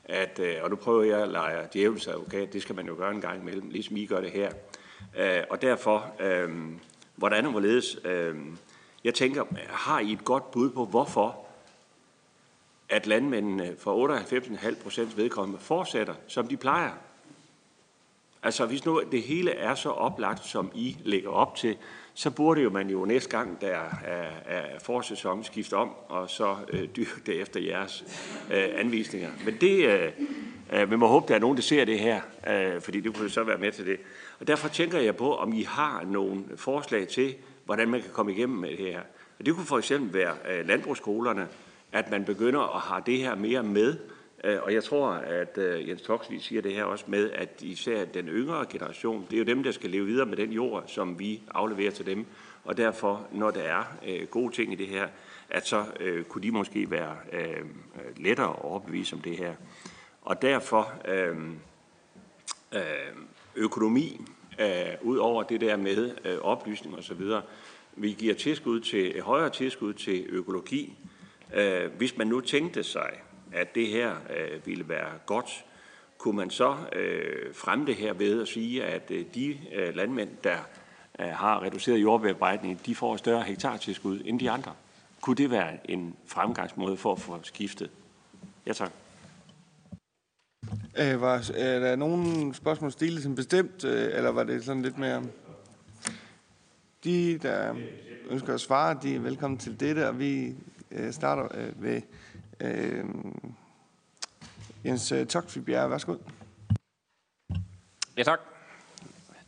at, 0.05 0.39
øh, 0.39 0.55
og 0.61 0.69
nu 0.69 0.75
prøver 0.75 1.03
jeg 1.03 1.19
at 1.19 1.29
lege 1.29 1.67
djævelens 1.73 2.07
advokat, 2.07 2.53
det 2.53 2.61
skal 2.61 2.75
man 2.75 2.87
jo 2.87 2.95
gøre 2.97 3.11
en 3.11 3.21
gang 3.21 3.41
imellem, 3.41 3.69
ligesom 3.69 3.97
I 3.97 4.05
gør 4.05 4.21
det 4.21 4.31
her. 4.31 4.51
Øh, 5.17 5.43
og 5.49 5.61
derfor, 5.61 6.13
hvordan 7.15 7.45
og 7.45 7.51
hvorledes, 7.51 7.97
jeg 9.03 9.13
tænker, 9.13 9.43
har 9.69 9.99
I 9.99 10.11
et 10.11 10.25
godt 10.25 10.51
bud 10.51 10.69
på, 10.69 10.85
hvorfor 10.85 11.45
at 12.89 13.07
landmændene 13.07 13.75
for 13.79 14.07
98,5 14.07 14.83
procents 14.83 15.17
vedkommende 15.17 15.59
fortsætter, 15.61 16.13
som 16.27 16.47
de 16.47 16.57
plejer? 16.57 16.91
Altså 18.43 18.65
hvis 18.65 18.85
nu 18.85 19.01
det 19.11 19.21
hele 19.21 19.51
er 19.51 19.75
så 19.75 19.89
oplagt, 19.89 20.45
som 20.45 20.71
I 20.75 20.97
lægger 21.03 21.29
op 21.29 21.55
til, 21.55 21.77
så 22.13 22.31
burde 22.31 22.61
jo 22.61 22.69
man 22.69 22.89
jo 22.89 23.05
næste 23.05 23.29
gang, 23.29 23.61
der 23.61 23.79
er, 24.05 24.29
er 24.45 24.79
forsæson, 24.79 25.43
skifte 25.43 25.73
om, 25.73 25.89
og 26.07 26.29
så 26.29 26.55
øh, 26.69 26.87
dyrke 26.95 27.21
det 27.25 27.41
efter 27.41 27.59
jeres 27.59 28.03
øh, 28.53 28.67
anvisninger. 28.75 29.29
Men 29.45 29.57
det, 29.61 29.85
øh, 29.85 30.11
øh, 30.73 30.91
vi 30.91 30.95
må 30.95 31.07
håbe, 31.07 31.25
der 31.27 31.35
er 31.35 31.39
nogen, 31.39 31.57
der 31.57 31.63
ser 31.63 31.85
det 31.85 31.99
her, 31.99 32.21
øh, 32.47 32.81
fordi 32.81 32.99
det 32.99 33.15
kunne 33.15 33.29
så 33.29 33.43
være 33.43 33.57
med 33.57 33.71
til 33.71 33.85
det. 33.85 33.97
Og 34.39 34.47
derfor 34.47 34.67
tænker 34.67 34.99
jeg 34.99 35.15
på, 35.15 35.35
om 35.35 35.53
I 35.53 35.63
har 35.63 36.03
nogle 36.07 36.43
forslag 36.55 37.07
til, 37.07 37.35
hvordan 37.65 37.89
man 37.89 38.01
kan 38.01 38.11
komme 38.13 38.33
igennem 38.33 38.57
med 38.57 38.69
det 38.69 38.77
her. 38.77 39.01
Og 39.39 39.45
det 39.45 39.55
kunne 39.55 39.65
for 39.65 39.77
eksempel 39.77 40.13
være 40.13 40.33
øh, 40.51 40.67
landbrugsskolerne, 40.67 41.47
at 41.91 42.11
man 42.11 42.25
begynder 42.25 42.75
at 42.75 42.81
have 42.81 43.03
det 43.05 43.17
her 43.17 43.35
mere 43.35 43.63
med, 43.63 43.97
Øh, 44.43 44.57
og 44.63 44.73
jeg 44.73 44.83
tror, 44.83 45.09
at 45.09 45.57
øh, 45.57 45.89
Jens 45.89 46.01
Toksvig 46.01 46.41
siger 46.41 46.61
det 46.61 46.73
her 46.73 46.83
også 46.83 47.05
med, 47.07 47.31
at 47.31 47.49
især 47.61 48.05
den 48.05 48.27
yngre 48.27 48.65
generation, 48.69 49.25
det 49.29 49.33
er 49.33 49.37
jo 49.37 49.45
dem, 49.45 49.63
der 49.63 49.71
skal 49.71 49.89
leve 49.89 50.05
videre 50.05 50.25
med 50.25 50.37
den 50.37 50.51
jord, 50.51 50.83
som 50.87 51.19
vi 51.19 51.41
afleverer 51.51 51.91
til 51.91 52.05
dem. 52.05 52.25
Og 52.63 52.77
derfor, 52.77 53.27
når 53.31 53.51
der 53.51 53.61
er 53.61 53.83
øh, 54.07 54.27
gode 54.27 54.55
ting 54.55 54.73
i 54.73 54.75
det 54.75 54.87
her, 54.87 55.07
at 55.49 55.67
så 55.67 55.85
øh, 55.99 56.23
kunne 56.23 56.43
de 56.43 56.51
måske 56.51 56.91
være 56.91 57.15
øh, 57.33 57.65
lettere 58.17 58.49
at 58.49 58.61
overbevise 58.61 59.15
om 59.15 59.21
det 59.21 59.37
her. 59.37 59.53
Og 60.21 60.41
derfor 60.41 60.93
øh, 61.07 61.37
øh, 62.73 62.81
økonomi, 63.55 64.21
øh, 64.59 64.67
ud 65.01 65.17
over 65.17 65.43
det 65.43 65.61
der 65.61 65.77
med 65.77 66.11
øh, 66.25 66.37
oplysning 66.41 66.97
og 66.97 67.03
så 67.03 67.13
videre, 67.13 67.41
vi 67.95 68.11
giver 68.11 68.33
tilskud 68.33 68.79
til, 68.79 69.21
højere 69.21 69.49
tilskud 69.49 69.93
til 69.93 70.25
økologi. 70.29 70.97
Øh, 71.53 71.91
hvis 71.97 72.17
man 72.17 72.27
nu 72.27 72.41
tænkte 72.41 72.83
sig, 72.83 73.09
at 73.53 73.75
det 73.75 73.87
her 73.87 74.09
øh, 74.09 74.65
ville 74.65 74.89
være 74.89 75.09
godt, 75.25 75.65
kunne 76.17 76.35
man 76.37 76.49
så 76.49 76.75
øh, 76.95 77.53
fremme 77.53 77.85
det 77.85 77.95
her 77.95 78.13
ved 78.13 78.41
at 78.41 78.47
sige, 78.47 78.83
at 78.83 79.11
øh, 79.11 79.25
de 79.35 79.57
øh, 79.75 79.95
landmænd, 79.95 80.29
der 80.43 80.57
øh, 81.19 81.27
har 81.27 81.63
reduceret 81.63 82.01
jordbearbejdning, 82.01 82.85
de 82.85 82.95
får 82.95 83.17
større 83.17 83.43
hektartilskud 83.43 84.21
end 84.25 84.39
de 84.39 84.51
andre. 84.51 84.73
Kunne 85.21 85.35
det 85.35 85.51
være 85.51 85.91
en 85.91 86.15
fremgangsmåde 86.25 86.97
for 86.97 87.11
at 87.11 87.19
få 87.19 87.39
skiftet? 87.43 87.89
Ja, 88.65 88.73
tak. 88.73 88.91
Øh, 90.99 91.21
var, 91.21 91.51
er 91.55 91.79
der 91.79 91.95
nogen 91.95 92.53
spørgsmål 92.53 92.91
stillet 92.91 93.23
som 93.23 93.35
bestemt, 93.35 93.83
øh, 93.83 94.11
eller 94.13 94.29
var 94.29 94.43
det 94.43 94.63
sådan 94.63 94.81
lidt 94.81 94.97
mere... 94.97 95.23
De, 97.03 97.37
der 97.37 97.75
ønsker 98.29 98.53
at 98.53 98.61
svare, 98.61 98.97
de 99.03 99.15
er 99.15 99.19
velkommen 99.19 99.57
til 99.57 99.79
dette, 99.79 100.07
og 100.07 100.19
vi 100.19 100.55
øh, 100.91 101.13
starter 101.13 101.47
øh, 101.53 101.83
ved 101.83 102.01
Øh, 102.59 103.05
Jens 104.85 105.11
øh, 105.11 105.27
Bjerre, 105.65 105.89
værsgo. 105.89 106.15
Ja, 108.17 108.23
tak. 108.23 108.39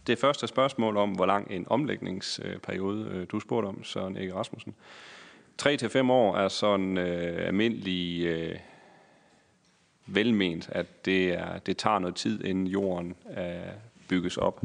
Det 0.08 0.20
første 0.20 0.48
spørgsmål 0.48 0.98
om, 0.98 1.12
hvor 1.12 1.26
lang 1.26 1.52
en 1.52 1.68
omlægningsperiode 1.70 3.06
øh, 3.12 3.28
du 3.32 3.40
spurgte 3.40 3.68
om, 3.68 3.84
Søren 3.84 4.18
Erik 4.18 4.34
Rasmussen. 4.34 4.76
3 5.58 5.78
til 5.78 5.90
fem 5.90 6.10
år 6.10 6.38
er 6.38 6.48
sådan 6.48 6.98
øh, 6.98 7.48
almindelig 7.48 8.26
øh, 8.26 8.60
velment, 10.06 10.70
at 10.70 11.06
det, 11.06 11.34
er, 11.34 11.60
det 11.60 11.78
tager 11.78 12.00
noget 12.00 12.16
tid, 12.16 12.44
inden 12.44 12.68
jorden 12.68 13.16
øh, 13.38 13.74
bygges 14.10 14.38
op. 14.38 14.62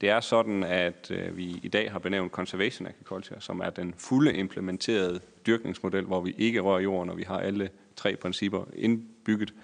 Det 0.00 0.08
er 0.08 0.20
sådan, 0.20 0.62
at 0.62 1.10
øh, 1.10 1.36
vi 1.36 1.60
i 1.62 1.68
dag 1.68 1.92
har 1.92 1.98
benævnt 1.98 2.32
Conservation 2.32 2.86
Agriculture, 2.88 3.40
som 3.40 3.60
er 3.60 3.70
den 3.70 3.94
fulde 3.98 4.34
implementerede 4.34 5.20
dyrkningsmodel, 5.46 6.04
hvor 6.04 6.20
vi 6.20 6.34
ikke 6.38 6.60
rører 6.60 6.80
jorden, 6.80 7.10
og 7.10 7.18
vi 7.18 7.22
har 7.22 7.38
alle 7.38 7.70
tre 7.96 8.16
principper 8.16 8.64
indbygget. 8.74 9.54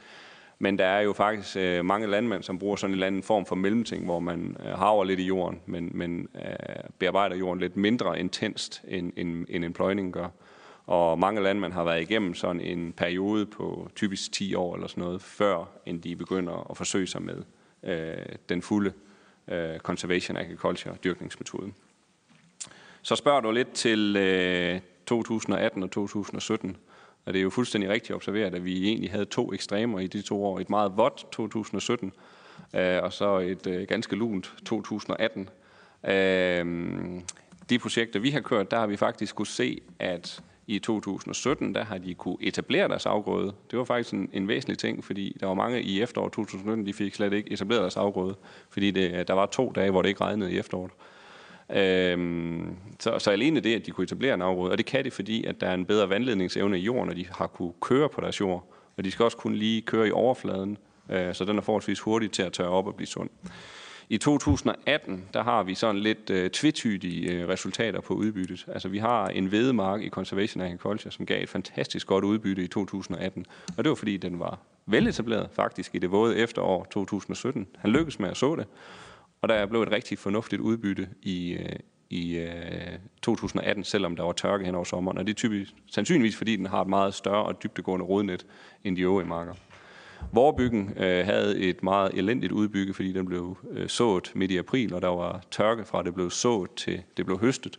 Men 0.59 0.78
der 0.78 0.85
er 0.85 1.01
jo 1.01 1.12
faktisk 1.12 1.57
øh, 1.57 1.85
mange 1.85 2.07
landmænd, 2.07 2.43
som 2.43 2.59
bruger 2.59 2.76
sådan 2.76 2.91
en 2.91 2.95
eller 2.95 3.07
anden 3.07 3.22
form 3.22 3.47
for 3.47 3.55
mellemting, 3.55 4.05
hvor 4.05 4.20
man 4.20 4.57
øh, 4.66 4.72
haver 4.72 5.05
lidt 5.05 5.20
i 5.20 5.26
jorden, 5.26 5.61
men, 5.66 5.91
men 5.95 6.28
øh, 6.35 6.85
bearbejder 6.99 7.37
jorden 7.37 7.61
lidt 7.61 7.76
mindre 7.76 8.20
intenst, 8.20 8.83
end, 8.89 9.12
end, 9.16 9.47
end 9.49 9.64
en 9.64 9.72
pløjning 9.72 10.12
gør. 10.12 10.28
Og 10.87 11.18
mange 11.18 11.43
landmænd 11.43 11.72
har 11.72 11.85
været 11.85 12.03
igennem 12.03 12.35
sådan 12.35 12.61
en 12.61 12.93
periode 12.93 13.47
på 13.47 13.91
typisk 13.97 14.33
10 14.33 14.55
år 14.55 14.74
eller 14.74 14.87
sådan 14.87 15.05
noget, 15.05 15.22
før 15.22 15.64
end 15.87 16.03
de 16.03 16.16
begynder 16.16 16.70
at 16.70 16.76
forsøge 16.76 17.07
sig 17.07 17.22
med 17.22 17.43
øh, 17.83 18.37
den 18.49 18.62
fulde 18.62 18.91
øh, 18.91 19.12
Øh, 19.53 19.78
conservation 19.78 20.36
agriculture 20.36 20.96
dyrkningsmetode. 21.05 21.72
Så 23.03 23.16
spørger 23.16 23.40
du 23.40 23.50
lidt 23.50 23.72
til 23.72 24.16
øh, 24.16 24.80
2018 25.07 25.82
og 25.82 25.90
2017. 25.90 26.76
Og 27.24 27.32
det 27.32 27.38
er 27.38 27.42
jo 27.42 27.50
fuldstændig 27.50 27.90
rigtigt 27.90 28.14
observeret, 28.14 28.55
at 28.55 28.64
vi 28.64 28.88
egentlig 28.88 29.11
havde 29.11 29.24
to 29.24 29.53
ekstremer 29.53 30.00
i 30.00 30.07
de 30.07 30.22
to 30.22 30.44
år. 30.44 30.61
Et 30.61 30.70
meget 30.70 30.96
vådt 30.96 31.26
2017, 31.32 32.12
øh, 32.74 33.03
og 33.03 33.12
så 33.12 33.38
et 33.38 33.66
øh, 33.66 33.88
ganske 33.88 34.16
lunt 34.16 34.53
2018. 34.64 35.48
Øh, 36.05 36.64
de 37.70 37.78
projekter, 37.78 38.20
vi 38.20 38.30
har 38.30 38.40
kørt, 38.40 38.70
der 38.70 38.78
har 38.78 38.86
vi 38.86 38.96
faktisk 38.96 39.34
kunne 39.34 39.46
se, 39.46 39.80
at 39.98 40.42
i 40.67 40.79
2017, 40.79 41.75
der 41.75 41.85
har 41.85 41.99
de 41.99 42.15
kunne 42.15 42.37
etablere 42.41 42.89
deres 42.89 43.07
afgrøde. 43.07 43.53
Det 43.71 43.79
var 43.79 43.85
faktisk 43.85 44.15
en, 44.15 44.31
en 44.33 44.49
væsentlig 44.49 44.79
ting, 44.79 45.05
fordi 45.05 45.37
der 45.41 45.47
var 45.47 45.55
mange 45.55 45.83
i 45.83 46.03
efteråret 46.03 46.33
2017, 46.33 46.87
de 46.87 46.93
fik 46.93 47.15
slet 47.15 47.33
ikke 47.33 47.53
etableret 47.53 47.81
deres 47.81 47.97
afgrøde, 47.97 48.35
fordi 48.71 48.91
det, 48.91 49.29
der 49.29 49.35
var 49.35 49.47
to 49.47 49.73
dage, 49.75 49.91
hvor 49.91 50.03
det 50.03 50.09
ikke 50.09 50.21
regnede 50.21 50.53
i 50.53 50.59
efteråret. 50.59 50.91
Øhm, 51.71 52.77
så, 53.01 53.19
så 53.19 53.31
alene 53.31 53.61
det, 53.61 53.75
at 53.75 53.87
de 53.87 53.91
kunne 53.91 54.05
etablere 54.05 54.35
en 54.35 54.43
afgrøde, 54.43 54.73
og 54.73 54.79
det 54.79 54.87
kan 54.87 55.05
det, 55.05 55.13
fordi 55.13 55.45
at 55.45 55.61
der 55.61 55.67
er 55.67 55.75
en 55.75 55.87
bedre 55.87 56.09
vandledningsevne 56.09 56.79
i 56.79 56.83
jorden, 56.83 57.11
og 57.11 57.17
de 57.17 57.27
har 57.31 57.47
kunne 57.47 57.73
køre 57.81 58.09
på 58.09 58.21
deres 58.21 58.41
jord, 58.41 58.73
og 58.97 59.05
de 59.05 59.11
skal 59.11 59.25
også 59.25 59.37
kunne 59.37 59.59
lige 59.59 59.83
køre 59.83 60.09
i 60.09 60.11
overfladen, 60.11 60.79
øh, 61.11 61.35
så 61.35 61.45
den 61.45 61.59
er 61.59 61.63
forholdsvis 61.63 62.01
hurtig 62.01 62.31
til 62.31 62.43
at 62.43 62.53
tørre 62.53 62.69
op 62.71 62.87
og 62.87 62.95
blive 62.95 63.07
sund. 63.07 63.31
I 64.13 64.19
2018, 64.19 65.25
der 65.35 65.43
har 65.43 65.63
vi 65.63 65.75
sådan 65.75 66.01
lidt 66.01 66.31
øh, 66.31 66.51
tvetydige 66.51 67.33
øh, 67.33 67.49
resultater 67.49 68.01
på 68.01 68.15
udbyttet. 68.15 68.67
Altså 68.69 68.89
vi 68.89 68.99
har 68.99 69.29
en 69.29 69.53
vedemark 69.53 70.03
i 70.03 70.09
Conservation 70.09 70.63
Agriculture, 70.63 71.13
som 71.13 71.27
gav 71.27 71.43
et 71.43 71.49
fantastisk 71.49 72.07
godt 72.07 72.25
udbytte 72.25 72.65
i 72.65 72.67
2018. 72.67 73.47
Og 73.77 73.85
det 73.85 73.89
var 73.89 73.95
fordi, 73.95 74.17
den 74.17 74.39
var 74.39 74.59
veletableret 74.87 75.51
faktisk 75.53 75.95
i 75.95 75.99
det 75.99 76.11
våde 76.11 76.37
efterår 76.37 76.87
2017. 76.91 77.67
Han 77.79 77.91
lykkedes 77.91 78.21
med 78.21 78.29
at 78.29 78.37
så 78.37 78.57
det, 78.57 78.67
og 79.43 79.49
der 79.49 79.67
blev 79.67 79.83
et 79.83 79.93
rigtig 79.93 80.19
fornuftigt 80.19 80.61
udbytte 80.61 81.09
i, 81.23 81.53
øh, 81.53 81.79
i 82.11 82.37
øh, 82.37 82.51
2018, 83.23 83.85
selvom 83.85 84.17
der 84.17 84.23
var 84.23 84.33
tørke 84.33 84.65
hen 84.65 84.75
over 84.75 84.85
sommeren. 84.85 85.19
Og 85.19 85.27
det 85.27 85.33
er 85.33 85.37
typisk 85.37 85.73
sandsynligvis, 85.91 86.37
fordi 86.37 86.57
den 86.57 86.67
har 86.67 86.81
et 86.81 86.89
meget 86.89 87.15
større 87.15 87.45
og 87.45 87.63
dybtegående 87.63 88.07
rodnet 88.07 88.47
end 88.85 88.97
de 88.97 89.03
øvrige 89.03 89.29
marker. 89.29 89.55
Vorbyggen 90.33 90.95
øh, 90.97 91.25
havde 91.25 91.59
et 91.59 91.83
meget 91.83 92.11
elendigt 92.14 92.53
udbygge, 92.53 92.95
fordi 92.95 93.12
den 93.12 93.27
blev 93.27 93.57
øh, 93.70 93.89
sået 93.89 94.33
midt 94.35 94.51
i 94.51 94.57
april, 94.57 94.95
og 94.95 95.03
der 95.03 95.09
var 95.09 95.43
tørke 95.51 95.85
fra, 95.85 96.03
det 96.03 96.14
blev 96.14 96.31
sået 96.31 96.70
til 96.77 97.03
det 97.16 97.27
blev 97.27 97.39
høstet, 97.39 97.79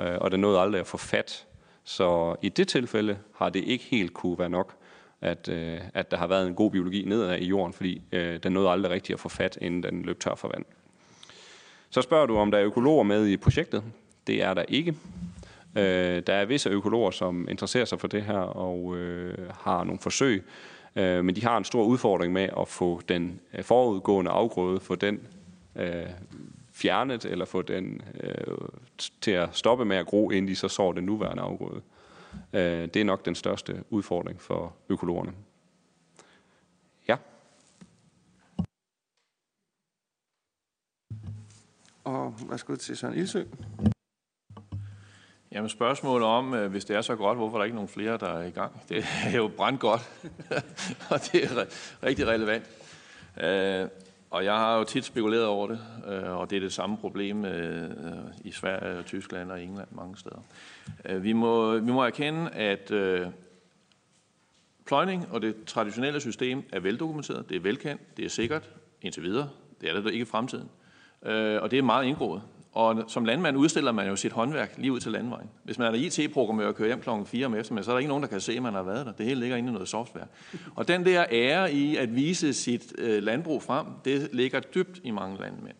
øh, 0.00 0.16
og 0.20 0.30
den 0.30 0.40
nåede 0.40 0.60
aldrig 0.60 0.80
at 0.80 0.86
få 0.86 0.96
fat. 0.96 1.46
Så 1.84 2.36
i 2.42 2.48
det 2.48 2.68
tilfælde 2.68 3.18
har 3.36 3.48
det 3.48 3.64
ikke 3.64 3.84
helt 3.84 4.14
kunne 4.14 4.38
være 4.38 4.50
nok, 4.50 4.74
at, 5.20 5.48
øh, 5.48 5.80
at 5.94 6.10
der 6.10 6.16
har 6.16 6.26
været 6.26 6.46
en 6.46 6.54
god 6.54 6.70
biologi 6.70 7.04
nedad 7.04 7.38
i 7.38 7.46
jorden, 7.46 7.72
fordi 7.72 8.02
øh, 8.12 8.38
den 8.42 8.52
nåede 8.52 8.70
aldrig 8.70 8.92
rigtig 8.92 9.12
at 9.12 9.20
få 9.20 9.28
fat, 9.28 9.58
inden 9.60 9.82
den 9.82 10.02
løb 10.02 10.20
tør 10.20 10.34
for 10.34 10.48
vand. 10.48 10.64
Så 11.90 12.02
spørger 12.02 12.26
du, 12.26 12.36
om 12.36 12.50
der 12.50 12.58
er 12.58 12.64
økologer 12.64 13.02
med 13.02 13.26
i 13.26 13.36
projektet. 13.36 13.82
Det 14.26 14.42
er 14.42 14.54
der 14.54 14.64
ikke. 14.68 14.94
Øh, 15.76 16.22
der 16.26 16.34
er 16.34 16.44
visse 16.44 16.70
økologer, 16.70 17.10
som 17.10 17.48
interesserer 17.50 17.84
sig 17.84 18.00
for 18.00 18.08
det 18.08 18.22
her 18.22 18.38
og 18.38 18.96
øh, 18.96 19.38
har 19.60 19.84
nogle 19.84 20.00
forsøg, 20.00 20.44
øh, 20.96 21.24
men 21.24 21.36
de 21.36 21.44
har 21.44 21.56
en 21.56 21.64
stor 21.64 21.84
udfordring 21.84 22.32
med 22.32 22.48
at 22.60 22.68
få 22.68 23.00
den 23.08 23.40
øh, 23.54 23.64
forudgående 23.64 24.30
afgrøde, 24.30 24.80
få 24.80 24.94
den 24.94 25.26
øh, 25.76 26.06
fjernet, 26.72 27.24
eller 27.24 27.44
få 27.44 27.62
den 27.62 28.02
øh, 28.20 28.56
til 29.20 29.30
at 29.30 29.56
stoppe 29.56 29.84
med 29.84 29.96
at 29.96 30.06
gro, 30.06 30.30
inden 30.30 30.48
de 30.48 30.56
så 30.56 30.68
sår 30.68 30.92
den 30.92 31.04
nuværende 31.04 31.42
afgrøde. 31.42 31.82
Øh, 32.52 32.88
det 32.88 32.96
er 32.96 33.04
nok 33.04 33.24
den 33.24 33.34
største 33.34 33.84
udfordring 33.90 34.40
for 34.40 34.74
økologerne. 34.88 35.32
Ja. 37.08 37.16
Og 42.04 42.34
værsgo 42.48 42.76
til 42.76 42.96
Søren 42.96 43.14
Ildsø. 43.14 43.42
Jamen 45.54 45.68
spørgsmålet 45.68 46.28
om, 46.28 46.54
øh, 46.54 46.70
hvis 46.70 46.84
det 46.84 46.96
er 46.96 47.00
så 47.00 47.16
godt, 47.16 47.38
hvorfor 47.38 47.56
er 47.56 47.58
der 47.58 47.64
ikke 47.64 47.74
nogen 47.74 47.88
flere, 47.88 48.18
der 48.18 48.26
er 48.26 48.46
i 48.46 48.50
gang? 48.50 48.82
Det 48.88 49.04
er 49.26 49.36
jo 49.36 49.50
brandgodt, 49.56 50.10
og 51.10 51.20
det 51.32 51.44
er 51.44 51.66
rigtig 52.02 52.26
relevant. 52.26 52.64
Øh, 53.40 53.88
og 54.30 54.44
jeg 54.44 54.54
har 54.54 54.78
jo 54.78 54.84
tit 54.84 55.04
spekuleret 55.04 55.46
over 55.46 55.66
det, 55.66 55.80
øh, 56.08 56.38
og 56.38 56.50
det 56.50 56.56
er 56.56 56.60
det 56.60 56.72
samme 56.72 56.96
problem 56.96 57.44
i 58.44 58.50
Sverige 58.50 58.98
og 58.98 59.04
Tyskland 59.04 59.50
og 59.50 59.62
England 59.62 59.88
mange 59.90 60.16
steder. 60.16 60.40
Vi 61.18 61.32
må, 61.32 61.78
vi 61.78 61.92
må 61.92 62.02
erkende, 62.02 62.50
at 62.50 62.92
pløjning 64.86 65.28
og 65.30 65.42
det 65.42 65.64
traditionelle 65.66 66.20
system 66.20 66.62
er 66.72 66.80
veldokumenteret, 66.80 67.48
det 67.48 67.56
er 67.56 67.60
velkendt, 67.60 68.16
det 68.16 68.24
er 68.24 68.28
sikkert 68.28 68.70
indtil 69.02 69.22
videre. 69.22 69.48
Det 69.80 69.90
er 69.90 70.00
det 70.00 70.12
ikke 70.12 70.22
i 70.22 70.24
fremtiden. 70.24 70.70
Og 71.62 71.70
det 71.70 71.78
er 71.78 71.82
meget 71.82 72.04
indgået. 72.04 72.42
Og 72.74 73.04
som 73.08 73.24
landmand 73.24 73.56
udstiller 73.56 73.92
man 73.92 74.06
jo 74.08 74.16
sit 74.16 74.32
håndværk 74.32 74.74
lige 74.76 74.92
ud 74.92 75.00
til 75.00 75.12
landvejen. 75.12 75.48
Hvis 75.64 75.78
man 75.78 75.94
er 75.94 75.98
IT-programmør 75.98 76.66
og 76.66 76.74
kører 76.74 76.88
hjem 76.88 77.00
klokken 77.00 77.26
4 77.26 77.46
om 77.46 77.54
eftermiddagen, 77.54 77.84
så 77.84 77.90
er 77.90 77.94
der 77.94 77.98
ikke 77.98 78.08
nogen, 78.08 78.22
der 78.22 78.28
kan 78.28 78.40
se, 78.40 78.52
at 78.52 78.62
man 78.62 78.74
har 78.74 78.82
været 78.82 79.06
der. 79.06 79.12
Det 79.12 79.26
hele 79.26 79.40
ligger 79.40 79.56
inde 79.56 79.68
i 79.68 79.72
noget 79.72 79.88
software. 79.88 80.26
Og 80.74 80.88
den 80.88 81.04
der 81.04 81.24
ære 81.30 81.72
i 81.72 81.96
at 81.96 82.16
vise 82.16 82.54
sit 82.54 82.92
øh, 82.98 83.22
landbrug 83.22 83.62
frem, 83.62 83.86
det 84.04 84.28
ligger 84.32 84.60
dybt 84.60 85.00
i 85.04 85.10
mange 85.10 85.40
landmænd. 85.40 85.74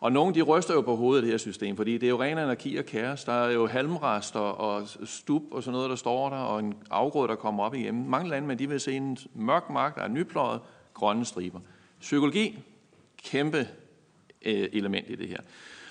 Og 0.00 0.12
nogle 0.12 0.34
de 0.34 0.42
ryster 0.42 0.74
jo 0.74 0.80
på 0.80 0.96
hovedet 0.96 1.22
det 1.22 1.30
her 1.30 1.38
system, 1.38 1.76
fordi 1.76 1.92
det 1.92 2.02
er 2.02 2.10
jo 2.10 2.22
ren 2.22 2.38
anarki 2.38 2.76
og 2.76 2.84
kaos. 2.84 3.24
Der 3.24 3.32
er 3.32 3.50
jo 3.50 3.66
halmrester 3.66 4.40
og 4.40 4.88
stup 5.04 5.42
og 5.50 5.62
sådan 5.62 5.72
noget, 5.72 5.90
der 5.90 5.96
står 5.96 6.30
der, 6.30 6.36
og 6.36 6.60
en 6.60 6.74
afgrød, 6.90 7.28
der 7.28 7.34
kommer 7.34 7.64
op 7.64 7.74
igennem. 7.74 8.04
Mange 8.06 8.28
landmænd 8.28 8.58
de 8.58 8.68
vil 8.68 8.80
se 8.80 8.92
en 8.92 9.18
mørk 9.34 9.70
mark, 9.70 9.96
der 9.96 10.02
er 10.02 10.08
nypløjet, 10.08 10.60
grønne 10.94 11.24
striber. 11.24 11.60
Psykologi, 12.00 12.58
kæmpe 13.24 13.68
øh, 14.42 14.68
element 14.72 15.10
i 15.10 15.14
det 15.14 15.28
her. 15.28 15.40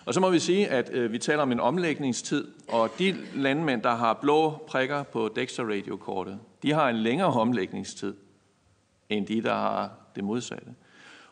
Og 0.06 0.14
så 0.14 0.20
må 0.20 0.30
vi 0.30 0.40
sige, 0.40 0.68
at 0.68 0.90
øh, 0.94 1.12
vi 1.12 1.18
taler 1.18 1.42
om 1.42 1.52
en 1.52 1.60
omlægningstid, 1.60 2.48
og 2.68 2.90
de 3.00 3.16
landmænd, 3.36 3.82
der 3.82 3.96
har 3.96 4.14
blå 4.14 4.52
prikker 4.68 5.04
på 5.04 5.30
Dexter-radiokortet, 5.36 6.40
de 6.64 6.74
har 6.74 6.90
en 6.90 6.96
længere 6.96 7.34
omlægningstid, 7.34 8.16
end 9.10 9.28
de, 9.28 9.44
der 9.44 9.54
har 9.54 9.92
det 10.16 10.24
modsatte. 10.24 10.76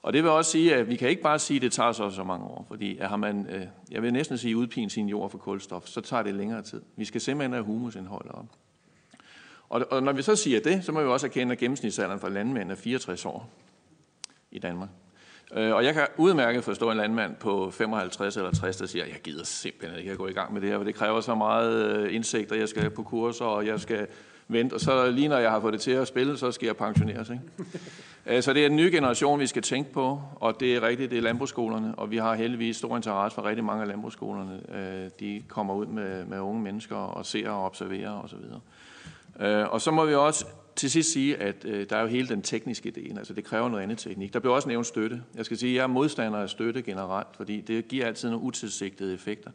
Og 0.01 0.13
det 0.13 0.23
vil 0.23 0.31
også 0.31 0.51
sige, 0.51 0.75
at 0.75 0.89
vi 0.89 0.95
kan 0.95 1.09
ikke 1.09 1.21
bare 1.21 1.39
sige, 1.39 1.55
at 1.55 1.61
det 1.61 1.71
tager 1.71 1.91
så 1.91 2.09
så 2.09 2.23
mange 2.23 2.45
år, 2.45 2.65
fordi 2.67 2.97
har 3.01 3.17
man, 3.17 3.47
øh, 3.49 3.65
jeg 3.91 4.01
vil 4.01 4.13
næsten 4.13 4.37
sige, 4.37 4.57
udpin 4.57 4.89
sin 4.89 5.09
jord 5.09 5.31
for 5.31 5.37
kulstof, 5.37 5.87
så 5.87 6.01
tager 6.01 6.23
det 6.23 6.35
længere 6.35 6.61
tid. 6.61 6.81
Vi 6.95 7.05
skal 7.05 7.21
simpelthen 7.21 7.53
have 7.53 7.63
humusindholdet 7.63 8.31
op. 8.31 8.45
Og, 9.69 9.87
og 9.91 10.03
når 10.03 10.11
vi 10.11 10.21
så 10.21 10.35
siger 10.35 10.59
det, 10.59 10.83
så 10.83 10.91
må 10.91 11.01
vi 11.01 11.07
også 11.07 11.27
erkende, 11.27 11.51
at 11.51 11.57
gennemsnitsalderen 11.57 12.19
for 12.19 12.29
landmænd 12.29 12.71
er 12.71 12.75
64 12.75 13.25
år 13.25 13.49
i 14.51 14.59
Danmark. 14.59 14.89
Øh, 15.55 15.75
og 15.75 15.85
jeg 15.85 15.93
kan 15.93 16.07
udmærket 16.17 16.63
forstå 16.63 16.91
en 16.91 16.97
landmand 16.97 17.35
på 17.35 17.71
55 17.71 18.37
eller 18.37 18.51
60, 18.51 18.77
der 18.77 18.85
siger, 18.85 19.05
jeg 19.05 19.19
gider 19.23 19.43
simpelthen 19.43 19.99
ikke 19.99 20.11
at 20.11 20.17
gå 20.17 20.27
i 20.27 20.31
gang 20.31 20.53
med 20.53 20.61
det 20.61 20.69
her, 20.69 20.77
for 20.77 20.83
det 20.83 20.95
kræver 20.95 21.21
så 21.21 21.35
meget 21.35 21.97
øh, 21.97 22.15
indsigt, 22.15 22.51
og 22.51 22.59
jeg 22.59 22.69
skal 22.69 22.89
på 22.89 23.03
kurser, 23.03 23.45
og 23.45 23.67
jeg 23.67 23.79
skal 23.79 24.07
vente, 24.47 24.73
og 24.73 24.79
så 24.79 25.11
lige 25.11 25.27
når 25.27 25.37
jeg 25.37 25.51
har 25.51 25.59
fået 25.59 25.73
det 25.73 25.81
til 25.81 25.91
at 25.91 26.07
spille, 26.07 26.37
så 26.37 26.51
skal 26.51 26.65
jeg 26.65 26.77
pensioneres. 26.77 27.29
Ikke? 27.29 27.43
Øh, 28.29 28.43
så 28.43 28.53
det 28.53 28.61
er 28.61 28.65
en 28.65 28.75
ny 28.75 28.91
generation, 28.91 29.39
vi 29.39 29.47
skal 29.47 29.61
tænke 29.61 29.93
på, 29.93 30.21
og 30.35 30.59
det 30.59 30.75
er 30.75 30.81
rigtigt, 30.81 31.11
det 31.11 31.17
er 31.17 31.21
landbrugsskolerne, 31.21 31.95
og 31.97 32.11
vi 32.11 32.17
har 32.17 32.35
heldigvis 32.35 32.77
stor 32.77 32.95
interesse 32.95 33.35
for 33.35 33.45
rigtig 33.45 33.65
mange 33.65 33.81
af 33.81 33.87
landbrugsskolerne. 33.87 34.59
De 35.19 35.43
kommer 35.47 35.73
ud 35.73 35.85
med, 35.85 36.25
med 36.25 36.39
unge 36.39 36.61
mennesker 36.61 36.95
og 36.95 37.25
ser 37.25 37.49
og 37.49 37.65
observerer 37.65 38.23
osv. 38.23 38.37
Og 39.71 39.81
så 39.81 39.91
må 39.91 40.05
vi 40.05 40.15
også 40.15 40.45
til 40.77 40.91
sidst 40.91 41.13
sige, 41.13 41.37
at 41.37 41.65
øh, 41.65 41.89
der 41.89 41.97
er 41.97 42.01
jo 42.01 42.07
hele 42.07 42.27
den 42.27 42.41
tekniske 42.41 42.91
del, 42.91 43.17
altså 43.17 43.33
det 43.33 43.43
kræver 43.43 43.69
noget 43.69 43.83
andet 43.83 43.97
teknik. 43.97 44.33
Der 44.33 44.39
bliver 44.39 44.55
også 44.55 44.67
nævnt 44.67 44.87
støtte. 44.87 45.21
Jeg 45.35 45.45
skal 45.45 45.57
sige, 45.57 45.71
at 45.71 45.75
jeg 45.75 45.83
er 45.83 45.87
modstander 45.87 46.39
af 46.39 46.49
støtte 46.49 46.81
generelt, 46.81 47.27
fordi 47.37 47.61
det 47.61 47.87
giver 47.87 48.05
altid 48.05 48.29
nogle 48.29 48.45
utilsigtede 48.45 49.13
effekter. 49.13 49.51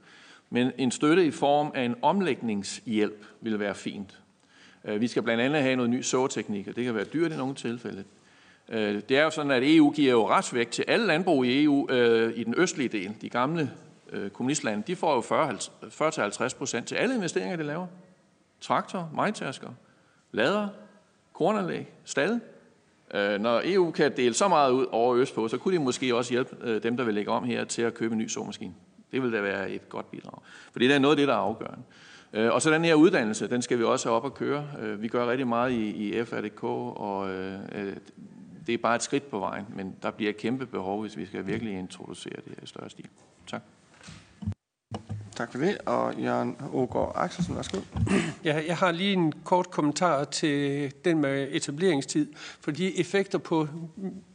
Men 0.51 0.73
en 0.79 0.91
støtte 0.91 1.27
i 1.27 1.31
form 1.31 1.73
af 1.75 1.83
en 1.83 1.95
omlægningshjælp 2.03 3.27
vil 3.41 3.59
være 3.59 3.75
fint. 3.75 4.21
Øh, 4.85 5.01
vi 5.01 5.09
skal 5.09 5.23
blandt 5.23 5.43
andet 5.43 5.63
have 5.63 5.77
noget 5.77 5.91
ny 5.91 6.03
såteknik, 6.03 6.69
og 6.69 6.77
det 6.77 6.85
kan 6.85 6.95
være 6.95 7.05
dyrt 7.05 7.33
i 7.33 7.37
nogle 7.37 7.55
tilfælde. 7.55 8.05
Øh, 8.69 9.03
det 9.09 9.19
er 9.19 9.23
jo 9.23 9.31
sådan, 9.31 9.51
at 9.51 9.63
EU 9.65 9.91
giver 9.91 10.11
jo 10.11 10.29
retsvægt 10.29 10.71
til 10.71 10.85
alle 10.89 11.07
landbrug 11.07 11.45
i 11.45 11.65
EU 11.65 11.91
øh, 11.91 12.39
i 12.39 12.45
den 12.45 12.55
østlige 12.57 12.89
del. 12.89 13.15
De 13.21 13.29
gamle 13.29 13.71
øh, 14.13 14.31
kommunistlande, 14.31 14.83
de 14.87 14.97
får 14.97 15.15
jo 15.15 15.21
40-50 16.51 16.59
procent 16.59 16.87
til 16.87 16.95
alle 16.95 17.15
investeringer, 17.15 17.57
de 17.57 17.63
laver. 17.63 17.87
Traktor, 18.61 19.11
majtasker, 19.15 19.69
lader, 20.33 20.69
kornanlæg, 21.33 21.89
stald. 22.05 22.41
Øh, 23.15 23.41
når 23.41 23.63
EU 23.65 23.91
kan 23.91 24.17
dele 24.17 24.35
så 24.35 24.49
meget 24.49 24.71
ud 24.71 24.87
over 24.91 25.17
Østpå, 25.17 25.49
så 25.49 25.59
kunne 25.59 25.79
de 25.79 25.83
måske 25.83 26.17
også 26.17 26.31
hjælpe 26.31 26.57
øh, 26.61 26.83
dem, 26.83 26.97
der 26.97 27.05
vil 27.05 27.15
lægge 27.15 27.31
om 27.31 27.45
her, 27.45 27.65
til 27.65 27.83
at 27.83 27.95
købe 27.95 28.13
en 28.13 28.19
ny 28.19 28.29
såmaskine. 28.29 28.75
Det 29.13 29.23
vil 29.23 29.33
da 29.33 29.41
være 29.41 29.71
et 29.71 29.89
godt 29.89 30.11
bidrag. 30.11 30.39
For 30.73 30.79
det 30.79 30.93
er 30.93 30.99
noget 30.99 31.13
af 31.13 31.17
det, 31.17 31.29
der 31.29 31.35
er 31.35 31.39
afgørende. 31.39 31.83
Øh, 32.33 32.53
og 32.53 32.63
så 32.63 32.71
den 32.71 32.85
her 32.85 32.95
uddannelse, 32.95 33.49
den 33.49 33.63
skal 33.63 33.79
vi 33.79 33.85
også 33.85 34.09
have 34.09 34.17
op 34.17 34.27
at 34.27 34.35
køre. 34.35 34.67
Øh, 34.81 35.03
vi 35.03 35.09
gør 35.09 35.31
rigtig 35.31 35.49
meget 35.49 35.73
i, 35.73 35.91
i 35.91 36.25
FRDK, 36.25 36.65
og 36.65 37.31
øh, 37.31 37.59
det 38.67 38.75
er 38.75 38.79
bare 38.79 38.97
et 38.97 39.03
skridt 39.03 39.31
på 39.31 39.39
vejen, 39.39 39.67
men 39.77 39.97
der 40.03 40.11
bliver 40.11 40.31
et 40.31 40.37
kæmpe 40.37 40.67
behov, 40.67 41.01
hvis 41.01 41.17
vi 41.17 41.27
skal 41.27 41.47
virkelig 41.47 41.79
introducere 41.79 42.37
det 42.37 42.45
her 42.47 42.63
i 42.63 42.67
større 42.67 42.91
stil. 42.91 43.09
Tak. 45.37 45.53
For 45.53 45.59
det. 45.59 45.79
Og 45.79 46.15
Jørgen 46.15 46.57
Ågaard 46.73 47.13
Axelsen, 47.17 47.57
værsgo. 47.57 47.79
Ja, 48.45 48.63
jeg 48.67 48.77
har 48.77 48.93
lige 48.93 49.13
en 49.13 49.33
kort 49.45 49.71
kommentar 49.71 50.25
til 50.25 50.93
den 51.05 51.19
med 51.19 51.49
etableringstid. 51.51 52.27
For 52.61 52.71
de 52.71 52.99
effekter 53.01 53.39
på 53.39 53.69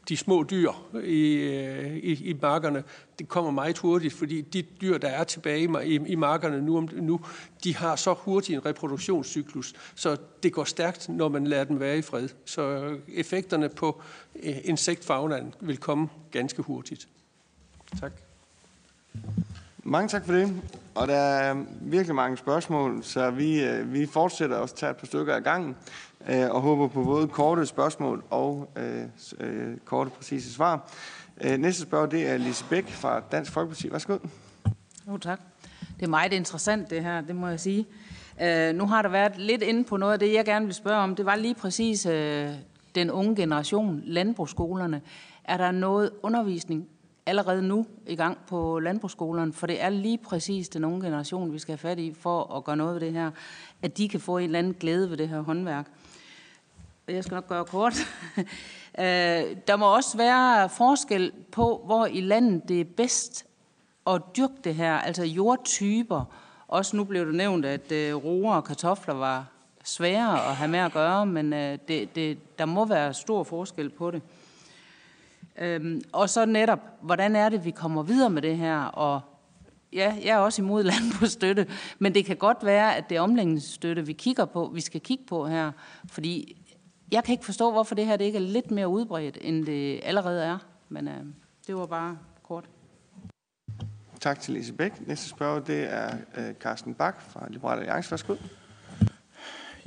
de 0.10 0.18
små 0.18 0.46
dyr 0.50 0.72
i, 1.04 1.34
øh, 1.34 1.96
i, 1.96 2.30
i 2.30 2.38
markerne, 2.42 2.84
det 3.20 3.28
kommer 3.28 3.52
meget 3.52 3.78
hurtigt, 3.78 4.14
fordi 4.14 4.42
de 4.42 4.62
dyr, 4.62 4.98
der 4.98 5.08
er 5.08 5.24
tilbage 5.24 5.86
i, 5.86 5.96
i 5.96 6.16
markerne 6.16 6.62
nu, 6.62 6.90
nu, 6.94 7.20
de 7.64 7.76
har 7.76 7.96
så 7.96 8.14
hurtigt 8.14 8.58
en 8.58 8.66
reproduktionscyklus, 8.66 9.74
så 9.96 10.18
det 10.44 10.54
går 10.54 10.64
stærkt, 10.64 11.10
når 11.10 11.30
man 11.30 11.48
lader 11.48 11.64
dem 11.64 11.80
være 11.80 11.98
i 11.98 12.02
fred. 12.02 12.30
Så 12.46 12.96
effekterne 13.14 13.70
på 13.70 14.02
øh, 14.36 14.56
insektfagnaen 14.64 15.54
vil 15.62 15.78
komme 15.78 16.08
ganske 16.32 16.62
hurtigt. 16.62 17.08
Tak. 18.00 18.12
Mange 19.84 20.10
tak 20.10 20.26
for 20.26 20.34
det. 20.34 20.62
Og 20.98 21.08
der 21.08 21.16
er 21.16 21.56
virkelig 21.82 22.16
mange 22.16 22.38
spørgsmål, 22.38 23.04
så 23.04 23.30
vi, 23.32 23.64
øh, 23.64 23.94
vi 23.94 24.06
fortsætter 24.06 24.58
også 24.58 24.74
at 24.74 24.78
tage 24.78 24.90
et 24.90 24.98
par 24.98 25.06
stykker 25.06 25.36
af 25.36 25.44
gangen, 25.44 25.76
øh, 26.30 26.50
og 26.50 26.62
håber 26.62 26.88
på 26.88 27.04
både 27.04 27.28
korte 27.28 27.66
spørgsmål 27.66 28.24
og 28.30 28.72
øh, 28.78 29.04
øh, 29.40 29.78
korte, 29.86 30.10
præcise 30.10 30.54
svar. 30.54 30.92
Øh, 31.42 31.58
næste 31.58 31.82
spørger, 31.82 32.06
det 32.06 32.30
er 32.30 32.38
Lise 32.38 32.66
Bæk 32.70 32.90
fra 32.90 33.20
Dansk 33.32 33.52
Folkeparti. 33.52 33.92
Værsgo. 33.92 34.18
Jo, 35.08 35.18
tak. 35.18 35.40
Det 36.00 36.06
er 36.06 36.10
meget 36.10 36.34
interessant, 36.34 36.90
det 36.90 37.04
her, 37.04 37.22
det 37.22 37.36
må 37.36 37.48
jeg 37.48 37.60
sige. 37.60 37.86
Øh, 38.42 38.76
nu 38.76 38.86
har 38.86 39.02
der 39.02 39.10
været 39.10 39.38
lidt 39.38 39.62
inde 39.62 39.84
på 39.84 39.98
noget 39.98 40.14
af 40.14 40.20
det, 40.20 40.34
jeg 40.34 40.46
gerne 40.46 40.66
vil 40.66 40.76
spørge 40.76 40.98
om. 40.98 41.16
Det 41.16 41.26
var 41.26 41.36
lige 41.36 41.56
præcis 41.56 42.06
øh, 42.06 42.50
den 42.96 43.12
unge 43.12 43.36
generation, 43.36 44.02
landbrugsskolerne. 44.06 45.02
Er 45.44 45.58
der 45.58 45.72
noget 45.72 46.12
undervisning 46.24 46.88
allerede 47.28 47.62
nu 47.62 47.86
i 48.08 48.16
gang 48.16 48.38
på 48.48 48.80
landbrugsskolerne, 48.80 49.54
for 49.54 49.68
det 49.68 49.82
er 49.82 49.90
lige 49.90 50.18
præcis 50.18 50.70
den 50.70 50.84
unge 50.84 51.02
generation, 51.02 51.54
vi 51.54 51.60
skal 51.60 51.72
have 51.72 51.90
fat 51.90 52.00
i 52.00 52.14
for 52.14 52.56
at 52.58 52.64
gøre 52.64 52.78
noget 52.78 52.94
ved 52.94 53.02
det 53.02 53.14
her, 53.14 53.32
at 53.82 53.98
de 53.98 54.10
kan 54.10 54.20
få 54.20 54.38
en 54.38 54.44
eller 54.44 54.60
anden 54.60 54.74
glæde 54.74 55.10
ved 55.10 55.18
det 55.18 55.30
her 55.30 55.42
håndværk. 55.42 55.88
Jeg 57.08 57.24
skal 57.24 57.36
nok 57.36 57.48
gøre 57.48 57.66
kort. 57.66 57.94
Øh, 59.00 59.58
der 59.68 59.76
må 59.76 59.96
også 59.96 60.18
være 60.18 60.70
forskel 60.70 61.32
på, 61.52 61.82
hvor 61.86 62.06
i 62.06 62.22
landet 62.22 62.70
det 62.70 62.82
er 62.82 62.86
bedst 62.98 63.46
at 64.08 64.22
dyrke 64.38 64.54
det 64.64 64.76
her, 64.76 64.94
altså 64.94 65.24
jordtyper. 65.24 66.24
Også 66.68 66.98
nu 66.98 67.04
blev 67.04 67.26
det 67.26 67.36
nævnt, 67.36 67.66
at 67.66 67.92
øh, 67.92 68.16
roer 68.16 68.56
og 68.56 68.64
kartofler 68.64 69.14
var 69.14 69.46
svære 69.84 70.50
at 70.50 70.56
have 70.56 70.72
med 70.72 70.80
at 70.80 70.94
gøre, 70.94 71.26
men 71.26 71.54
øh, 71.54 71.80
det, 71.88 72.16
det, 72.16 72.58
der 72.60 72.66
må 72.66 72.86
være 72.86 73.14
stor 73.14 73.44
forskel 73.44 73.90
på 73.90 74.12
det. 74.12 74.22
Øhm, 75.58 76.02
og 76.12 76.30
så 76.30 76.46
netop, 76.46 76.80
hvordan 77.02 77.36
er 77.36 77.50
det, 77.50 77.66
vi 77.66 77.72
kommer 77.72 78.04
videre 78.04 78.30
med 78.30 78.42
det 78.42 78.58
her? 78.58 78.80
Og 78.80 79.22
ja, 79.94 80.16
jeg 80.24 80.30
er 80.30 80.38
også 80.38 80.62
imod 80.62 80.84
landbrugsstøtte, 80.94 81.68
men 82.00 82.14
det 82.14 82.26
kan 82.26 82.38
godt 82.38 82.66
være, 82.66 82.96
at 82.96 83.10
det 83.10 83.18
er 83.18 83.22
omlægningsstøtte, 83.22 84.06
vi 84.06 84.14
kigger 84.14 84.46
på, 84.46 84.72
vi 84.74 84.82
skal 84.82 85.02
kigge 85.02 85.24
på 85.28 85.48
her. 85.48 85.72
Fordi 86.12 86.64
jeg 87.12 87.24
kan 87.24 87.34
ikke 87.34 87.46
forstå, 87.46 87.72
hvorfor 87.72 87.96
det 87.96 88.06
her 88.06 88.18
det 88.18 88.26
ikke 88.26 88.38
er 88.38 88.42
lidt 88.42 88.72
mere 88.72 88.88
udbredt, 88.88 89.38
end 89.42 89.66
det 89.66 90.00
allerede 90.04 90.44
er. 90.44 90.58
Men 90.90 91.08
øh, 91.08 91.26
det 91.68 91.76
var 91.76 91.86
bare 91.86 92.18
kort. 92.44 92.66
Tak 94.20 94.40
til 94.40 94.54
Lise 94.54 94.74
Bæk. 94.74 95.08
Næste 95.08 95.30
spørger, 95.30 95.60
det 95.60 95.94
er 95.94 96.18
øh, 96.38 96.54
Carsten 96.54 96.94
Bak 96.94 97.22
fra 97.22 97.48
Liberale 97.50 97.82
Alliance. 97.82 98.12
Værsgo. 98.12 98.36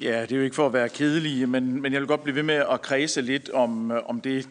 Ja, 0.02 0.22
det 0.22 0.32
er 0.32 0.36
jo 0.36 0.42
ikke 0.42 0.56
for 0.56 0.66
at 0.66 0.72
være 0.72 0.88
kedelig, 0.88 1.48
men, 1.48 1.82
men 1.82 1.92
jeg 1.92 2.00
vil 2.00 2.08
godt 2.08 2.22
blive 2.22 2.36
ved 2.36 2.42
med 2.42 2.54
at 2.72 2.82
kredse 2.82 3.20
lidt 3.20 3.50
om, 3.50 3.92
om 4.06 4.20
det, 4.20 4.48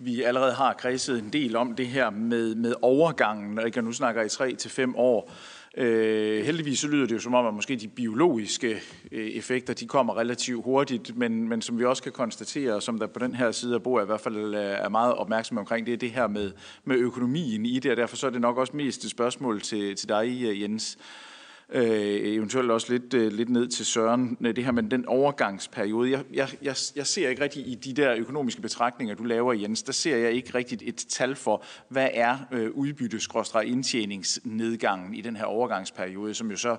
vi 0.00 0.22
allerede 0.22 0.52
har 0.52 0.72
kredset 0.72 1.18
en 1.18 1.28
del 1.32 1.56
om 1.56 1.74
det 1.74 1.86
her 1.86 2.10
med, 2.10 2.54
med 2.54 2.74
overgangen, 2.82 3.58
og 3.58 3.66
ikke 3.66 3.82
nu 3.82 3.92
snakker 3.92 4.22
i 4.22 4.28
3 4.28 4.54
til 4.54 4.70
fem 4.70 4.96
år. 4.96 5.32
Øh, 5.76 6.44
heldigvis 6.44 6.78
så 6.78 6.88
lyder 6.88 7.06
det 7.06 7.14
jo 7.14 7.18
som 7.18 7.34
om, 7.34 7.46
at 7.46 7.54
måske 7.54 7.76
de 7.76 7.88
biologiske 7.88 8.80
øh, 9.12 9.28
effekter, 9.28 9.74
de 9.74 9.86
kommer 9.86 10.18
relativt 10.18 10.64
hurtigt, 10.64 11.16
men, 11.16 11.48
men 11.48 11.62
som 11.62 11.78
vi 11.78 11.84
også 11.84 12.02
kan 12.02 12.12
konstatere, 12.12 12.80
som 12.80 12.98
der 12.98 13.06
på 13.06 13.18
den 13.18 13.34
her 13.34 13.50
side 13.50 13.74
af 13.74 13.82
bordet 13.82 14.04
i 14.04 14.06
hvert 14.06 14.20
fald 14.20 14.54
øh, 14.54 14.64
er 14.64 14.88
meget 14.88 15.14
opmærksom 15.14 15.58
omkring, 15.58 15.86
det 15.86 15.94
er 15.94 15.98
det 15.98 16.10
her 16.10 16.28
med, 16.28 16.52
med 16.84 16.96
økonomien 16.96 17.66
i 17.66 17.78
det, 17.78 17.90
og 17.90 17.96
derfor 17.96 18.16
så 18.16 18.26
er 18.26 18.30
det 18.30 18.40
nok 18.40 18.58
også 18.58 18.76
mest 18.76 19.04
et 19.04 19.10
spørgsmål 19.10 19.60
til, 19.60 19.96
til 19.96 20.08
dig, 20.08 20.42
øh, 20.44 20.62
Jens 20.62 20.98
øh, 21.00 21.29
Øh, 21.72 22.20
eventuelt 22.24 22.70
også 22.70 22.92
lidt, 22.92 23.14
øh, 23.14 23.32
lidt 23.32 23.48
ned 23.48 23.68
til 23.68 23.86
Søren, 23.86 24.36
øh, 24.40 24.56
det 24.56 24.64
her 24.64 24.72
med 24.72 24.82
den 24.82 25.06
overgangsperiode. 25.06 26.10
Jeg, 26.10 26.24
jeg, 26.32 26.48
jeg, 26.62 26.76
jeg 26.96 27.06
ser 27.06 27.28
ikke 27.28 27.42
rigtig 27.42 27.68
i 27.68 27.74
de 27.74 27.92
der 27.92 28.14
økonomiske 28.14 28.62
betragtninger, 28.62 29.14
du 29.14 29.24
laver, 29.24 29.52
Jens, 29.52 29.82
der 29.82 29.92
ser 29.92 30.16
jeg 30.16 30.32
ikke 30.32 30.54
rigtigt 30.54 30.82
et 30.86 31.06
tal 31.08 31.36
for, 31.36 31.64
hvad 31.88 32.08
er 32.12 32.38
øh, 32.52 32.70
udbytte-indtjeningsnedgangen 32.70 35.14
i 35.14 35.20
den 35.20 35.36
her 35.36 35.44
overgangsperiode, 35.44 36.34
som 36.34 36.50
jo 36.50 36.56
så 36.56 36.76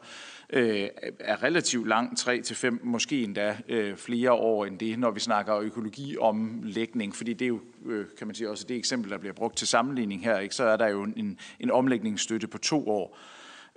øh, 0.50 0.88
er 1.20 1.44
relativt 1.44 1.88
lang, 1.88 2.18
3 2.18 2.42
til 2.42 2.56
fem, 2.56 2.80
måske 2.84 3.24
endda 3.24 3.58
øh, 3.70 3.98
flere 3.98 4.32
år 4.32 4.66
end 4.66 4.80
det, 4.80 5.00
når 5.00 5.12
vi 5.12 5.20
snakker 5.20 5.58
økologiomlægning, 5.58 7.16
fordi 7.16 7.34
det 7.34 7.46
er 7.46 7.50
jo, 7.50 7.60
øh, 7.86 8.06
kan 8.18 8.28
man 8.28 8.36
sige, 8.36 8.50
også 8.50 8.66
det 8.70 8.78
eksempel, 8.78 9.12
der 9.12 9.18
bliver 9.18 9.34
brugt 9.34 9.58
til 9.58 9.68
sammenligning 9.68 10.24
her, 10.24 10.40
ikke? 10.40 10.56
så 10.56 10.64
er 10.64 10.78
der 10.78 10.88
jo 10.88 11.04
en, 11.04 11.38
en 11.60 11.72
omlægningsstøtte 11.72 12.48
på 12.48 12.58
to 12.58 12.90
år. 12.90 13.18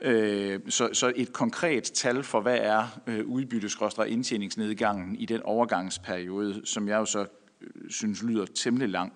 Øh, 0.05 0.61
så, 0.69 0.89
så 0.93 1.13
et 1.17 1.33
konkret 1.33 1.83
tal 1.83 2.23
for, 2.23 2.41
hvad 2.41 2.59
er 2.61 3.01
øh, 3.07 3.27
udbytteskråstre 3.27 4.11
indtjeningsnedgangen 4.11 5.17
i 5.17 5.27
den 5.27 5.43
overgangsperiode, 5.43 6.61
som 6.65 6.89
jeg 6.89 6.97
jo 6.97 7.05
så 7.05 7.27
øh, 7.61 7.91
synes 7.91 8.23
lyder 8.23 8.47
temmelig 8.47 8.89
lang. 8.89 9.13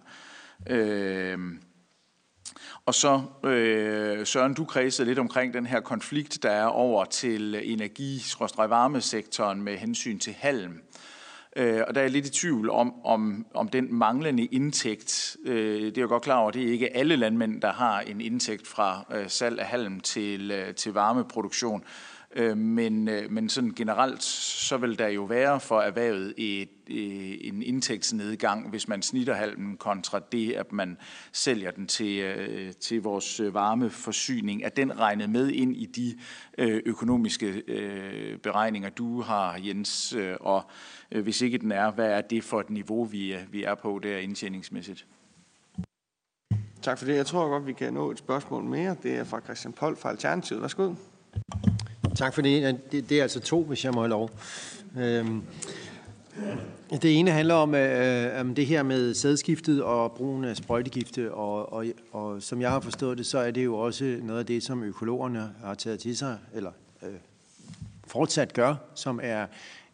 Øh, 0.70 1.38
og 2.86 2.94
så, 2.94 3.22
øh, 3.44 4.26
Søren, 4.26 4.54
du 4.54 4.64
kredsede 4.64 5.08
lidt 5.08 5.18
omkring 5.18 5.54
den 5.54 5.66
her 5.66 5.80
konflikt, 5.80 6.42
der 6.42 6.50
er 6.50 6.66
over 6.66 7.04
til 7.04 7.72
energi-varmesektoren 7.72 9.62
med 9.62 9.76
hensyn 9.76 10.18
til 10.18 10.32
halm. 10.32 10.80
Øh, 11.58 11.82
og 11.88 11.94
der 11.94 12.00
er 12.00 12.04
jeg 12.04 12.10
lidt 12.10 12.26
i 12.26 12.30
tvivl 12.30 12.70
om, 12.70 12.94
om, 13.04 13.46
om 13.54 13.68
den 13.68 13.94
manglende 13.94 14.44
indtægt, 14.44 15.36
øh, 15.44 15.82
det 15.82 15.98
er 15.98 16.02
jeg 16.02 16.08
godt 16.08 16.22
klar 16.22 16.38
over, 16.38 16.50
det 16.50 16.68
er 16.68 16.72
ikke 16.72 16.96
alle 16.96 17.16
landmænd, 17.16 17.60
der 17.60 17.72
har 17.72 18.00
en 18.00 18.20
indtægt 18.20 18.66
fra 18.66 19.04
øh, 19.14 19.30
salg 19.30 19.60
af 19.60 19.66
halm 19.66 20.00
til, 20.00 20.50
øh, 20.50 20.74
til 20.74 20.92
varmeproduktion. 20.92 21.84
Øh, 22.36 22.56
men, 22.56 23.08
øh, 23.08 23.30
men 23.30 23.48
sådan 23.48 23.70
generelt, 23.70 24.22
så 24.22 24.76
vil 24.76 24.98
der 24.98 25.08
jo 25.08 25.24
være 25.24 25.60
for 25.60 25.80
erhvervet 25.80 26.34
et, 26.36 26.68
øh, 26.90 27.36
en 27.40 27.62
indtægtsnedgang, 27.62 28.70
hvis 28.70 28.88
man 28.88 29.02
snitter 29.02 29.34
halmen 29.34 29.76
kontra 29.76 30.20
det, 30.32 30.52
at 30.52 30.72
man 30.72 30.96
sælger 31.32 31.70
den 31.70 31.86
til, 31.86 32.18
øh, 32.18 32.72
til 32.72 33.02
vores 33.02 33.40
øh, 33.40 33.54
varmeforsyning. 33.54 34.62
Er 34.62 34.68
den 34.68 34.98
regnet 34.98 35.30
med 35.30 35.48
ind 35.48 35.76
i 35.76 35.86
de 35.86 36.14
økonomiske 36.86 37.62
beregninger, 38.42 38.90
du 38.90 39.20
har, 39.20 39.60
Jens? 39.66 40.16
Og 40.40 40.70
hvis 41.22 41.40
ikke 41.40 41.58
den 41.58 41.72
er, 41.72 41.90
hvad 41.90 42.10
er 42.10 42.20
det 42.20 42.44
for 42.44 42.60
et 42.60 42.70
niveau, 42.70 43.04
vi 43.04 43.32
er, 43.32 43.40
vi 43.50 43.64
er 43.64 43.74
på 43.74 44.00
der 44.02 44.18
indtjeningsmæssigt? 44.18 45.06
Tak 46.82 46.98
for 46.98 47.04
det. 47.04 47.16
Jeg 47.16 47.26
tror 47.26 47.48
godt, 47.48 47.66
vi 47.66 47.72
kan 47.72 47.92
nå 47.92 48.10
et 48.10 48.18
spørgsmål 48.18 48.64
mere. 48.64 48.96
Det 49.02 49.16
er 49.16 49.24
fra 49.24 49.40
Christian 49.40 49.72
Pold 49.72 49.96
fra 49.96 50.10
Alternativet. 50.10 50.62
Værsgo. 50.62 50.94
Tak 52.18 52.34
for 52.34 52.42
det. 52.42 52.80
det. 52.92 53.08
Det 53.08 53.18
er 53.18 53.22
altså 53.22 53.40
to, 53.40 53.64
hvis 53.64 53.84
jeg 53.84 53.92
må 53.92 54.00
have 54.00 54.08
lov. 54.08 54.30
Øhm, 54.98 55.42
det 56.90 57.18
ene 57.18 57.30
handler 57.30 57.54
om, 57.54 57.74
øh, 57.74 58.26
øh, 58.26 58.40
om 58.40 58.54
det 58.54 58.66
her 58.66 58.82
med 58.82 59.14
sædskiftet 59.14 59.82
og 59.82 60.12
brugen 60.12 60.44
af 60.44 60.56
sprøjtegifte, 60.56 61.34
og, 61.34 61.72
og, 61.72 61.86
og 62.12 62.42
som 62.42 62.60
jeg 62.60 62.70
har 62.70 62.80
forstået 62.80 63.18
det, 63.18 63.26
så 63.26 63.38
er 63.38 63.50
det 63.50 63.64
jo 63.64 63.78
også 63.78 64.18
noget 64.22 64.40
af 64.40 64.46
det, 64.46 64.62
som 64.62 64.82
økologerne 64.82 65.50
har 65.64 65.74
taget 65.74 66.00
til 66.00 66.16
sig, 66.16 66.38
eller 66.54 66.70
øh, 67.02 67.14
fortsat 68.06 68.52
gør, 68.52 68.74
som 68.94 69.20
er, 69.22 69.46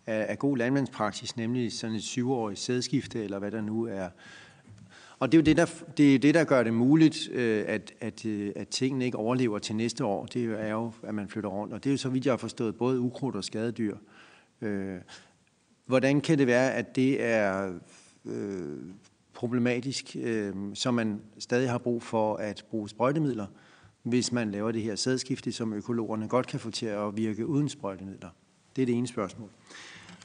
er, 0.07 0.23
er 0.23 0.35
god 0.35 0.57
landmandspraksis, 0.57 1.37
nemlig 1.37 1.73
sådan 1.73 1.97
et 1.97 2.03
syvårigt 2.03 2.61
sædskifte, 2.61 3.25
eller 3.25 3.39
hvad 3.39 3.51
der 3.51 3.61
nu 3.61 3.87
er 3.87 4.09
og 5.19 5.33
det 5.33 5.39
er 5.39 5.43
jo 5.43 5.45
det, 5.45 5.57
der, 5.57 5.67
det, 5.97 6.15
er 6.15 6.19
det, 6.19 6.35
der 6.35 6.45
gør 6.45 6.63
det 6.63 6.75
muligt, 6.75 7.29
øh, 7.33 7.65
at, 7.67 7.93
at, 8.01 8.27
øh, 8.27 8.53
at 8.57 8.69
tingene 8.69 9.05
ikke 9.05 9.19
overlever 9.19 9.59
til 9.59 9.77
næste 9.77 10.05
år. 10.05 10.27
Det 10.27 10.45
er 10.45 10.71
jo, 10.71 10.93
at 11.03 11.15
man 11.15 11.29
flytter 11.29 11.51
rundt. 11.51 11.75
Og 11.75 11.85
det 11.85 11.91
er 11.91 11.95
jo 11.95 11.99
så 11.99 12.09
vidt 12.09 12.27
jeg 12.27 12.33
har 12.33 12.39
forstået, 12.39 12.77
både 12.77 13.01
ukrudt 13.01 13.37
og 13.37 13.45
skadedyr. 13.45 13.97
Øh, 14.61 14.97
hvordan 15.87 16.21
kan 16.21 16.39
det 16.39 16.47
være, 16.47 16.75
at 16.75 16.97
det 16.97 17.23
er 17.23 17.73
øh, 18.25 18.79
problematisk, 19.35 20.17
øh, 20.21 20.55
så 20.75 20.91
man 20.91 21.21
stadig 21.39 21.71
har 21.71 21.79
brug 21.79 22.03
for 22.03 22.37
at 22.37 22.65
bruge 22.71 22.89
sprøjtemidler, 22.89 23.47
hvis 24.03 24.33
man 24.33 24.51
laver 24.51 24.73
det 24.73 24.83
her 24.83 24.97
sædskifte, 24.97 25.53
som 25.53 25.73
økologerne 25.73 26.29
godt 26.29 26.47
kan 26.47 26.61
få 26.61 26.71
til 26.71 26.87
at 26.87 27.17
virke 27.17 27.47
uden 27.47 27.69
sprøjtemidler? 27.69 28.29
Det 28.77 28.83
er 28.83 28.87
det 28.87 28.95
ene 28.95 29.07
spørgsmål. 29.07 29.49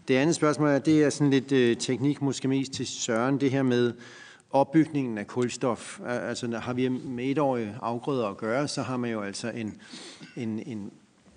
det 0.07 0.15
andet 0.15 0.35
spørgsmål 0.35 0.69
er, 0.69 0.79
det 0.79 1.03
er 1.03 1.09
sådan 1.09 1.31
lidt 1.31 1.51
øh, 1.51 1.77
teknik, 1.77 2.21
måske 2.21 2.47
mest 2.47 2.71
til 2.71 2.87
Søren, 2.87 3.39
det 3.39 3.51
her 3.51 3.63
med 3.63 3.93
opbygningen 4.51 5.17
af 5.17 5.27
kulstof. 5.27 5.99
Altså 6.05 6.57
har 6.57 6.73
vi 6.73 6.87
med 6.87 7.25
etårige 7.25 7.75
afgrøder 7.81 8.27
at 8.27 8.37
gøre, 8.37 8.67
så 8.67 8.81
har 8.81 8.97
man 8.97 9.11
jo 9.11 9.21
altså 9.21 9.49
en, 9.49 9.81
en, 10.35 10.63
en 10.65 10.91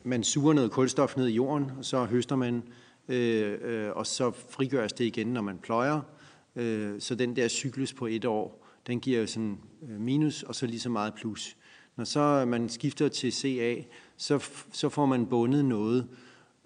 man 0.05 0.25
suger 0.25 0.53
noget 0.53 0.71
kulstof 0.71 1.17
ned 1.17 1.29
i 1.29 1.35
jorden, 1.35 1.71
og 1.79 1.85
så 1.85 2.05
høster 2.05 2.37
man, 2.37 2.63
øh, 3.09 3.59
øh, 3.63 3.91
og 3.97 4.07
så 4.07 4.31
frigøres 4.51 4.93
det 4.93 5.05
igen, 5.05 5.27
når 5.27 5.41
man 5.43 5.59
pløjer. 5.59 6.01
Øh, 6.57 7.01
så 7.01 7.15
den 7.15 7.37
der 7.37 7.49
cyklus 7.49 7.93
på 7.93 8.07
et 8.07 8.25
år, 8.25 8.67
den 8.87 9.01
giver 9.01 9.21
jo 9.21 9.27
sådan 9.27 9.59
øh, 9.89 10.01
minus, 10.01 10.43
og 10.43 10.55
så 10.55 10.67
lige 10.67 10.81
så 10.81 10.89
meget 10.89 11.15
plus. 11.15 11.57
Når 11.97 12.05
så 12.05 12.45
man 12.45 12.69
skifter 12.69 13.09
til 13.09 13.33
CA, 13.33 13.77
så, 14.17 14.45
så 14.73 14.89
får 14.89 15.07
man 15.07 15.27
bundet 15.27 15.65
noget. 15.65 16.07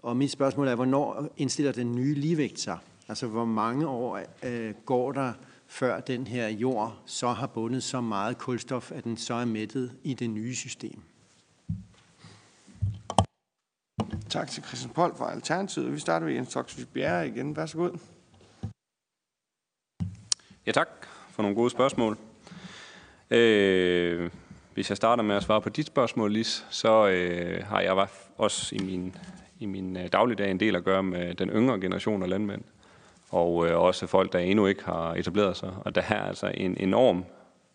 Og 0.02 0.16
mit 0.16 0.30
spørgsmål 0.30 0.68
er, 0.68 0.74
hvornår 0.74 1.28
indstiller 1.36 1.72
den 1.72 1.94
nye 1.94 2.14
ligevægt 2.14 2.60
sig? 2.60 2.78
Altså, 3.08 3.26
hvor 3.26 3.44
mange 3.44 3.86
år 3.86 4.20
øh, 4.44 4.74
går 4.84 5.12
der, 5.12 5.32
før 5.76 6.00
den 6.00 6.26
her 6.26 6.48
jord 6.48 7.02
så 7.06 7.28
har 7.28 7.46
bundet 7.46 7.82
så 7.82 8.00
meget 8.00 8.38
kulstof, 8.38 8.92
at 8.92 9.04
den 9.04 9.16
så 9.16 9.34
er 9.34 9.44
mættet 9.44 9.92
i 10.02 10.14
det 10.14 10.30
nye 10.30 10.54
system? 10.54 11.02
Tak 14.28 14.50
til 14.50 14.62
Christian 14.62 14.94
Pold 14.94 15.16
fra 15.16 15.32
Alternativet. 15.32 15.92
Vi 15.92 15.98
starter 15.98 16.26
med 16.26 16.34
Jens 16.34 16.52
Toksvig 16.52 16.88
Bjerre 16.88 17.28
igen. 17.28 17.56
Vær 17.56 17.66
så 17.66 17.78
god. 17.78 17.98
Ja, 20.66 20.72
tak 20.72 20.88
for 21.30 21.42
nogle 21.42 21.56
gode 21.56 21.70
spørgsmål. 21.70 22.18
Øh, 23.30 24.30
hvis 24.74 24.88
jeg 24.88 24.96
starter 24.96 25.22
med 25.22 25.36
at 25.36 25.42
svare 25.42 25.60
på 25.60 25.68
dit 25.68 25.86
spørgsmål, 25.86 26.32
Lis, 26.32 26.66
så 26.70 27.08
øh, 27.08 27.64
har 27.66 27.80
jeg 27.80 28.08
også 28.36 28.74
i 28.74 28.78
min, 28.78 29.16
i 29.60 29.66
min 29.66 29.96
øh, 29.96 30.08
dagligdag 30.12 30.50
en 30.50 30.60
del 30.60 30.76
at 30.76 30.84
gøre 30.84 31.02
med 31.02 31.34
den 31.34 31.48
yngre 31.48 31.80
generation 31.80 32.22
af 32.22 32.28
landmænd, 32.28 32.62
og 33.30 33.66
øh, 33.66 33.78
også 33.78 34.06
folk, 34.06 34.32
der 34.32 34.38
endnu 34.38 34.66
ikke 34.66 34.84
har 34.84 35.14
etableret 35.14 35.56
sig. 35.56 35.72
Og 35.80 35.94
der 35.94 36.02
er 36.08 36.22
altså 36.22 36.52
en 36.54 36.76
enorm 36.80 37.24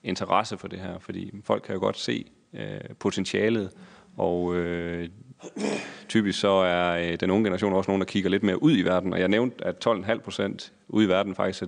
interesse 0.04 0.58
for 0.58 0.68
det 0.68 0.80
her, 0.80 1.00
fordi 1.00 1.32
folk 1.44 1.64
kan 1.64 1.76
jo 1.76 1.80
godt 1.80 1.98
se 1.98 2.26
øh, 2.54 2.96
potentialet, 3.00 3.72
og 4.18 4.56
øh, 4.56 5.10
typisk 6.10 6.40
så 6.40 6.52
er 6.52 7.12
øh, 7.12 7.20
den 7.20 7.32
unge 7.32 7.44
generation 7.44 7.74
også 7.74 7.92
nogen, 7.92 8.02
der 8.02 8.06
kigger 8.06 8.30
lidt 8.30 8.44
mere 8.44 8.64
ud 8.64 8.78
i 8.78 8.82
verden. 8.82 9.14
Og 9.14 9.20
jeg 9.20 9.28
nævnte, 9.28 9.66
at 9.66 9.88
12,5 9.88 10.18
procent 10.18 10.74
ude 10.88 11.06
i 11.06 11.10
verden 11.10 11.36
faktisk 11.36 11.64
er 11.64 11.68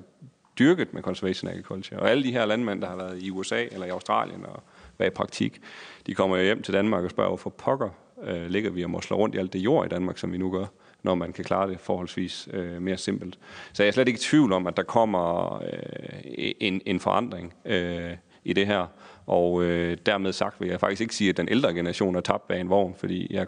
dyrket 0.59 0.93
med 0.93 1.01
conservation 1.01 1.51
agriculture. 1.51 1.99
Og 1.99 2.09
alle 2.09 2.23
de 2.23 2.31
her 2.31 2.45
landmænd, 2.45 2.81
der 2.81 2.87
har 2.87 2.95
været 2.95 3.23
i 3.23 3.31
USA 3.31 3.63
eller 3.71 3.85
i 3.85 3.89
Australien 3.89 4.45
og 4.45 4.63
været 4.97 5.11
i 5.11 5.13
praktik, 5.13 5.61
de 6.07 6.15
kommer 6.15 6.37
jo 6.37 6.43
hjem 6.43 6.61
til 6.61 6.73
Danmark 6.73 7.03
og 7.03 7.09
spørger, 7.09 7.29
hvorfor 7.29 7.49
pokker 7.49 7.89
øh, 8.23 8.47
ligger 8.47 8.69
vi 8.69 8.83
og 8.83 8.89
mosler 8.89 9.17
rundt 9.17 9.35
i 9.35 9.37
alt 9.37 9.53
det 9.53 9.59
jord 9.59 9.85
i 9.85 9.89
Danmark, 9.89 10.17
som 10.17 10.31
vi 10.31 10.37
nu 10.37 10.51
gør, 10.51 10.65
når 11.03 11.15
man 11.15 11.33
kan 11.33 11.43
klare 11.43 11.69
det 11.69 11.79
forholdsvis 11.79 12.49
øh, 12.53 12.81
mere 12.81 12.97
simpelt. 12.97 13.39
Så 13.73 13.83
jeg 13.83 13.87
er 13.87 13.91
slet 13.91 14.07
ikke 14.07 14.17
i 14.17 14.21
tvivl 14.21 14.53
om, 14.53 14.67
at 14.67 14.77
der 14.77 14.83
kommer 14.83 15.53
øh, 15.63 16.51
en, 16.59 16.81
en 16.85 16.99
forandring 16.99 17.53
øh, 17.65 18.11
i 18.43 18.53
det 18.53 18.67
her. 18.67 18.85
Og 19.27 19.63
øh, 19.63 19.97
dermed 20.05 20.33
sagt 20.33 20.61
vil 20.61 20.69
jeg 20.69 20.79
faktisk 20.79 21.01
ikke 21.01 21.15
sige, 21.15 21.29
at 21.29 21.37
den 21.37 21.49
ældre 21.49 21.73
generation 21.73 22.15
er 22.15 22.21
tabt 22.21 22.47
bag 22.47 22.61
en 22.61 22.69
vogn, 22.69 22.95
fordi 22.97 23.27
jeg 23.33 23.47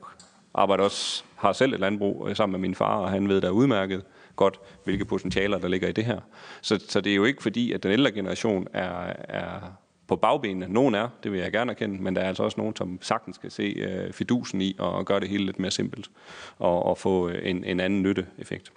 arbejder 0.54 0.84
også, 0.84 1.24
har 1.36 1.54
selv 1.54 1.74
et 1.74 1.80
landbrug 1.80 2.28
øh, 2.30 2.36
sammen 2.36 2.62
med 2.62 2.68
min 2.68 2.76
far, 2.76 2.98
og 2.98 3.10
han 3.10 3.30
ved 3.30 3.42
da 3.42 3.50
udmærket 3.50 4.04
godt, 4.36 4.60
hvilke 4.84 5.06
potentialer 5.06 5.58
der 5.58 5.68
ligger 5.68 5.88
i 5.88 5.92
det 5.92 6.06
her. 6.06 6.20
Så, 6.62 6.86
så 6.88 7.02
det 7.02 7.12
er 7.12 7.16
jo 7.16 7.26
ikke 7.26 7.44
fordi, 7.44 7.72
at 7.72 7.84
den 7.84 7.92
ældre 7.92 8.12
generation 8.12 8.68
er, 8.74 9.14
er 9.30 9.78
på 10.08 10.16
bagbenene. 10.16 10.68
Nogen 10.70 10.96
er, 10.96 11.10
det 11.24 11.32
vil 11.32 11.40
jeg 11.40 11.52
gerne 11.52 11.72
erkende, 11.72 12.04
men 12.04 12.16
der 12.16 12.22
er 12.22 12.28
altså 12.28 12.44
også 12.44 12.58
nogen, 12.58 12.76
som 12.76 13.00
sagtens 13.02 13.36
skal 13.36 13.52
se 13.52 13.64
øh, 13.64 14.14
fidusen 14.14 14.62
i 14.62 14.76
og 14.80 15.06
gøre 15.06 15.20
det 15.20 15.30
hele 15.30 15.46
lidt 15.46 15.60
mere 15.60 15.72
simpelt 15.72 16.10
og, 16.58 16.86
og 16.86 16.98
få 16.98 17.30
øh, 17.30 17.50
en, 17.50 17.64
en 17.64 17.80
anden 17.80 18.02
nytteeffekt. 18.02 18.72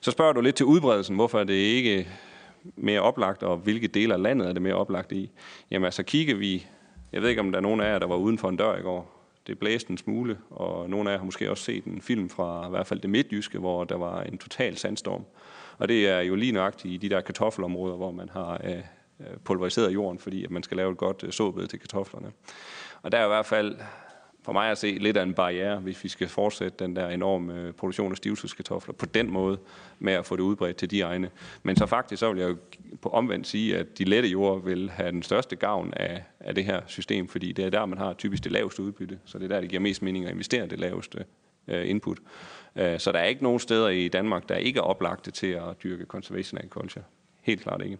Så 0.00 0.10
spørger 0.10 0.32
du 0.32 0.40
lidt 0.40 0.56
til 0.56 0.66
udbredelsen, 0.66 1.16
hvorfor 1.16 1.40
er 1.40 1.44
det 1.44 1.54
ikke 1.54 2.08
mere 2.76 3.00
oplagt, 3.00 3.42
og 3.42 3.56
hvilke 3.56 3.86
dele 3.86 4.14
af 4.14 4.22
landet 4.22 4.48
er 4.48 4.52
det 4.52 4.62
mere 4.62 4.74
oplagt 4.74 5.12
i? 5.12 5.30
Jamen 5.70 5.84
altså 5.84 6.02
kigger 6.02 6.34
vi, 6.34 6.66
jeg 7.12 7.22
ved 7.22 7.28
ikke 7.28 7.40
om 7.40 7.52
der 7.52 7.58
er 7.58 7.62
nogen 7.62 7.80
af 7.80 7.92
jer, 7.92 7.98
der 7.98 8.06
var 8.06 8.16
uden 8.16 8.38
for 8.38 8.48
en 8.48 8.56
dør 8.56 8.76
i 8.76 8.82
går. 8.82 9.16
Det 9.46 9.58
blæste 9.58 9.90
en 9.90 9.98
smule, 9.98 10.38
og 10.50 10.90
nogle 10.90 11.10
af 11.10 11.14
jer 11.14 11.18
har 11.18 11.24
måske 11.24 11.50
også 11.50 11.64
set 11.64 11.84
en 11.84 12.02
film 12.02 12.28
fra 12.28 12.66
i 12.66 12.70
hvert 12.70 12.86
fald 12.86 13.00
det 13.00 13.10
midtjyske, 13.10 13.58
hvor 13.58 13.84
der 13.84 13.96
var 13.96 14.22
en 14.22 14.38
total 14.38 14.76
sandstorm. 14.76 15.24
Og 15.78 15.88
det 15.88 16.08
er 16.08 16.20
jo 16.20 16.34
lige 16.34 16.52
nøjagtigt 16.52 16.94
i 16.94 16.96
de 16.96 17.14
der 17.14 17.20
kartoffelområder, 17.20 17.96
hvor 17.96 18.10
man 18.10 18.28
har 18.28 18.60
øh, 18.64 18.80
Øh, 19.20 19.36
pulveriseret 19.44 19.94
jorden, 19.94 20.18
fordi 20.18 20.44
at 20.44 20.50
man 20.50 20.62
skal 20.62 20.76
lave 20.76 20.92
et 20.92 20.98
godt 20.98 21.24
øh, 21.26 21.32
såbed 21.32 21.66
til 21.66 21.78
kartoflerne. 21.78 22.32
Og 23.02 23.12
der 23.12 23.18
er 23.18 23.24
i 23.24 23.28
hvert 23.28 23.46
fald 23.46 23.76
for 24.42 24.52
mig 24.52 24.70
at 24.70 24.78
se 24.78 24.98
lidt 25.00 25.16
af 25.16 25.22
en 25.22 25.34
barriere, 25.34 25.80
hvis 25.80 26.04
vi 26.04 26.08
skal 26.08 26.28
fortsætte 26.28 26.84
den 26.84 26.96
der 26.96 27.08
enorme 27.08 27.54
øh, 27.54 27.72
produktion 27.72 28.10
af 28.10 28.16
stivelseskartofler 28.16 28.94
på 28.94 29.06
den 29.06 29.30
måde, 29.30 29.58
med 29.98 30.12
at 30.12 30.26
få 30.26 30.36
det 30.36 30.42
udbredt 30.42 30.76
til 30.76 30.90
de 30.90 31.00
egne. 31.00 31.30
Men 31.62 31.76
så 31.76 31.86
faktisk, 31.86 32.20
så 32.20 32.32
vil 32.32 32.40
jeg 32.40 32.48
jo 32.48 32.56
på 33.02 33.08
omvendt 33.08 33.46
sige, 33.46 33.76
at 33.76 33.98
de 33.98 34.04
lette 34.04 34.28
jord 34.28 34.64
vil 34.64 34.90
have 34.90 35.10
den 35.10 35.22
største 35.22 35.56
gavn 35.56 35.92
af, 35.96 36.24
af 36.40 36.54
det 36.54 36.64
her 36.64 36.80
system, 36.86 37.28
fordi 37.28 37.52
det 37.52 37.64
er 37.64 37.70
der, 37.70 37.86
man 37.86 37.98
har 37.98 38.12
typisk 38.12 38.44
det 38.44 38.52
laveste 38.52 38.82
udbytte, 38.82 39.18
så 39.24 39.38
det 39.38 39.44
er 39.44 39.48
der, 39.48 39.60
det 39.60 39.70
giver 39.70 39.80
mest 39.80 40.02
mening 40.02 40.24
at 40.24 40.30
investere 40.30 40.66
det 40.66 40.78
laveste 40.78 41.24
input. 41.68 42.18
Så 42.76 43.10
der 43.12 43.18
er 43.18 43.24
ikke 43.24 43.42
nogen 43.42 43.58
steder 43.58 43.88
i 43.88 44.08
Danmark, 44.08 44.48
der 44.48 44.56
ikke 44.56 44.78
er 44.78 44.82
oplagte 44.82 45.30
til 45.30 45.46
at 45.46 45.82
dyrke 45.82 46.04
conservation 46.04 46.58
agriculture. 46.58 47.04
Helt 47.42 47.60
klart 47.60 47.82
ikke. 47.82 47.98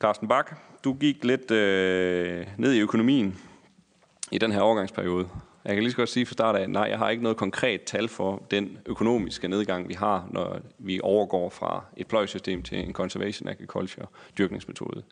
Carsten 0.00 0.28
Bak, 0.28 0.56
du 0.84 0.94
gik 0.94 1.24
lidt 1.24 1.50
øh, 1.50 2.46
ned 2.58 2.72
i 2.72 2.80
økonomien 2.80 3.38
i 4.32 4.38
den 4.38 4.52
her 4.52 4.60
overgangsperiode. 4.60 5.28
Jeg 5.64 5.74
kan 5.74 5.82
lige 5.82 5.90
så 5.90 5.96
godt 5.96 6.08
sige 6.08 6.26
fra 6.26 6.32
start 6.32 6.56
af, 6.56 6.70
nej, 6.70 6.82
jeg 6.82 6.98
har 6.98 7.10
ikke 7.10 7.22
noget 7.22 7.38
konkret 7.38 7.82
tal 7.82 8.08
for 8.08 8.42
den 8.50 8.78
økonomiske 8.86 9.48
nedgang, 9.48 9.88
vi 9.88 9.94
har, 9.94 10.28
når 10.30 10.60
vi 10.78 11.00
overgår 11.02 11.50
fra 11.50 11.84
et 11.96 12.06
pløjsystem 12.06 12.62
til 12.62 12.78
en 12.78 12.92
conservation 12.92 13.48
agriculture 13.48 14.06
dyrkningsmetode. 14.38 15.02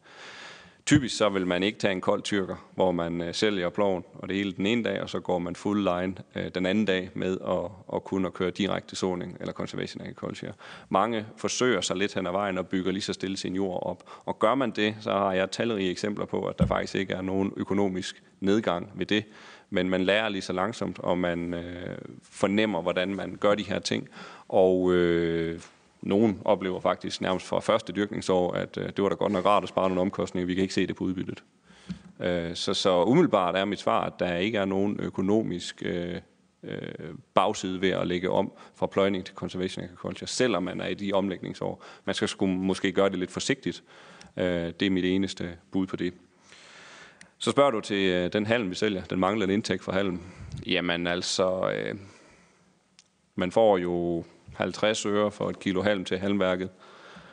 Typisk 0.86 1.16
så 1.16 1.28
vil 1.28 1.46
man 1.46 1.62
ikke 1.62 1.78
tage 1.78 1.92
en 1.92 2.00
kold 2.00 2.22
tyrker, 2.22 2.68
hvor 2.74 2.92
man 2.92 3.20
øh, 3.20 3.34
sælger 3.34 3.70
ploven 3.70 4.04
og 4.14 4.28
det 4.28 4.36
hele 4.36 4.52
den 4.52 4.66
ene 4.66 4.84
dag, 4.84 5.02
og 5.02 5.10
så 5.10 5.20
går 5.20 5.38
man 5.38 5.56
full 5.56 5.84
line 5.84 6.14
øh, 6.34 6.50
den 6.54 6.66
anden 6.66 6.84
dag 6.84 7.10
med 7.14 7.38
at, 7.48 7.94
at 7.96 8.04
kunne 8.04 8.26
at 8.26 8.34
køre 8.34 8.50
direkte 8.50 8.96
såning 8.96 9.36
eller 9.40 9.52
conservation 9.52 10.02
agriculture. 10.02 10.52
Mange 10.88 11.26
forsøger 11.36 11.80
sig 11.80 11.96
lidt 11.96 12.14
hen 12.14 12.26
ad 12.26 12.32
vejen 12.32 12.58
og 12.58 12.66
bygger 12.66 12.92
lige 12.92 13.02
så 13.02 13.12
stille 13.12 13.36
sin 13.36 13.54
jord 13.54 13.82
op. 13.82 14.02
Og 14.24 14.38
gør 14.38 14.54
man 14.54 14.70
det, 14.70 14.96
så 15.00 15.10
har 15.10 15.32
jeg 15.32 15.50
talrige 15.50 15.90
eksempler 15.90 16.24
på, 16.24 16.46
at 16.46 16.58
der 16.58 16.66
faktisk 16.66 16.94
ikke 16.94 17.14
er 17.14 17.22
nogen 17.22 17.52
økonomisk 17.56 18.22
nedgang 18.40 18.90
ved 18.94 19.06
det, 19.06 19.24
men 19.70 19.88
man 19.88 20.04
lærer 20.04 20.28
lige 20.28 20.42
så 20.42 20.52
langsomt, 20.52 20.98
og 20.98 21.18
man 21.18 21.54
øh, 21.54 21.98
fornemmer, 22.22 22.82
hvordan 22.82 23.14
man 23.14 23.36
gør 23.40 23.54
de 23.54 23.62
her 23.62 23.78
ting. 23.78 24.08
Og 24.48 24.92
øh, 24.92 25.60
nogen 26.02 26.40
oplever 26.44 26.80
faktisk 26.80 27.20
nærmest 27.20 27.46
fra 27.46 27.60
første 27.60 27.92
dyrkningsår, 27.92 28.52
at 28.52 28.78
øh, 28.78 28.86
det 28.86 29.02
var 29.02 29.08
da 29.08 29.14
godt 29.14 29.32
nok 29.32 29.46
rart 29.46 29.62
at 29.62 29.68
spare 29.68 29.88
nogle 29.88 30.00
omkostninger, 30.00 30.46
vi 30.46 30.54
kan 30.54 30.62
ikke 30.62 30.74
se 30.74 30.86
det 30.86 30.96
på 30.96 31.04
udbyttet. 31.04 31.44
Øh, 32.20 32.54
så, 32.54 32.74
så 32.74 33.04
umiddelbart 33.04 33.56
er 33.56 33.64
mit 33.64 33.80
svar, 33.80 34.04
at 34.04 34.12
der 34.18 34.36
ikke 34.36 34.58
er 34.58 34.64
nogen 34.64 35.00
økonomisk 35.00 35.82
øh, 35.84 36.16
øh, 36.62 37.14
bagside 37.34 37.80
ved 37.80 37.90
at 37.90 38.06
lægge 38.06 38.30
om 38.30 38.52
fra 38.74 38.86
pløjning 38.86 39.24
til 39.24 39.34
conservation 39.34 39.84
agriculture, 39.84 40.28
selvom 40.28 40.62
man 40.62 40.80
er 40.80 40.86
i 40.86 40.94
de 40.94 41.12
omlægningsår. 41.12 41.84
Man 42.04 42.14
skal 42.14 42.28
sgu 42.28 42.46
måske 42.46 42.92
gøre 42.92 43.08
det 43.08 43.18
lidt 43.18 43.30
forsigtigt. 43.30 43.82
Øh, 44.36 44.44
det 44.80 44.82
er 44.82 44.90
mit 44.90 45.04
eneste 45.04 45.56
bud 45.70 45.86
på 45.86 45.96
det. 45.96 46.14
Så 47.38 47.50
spørger 47.50 47.70
du 47.70 47.80
til 47.80 48.10
øh, 48.10 48.32
den 48.32 48.46
halm, 48.46 48.70
vi 48.70 48.74
sælger, 48.74 49.04
den 49.04 49.18
manglende 49.18 49.54
indtægt 49.54 49.84
for 49.84 49.92
halm. 49.92 50.20
Jamen 50.66 51.06
altså, 51.06 51.70
øh, 51.74 51.94
man 53.34 53.52
får 53.52 53.78
jo 53.78 54.24
50 54.54 55.06
øre 55.06 55.30
for 55.30 55.50
et 55.50 55.60
kilo 55.60 55.82
halm 55.82 56.04
til 56.04 56.18
halmværket 56.18 56.70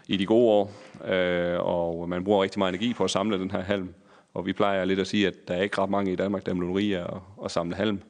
i 0.07 0.17
de 0.17 0.25
gode 0.25 0.49
år, 0.49 0.73
øh, 1.13 1.59
og 1.59 2.09
man 2.09 2.23
bruger 2.23 2.43
rigtig 2.43 2.59
meget 2.59 2.71
energi 2.71 2.93
på 2.93 3.03
at 3.03 3.11
samle 3.11 3.39
den 3.39 3.51
her 3.51 3.61
halm. 3.61 3.93
Og 4.33 4.45
vi 4.45 4.53
plejer 4.53 4.85
lidt 4.85 4.99
at 4.99 5.07
sige, 5.07 5.27
at 5.27 5.33
der 5.47 5.53
er 5.53 5.61
ikke 5.61 5.81
ret 5.81 5.89
mange 5.89 6.11
i 6.11 6.15
Danmark, 6.15 6.45
der 6.45 6.51
er 6.51 6.55
at, 6.55 7.21
og 7.37 7.51
samle 7.51 7.75
halm. 7.75 8.01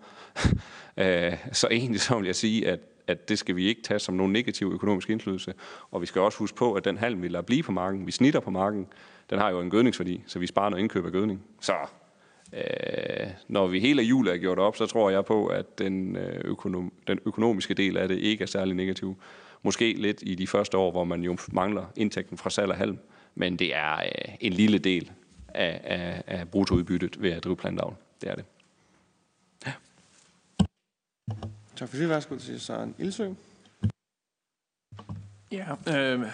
øh, 0.98 1.34
så 1.52 1.68
egentlig 1.72 2.02
så 2.02 2.18
vil 2.18 2.26
jeg 2.26 2.36
sige, 2.36 2.68
at, 2.68 2.80
at 3.08 3.30
det 3.30 3.40
skal 3.40 3.56
vi 3.56 3.66
ikke 3.66 3.82
tage 3.82 4.00
som 4.00 4.16
nogen 4.16 4.34
negativ 4.34 4.72
økonomisk 4.74 5.10
indflydelse. 5.10 5.54
Og 5.92 6.02
vi 6.02 6.06
skal 6.06 6.22
også 6.22 6.38
huske 6.38 6.58
på, 6.58 6.74
at 6.74 6.86
den 6.86 6.98
halm, 6.98 7.22
vi 7.22 7.28
lader 7.28 7.42
blive 7.42 7.64
på 7.64 7.72
marken, 7.72 8.08
vi 8.08 8.12
snitter 8.12 8.40
på 8.40 8.52
marken, 8.52 8.88
den 9.30 9.40
har 9.40 9.50
jo 9.50 9.62
en 9.62 9.70
gødningsværdi, 9.70 10.24
så 10.28 10.40
vi 10.40 10.48
sparer 10.48 10.70
noget 10.70 10.84
indkøb 10.84 11.06
af 11.06 11.12
gødning. 11.12 11.44
Så 11.62 11.74
Øh, 12.54 13.28
når 13.48 13.68
vi 13.68 13.80
hele 13.80 14.02
julet 14.02 14.34
er 14.34 14.38
gjort 14.38 14.60
op, 14.60 14.76
så 14.76 14.86
tror 14.86 15.10
jeg 15.10 15.26
på, 15.26 15.48
at 15.48 15.80
den, 15.80 16.16
øh, 16.16 16.42
økonom, 16.46 16.94
den 17.08 17.20
økonomiske 17.26 17.74
del 17.74 17.98
af 17.98 18.08
det 18.08 18.18
ikke 18.18 18.42
er 18.42 18.48
særlig 18.48 18.76
negativ. 18.76 19.18
Måske 19.64 19.94
lidt 19.94 20.20
i 20.22 20.36
de 20.36 20.48
første 20.48 20.78
år, 20.78 20.92
hvor 20.92 21.04
man 21.04 21.22
jo 21.22 21.38
mangler 21.52 21.86
indtægten 21.96 22.38
fra 22.38 22.50
salg 22.50 22.72
af 22.72 22.78
halm, 22.78 22.98
men 23.36 23.60
det 23.60 23.76
er 23.76 23.96
øh, 23.96 24.36
en 24.40 24.54
lille 24.54 24.78
del 24.78 25.12
af, 25.48 25.82
af, 25.84 26.24
af 26.28 26.50
bruttoudbyttet 26.50 27.22
ved 27.22 27.32
at 27.32 27.44
drive 27.44 27.56
plantavl. 27.56 27.96
Det 28.22 28.30
er 28.30 28.36
det. 28.36 28.46
Ja. 29.66 29.72
Tak 31.76 31.90
for 31.90 31.98
det. 31.98 32.10
Værsgo 32.10 32.38
til 32.38 32.60
Søren 32.60 32.96
Ildsø. 32.98 33.30
Ja, 35.52 35.66
øh, 35.88 36.26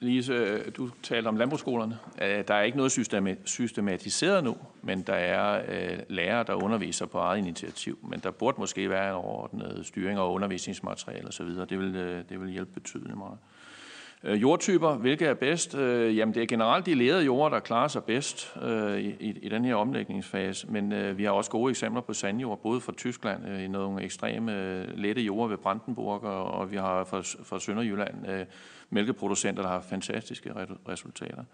Lise, 0.00 0.70
du 0.70 0.90
talte 1.02 1.28
om 1.28 1.36
landbrugsskolerne. 1.36 1.98
Øh, 2.22 2.44
der 2.48 2.54
er 2.54 2.62
ikke 2.62 2.76
noget 2.76 2.92
systematiseret 3.44 4.44
nu, 4.44 4.56
men 4.82 5.02
der 5.02 5.14
er 5.14 5.64
øh, 5.68 5.98
lærere, 6.08 6.44
der 6.44 6.54
underviser 6.54 7.06
på 7.06 7.18
eget 7.18 7.38
initiativ. 7.38 7.98
Men 8.02 8.20
der 8.20 8.30
burde 8.30 8.60
måske 8.60 8.90
være 8.90 9.08
en 9.08 9.14
overordnet 9.14 9.86
styring 9.86 10.18
og 10.18 10.32
undervisningsmateriale 10.32 11.28
osv. 11.28 11.46
Det 11.46 11.78
vil, 11.78 11.96
øh, 11.96 12.24
det 12.28 12.40
vil 12.40 12.50
hjælpe 12.50 12.72
betydeligt 12.72 13.18
meget. 13.18 13.38
Øh, 14.24 14.42
jordtyper, 14.42 14.94
hvilke 14.94 15.26
er 15.26 15.34
bedst? 15.34 15.74
Øh, 15.74 16.16
jamen, 16.16 16.34
det 16.34 16.42
er 16.42 16.46
generelt 16.46 16.86
de 16.86 16.94
lerede 16.94 17.24
jorder, 17.24 17.50
der 17.50 17.60
klarer 17.60 17.88
sig 17.88 18.04
bedst 18.04 18.56
øh, 18.62 19.00
i, 19.00 19.38
i 19.42 19.48
den 19.48 19.64
her 19.64 19.74
omlægningsfase, 19.74 20.66
men 20.70 21.18
vi 21.18 21.24
har 21.24 21.30
også 21.30 21.50
gode 21.50 21.70
eksempler 21.70 22.00
på 22.02 22.12
sandjord, 22.12 22.62
både 22.62 22.80
fra 22.80 22.92
Tyskland 22.92 23.48
i 23.58 23.68
nogle 23.68 24.02
ekstreme 24.02 24.84
lette 24.94 25.22
jorder 25.22 25.48
ved 25.48 25.56
Brandenburg, 25.56 26.22
og 26.24 26.72
vi 26.72 26.76
har 26.76 27.04
fra, 27.04 27.18
fra 27.44 27.60
Sønderjylland 27.60 28.46
mælkeproducenter, 28.90 29.62
der 29.62 29.68
har 29.68 29.80
fantastiske 29.80 30.52
resultater. 30.88 31.44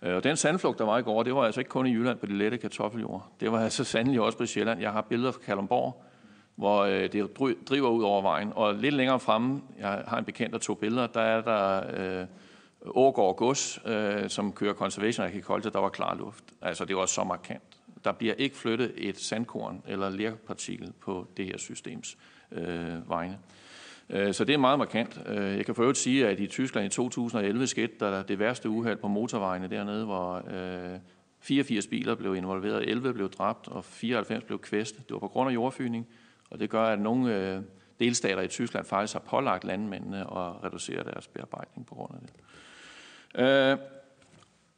Og 0.00 0.24
den 0.24 0.36
sandflugt, 0.36 0.78
der 0.78 0.84
var 0.84 0.98
i 0.98 1.02
går, 1.02 1.22
det 1.22 1.34
var 1.34 1.42
altså 1.42 1.60
ikke 1.60 1.68
kun 1.68 1.86
i 1.86 1.92
Jylland 1.92 2.18
på 2.18 2.26
de 2.26 2.38
lette 2.38 2.58
kartoffeljord. 2.58 3.28
Det 3.40 3.52
var 3.52 3.60
altså 3.60 3.84
sandelig 3.84 4.20
også 4.20 4.38
på 4.38 4.46
Sjælland. 4.46 4.80
Jeg 4.80 4.92
har 4.92 5.00
billeder 5.00 5.32
fra 5.32 5.40
Kalundborg, 5.46 6.04
hvor 6.56 6.82
øh, 6.82 7.12
det 7.12 7.30
driver 7.68 7.90
ud 7.90 8.02
over 8.02 8.22
vejen. 8.22 8.52
Og 8.54 8.74
lidt 8.74 8.94
længere 8.94 9.20
fremme, 9.20 9.62
jeg 9.78 10.04
har 10.06 10.18
en 10.18 10.24
bekendt, 10.24 10.52
der 10.52 10.58
tog 10.58 10.78
billeder, 10.78 11.06
der 11.06 11.20
er 11.20 11.40
der 11.40 11.82
øh, 12.20 12.26
Årgård 12.86 13.36
Gods, 13.36 13.78
øh, 13.86 14.30
som 14.30 14.52
kører 14.52 14.74
Conservation 14.74 15.26
Agriculture, 15.26 15.72
der 15.72 15.78
var 15.78 15.88
klar 15.88 16.14
luft. 16.14 16.44
Altså 16.62 16.84
det 16.84 16.96
var 16.96 17.06
så 17.06 17.24
markant. 17.24 17.62
Der 18.04 18.12
bliver 18.12 18.34
ikke 18.34 18.56
flyttet 18.56 18.92
et 18.96 19.18
sandkorn 19.18 19.82
eller 19.88 20.10
lerpartikel 20.10 20.92
på 21.00 21.26
det 21.36 21.46
her 21.46 21.58
systems 21.58 22.16
øh, 22.52 23.08
vegne. 23.08 23.38
Øh, 24.10 24.34
så 24.34 24.44
det 24.44 24.52
er 24.52 24.58
meget 24.58 24.78
markant. 24.78 25.20
Øh, 25.26 25.56
jeg 25.56 25.66
kan 25.66 25.74
for 25.74 25.82
øvrigt 25.82 25.98
sige, 25.98 26.28
at 26.28 26.40
i 26.40 26.46
Tyskland 26.46 26.86
i 26.86 26.88
2011 26.88 27.66
skete 27.66 27.92
der 28.00 28.22
det 28.22 28.38
værste 28.38 28.68
uheld 28.68 28.96
på 28.96 29.08
motorvejene 29.08 29.68
dernede, 29.68 30.04
hvor 30.04 30.42
øh, 30.50 30.98
84 31.40 31.86
biler 31.86 32.14
blev 32.14 32.36
involveret, 32.36 32.88
11 32.88 33.14
blev 33.14 33.30
dræbt 33.30 33.68
og 33.68 33.84
94 33.84 34.44
blev 34.44 34.58
kvæstet. 34.58 35.08
Det 35.08 35.14
var 35.14 35.18
på 35.18 35.28
grund 35.28 35.50
af 35.50 35.54
jordfyning, 35.54 36.06
og 36.54 36.60
det 36.60 36.70
gør, 36.70 36.82
at 36.82 37.00
nogle 37.00 37.36
øh, 37.36 37.62
delstater 37.98 38.42
i 38.42 38.48
Tyskland 38.48 38.86
faktisk 38.86 39.12
har 39.12 39.20
pålagt 39.20 39.64
landmændene 39.64 40.20
at 40.20 40.64
reducere 40.64 41.04
deres 41.04 41.28
bearbejdning 41.28 41.86
på 41.86 41.94
grund 41.94 42.10
af 42.14 42.20
det. 42.20 42.30
Øh, 43.44 43.78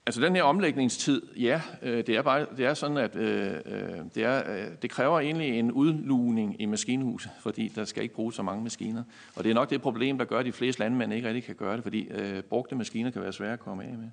altså 0.07 0.21
den 0.21 0.37
her 0.37 0.43
omlægningstid, 0.43 1.23
ja, 1.37 1.61
øh, 1.83 2.07
det 2.07 2.09
er, 2.09 2.23
bare, 2.23 2.47
det 2.57 2.67
er 2.67 2.75
sådan, 2.75 2.97
at 2.97 3.17
øh, 3.17 3.53
øh, 3.67 3.91
det, 4.15 4.25
er, 4.25 4.53
øh, 4.57 4.67
det 4.83 4.91
kræver 4.91 5.21
egentlig 5.21 5.59
en 5.59 5.73
udlugning 5.73 6.61
i 6.61 6.67
maskinhuset, 6.67 7.31
fordi 7.41 7.69
der 7.69 7.85
skal 7.85 8.03
ikke 8.03 8.15
bruges 8.15 8.37
så 8.37 8.43
mange 8.43 8.63
maskiner. 8.63 9.03
Og 9.37 9.45
det 9.45 9.51
er 9.51 9.55
nok 9.55 9.71
det 9.71 9.83
problem, 9.83 10.19
der 10.19 10.25
gør, 10.25 10.39
at 10.39 10.47
de 10.47 10.53
fleste 10.53 10.81
landmænd 10.81 11.13
ikke 11.13 11.29
rigtig 11.29 11.45
kan 11.45 11.55
gøre 11.55 11.77
det, 11.77 11.83
fordi 11.83 12.09
øh, 12.11 12.43
brugte 12.43 12.75
maskiner 12.75 13.11
kan 13.11 13.23
være 13.23 13.33
svære 13.33 13.53
at 13.53 13.61
komme 13.61 13.85
af 13.85 13.95
med. 13.99 14.11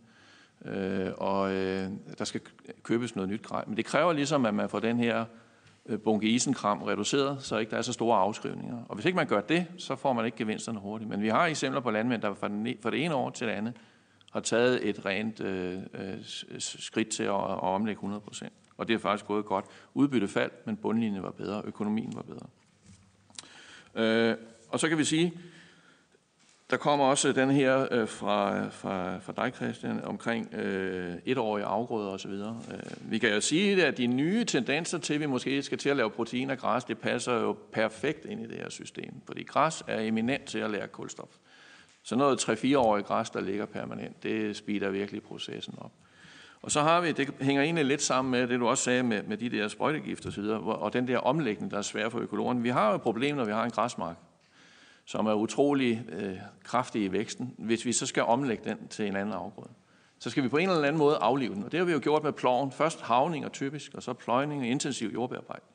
Øh, 0.65 1.11
og 1.17 1.53
øh, 1.53 1.89
der 2.17 2.25
skal 2.25 2.41
købes 2.83 3.15
noget 3.15 3.29
nyt 3.29 3.41
grej. 3.41 3.63
Men 3.67 3.77
det 3.77 3.85
kræver 3.85 4.13
ligesom, 4.13 4.45
at 4.45 4.53
man 4.53 4.69
får 4.69 4.79
den 4.79 4.99
her 4.99 5.19
øh, 5.19 5.25
Øh, 5.85 5.99
bunke 5.99 6.27
isenkram 6.27 6.81
reduceret, 6.81 7.43
så 7.43 7.57
ikke 7.57 7.69
der 7.69 7.77
er 7.77 7.81
så 7.81 7.93
store 7.93 8.17
afskrivninger. 8.17 8.83
Og 8.89 8.95
hvis 8.95 9.05
ikke 9.05 9.15
man 9.15 9.27
gør 9.27 9.41
det, 9.41 9.65
så 9.77 9.95
får 9.95 10.13
man 10.13 10.25
ikke 10.25 10.37
gevinsterne 10.37 10.79
hurtigt. 10.79 11.09
Men 11.09 11.21
vi 11.21 11.29
har 11.29 11.45
eksempler 11.45 11.81
på 11.81 11.91
landmænd, 11.91 12.21
der 12.21 12.33
fra 12.33 12.47
e- 12.47 12.91
det 12.91 13.05
ene 13.05 13.15
år 13.15 13.29
til 13.29 13.47
det 13.47 13.53
andet 13.53 13.73
har 14.31 14.39
taget 14.39 14.89
et 14.89 15.05
rent 15.05 15.39
øh, 15.39 15.79
øh 15.93 16.15
skridt 16.59 17.09
til 17.09 17.23
at, 17.23 17.35
at 17.35 17.63
omlægge 17.63 17.97
100 17.97 18.21
procent. 18.21 18.53
Og 18.77 18.87
det 18.87 18.93
er 18.93 18.97
faktisk 18.97 19.25
gået 19.25 19.45
godt. 19.45 19.65
Udbytte 19.93 20.27
faldt, 20.27 20.67
men 20.67 20.77
bundlinjen 20.77 21.23
var 21.23 21.31
bedre, 21.31 21.61
økonomien 21.65 22.13
var 22.15 22.21
bedre. 22.21 22.47
Øh, 23.95 24.37
og 24.69 24.79
så 24.79 24.89
kan 24.89 24.97
vi 24.97 25.03
sige, 25.03 25.33
der 26.73 26.79
kommer 26.79 27.05
også 27.05 27.31
den 27.31 27.51
her 27.51 27.87
øh, 27.91 28.07
fra, 28.07 28.69
fra, 28.69 29.17
fra 29.17 29.33
dig, 29.37 29.53
Christian, 29.55 30.03
omkring 30.03 30.53
øh, 30.53 31.15
etårige 31.25 31.65
afgrøder 31.65 32.09
osv. 32.09 32.31
Øh, 32.31 32.51
vi 33.11 33.17
kan 33.17 33.33
jo 33.33 33.41
sige, 33.41 33.85
at 33.85 33.97
de 33.97 34.07
nye 34.07 34.45
tendenser 34.45 34.97
til, 34.97 35.13
at 35.13 35.19
vi 35.19 35.25
måske 35.25 35.63
skal 35.63 35.77
til 35.77 35.89
at 35.89 35.97
lave 35.97 36.09
protein 36.09 36.49
af 36.49 36.57
græs, 36.57 36.83
det 36.83 36.97
passer 36.97 37.33
jo 37.33 37.57
perfekt 37.71 38.25
ind 38.25 38.41
i 38.41 38.47
det 38.47 38.57
her 38.57 38.69
system. 38.69 39.13
Fordi 39.25 39.43
græs 39.43 39.83
er 39.87 40.01
eminent 40.01 40.45
til 40.45 40.59
at 40.59 40.71
lære 40.71 40.87
kulstof. 40.87 41.29
Så 42.03 42.15
noget 42.15 42.49
3-4-årige 42.49 43.03
græs, 43.03 43.29
der 43.29 43.41
ligger 43.41 43.65
permanent, 43.65 44.23
det 44.23 44.55
speeder 44.55 44.89
virkelig 44.89 45.23
processen 45.23 45.73
op. 45.77 45.91
Og 46.61 46.71
så 46.71 46.81
har 46.81 47.01
vi, 47.01 47.11
det 47.11 47.33
hænger 47.41 47.63
egentlig 47.63 47.85
lidt 47.85 48.01
sammen 48.01 48.31
med 48.31 48.47
det, 48.47 48.59
du 48.59 48.67
også 48.67 48.83
sagde 48.83 49.03
med, 49.03 49.23
med 49.23 49.37
de 49.37 49.49
der 49.49 49.67
sprøjtegifter 49.67 50.29
osv., 50.29 50.43
og, 50.43 50.81
og 50.81 50.93
den 50.93 51.07
der 51.07 51.17
omlægning, 51.17 51.71
der 51.71 51.77
er 51.77 51.81
svær 51.81 52.09
for 52.09 52.19
økologerne. 52.19 52.61
Vi 52.61 52.69
har 52.69 52.89
jo 52.89 52.95
et 52.95 53.01
problem, 53.01 53.35
når 53.35 53.45
vi 53.45 53.51
har 53.51 53.63
en 53.63 53.71
græsmark, 53.71 54.15
som 55.05 55.25
er 55.25 55.33
utrolig 55.33 56.05
øh, 56.09 56.37
kraftig 56.63 57.03
i 57.03 57.11
væksten. 57.11 57.55
Hvis 57.57 57.85
vi 57.85 57.93
så 57.93 58.05
skal 58.05 58.23
omlægge 58.23 58.69
den 58.69 58.87
til 58.87 59.07
en 59.07 59.15
anden 59.15 59.33
afgrøde, 59.33 59.73
så 60.19 60.29
skal 60.29 60.43
vi 60.43 60.49
på 60.49 60.57
en 60.57 60.69
eller 60.69 60.87
anden 60.87 60.97
måde 60.97 61.15
aflive 61.15 61.53
den. 61.53 61.63
Og 61.63 61.71
det 61.71 61.77
har 61.77 61.85
vi 61.85 61.91
jo 61.91 61.99
gjort 62.03 62.23
med 62.23 62.33
ploven. 62.33 62.71
Først 62.71 63.01
havning 63.01 63.45
og 63.45 63.51
typisk, 63.51 63.93
og 63.93 64.03
så 64.03 64.13
pløjning 64.13 64.61
og 64.61 64.67
intensiv 64.67 65.09
jordbearbejdning. 65.13 65.73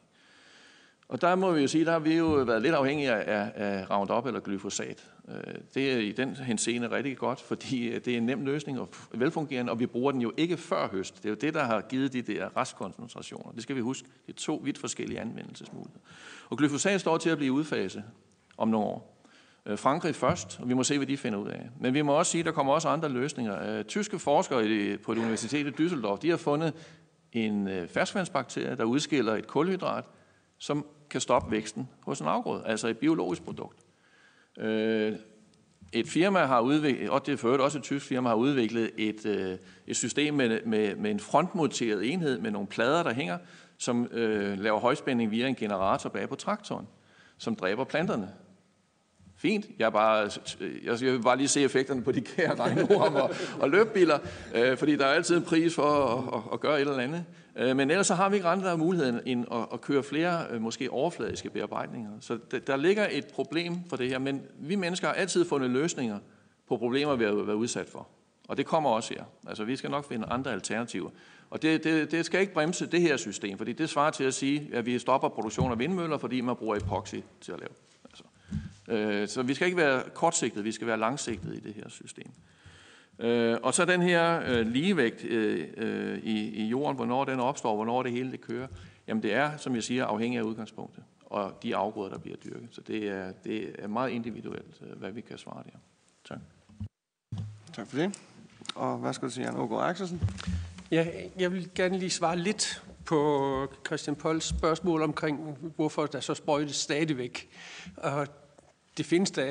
Og 1.08 1.20
der 1.20 1.34
må 1.34 1.52
vi 1.52 1.60
jo 1.60 1.66
sige, 1.68 1.84
der 1.84 1.92
har 1.92 1.98
vi 1.98 2.16
jo 2.16 2.26
været 2.26 2.62
lidt 2.62 2.74
afhængige 2.74 3.12
af, 3.12 3.52
af 3.54 3.90
Roundup 3.90 4.26
eller 4.26 4.40
glyfosat. 4.40 5.10
Øh, 5.28 5.54
det 5.74 5.92
er 5.92 5.98
i 5.98 6.12
den 6.12 6.36
henseende 6.36 6.90
rigtig 6.90 7.16
godt, 7.16 7.40
fordi 7.40 7.88
øh, 7.88 8.04
det 8.04 8.12
er 8.12 8.16
en 8.16 8.26
nem 8.26 8.44
løsning 8.44 8.80
og 8.80 8.88
velfungerende, 9.14 9.72
og 9.72 9.80
vi 9.80 9.86
bruger 9.86 10.12
den 10.12 10.20
jo 10.20 10.32
ikke 10.36 10.56
før 10.56 10.88
høst. 10.88 11.16
Det 11.16 11.24
er 11.24 11.28
jo 11.28 11.34
det, 11.34 11.54
der 11.54 11.64
har 11.64 11.80
givet 11.80 12.12
de 12.12 12.22
der 12.22 12.56
restkoncentrationer. 12.56 13.52
Det 13.52 13.62
skal 13.62 13.76
vi 13.76 13.80
huske. 13.80 14.08
Det 14.26 14.32
er 14.32 14.38
to 14.38 14.60
vidt 14.64 14.78
forskellige 14.78 15.20
anvendelsesmuligheder. 15.20 16.00
Og 16.50 16.58
glyfosat 16.58 17.00
står 17.00 17.18
til 17.18 17.30
at 17.30 17.38
blive 17.38 17.52
udfaset 17.52 18.04
om 18.56 18.68
nogle 18.68 18.86
år. 18.86 19.17
Øh, 19.68 19.78
Frankrig 19.78 20.14
først, 20.14 20.60
og 20.60 20.68
vi 20.68 20.74
må 20.74 20.82
se, 20.82 20.96
hvad 20.96 21.06
de 21.06 21.16
finder 21.16 21.38
ud 21.38 21.48
af. 21.48 21.68
Men 21.80 21.94
vi 21.94 22.02
må 22.02 22.12
også 22.12 22.32
sige, 22.32 22.40
at 22.40 22.46
der 22.46 22.52
kommer 22.52 22.72
også 22.72 22.88
andre 22.88 23.08
løsninger. 23.08 23.78
Øh, 23.78 23.84
tyske 23.84 24.18
forskere 24.18 24.96
på 24.96 25.12
et 25.12 25.18
universitet 25.18 25.66
i 25.66 25.82
Düsseldorf, 25.82 26.18
de 26.22 26.30
har 26.30 26.36
fundet 26.36 26.74
en 27.32 27.68
øh, 27.68 27.88
ferskvandsbakterie, 27.88 28.76
der 28.76 28.84
udskiller 28.84 29.34
et 29.34 29.46
kulhydrat, 29.46 30.04
som 30.58 30.86
kan 31.10 31.20
stoppe 31.20 31.50
væksten 31.50 31.88
hos 32.02 32.20
en 32.20 32.26
afgrøde, 32.26 32.62
altså 32.66 32.88
et 32.88 32.98
biologisk 32.98 33.42
produkt. 33.42 33.78
Et 35.92 36.08
firma 36.08 36.38
har 36.38 36.60
udviklet, 36.60 37.10
og 37.10 37.26
det 37.26 37.32
er 37.32 37.36
for 37.36 37.56
også 37.56 37.78
et 37.78 37.84
tysk 37.84 38.06
firma, 38.06 38.28
har 38.28 38.36
udviklet 38.36 38.90
et, 38.96 39.58
et 39.86 39.96
system 39.96 40.34
med, 40.34 40.60
med, 40.66 40.96
med 40.96 41.10
en 41.10 41.20
frontmonteret 41.20 42.12
enhed 42.12 42.38
med 42.38 42.50
nogle 42.50 42.68
plader, 42.68 43.02
der 43.02 43.14
hænger, 43.14 43.38
som 43.78 44.08
øh, 44.12 44.58
laver 44.58 44.80
højspænding 44.80 45.30
via 45.30 45.46
en 45.46 45.54
generator 45.54 46.10
bag 46.10 46.28
på 46.28 46.34
traktoren, 46.34 46.88
som 47.38 47.56
dræber 47.56 47.84
planterne. 47.84 48.28
Fint. 49.40 49.66
Jeg, 49.78 49.92
bare, 49.92 50.30
jeg 50.84 51.00
vil 51.00 51.22
bare 51.22 51.36
lige 51.36 51.48
se 51.48 51.62
effekterne 51.62 52.02
på 52.02 52.12
de 52.12 52.20
kære 52.20 52.54
regnorm 52.54 53.14
og, 53.14 53.30
og 53.60 53.70
løbbiler, 53.70 54.18
øh, 54.54 54.76
fordi 54.76 54.96
der 54.96 55.06
er 55.06 55.12
altid 55.12 55.36
en 55.36 55.42
pris 55.42 55.74
for 55.74 55.82
at, 55.82 56.34
at, 56.34 56.52
at 56.52 56.60
gøre 56.60 56.74
et 56.74 56.80
eller 56.80 57.02
andet. 57.02 57.24
Øh, 57.56 57.76
men 57.76 57.90
ellers 57.90 58.06
så 58.06 58.14
har 58.14 58.28
vi 58.28 58.36
ikke 58.36 58.48
andre 58.48 58.78
muligheder 58.78 59.20
end 59.26 59.44
at, 59.52 59.66
at 59.72 59.80
køre 59.80 60.02
flere 60.02 60.46
øh, 60.50 60.60
måske 60.60 60.90
overfladiske 60.90 61.50
bearbejdninger. 61.50 62.10
Så 62.20 62.38
der, 62.50 62.58
der 62.58 62.76
ligger 62.76 63.06
et 63.10 63.26
problem 63.26 63.74
for 63.88 63.96
det 63.96 64.08
her, 64.08 64.18
men 64.18 64.42
vi 64.60 64.76
mennesker 64.76 65.06
har 65.06 65.14
altid 65.14 65.44
fundet 65.44 65.70
løsninger 65.70 66.18
på 66.68 66.76
problemer, 66.76 67.16
vi 67.16 67.24
har 67.24 67.32
været 67.32 67.56
udsat 67.56 67.88
for. 67.88 68.08
Og 68.48 68.56
det 68.56 68.66
kommer 68.66 68.90
også 68.90 69.14
her. 69.14 69.24
Altså 69.48 69.64
vi 69.64 69.76
skal 69.76 69.90
nok 69.90 70.08
finde 70.08 70.26
andre 70.26 70.52
alternativer. 70.52 71.10
Og 71.50 71.62
det, 71.62 71.84
det, 71.84 72.10
det 72.10 72.26
skal 72.26 72.40
ikke 72.40 72.52
bremse 72.52 72.86
det 72.86 73.00
her 73.00 73.16
system, 73.16 73.58
fordi 73.58 73.72
det 73.72 73.90
svarer 73.90 74.10
til 74.10 74.24
at 74.24 74.34
sige, 74.34 74.70
at 74.72 74.86
vi 74.86 74.98
stopper 74.98 75.28
produktion 75.28 75.72
af 75.72 75.78
vindmøller, 75.78 76.18
fordi 76.18 76.40
man 76.40 76.56
bruger 76.56 76.76
epoxy 76.76 77.16
til 77.40 77.52
at 77.52 77.58
lave. 77.60 77.70
Øh, 78.88 79.28
så 79.28 79.42
vi 79.42 79.54
skal 79.54 79.66
ikke 79.66 79.76
være 79.76 80.02
kortsigtet, 80.14 80.64
vi 80.64 80.72
skal 80.72 80.86
være 80.86 80.98
langsigtet 80.98 81.54
i 81.54 81.60
det 81.60 81.74
her 81.74 81.88
system. 81.88 82.30
Øh, 83.18 83.58
og 83.62 83.74
så 83.74 83.84
den 83.84 84.02
her 84.02 84.42
øh, 84.46 84.66
ligevægt 84.66 85.22
i, 86.22 86.50
i 86.54 86.66
jorden, 86.68 86.96
hvornår 86.96 87.24
den 87.24 87.40
opstår, 87.40 87.74
hvornår 87.74 88.02
det 88.02 88.12
hele 88.12 88.30
det 88.30 88.40
kører, 88.40 88.66
jamen 89.08 89.22
det 89.22 89.34
er, 89.34 89.56
som 89.56 89.74
jeg 89.74 89.82
siger, 89.82 90.06
afhængig 90.06 90.38
af 90.38 90.42
udgangspunktet 90.42 91.04
og 91.30 91.58
de 91.62 91.76
afgrøder, 91.76 92.10
der 92.10 92.18
bliver 92.18 92.36
dyrket. 92.36 92.68
Så 92.70 92.80
det 92.80 93.08
er, 93.08 93.32
det 93.44 93.74
er 93.78 93.88
meget 93.88 94.10
individuelt, 94.10 94.82
hvad 94.96 95.10
vi 95.10 95.20
kan 95.20 95.38
svare 95.38 95.62
der. 95.64 95.78
Tak. 96.28 96.38
Tak 97.72 97.86
for 97.86 97.96
det. 97.96 98.18
Og 98.74 98.98
hvad 98.98 99.12
skal 99.12 99.28
du 99.28 99.32
sige, 99.32 99.44
Jan 99.44 99.56
Ågaard 99.56 99.90
Axelsen? 99.90 100.22
Ja, 100.90 101.06
jeg 101.38 101.52
vil 101.52 101.70
gerne 101.74 101.98
lige 101.98 102.10
svare 102.10 102.36
lidt 102.38 102.82
på 103.04 103.72
Christian 103.86 104.16
Pols 104.16 104.44
spørgsmål 104.44 105.02
omkring, 105.02 105.58
hvorfor 105.76 106.06
der 106.06 106.20
så 106.20 106.34
sprøjtes 106.34 106.76
stadigvæk. 106.76 107.48
Og 107.96 108.26
det 108.98 109.06
findes 109.06 109.30
der 109.30 109.44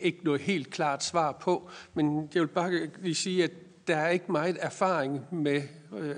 ikke 0.00 0.24
noget 0.24 0.40
helt 0.40 0.70
klart 0.70 1.04
svar 1.04 1.32
på, 1.32 1.70
men 1.94 2.30
jeg 2.34 2.42
vil 2.42 2.48
bare 2.48 2.88
lige 3.02 3.14
sige, 3.14 3.44
at 3.44 3.50
der 3.86 3.96
er 3.96 4.08
ikke 4.08 4.32
meget 4.32 4.56
erfaring 4.60 5.24
med, 5.32 5.62
øh, 5.98 6.16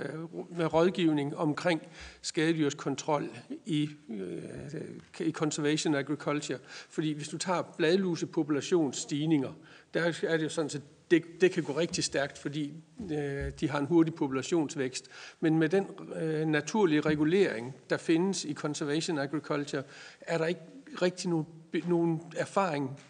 med 0.56 0.74
rådgivning 0.74 1.36
omkring 1.36 1.82
skadedyrskontrol 2.22 3.30
i, 3.66 3.90
øh, 4.10 5.26
i 5.26 5.32
conservation 5.32 5.94
agriculture. 5.94 6.58
Fordi 6.88 7.12
hvis 7.12 7.28
du 7.28 7.38
tager 7.38 7.62
bladlusepopulationsstigninger, 7.62 9.52
der 9.94 10.12
er 10.22 10.36
det 10.36 10.44
jo 10.44 10.48
sådan, 10.48 10.70
at 10.74 10.82
det, 11.10 11.40
det 11.40 11.50
kan 11.50 11.62
gå 11.62 11.72
rigtig 11.72 12.04
stærkt, 12.04 12.38
fordi 12.38 12.72
øh, 13.12 13.52
de 13.60 13.68
har 13.70 13.78
en 13.78 13.86
hurtig 13.86 14.14
populationsvækst. 14.14 15.08
Men 15.40 15.58
med 15.58 15.68
den 15.68 15.86
øh, 16.20 16.46
naturlige 16.46 17.00
regulering, 17.00 17.74
der 17.90 17.96
findes 17.96 18.44
i 18.44 18.54
conservation 18.54 19.18
agriculture, 19.18 19.82
er 20.20 20.38
der 20.38 20.46
ikke 20.46 20.60
rigtig 21.02 21.30
nogen, 21.30 21.46
nogen 21.86 22.20
erfaring 22.36 23.00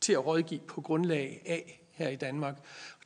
til 0.00 0.12
at 0.12 0.26
rådgive 0.26 0.60
på 0.60 0.80
grundlag 0.80 1.42
af 1.46 1.80
her 1.90 2.08
i 2.08 2.16
Danmark. 2.16 2.58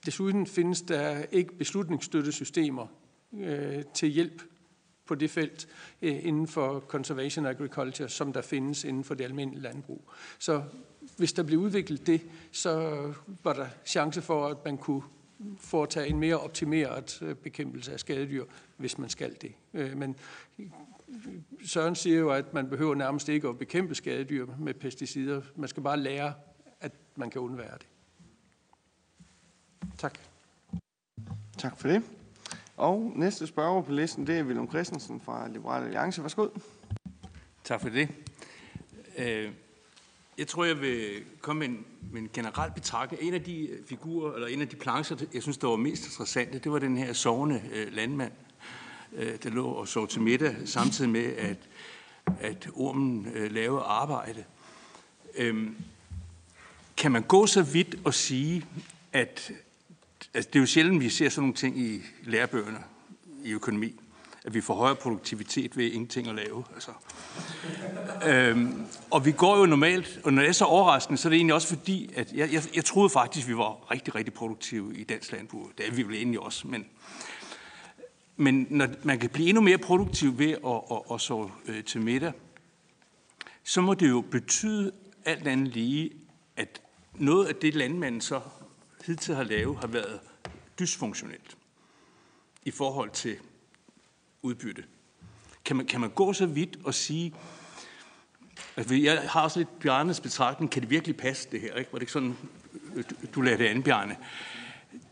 Desuden 0.06 0.46
findes 0.46 0.82
der 0.82 1.24
ikke 1.32 1.54
beslutningsstøttesystemer 1.58 2.86
øh, 3.38 3.84
til 3.94 4.08
hjælp 4.08 4.42
på 5.06 5.14
det 5.14 5.30
felt 5.30 5.68
øh, 6.02 6.26
inden 6.26 6.46
for 6.46 6.80
conservation 6.80 7.46
agriculture, 7.46 8.08
som 8.08 8.32
der 8.32 8.42
findes 8.42 8.84
inden 8.84 9.04
for 9.04 9.14
det 9.14 9.24
almindelige 9.24 9.62
landbrug. 9.62 10.10
Så 10.38 10.62
hvis 11.16 11.32
der 11.32 11.42
blev 11.42 11.58
udviklet 11.58 12.06
det, 12.06 12.20
så 12.52 13.12
var 13.44 13.52
der 13.52 13.66
chance 13.86 14.22
for, 14.22 14.46
at 14.46 14.64
man 14.64 14.78
kunne 14.78 15.02
foretage 15.58 16.08
en 16.08 16.18
mere 16.18 16.38
optimeret 16.38 17.22
øh, 17.22 17.34
bekæmpelse 17.34 17.92
af 17.92 18.00
skadedyr, 18.00 18.44
hvis 18.76 18.98
man 18.98 19.08
skal 19.10 19.36
det. 19.42 19.52
Øh, 19.74 19.96
men 19.96 20.16
Søren 21.66 21.94
siger 21.94 22.18
jo, 22.18 22.30
at 22.30 22.54
man 22.54 22.70
behøver 22.70 22.94
nærmest 22.94 23.28
ikke 23.28 23.48
at 23.48 23.58
bekæmpe 23.58 23.94
skadedyr 23.94 24.46
med 24.58 24.74
pesticider. 24.74 25.42
Man 25.56 25.68
skal 25.68 25.82
bare 25.82 25.96
lære, 25.96 26.34
at 26.80 26.92
man 27.16 27.30
kan 27.30 27.40
undvære 27.40 27.78
det. 27.78 27.86
Tak. 29.98 30.18
Tak 31.58 31.78
for 31.78 31.88
det. 31.88 32.02
Og 32.76 33.12
næste 33.16 33.46
spørger 33.46 33.82
på 33.82 33.92
listen, 33.92 34.26
det 34.26 34.38
er 34.38 34.44
Willem 34.44 34.68
Christensen 34.68 35.20
fra 35.20 35.48
Liberale 35.48 35.84
Alliance. 35.84 36.22
Værsgo. 36.22 36.48
Tak 37.64 37.80
for 37.80 37.88
det. 37.88 38.08
Øh, 39.18 39.52
jeg 40.38 40.48
tror, 40.48 40.64
jeg 40.64 40.80
vil 40.80 41.24
komme 41.40 41.58
med 41.58 41.68
en, 41.68 41.86
med 42.12 42.22
en 42.22 42.30
generel 42.32 42.72
betragtning. 42.72 43.22
En 43.22 43.34
af 43.34 43.42
de 43.42 43.68
figurer, 43.86 44.34
eller 44.34 44.48
en 44.48 44.60
af 44.60 44.68
de 44.68 44.76
plancher, 44.76 45.16
jeg 45.34 45.42
synes, 45.42 45.58
der 45.58 45.68
var 45.68 45.76
mest 45.76 46.04
interessante, 46.04 46.58
det 46.58 46.72
var 46.72 46.78
den 46.78 46.96
her 46.96 47.12
sovende 47.12 47.62
øh, 47.72 47.92
landmand, 47.92 48.32
øh, 49.14 49.38
der 49.42 49.50
lå 49.50 49.66
og 49.66 49.88
sov 49.88 50.08
til 50.08 50.20
middag, 50.20 50.56
samtidig 50.64 51.10
med, 51.10 51.24
at, 51.24 51.56
at 52.40 52.68
ormen 52.74 53.28
øh, 53.34 53.52
lavede 53.52 53.82
arbejde. 53.82 54.44
Øhm, 55.36 55.76
kan 56.96 57.12
man 57.12 57.22
gå 57.22 57.46
så 57.46 57.62
vidt 57.62 57.96
og 58.04 58.14
sige, 58.14 58.64
at 59.12 59.52
altså, 60.34 60.50
det 60.52 60.58
er 60.58 60.60
jo 60.60 60.66
sjældent, 60.66 61.00
vi 61.00 61.08
ser 61.08 61.28
sådan 61.28 61.42
nogle 61.42 61.54
ting 61.54 61.78
i 61.78 62.02
lærebøgerne 62.22 62.78
i 63.44 63.52
økonomi, 63.52 64.00
at 64.44 64.54
vi 64.54 64.60
får 64.60 64.74
højere 64.74 64.96
produktivitet 64.96 65.76
ved 65.76 65.84
ingenting 65.84 66.28
at 66.28 66.34
lave. 66.34 66.64
Altså. 66.74 66.90
øhm, 68.26 68.86
og 69.10 69.26
vi 69.26 69.32
går 69.32 69.58
jo 69.58 69.66
normalt, 69.66 70.20
og 70.24 70.32
når 70.32 70.42
det 70.42 70.48
er 70.48 70.52
så 70.52 70.64
overraskende, 70.64 71.18
så 71.18 71.28
er 71.28 71.30
det 71.30 71.36
egentlig 71.36 71.54
også 71.54 71.68
fordi, 71.68 72.10
at 72.16 72.32
jeg, 72.32 72.52
jeg, 72.52 72.62
jeg 72.74 72.84
troede 72.84 73.10
faktisk, 73.10 73.46
at 73.46 73.48
vi 73.48 73.56
var 73.56 73.90
rigtig, 73.90 74.14
rigtig 74.14 74.34
produktive 74.34 74.96
i 74.96 75.04
dansk 75.04 75.32
landbrug. 75.32 75.70
Det 75.78 75.88
er 75.88 75.92
vi 75.92 76.02
vel 76.02 76.14
egentlig 76.14 76.40
også, 76.40 76.68
men, 76.68 76.86
men 78.36 78.66
når 78.70 78.88
man 79.02 79.18
kan 79.18 79.30
blive 79.30 79.48
endnu 79.48 79.60
mere 79.60 79.78
produktiv 79.78 80.38
ved 80.38 80.50
at, 80.50 80.82
at, 80.90 81.14
at 81.14 81.20
sove 81.20 81.50
øh, 81.66 81.84
til 81.84 82.00
middag, 82.00 82.32
så 83.64 83.80
må 83.80 83.94
det 83.94 84.08
jo 84.08 84.20
betyde 84.20 84.92
alt 85.24 85.46
andet 85.46 85.74
lige, 85.74 86.10
at 86.56 86.80
noget 87.14 87.46
af 87.46 87.54
det 87.54 87.74
landmanden 87.74 88.20
så 88.20 88.40
hidtil 89.06 89.34
har 89.34 89.44
lavet, 89.44 89.78
har 89.80 89.86
været 89.86 90.20
dysfunktionelt 90.78 91.56
i 92.62 92.70
forhold 92.70 93.10
til 93.10 93.36
udbytte. 94.42 94.84
Kan 95.64 95.76
man, 95.76 95.86
kan 95.86 96.00
man 96.00 96.10
gå 96.10 96.32
så 96.32 96.46
vidt 96.46 96.78
og 96.84 96.94
sige, 96.94 97.34
at 98.76 98.90
jeg 98.90 99.20
har 99.28 99.42
også 99.42 99.58
lidt 99.58 99.78
Bjarnes 99.80 100.20
betragtning, 100.20 100.70
kan 100.70 100.82
det 100.82 100.90
virkelig 100.90 101.16
passe 101.16 101.48
det 101.52 101.60
her? 101.60 101.74
Ikke? 101.74 101.92
Var 101.92 101.98
det 101.98 102.02
ikke 102.02 102.12
sådan, 102.12 102.36
øh, 102.94 103.04
du, 103.10 103.14
du 103.34 103.40
lader 103.40 103.56
det 103.56 103.66
an, 103.66 103.82
Bjarne? 103.82 104.16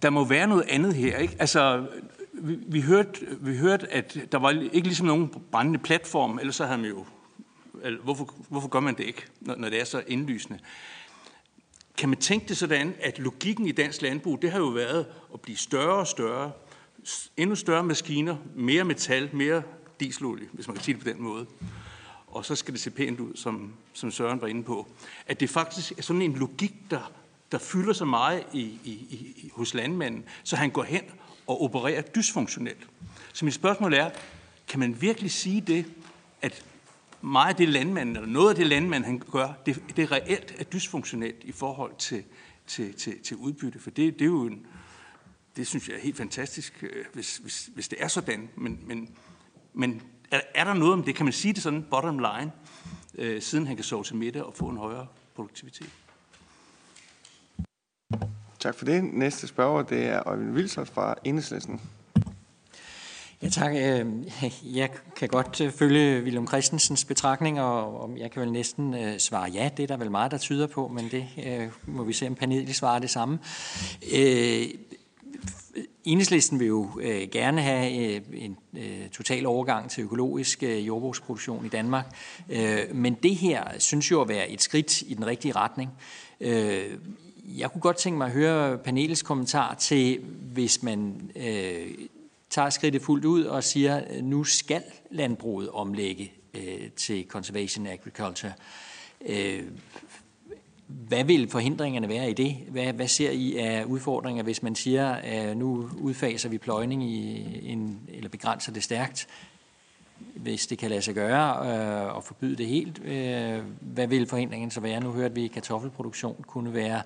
Der 0.02 0.10
må 0.10 0.24
være 0.24 0.46
noget 0.46 0.64
andet 0.68 0.94
her. 0.94 1.18
Ikke? 1.18 1.36
Altså, 1.38 1.86
vi, 2.32 2.58
vi, 2.66 2.80
hørte, 2.80 3.26
vi 3.40 3.56
hørte, 3.56 3.88
at 3.88 4.18
der 4.32 4.38
var 4.38 4.50
ikke 4.50 4.86
ligesom 4.88 5.06
nogen 5.06 5.34
brændende 5.52 5.78
platform, 5.78 6.38
ellers 6.38 6.56
så 6.56 6.66
havde 6.66 6.78
man 6.78 6.90
jo... 6.90 7.04
Hvorfor, 8.02 8.34
hvorfor 8.48 8.68
gør 8.68 8.80
man 8.80 8.96
det 8.96 9.04
ikke, 9.04 9.22
når, 9.40 9.56
når 9.56 9.68
det 9.68 9.80
er 9.80 9.84
så 9.84 10.02
indlysende? 10.06 10.58
kan 11.98 12.08
man 12.08 12.18
tænke 12.18 12.48
det 12.48 12.56
sådan, 12.56 12.94
at 13.00 13.18
logikken 13.18 13.66
i 13.66 13.72
dansk 13.72 14.02
landbrug, 14.02 14.42
det 14.42 14.50
har 14.50 14.58
jo 14.58 14.66
været 14.66 15.06
at 15.34 15.40
blive 15.40 15.56
større 15.56 15.96
og 15.96 16.06
større, 16.06 16.52
endnu 17.36 17.56
større 17.56 17.84
maskiner, 17.84 18.36
mere 18.54 18.84
metal, 18.84 19.30
mere 19.32 19.62
dieselolie, 20.00 20.48
hvis 20.52 20.66
man 20.66 20.76
kan 20.76 20.84
sige 20.84 20.94
det 20.94 21.02
på 21.02 21.08
den 21.08 21.22
måde. 21.22 21.46
Og 22.26 22.44
så 22.44 22.54
skal 22.54 22.74
det 22.74 22.80
se 22.80 22.90
pænt 22.90 23.20
ud, 23.20 23.36
som, 23.36 23.72
som 23.92 24.10
Søren 24.10 24.40
var 24.40 24.46
inde 24.46 24.62
på. 24.62 24.88
At 25.26 25.40
det 25.40 25.50
faktisk 25.50 25.92
er 25.98 26.02
sådan 26.02 26.22
en 26.22 26.34
logik, 26.34 26.74
der, 26.90 27.12
der 27.52 27.58
fylder 27.58 27.92
så 27.92 28.04
meget 28.04 28.44
i, 28.52 28.60
i, 28.60 28.90
i, 28.90 29.50
hos 29.54 29.74
landmanden, 29.74 30.24
så 30.42 30.56
han 30.56 30.70
går 30.70 30.82
hen 30.82 31.02
og 31.46 31.62
opererer 31.62 32.02
dysfunktionelt. 32.02 32.86
Så 33.32 33.44
mit 33.44 33.54
spørgsmål 33.54 33.94
er, 33.94 34.10
kan 34.68 34.80
man 34.80 35.00
virkelig 35.00 35.30
sige 35.30 35.60
det, 35.60 35.86
at 36.42 36.64
meget 37.20 37.48
af 37.48 37.56
det 37.56 37.68
landmand, 37.68 38.16
eller 38.16 38.28
noget 38.28 38.50
af 38.50 38.56
det 38.56 38.66
landmand, 38.66 39.04
han 39.04 39.18
gør, 39.18 39.52
det, 39.66 39.82
det 39.96 40.02
er 40.02 40.12
reelt 40.12 40.54
er 40.58 40.64
dysfunktionelt 40.64 41.44
i 41.44 41.52
forhold 41.52 41.92
til, 41.98 42.24
til, 42.66 42.94
til, 42.94 43.22
til 43.22 43.36
udbytte. 43.36 43.78
For 43.78 43.90
det, 43.90 44.14
det 44.14 44.22
er 44.22 44.26
jo 44.26 44.46
en, 44.46 44.66
det 45.56 45.66
synes 45.66 45.88
jeg 45.88 45.96
er 45.96 46.00
helt 46.00 46.16
fantastisk, 46.16 46.82
øh, 46.82 47.04
hvis, 47.12 47.36
hvis, 47.36 47.70
hvis 47.74 47.88
det 47.88 48.02
er 48.02 48.08
sådan. 48.08 48.48
Men, 48.56 48.80
men, 48.86 49.08
men 49.72 50.02
er, 50.30 50.40
er 50.54 50.64
der 50.64 50.74
noget 50.74 50.92
om 50.92 51.02
det? 51.02 51.14
Kan 51.14 51.26
man 51.26 51.32
sige 51.32 51.54
det 51.54 51.62
sådan 51.62 51.86
bottom 51.90 52.18
line, 52.18 52.52
øh, 53.14 53.42
siden 53.42 53.66
han 53.66 53.76
kan 53.76 53.84
sove 53.84 54.04
til 54.04 54.16
middag 54.16 54.42
og 54.42 54.54
få 54.54 54.68
en 54.68 54.76
højere 54.76 55.06
produktivitet? 55.34 55.90
Tak 58.62 58.74
for 58.74 58.84
det. 58.84 59.04
Næste 59.04 59.46
spørger, 59.46 59.82
det 59.82 60.04
er 60.04 60.22
Øjvind 60.26 60.50
Wilsert 60.50 60.88
fra 60.88 61.14
Enhedslisten. 61.24 61.80
Ja, 63.42 63.48
tak. 63.48 63.72
Øhm, 63.76 64.24
jeg 64.64 64.90
kan 65.16 65.28
godt 65.28 65.60
øh, 65.60 65.72
følge 65.72 66.22
William 66.22 66.46
Christensens 66.46 67.04
betragtninger, 67.04 67.62
og 67.62 68.18
jeg 68.18 68.30
kan 68.30 68.42
vel 68.42 68.52
næsten 68.52 68.94
øh, 68.94 69.18
svare 69.18 69.50
ja. 69.50 69.70
Det 69.76 69.82
er 69.82 69.86
der 69.86 69.96
vel 69.96 70.10
meget, 70.10 70.30
der 70.30 70.38
tyder 70.38 70.66
på, 70.66 70.88
men 70.88 71.08
det 71.10 71.26
øh, 71.46 71.68
må 71.86 72.04
vi 72.04 72.12
se, 72.12 72.26
om 72.26 72.34
panelet 72.34 72.74
svarer 72.74 72.98
det 72.98 73.10
samme. 73.10 73.38
Enhedslisten 76.04 76.60
vil 76.60 76.68
jo 76.68 76.90
gerne 77.32 77.62
have 77.62 77.90
en 78.34 78.56
total 79.12 79.46
overgang 79.46 79.90
til 79.90 80.04
økologisk 80.04 80.62
jordbrugsproduktion 80.62 81.66
i 81.66 81.68
Danmark, 81.68 82.16
men 82.92 83.14
det 83.14 83.36
her 83.36 83.64
synes 83.78 84.10
jo 84.10 84.20
at 84.20 84.28
være 84.28 84.50
et 84.50 84.62
skridt 84.62 85.02
i 85.02 85.14
den 85.14 85.26
rigtige 85.26 85.52
retning. 85.52 85.90
Jeg 87.44 87.72
kunne 87.72 87.80
godt 87.80 87.96
tænke 87.96 88.18
mig 88.18 88.26
at 88.26 88.32
høre 88.32 88.78
panelets 88.78 89.22
kommentar 89.22 89.74
til, 89.74 90.20
hvis 90.52 90.82
man 90.82 91.30
øh, 91.36 91.94
tager 92.50 92.70
skridtet 92.70 93.02
fuldt 93.02 93.24
ud 93.24 93.44
og 93.44 93.64
siger, 93.64 94.00
øh, 94.10 94.24
nu 94.24 94.44
skal 94.44 94.82
landbruget 95.10 95.70
omlægge 95.70 96.32
øh, 96.54 96.90
til 96.96 97.26
conservation 97.28 97.86
agriculture. 97.86 98.52
Øh, 99.26 99.62
hvad 100.86 101.24
vil 101.24 101.50
forhindringerne 101.50 102.08
være 102.08 102.30
i 102.30 102.34
det? 102.34 102.56
Hvad, 102.68 102.92
hvad 102.92 103.08
ser 103.08 103.30
I 103.30 103.56
af 103.56 103.84
udfordringer, 103.84 104.42
hvis 104.42 104.62
man 104.62 104.74
siger, 104.74 105.12
at 105.12 105.56
nu 105.56 105.90
udfaser 106.00 106.48
vi 106.48 106.58
pløjning 106.58 107.04
i 107.04 107.44
en, 107.72 108.00
eller 108.08 108.28
begrænser 108.28 108.72
det 108.72 108.82
stærkt, 108.82 109.28
hvis 110.36 110.66
det 110.66 110.78
kan 110.78 110.90
lade 110.90 111.02
sig 111.02 111.14
gøre, 111.14 111.74
øh, 112.06 112.16
og 112.16 112.24
forbyde 112.24 112.56
det 112.56 112.66
helt? 112.66 113.04
Øh, 113.04 113.64
hvad 113.80 114.06
vil 114.06 114.26
forhindringen 114.26 114.70
så 114.70 114.80
være? 114.80 115.00
Nu 115.00 115.12
hørte 115.12 115.34
vi, 115.34 115.44
at 115.44 115.50
kartoffelproduktion 115.50 116.44
kunne 116.46 116.74
være 116.74 117.02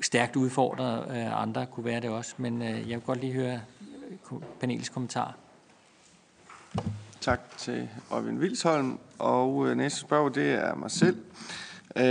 stærkt 0.00 0.36
udfordret, 0.36 1.16
øh, 1.16 1.42
andre 1.42 1.66
kunne 1.66 1.84
være 1.84 2.00
det 2.00 2.10
også, 2.10 2.34
men 2.38 2.62
øh, 2.62 2.90
jeg 2.90 2.98
vil 2.98 3.00
godt 3.00 3.20
lige 3.20 3.32
høre 3.32 3.60
øh, 4.32 4.38
panelets 4.60 4.88
kommentar. 4.88 5.34
Tak 7.20 7.40
til 7.58 7.88
Øjvind 8.10 8.38
Vilsholm. 8.38 8.98
Og 9.18 9.68
øh, 9.68 9.76
næste 9.76 10.00
spørger, 10.00 10.28
det 10.28 10.52
er 10.52 10.74
mig 10.74 10.90
selv. 10.90 11.16
Øh, 11.96 12.04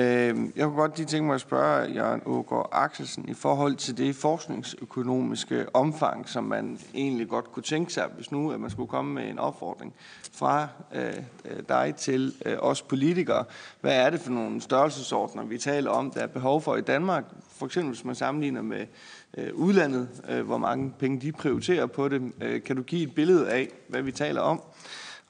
jeg 0.55 0.65
kunne 0.65 0.75
godt 0.75 0.97
lige 0.97 1.07
tænke 1.07 1.25
mig 1.25 1.35
at 1.35 1.41
spørge 1.41 1.91
Jørgen 1.91 2.21
Ågaard 2.25 2.69
Axelsen 2.71 3.29
i 3.29 3.33
forhold 3.33 3.75
til 3.75 3.97
det 3.97 4.15
forskningsøkonomiske 4.15 5.65
omfang, 5.73 6.29
som 6.29 6.43
man 6.43 6.79
egentlig 6.93 7.27
godt 7.29 7.51
kunne 7.51 7.63
tænke 7.63 7.93
sig, 7.93 8.09
hvis 8.15 8.31
nu 8.31 8.51
at 8.51 8.59
man 8.59 8.69
skulle 8.69 8.89
komme 8.89 9.13
med 9.13 9.29
en 9.29 9.39
opfordring 9.39 9.93
fra 10.31 10.67
øh, 10.95 11.13
øh, 11.45 11.59
dig 11.69 11.93
til 11.97 12.33
øh, 12.45 12.57
os 12.59 12.81
politikere. 12.81 13.45
Hvad 13.81 13.95
er 14.05 14.09
det 14.09 14.19
for 14.19 14.31
nogle 14.31 14.61
størrelsesordner, 14.61 15.43
vi 15.43 15.57
taler 15.57 15.91
om, 15.91 16.11
der 16.11 16.21
er 16.21 16.27
behov 16.27 16.61
for 16.61 16.75
i 16.75 16.81
Danmark? 16.81 17.23
For 17.49 17.65
eksempel 17.65 17.93
hvis 17.93 18.05
man 18.05 18.15
sammenligner 18.15 18.61
med 18.61 18.85
øh, 19.37 19.53
udlandet, 19.53 20.09
øh, 20.29 20.45
hvor 20.45 20.57
mange 20.57 20.93
penge 20.99 21.21
de 21.21 21.31
prioriterer 21.31 21.85
på 21.85 22.09
det. 22.09 22.31
Øh, 22.41 22.63
kan 22.63 22.75
du 22.75 22.81
give 22.81 23.03
et 23.03 23.15
billede 23.15 23.49
af, 23.51 23.69
hvad 23.87 24.01
vi 24.01 24.11
taler 24.11 24.41
om? 24.41 24.61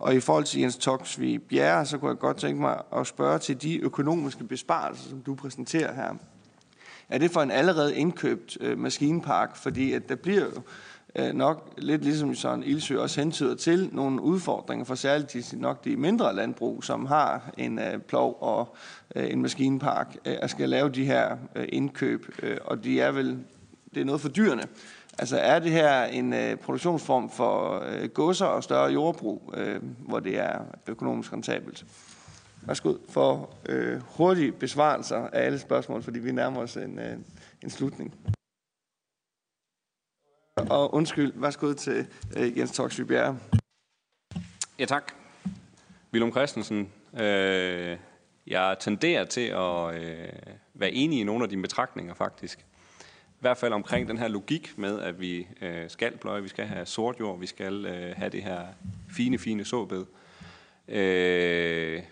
Og 0.04 0.16
i 0.16 0.20
forhold 0.20 0.44
til 0.44 0.62
Jens 0.62 0.78
Toksvig 0.78 1.42
Bjerre, 1.42 1.86
så 1.86 1.98
kunne 1.98 2.10
jeg 2.10 2.18
godt 2.18 2.38
tænke 2.38 2.62
mig 2.62 2.82
at 2.96 3.08
spørge 3.08 3.40
til 3.40 3.62
de 3.62 3.80
økonomiske 3.80 4.44
besparelser, 4.44 5.10
som 5.10 5.22
du 5.22 5.36
præsenterer 5.36 5.94
her. 5.94 6.14
Er 7.10 7.18
det 7.18 7.32
for 7.32 7.42
en 7.42 7.52
allerede 7.52 7.96
indkøbt 7.96 8.58
øh, 8.62 8.80
maskinpark? 8.80 9.56
Fordi 9.56 9.94
at 9.94 10.10
der 10.10 10.16
bliver 10.16 10.40
jo 10.40 10.62
øh, 11.16 11.34
nok 11.34 11.74
lidt 11.78 12.04
ligesom 12.04 12.36
sådan 12.36 12.64
Ildsø 12.64 13.00
også 13.00 13.22
hentyder 13.22 13.56
til 13.56 13.90
nogle 13.92 14.22
udfordringer 14.22 14.86
for 14.86 14.96
særligt 14.96 15.34
de, 15.34 15.60
nok 15.60 15.86
de 15.86 15.98
mindre 15.98 16.36
landbrug, 16.36 16.84
som 16.84 17.06
har 17.06 17.52
en 17.58 17.80
øh, 17.80 18.00
plov 18.00 18.38
og 18.42 18.76
øh, 19.16 19.32
en 19.32 19.42
maskinpark, 19.42 20.16
øh, 20.26 20.36
at 20.42 20.50
skal 20.50 20.70
lave 20.70 20.90
de 20.90 21.06
her 21.06 21.38
øh, 21.56 21.66
indkøb. 21.70 22.36
Øh, 22.44 22.58
og 22.66 22.84
de 22.84 23.02
er 23.02 23.12
vel 23.12 23.40
det 23.94 24.02
er 24.02 24.06
noget 24.06 24.22
for 24.22 24.30
dyrene. 24.30 24.64
Altså 25.20 25.38
er 25.38 25.60
det 25.60 25.72
her 25.72 26.04
en 26.04 26.34
øh, 26.34 26.58
produktionsform 26.58 27.30
for 27.30 27.80
øh, 27.80 28.10
godser 28.10 28.46
og 28.46 28.64
større 28.64 28.92
jordbrug, 28.92 29.54
øh, 29.58 29.82
hvor 29.84 30.20
det 30.20 30.40
er 30.40 30.66
økonomisk 30.88 31.34
rentabelt? 31.34 31.86
Værsgo 32.62 32.98
for 33.10 33.56
øh, 33.70 34.02
hurtige 34.02 34.52
besvarelser 34.52 35.18
af 35.18 35.46
alle 35.46 35.60
spørgsmål, 35.60 36.04
fordi 36.04 36.20
vi 36.20 36.32
nærmer 36.32 36.62
os 36.62 36.78
en, 36.78 37.00
øh, 37.00 37.18
en 37.64 37.70
slutning. 37.70 38.14
Og 40.56 40.94
undskyld, 40.94 41.34
værsgo 41.36 41.74
til 41.74 42.08
øh, 42.38 42.58
Jens 42.58 42.72
Toksvig 42.72 43.08
Bjerre. 43.08 43.38
Ja, 44.80 44.86
tak. 44.86 45.14
Willem 46.14 46.32
Christensen, 46.32 46.92
øh, 47.20 47.98
jeg 48.48 48.78
tenderer 48.80 49.26
til 49.26 49.48
at 49.48 49.96
øh, 49.96 50.30
være 50.74 50.92
enig 50.92 51.20
i 51.20 51.24
nogle 51.24 51.44
af 51.44 51.50
dine 51.50 51.62
betragtninger, 51.62 52.14
faktisk. 52.14 52.66
I 53.44 53.46
hvert 53.46 53.58
fald 53.58 53.74
omkring 53.74 54.08
den 54.08 54.18
her 54.18 54.28
logik 54.28 54.74
med, 54.78 55.00
at 55.00 55.20
vi 55.20 55.48
øh, 55.62 55.90
skal 55.90 56.18
pløje, 56.18 56.42
vi 56.42 56.48
skal 56.48 56.66
have 56.66 56.86
sort 56.86 57.20
jord, 57.20 57.40
vi 57.40 57.46
skal 57.46 57.86
øh, 57.86 58.16
have 58.16 58.30
det 58.30 58.44
her 58.44 58.60
fine, 59.10 59.38
fine 59.38 59.66
såbed. 59.66 60.06
Øh, 60.88 62.04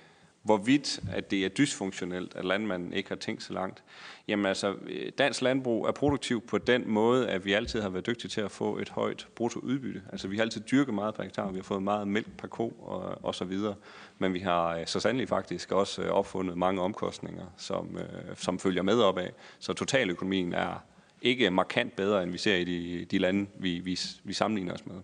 hvorvidt 0.44 1.00
at 1.12 1.32
det 1.32 1.46
er 1.46 1.50
dysfunktionelt, 1.50 2.36
at 2.36 2.46
landmanden 2.46 2.94
ikke 2.94 3.10
har 3.10 3.16
tænkt 3.16 3.44
så 3.44 3.54
langt. 3.54 3.84
Jamen 4.28 4.46
altså, 4.46 4.76
øh, 4.88 5.12
dansk 5.18 5.42
landbrug 5.42 5.88
er 5.88 5.92
produktiv 5.92 6.42
på 6.48 6.58
den 6.58 6.90
måde, 6.90 7.30
at 7.30 7.46
vi 7.46 7.54
altid 7.54 7.82
har 7.82 7.90
været 7.90 8.06
dygtige 8.06 8.30
til 8.30 8.42
at 8.42 8.52
få 8.52 8.78
et 8.78 8.90
højt 8.90 9.28
bruttoudbytte. 9.36 10.02
Altså 10.12 10.28
vi 10.28 10.36
har 10.36 10.44
altid 10.44 10.62
dyrket 10.62 10.94
meget 10.94 11.16
per 11.16 11.24
hektar, 11.24 11.52
vi 11.52 11.58
har 11.58 11.64
fået 11.64 11.84
meget 11.84 12.08
mælk 12.08 12.38
per 12.38 12.48
ko 12.48 12.70
og, 12.70 13.26
og 13.26 13.36
så 13.36 13.46
videre. 13.46 13.76
Men 14.18 14.34
vi 14.34 14.40
har 14.40 14.78
øh, 14.78 14.86
så 14.86 15.00
sandelig 15.00 15.30
faktisk 15.30 15.72
også 15.72 16.02
øh, 16.02 16.10
opfundet 16.10 16.58
mange 16.58 16.82
omkostninger, 16.82 17.46
som, 17.58 17.98
som 18.36 18.60
følger 18.60 18.82
med 18.82 19.00
op 19.00 19.18
af. 19.18 19.32
Så 19.60 19.74
totaløkonomien 19.74 20.54
er 20.54 20.84
ikke 21.22 21.52
markant 21.52 21.96
bedre, 21.96 22.24
end 22.24 22.32
vi 22.32 22.38
ser 22.38 22.56
i 22.56 22.64
de, 22.64 23.06
de 23.06 23.18
lande, 23.18 23.48
vi, 23.56 23.80
vi, 23.80 24.00
vi 24.24 24.34
sammenligner 24.34 24.74
os 24.74 24.86
med. 24.86 25.02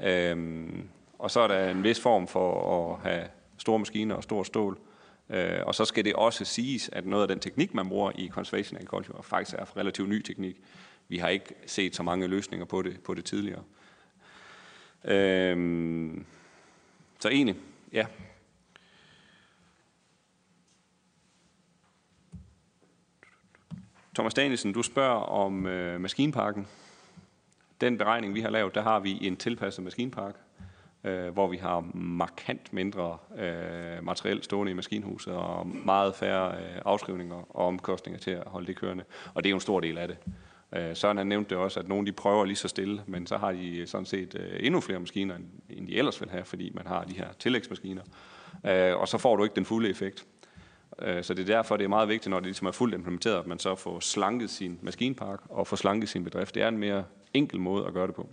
Øhm, 0.00 0.88
og 1.18 1.30
så 1.30 1.40
er 1.40 1.48
der 1.48 1.70
en 1.70 1.84
vis 1.84 2.00
form 2.00 2.28
for 2.28 2.76
at 2.92 3.10
have 3.10 3.28
store 3.58 3.78
maskiner 3.78 4.14
og 4.14 4.22
stor 4.22 4.42
stål. 4.42 4.78
Øh, 5.30 5.60
og 5.66 5.74
så 5.74 5.84
skal 5.84 6.04
det 6.04 6.14
også 6.14 6.44
siges, 6.44 6.90
at 6.92 7.06
noget 7.06 7.22
af 7.22 7.28
den 7.28 7.40
teknik, 7.40 7.74
man 7.74 7.88
bruger 7.88 8.12
i 8.14 8.28
conservation 8.28 8.76
agriculture, 8.76 9.22
faktisk 9.22 9.56
er 9.58 9.76
relativt 9.76 10.08
ny 10.08 10.22
teknik. 10.22 10.56
Vi 11.08 11.18
har 11.18 11.28
ikke 11.28 11.54
set 11.66 11.96
så 11.96 12.02
mange 12.02 12.26
løsninger 12.26 12.66
på 12.66 12.82
det, 12.82 13.00
på 13.00 13.14
det 13.14 13.24
tidligere. 13.24 13.62
Øhm, 15.04 16.24
så 17.18 17.28
egentlig, 17.28 17.56
ja. 17.92 18.06
Thomas 24.14 24.34
Danielsen, 24.34 24.72
du 24.72 24.82
spørger 24.82 25.20
om 25.20 25.66
øh, 25.66 26.00
maskinparken. 26.00 26.66
Den 27.80 27.98
beregning, 27.98 28.34
vi 28.34 28.40
har 28.40 28.50
lavet, 28.50 28.74
der 28.74 28.82
har 28.82 29.00
vi 29.00 29.26
en 29.26 29.36
tilpasset 29.36 29.84
maskinpark, 29.84 30.34
øh, 31.04 31.28
hvor 31.28 31.48
vi 31.48 31.56
har 31.56 31.90
markant 31.94 32.72
mindre 32.72 33.18
øh, 33.38 34.04
materiel 34.04 34.42
stående 34.42 34.72
i 34.72 34.74
maskinhuset 34.74 35.34
og 35.34 35.66
meget 35.66 36.14
færre 36.14 36.52
øh, 36.52 36.82
afskrivninger 36.84 37.56
og 37.56 37.66
omkostninger 37.66 38.18
til 38.20 38.30
at 38.30 38.42
holde 38.46 38.66
det 38.66 38.76
kørende. 38.76 39.04
Og 39.34 39.44
det 39.44 39.48
er 39.48 39.50
jo 39.50 39.56
en 39.56 39.60
stor 39.60 39.80
del 39.80 39.98
af 39.98 40.08
det. 40.08 40.16
Øh, 40.72 40.96
Søren 40.96 41.16
han 41.16 41.26
nævnte 41.26 41.50
det 41.50 41.58
også, 41.58 41.80
at 41.80 41.88
nogle 41.88 42.06
de 42.06 42.12
prøver 42.12 42.44
lige 42.44 42.56
så 42.56 42.68
stille, 42.68 43.02
men 43.06 43.26
så 43.26 43.36
har 43.36 43.52
de 43.52 43.86
sådan 43.86 44.06
set 44.06 44.34
øh, 44.34 44.66
endnu 44.66 44.80
flere 44.80 45.00
maskiner, 45.00 45.36
end 45.68 45.86
de 45.86 45.96
ellers 45.96 46.20
ville 46.20 46.32
have, 46.32 46.44
fordi 46.44 46.70
man 46.74 46.86
har 46.86 47.04
de 47.04 47.14
her 47.14 47.28
tillægsmaskiner. 47.38 48.02
Øh, 48.66 48.96
og 48.96 49.08
så 49.08 49.18
får 49.18 49.36
du 49.36 49.44
ikke 49.44 49.54
den 49.54 49.64
fulde 49.64 49.90
effekt. 49.90 50.26
Øh, 50.98 51.24
så 51.24 51.34
det 51.34 51.42
er 51.42 51.54
derfor, 51.56 51.76
det 51.76 51.84
er 51.84 51.88
meget 51.88 52.08
vigtigt, 52.08 52.30
når 52.30 52.40
det 52.40 52.46
ligesom 52.46 52.66
er 52.66 52.72
fuldt 52.72 52.94
implementeret, 52.94 53.38
at 53.38 53.46
man 53.46 53.58
så 53.58 53.74
får 53.74 54.00
slanket 54.00 54.50
sin 54.50 54.78
maskinpark 54.82 55.40
og 55.48 55.66
får 55.66 55.76
slanket 55.76 56.08
sin 56.08 56.24
bedrift. 56.24 56.54
Det 56.54 56.62
er 56.62 56.68
en 56.68 56.78
mere 56.78 57.04
enkel 57.34 57.60
måde 57.60 57.86
at 57.86 57.92
gøre 57.92 58.06
det 58.06 58.14
på. 58.14 58.28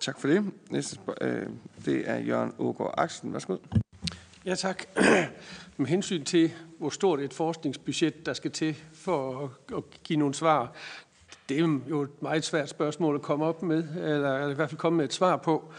Tak 0.00 0.20
for 0.20 0.28
det. 0.28 0.44
Næste 0.70 0.98
øh, 1.20 1.46
det 1.84 2.10
er 2.10 2.18
Jørgen 2.18 2.52
Ågaard 2.58 2.94
Aksen. 2.96 3.32
Værsgo. 3.32 3.56
Ja, 4.46 4.54
tak. 4.54 4.84
Med 5.76 5.86
hensyn 5.86 6.24
til, 6.24 6.52
hvor 6.78 6.90
stort 6.90 7.20
et 7.20 7.34
forskningsbudget, 7.34 8.26
der 8.26 8.32
skal 8.32 8.50
til 8.50 8.76
for 8.92 9.44
at, 9.44 9.76
at 9.76 9.82
give 10.04 10.18
nogle 10.18 10.34
svar, 10.34 10.72
det 11.50 11.58
er 11.58 11.78
jo 11.90 12.02
et 12.02 12.22
meget 12.22 12.44
svært 12.44 12.68
spørgsmål 12.68 13.14
at 13.14 13.22
komme 13.22 13.44
op 13.44 13.62
med, 13.62 13.84
eller 13.96 14.48
i 14.48 14.54
hvert 14.54 14.70
fald 14.70 14.78
komme 14.78 14.96
med 14.96 15.04
et 15.04 15.12
svar 15.12 15.36
på. 15.36 15.72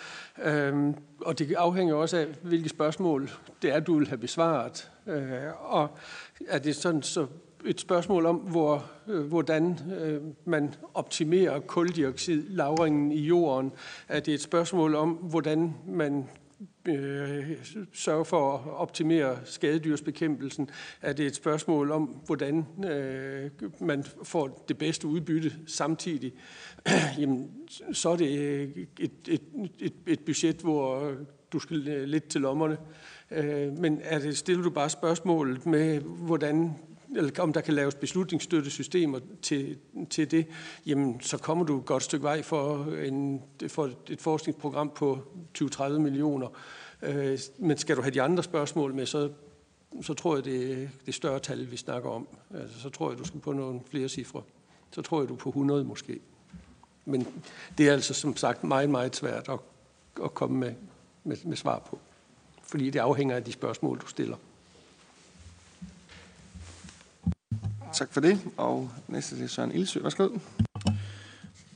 Øhm, 0.44 0.96
og 1.22 1.40
det 1.40 1.54
afhænger 1.54 1.96
også 1.96 2.18
af, 2.18 2.28
hvilke 2.42 2.70
spørgsmål 2.70 3.30
det 3.62 3.74
er, 3.74 3.80
du 3.80 3.98
vil 3.98 4.08
have 4.08 4.18
besvaret. 4.18 4.92
Øh, 5.08 5.74
og 5.74 5.90
er 6.48 6.60
det 6.60 6.76
sådan, 6.76 7.02
så 7.02 7.28
et 7.66 7.82
spørgsmål 7.82 8.26
om, 8.26 8.36
hvor, 8.36 8.86
øh, 9.08 9.26
hvordan 9.26 9.80
øh, 10.02 10.22
man 10.46 10.74
optimerer 10.94 11.60
koldioxidlagringen 11.60 13.12
i 13.12 13.22
jorden. 13.22 13.72
Er 14.08 14.20
det 14.20 14.34
et 14.34 14.42
spørgsmål 14.42 14.96
om, 14.96 15.10
hvordan 15.10 15.76
man 15.88 16.30
øh, 16.86 17.52
sørger 17.94 18.24
for 18.24 18.54
at 18.54 18.72
optimere 18.74 19.40
skadedyrsbekæmpelsen? 19.46 20.70
Er 21.02 21.14
det 21.14 21.26
et 21.26 21.36
spørgsmål 21.36 21.92
om, 21.92 22.04
hvordan 22.26 22.66
øh, 22.86 23.50
man 23.80 24.04
får 24.24 24.66
det 24.68 24.78
bedste 24.78 25.08
udbytte 25.08 25.54
samtidig? 25.68 26.34
Jamen, 27.20 27.52
så 27.92 28.10
er 28.10 28.16
det 28.16 28.40
øh, 28.40 28.70
et, 29.00 29.12
et, 29.28 29.42
et, 29.80 29.94
et 30.08 30.20
budget, 30.20 30.56
hvor 30.56 31.14
du 31.54 31.60
skal 31.60 31.78
lidt 32.08 32.28
til 32.28 32.42
lommerne. 32.42 32.78
Øh, 33.32 33.78
men 33.78 34.00
er 34.04 34.20
det, 34.20 34.38
stiller 34.38 34.64
du 34.64 34.70
bare 34.70 34.90
spørgsmålet 34.90 35.66
med, 35.66 36.00
hvordan 36.00 36.76
eller 37.16 37.32
om 37.40 37.54
der 37.54 37.62
kan 37.62 37.74
laves 37.74 37.96
beslutningsstøttesystemer 37.96 39.20
til, 39.42 39.78
til 40.10 40.32
det, 40.32 40.48
jamen 40.86 41.22
så 41.22 41.38
kommer 41.38 41.66
du 41.66 41.80
et 41.80 41.86
godt 41.86 42.04
stykke 42.04 42.24
vej 42.24 42.42
for, 42.42 42.86
en, 42.86 43.42
for 43.68 43.90
et 44.10 44.22
forskningsprogram 44.22 44.92
på 44.96 45.20
20-30 45.62 45.90
millioner. 45.90 46.48
Øh, 47.02 47.40
men 47.58 47.78
skal 47.78 47.96
du 47.96 48.02
have 48.02 48.14
de 48.14 48.22
andre 48.22 48.44
spørgsmål 48.44 48.94
med, 48.94 49.06
så, 49.06 49.30
så 50.02 50.14
tror 50.14 50.36
jeg, 50.36 50.46
det 50.46 50.84
er 50.84 50.88
det 51.06 51.14
større 51.14 51.40
tal, 51.40 51.72
vi 51.72 51.78
snakker 51.78 52.10
om. 52.10 52.28
Altså, 52.54 52.80
så 52.80 52.90
tror 52.90 53.10
jeg, 53.12 53.20
du 53.20 53.24
skal 53.24 53.40
på 53.40 53.54
nogle 53.54 53.82
flere 53.90 54.10
cifre. 54.10 54.42
Så 54.92 55.02
tror 55.02 55.22
jeg, 55.22 55.30
du 55.30 55.34
er 55.34 55.38
på 55.38 55.50
100 55.50 55.84
måske. 55.84 56.20
Men 57.06 57.28
det 57.78 57.88
er 57.88 57.94
altså 57.94 58.14
som 58.14 58.38
sagt 58.38 58.64
meget, 58.64 58.90
meget 58.90 59.16
svært 59.16 59.50
at, 59.50 59.60
at 60.24 60.34
komme 60.34 60.60
med, 60.60 60.74
med, 61.24 61.38
med 61.44 61.58
svar 61.58 61.80
på. 61.80 62.00
Fordi 62.64 62.90
det 62.90 63.00
afhænger 63.00 63.36
af 63.36 63.44
de 63.44 63.52
spørgsmål, 63.52 64.00
du 64.00 64.08
stiller. 64.08 64.38
Tak 67.94 68.14
for 68.14 68.22
det. 68.22 68.40
Og 68.58 68.90
næste 69.08 69.44
er 69.44 69.48
Søren 69.48 69.72
Ildsø. 69.72 70.00
Værsgo. 70.04 70.30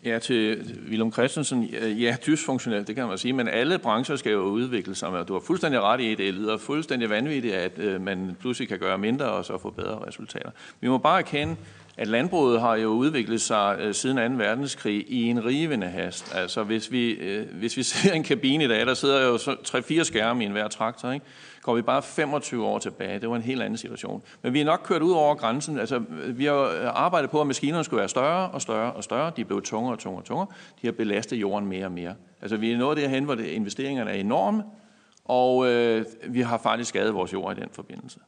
Ja, 0.05 0.19
til 0.19 0.73
Willem 0.89 1.11
Christensen. 1.11 1.63
Ja, 1.73 2.17
dysfunktionelt, 2.27 2.87
det 2.87 2.95
kan 2.95 3.07
man 3.07 3.17
sige, 3.17 3.33
men 3.33 3.47
alle 3.47 3.79
brancher 3.79 4.15
skal 4.15 4.31
jo 4.31 4.41
udvikle 4.41 4.95
sig. 4.95 5.27
Du 5.27 5.33
har 5.33 5.39
fuldstændig 5.39 5.81
ret 5.81 6.01
i, 6.01 6.15
det 6.15 6.33
lyder 6.33 6.57
fuldstændig 6.57 7.09
vanvittigt, 7.09 7.53
at 7.53 7.79
øh, 7.79 8.01
man 8.01 8.37
pludselig 8.39 8.67
kan 8.67 8.79
gøre 8.79 8.97
mindre 8.97 9.25
og 9.25 9.45
så 9.45 9.57
få 9.57 9.69
bedre 9.69 10.07
resultater. 10.07 10.49
Vi 10.81 10.87
må 10.87 10.97
bare 10.97 11.19
erkende, 11.19 11.55
at 11.97 12.07
landbruget 12.07 12.61
har 12.61 12.75
jo 12.75 12.89
udviklet 12.89 13.41
sig 13.41 13.77
øh, 13.79 13.93
siden 13.93 14.37
2. 14.37 14.43
verdenskrig 14.43 15.05
i 15.07 15.23
en 15.23 15.45
rivende 15.45 15.87
hast. 15.87 16.35
Altså 16.35 16.63
hvis 16.63 16.91
vi, 16.91 17.11
øh, 17.11 17.47
hvis 17.53 17.77
vi 17.77 17.83
ser 17.93 18.13
en 18.13 18.23
kabine 18.23 18.63
i 18.63 18.67
dag, 18.67 18.85
der 18.85 18.93
sidder 18.93 19.25
jo 19.25 19.35
3-4 19.35 20.03
skærme 20.03 20.43
i 20.43 20.45
enhver 20.45 20.67
traktor, 20.67 21.11
ikke? 21.11 21.25
Går 21.61 21.75
vi 21.75 21.81
bare 21.81 22.01
25 22.01 22.65
år 22.65 22.79
tilbage, 22.79 23.19
det 23.19 23.29
var 23.29 23.35
en 23.35 23.41
helt 23.41 23.61
anden 23.61 23.77
situation. 23.77 24.23
Men 24.41 24.53
vi 24.53 24.61
er 24.61 24.65
nok 24.65 24.81
kørt 24.83 25.01
ud 25.01 25.11
over 25.11 25.35
grænsen. 25.35 25.79
Altså, 25.79 26.01
vi 26.27 26.45
har 26.45 26.55
øh, 26.55 26.87
arbejdet 26.93 27.29
på, 27.29 27.41
at 27.41 27.47
maskinerne 27.47 27.83
skulle 27.83 27.99
være 27.99 28.09
større 28.09 28.49
og 28.49 28.61
større 28.61 28.93
og 28.93 29.03
større. 29.03 29.31
De 29.37 29.45
blev 29.45 29.61
tungere 29.61 29.93
og 29.93 29.99
tungere 29.99 30.21
og 30.21 30.25
tungere. 30.25 30.47
De 30.81 30.87
har 30.87 30.91
belastet 30.91 31.37
jorden 31.37 31.69
mere 31.69 31.85
og 31.85 31.91
mere. 31.91 32.15
Altså, 32.41 32.57
vi 32.57 32.71
er 32.71 32.77
nået 32.77 32.97
derhen, 32.97 33.23
hvor 33.23 33.35
det, 33.35 33.45
investeringerne 33.45 34.11
er 34.11 34.15
enorme, 34.15 34.63
og 35.25 35.67
øh, 35.67 36.05
vi 36.27 36.41
har 36.41 36.57
faktisk 36.57 36.89
skadet 36.89 37.13
vores 37.13 37.33
jord 37.33 37.57
i 37.57 37.61
den 37.61 37.69
forbindelse. 37.71 38.19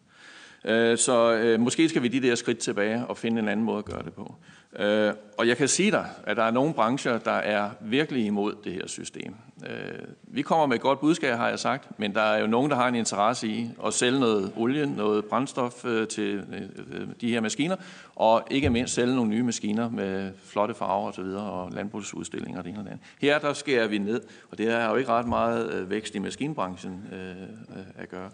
Øh, 0.68 0.98
så 0.98 1.34
øh, 1.34 1.60
måske 1.60 1.90
skal 1.90 2.04
vi 2.04 2.08
de 2.08 2.22
der 2.22 2.36
skridt 2.36 2.58
tilbage 2.58 3.06
og 3.06 3.18
finde 3.18 3.42
en 3.42 3.48
anden 3.48 3.66
måde 3.66 3.78
at 3.78 3.86
gøre 3.86 4.04
det 4.04 4.14
på. 4.14 4.36
Øh, 4.80 5.14
og 5.38 5.48
jeg 5.48 5.58
kan 5.58 5.68
sige 5.68 5.92
dig, 5.92 6.06
at 6.24 6.38
der 6.38 6.44
er 6.44 6.52
nogle 6.52 6.74
brancher, 6.74 7.18
der 7.18 7.32
er 7.32 7.70
virkelig 7.82 8.26
imod 8.26 8.56
det 8.64 8.74
her 8.74 8.88
system. 8.88 9.36
Øh, 9.70 10.00
vi 10.24 10.42
kommer 10.42 10.66
med 10.66 10.76
et 10.76 10.82
godt 10.82 11.00
budskab, 11.00 11.38
har 11.38 11.50
jeg 11.50 11.60
sagt, 11.60 12.00
men 12.00 12.14
der 12.14 12.22
er 12.22 12.40
jo 12.40 12.48
nogen, 12.48 12.72
der 12.72 12.78
har 12.78 12.88
en 12.88 12.96
interesse 12.96 13.48
i 13.48 13.70
at 13.86 13.94
sælge 13.94 14.20
noget 14.20 14.52
olie, 14.58 14.86
noget 14.86 15.26
brændstof 15.26 15.86
øh, 15.86 16.08
til 16.08 16.36
øh, 16.36 16.62
øh 16.62 17.08
de 17.22 17.30
her 17.30 17.42
maskiner, 17.42 17.76
og 18.16 18.44
ikke 18.52 18.70
mindst 18.70 18.94
sælge 18.94 19.16
nogle 19.16 19.30
nye 19.30 19.44
maskiner 19.44 19.90
med 19.90 20.32
flotte 20.46 20.74
farver 20.74 21.08
osv., 21.08 21.22
og, 21.22 21.64
og 21.64 21.72
landbrugsudstillinger 21.72 22.60
og 22.60 22.64
det 22.64 22.70
ene 22.70 22.80
og 22.80 22.86
det 22.86 22.92
andet. 22.92 23.06
Her 23.22 23.40
der 23.40 23.54
skærer 23.54 23.88
vi 23.88 23.98
ned, 23.98 24.22
og 24.52 24.58
det 24.58 24.72
er 24.72 24.90
jo 24.90 24.96
ikke 24.96 25.10
ret 25.10 25.28
meget 25.28 25.74
øh, 25.74 25.90
vækst 25.90 26.16
i 26.16 26.20
maskinbranchen 26.20 27.04
øh, 27.12 27.82
at 27.98 28.10
gøre. 28.10 28.30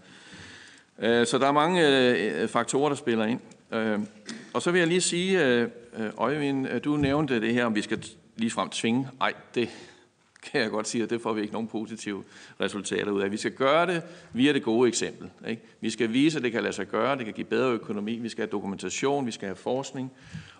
Øh, 0.99 1.27
så 1.27 1.37
der 1.37 1.47
er 1.47 1.51
mange 1.51 1.87
øh, 1.87 2.41
øh, 2.41 2.47
faktorer, 2.47 2.89
der 2.89 2.95
spiller 2.95 3.25
ind. 3.25 3.39
Og 4.53 4.61
så 4.61 4.71
vil 4.71 4.79
jeg 4.79 4.87
lige 4.87 5.01
sige, 5.01 5.69
Øjvind, 6.17 6.79
du 6.79 6.97
nævnte 6.97 7.41
det 7.41 7.53
her, 7.53 7.65
om 7.65 7.75
vi 7.75 7.81
skal 7.81 8.05
ligefrem 8.35 8.69
tvinge. 8.69 9.07
Nej, 9.19 9.33
det 9.55 9.69
kan 10.51 10.61
jeg 10.61 10.69
godt 10.69 10.87
sige, 10.87 11.03
at 11.03 11.09
det 11.09 11.21
får 11.21 11.33
vi 11.33 11.41
ikke 11.41 11.53
nogen 11.53 11.67
positive 11.67 12.23
resultater 12.61 13.11
ud 13.11 13.21
af. 13.21 13.31
Vi 13.31 13.37
skal 13.37 13.51
gøre 13.51 13.87
det 13.87 14.01
via 14.33 14.53
det 14.53 14.63
gode 14.63 14.87
eksempel. 14.87 15.29
Ikke? 15.47 15.61
Vi 15.81 15.89
skal 15.89 16.13
vise, 16.13 16.37
at 16.37 16.43
det 16.43 16.51
kan 16.51 16.63
lade 16.63 16.73
sig 16.73 16.87
gøre, 16.87 17.17
det 17.17 17.25
kan 17.25 17.33
give 17.33 17.47
bedre 17.47 17.71
økonomi, 17.71 18.15
vi 18.15 18.29
skal 18.29 18.41
have 18.41 18.51
dokumentation, 18.51 19.25
vi 19.25 19.31
skal 19.31 19.47
have 19.47 19.55
forskning. 19.55 20.11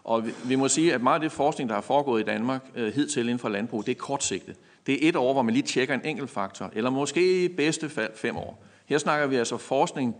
Og 0.03 0.25
vi, 0.25 0.31
vi 0.45 0.55
må 0.55 0.67
sige, 0.67 0.93
at 0.93 1.01
meget 1.01 1.15
af 1.15 1.21
det 1.21 1.31
forskning, 1.31 1.69
der 1.69 1.75
har 1.75 1.81
foregået 1.81 2.21
i 2.21 2.25
Danmark 2.25 2.61
øh, 2.75 2.93
hidtil 2.93 3.21
inden 3.21 3.39
for 3.39 3.49
landbrug, 3.49 3.85
det 3.85 3.91
er 3.91 3.99
kortsigtet. 3.99 4.55
Det 4.87 5.05
er 5.05 5.09
et 5.09 5.15
år, 5.15 5.33
hvor 5.33 5.41
man 5.41 5.53
lige 5.53 5.63
tjekker 5.63 5.93
en 5.93 6.05
enkelt 6.05 6.29
faktor, 6.29 6.71
eller 6.73 6.89
måske 6.89 7.45
i 7.45 7.47
bedste 7.47 7.89
fald 7.89 8.11
fem 8.15 8.37
år. 8.37 8.63
Her 8.85 8.97
snakker 8.97 9.27
vi 9.27 9.35
altså 9.35 9.57
forskning, 9.57 10.15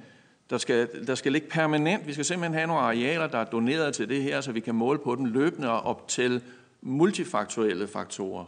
Der 0.49 0.57
skal, 0.57 1.07
der 1.07 1.15
skal 1.15 1.31
ligge 1.31 1.47
permanent. 1.47 2.07
Vi 2.07 2.13
skal 2.13 2.25
simpelthen 2.25 2.53
have 2.53 2.67
nogle 2.67 2.81
arealer, 2.81 3.27
der 3.27 3.37
er 3.37 3.45
doneret 3.45 3.93
til 3.93 4.09
det 4.09 4.23
her, 4.23 4.41
så 4.41 4.51
vi 4.51 4.59
kan 4.59 4.75
måle 4.75 4.99
på 4.99 5.15
dem 5.15 5.25
løbende 5.25 5.71
og 5.71 5.81
op 5.81 6.07
til 6.07 6.41
multifaktuelle 6.81 7.87
faktorer. 7.87 8.45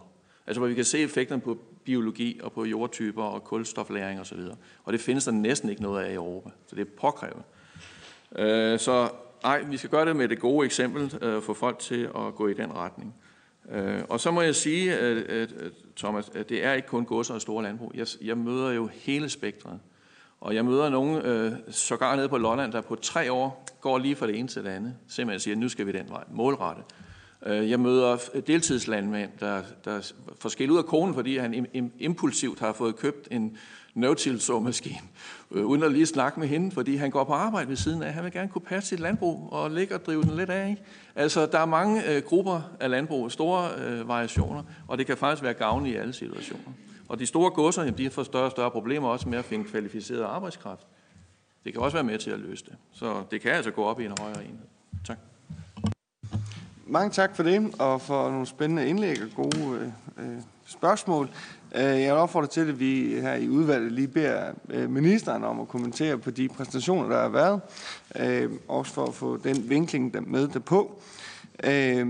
Altså 0.48 0.60
hvor 0.60 0.68
vi 0.68 0.74
kan 0.74 0.86
se 0.86 1.00
effekterne 1.00 1.42
på 1.42 1.58
biologi 1.84 2.40
og 2.44 2.52
på 2.52 2.66
jordtyper 2.66 3.24
og 3.24 3.44
kulstoflæring 3.44 4.20
osv. 4.20 4.40
Og, 4.40 4.58
og 4.84 4.94
det 4.94 5.02
findes 5.02 5.26
der 5.26 5.32
næsten 5.32 5.70
ikke 5.70 5.82
noget 5.82 6.04
af 6.04 6.12
i 6.12 6.14
Europa, 6.14 6.50
så 6.68 6.76
det 6.76 6.82
er 6.82 6.92
påkrævet. 7.00 7.44
Øh, 8.36 8.80
så 8.80 9.10
nej, 9.44 9.62
vi 9.62 9.78
skal 9.78 9.90
gøre 9.90 10.06
det 10.06 10.16
med 10.16 10.28
det 10.28 10.40
gode 10.40 10.66
eksempel, 10.66 11.18
øh, 11.22 11.42
få 11.42 11.54
folk 11.54 11.80
til 11.80 12.10
at 12.16 12.36
gå 12.36 12.48
i 12.48 12.54
den 12.54 12.74
retning. 12.74 13.16
Øh, 13.72 14.02
og 14.10 14.20
så 14.20 14.32
må 14.32 14.42
jeg 14.42 14.56
sige, 14.56 14.94
at, 14.94 15.18
at, 15.18 15.52
at, 15.52 15.72
Thomas, 15.98 16.32
at 16.36 16.50
det 16.50 16.66
er 16.66 16.74
ikke 16.74 16.88
kun 16.88 17.06
godser 17.06 17.34
og 17.34 17.42
store 17.42 17.64
landbrug. 17.64 17.92
Jeg, 17.96 18.08
jeg 18.22 18.38
møder 18.38 18.72
jo 18.72 18.90
hele 18.94 19.30
spektret. 19.30 19.80
Og 20.41 20.56
jeg 20.56 20.66
møder 20.66 20.90
nogen 20.90 21.22
øh, 21.22 21.52
sågar 21.70 22.16
nede 22.16 22.30
på 22.30 22.38
Lolland, 22.38 22.72
der 22.72 22.82
på 22.82 22.95
tre 22.95 23.32
år 23.32 23.66
går 23.82 23.98
lige 23.98 24.16
fra 24.16 24.28
det 24.28 24.40
ene 24.40 24.48
til 24.48 24.64
det 24.64 24.70
andet. 24.70 24.95
Simpelthen 25.07 25.40
siger, 25.40 25.56
at 25.56 25.60
nu 25.60 25.70
skal 25.70 25.86
vi 25.86 25.91
den 25.91 26.10
vej. 26.10 26.24
Målrette. 26.32 26.82
Øh, 27.45 27.70
jeg 27.70 27.80
møder 27.80 28.18
deltidslandmænd, 28.48 29.32
der, 29.40 29.62
der 29.86 30.12
får 30.40 30.49
skilt 30.49 30.72
ud 30.72 30.78
af 30.78 30.86
konen, 30.86 31.14
fordi 31.14 31.38
han 31.38 31.68
impulsivt 31.99 32.60
har 32.60 32.74
fået 32.74 32.95
købt 32.95 33.28
en 33.32 33.57
no-till-såmaskine, 33.95 34.99
øh, 35.52 35.66
uden 35.66 35.84
at 35.84 35.91
lige 35.91 36.06
snakke 36.06 36.40
med 36.40 36.48
hende, 36.48 36.72
fordi 36.72 36.95
han 36.95 37.12
går 37.12 37.24
på 37.24 37.34
arbejde 37.34 37.70
ved 37.70 37.76
siden 37.76 38.03
af. 38.03 38.14
Han 38.14 38.24
vil 38.24 38.32
gerne 38.32 38.49
kunne 38.49 38.62
passe 38.62 38.90
sit 38.90 38.99
landbrug 38.99 39.49
og 39.52 39.72
ligge 39.72 39.95
og 39.95 40.06
drive 40.06 40.24
den 40.24 40.38
lidt 40.38 40.49
af. 40.49 40.70
Ikke? 40.70 40.82
Altså, 41.16 41.45
der 41.45 41.60
er 41.60 41.66
mange 41.66 42.16
øh, 42.16 42.24
grupper 42.24 42.62
af 42.80 42.90
landbrug, 42.90 43.32
store 43.32 43.70
øh, 43.78 44.07
variationer, 44.07 44.64
og 44.88 44.98
det 44.98 45.06
kan 45.06 45.18
faktisk 45.18 45.44
være 45.44 45.53
gavnligt 45.53 45.95
i 45.95 45.99
alle 45.99 46.14
situationer. 46.14 46.72
Og 47.07 47.19
de 47.19 47.26
store 47.26 47.52
godser, 47.52 47.84
jamen, 47.84 47.98
de 47.98 48.10
får 48.10 48.23
større 48.23 48.45
og 48.45 48.52
større 48.52 48.72
problemer 48.72 49.10
også 49.10 49.30
med 49.30 49.38
at 49.38 49.45
finde 49.45 49.65
kvalificeret 49.65 50.23
arbejdskraft. 50.23 50.88
Det 51.64 51.73
kan 51.73 51.82
også 51.82 51.98
være 51.98 52.03
med 52.03 52.18
til 52.19 52.32
at 52.32 52.40
løse 52.40 52.65
det. 52.65 52.76
Så 52.91 53.23
det 53.32 53.41
kan 53.41 53.52
altså 53.52 53.72
gå 53.72 53.84
op 53.84 53.99
i 53.99 54.06
en 54.06 54.14
højere 54.19 54.44
enhed. 54.44 54.68
Tak. 55.06 55.18
Mange 56.88 57.10
tak 57.10 57.36
for 57.36 57.44
det, 57.44 57.76
og 57.80 58.02
for 58.02 58.30
nogle 58.30 58.45
spændende 58.45 58.88
indlæg 58.88 59.18
og 59.23 59.30
gode 59.36 59.94
øh, 60.18 60.41
spørgsmål. 60.65 61.30
Øh, 61.76 61.82
jeg 61.82 62.14
vil 62.14 62.22
opfordre 62.22 62.48
til, 62.48 62.61
at 62.61 62.80
vi 62.80 63.19
her 63.22 63.34
i 63.34 63.49
udvalget 63.49 63.91
lige 63.91 64.07
beder 64.07 64.53
øh, 64.69 64.90
ministeren 64.90 65.44
om 65.44 65.60
at 65.60 65.68
kommentere 65.68 66.18
på 66.18 66.32
de 66.32 66.49
præsentationer, 66.49 67.10
der 67.10 67.22
har 67.22 67.30
været, 67.30 67.61
øh, 68.19 68.52
også 68.68 68.94
for 68.94 69.06
at 69.06 69.14
få 69.14 69.38
den 69.38 69.69
vinkling 69.69 70.14
der 70.14 70.22
med 70.22 70.48
derpå. 70.48 71.02
Øh, 71.64 72.07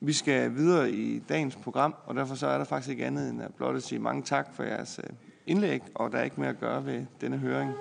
vi 0.00 0.12
skal 0.12 0.54
videre 0.54 0.90
i 0.90 1.18
dagens 1.18 1.56
program, 1.56 1.94
og 2.06 2.14
derfor 2.14 2.34
så 2.34 2.46
er 2.46 2.58
der 2.58 2.64
faktisk 2.64 2.90
ikke 2.90 3.06
andet 3.06 3.30
end 3.30 3.42
at 3.42 3.54
blot 3.54 3.76
at 3.76 3.82
sige 3.82 3.98
mange 3.98 4.22
tak 4.22 4.54
for 4.54 4.62
jeres 4.62 5.00
øh, 5.04 5.10
indlæg, 5.46 5.82
og 5.94 6.12
der 6.12 6.18
er 6.18 6.22
ikke 6.22 6.40
mere 6.40 6.50
at 6.50 6.60
gøre 6.60 6.86
ved 6.86 7.06
denne 7.20 7.38
høring. 7.38 7.72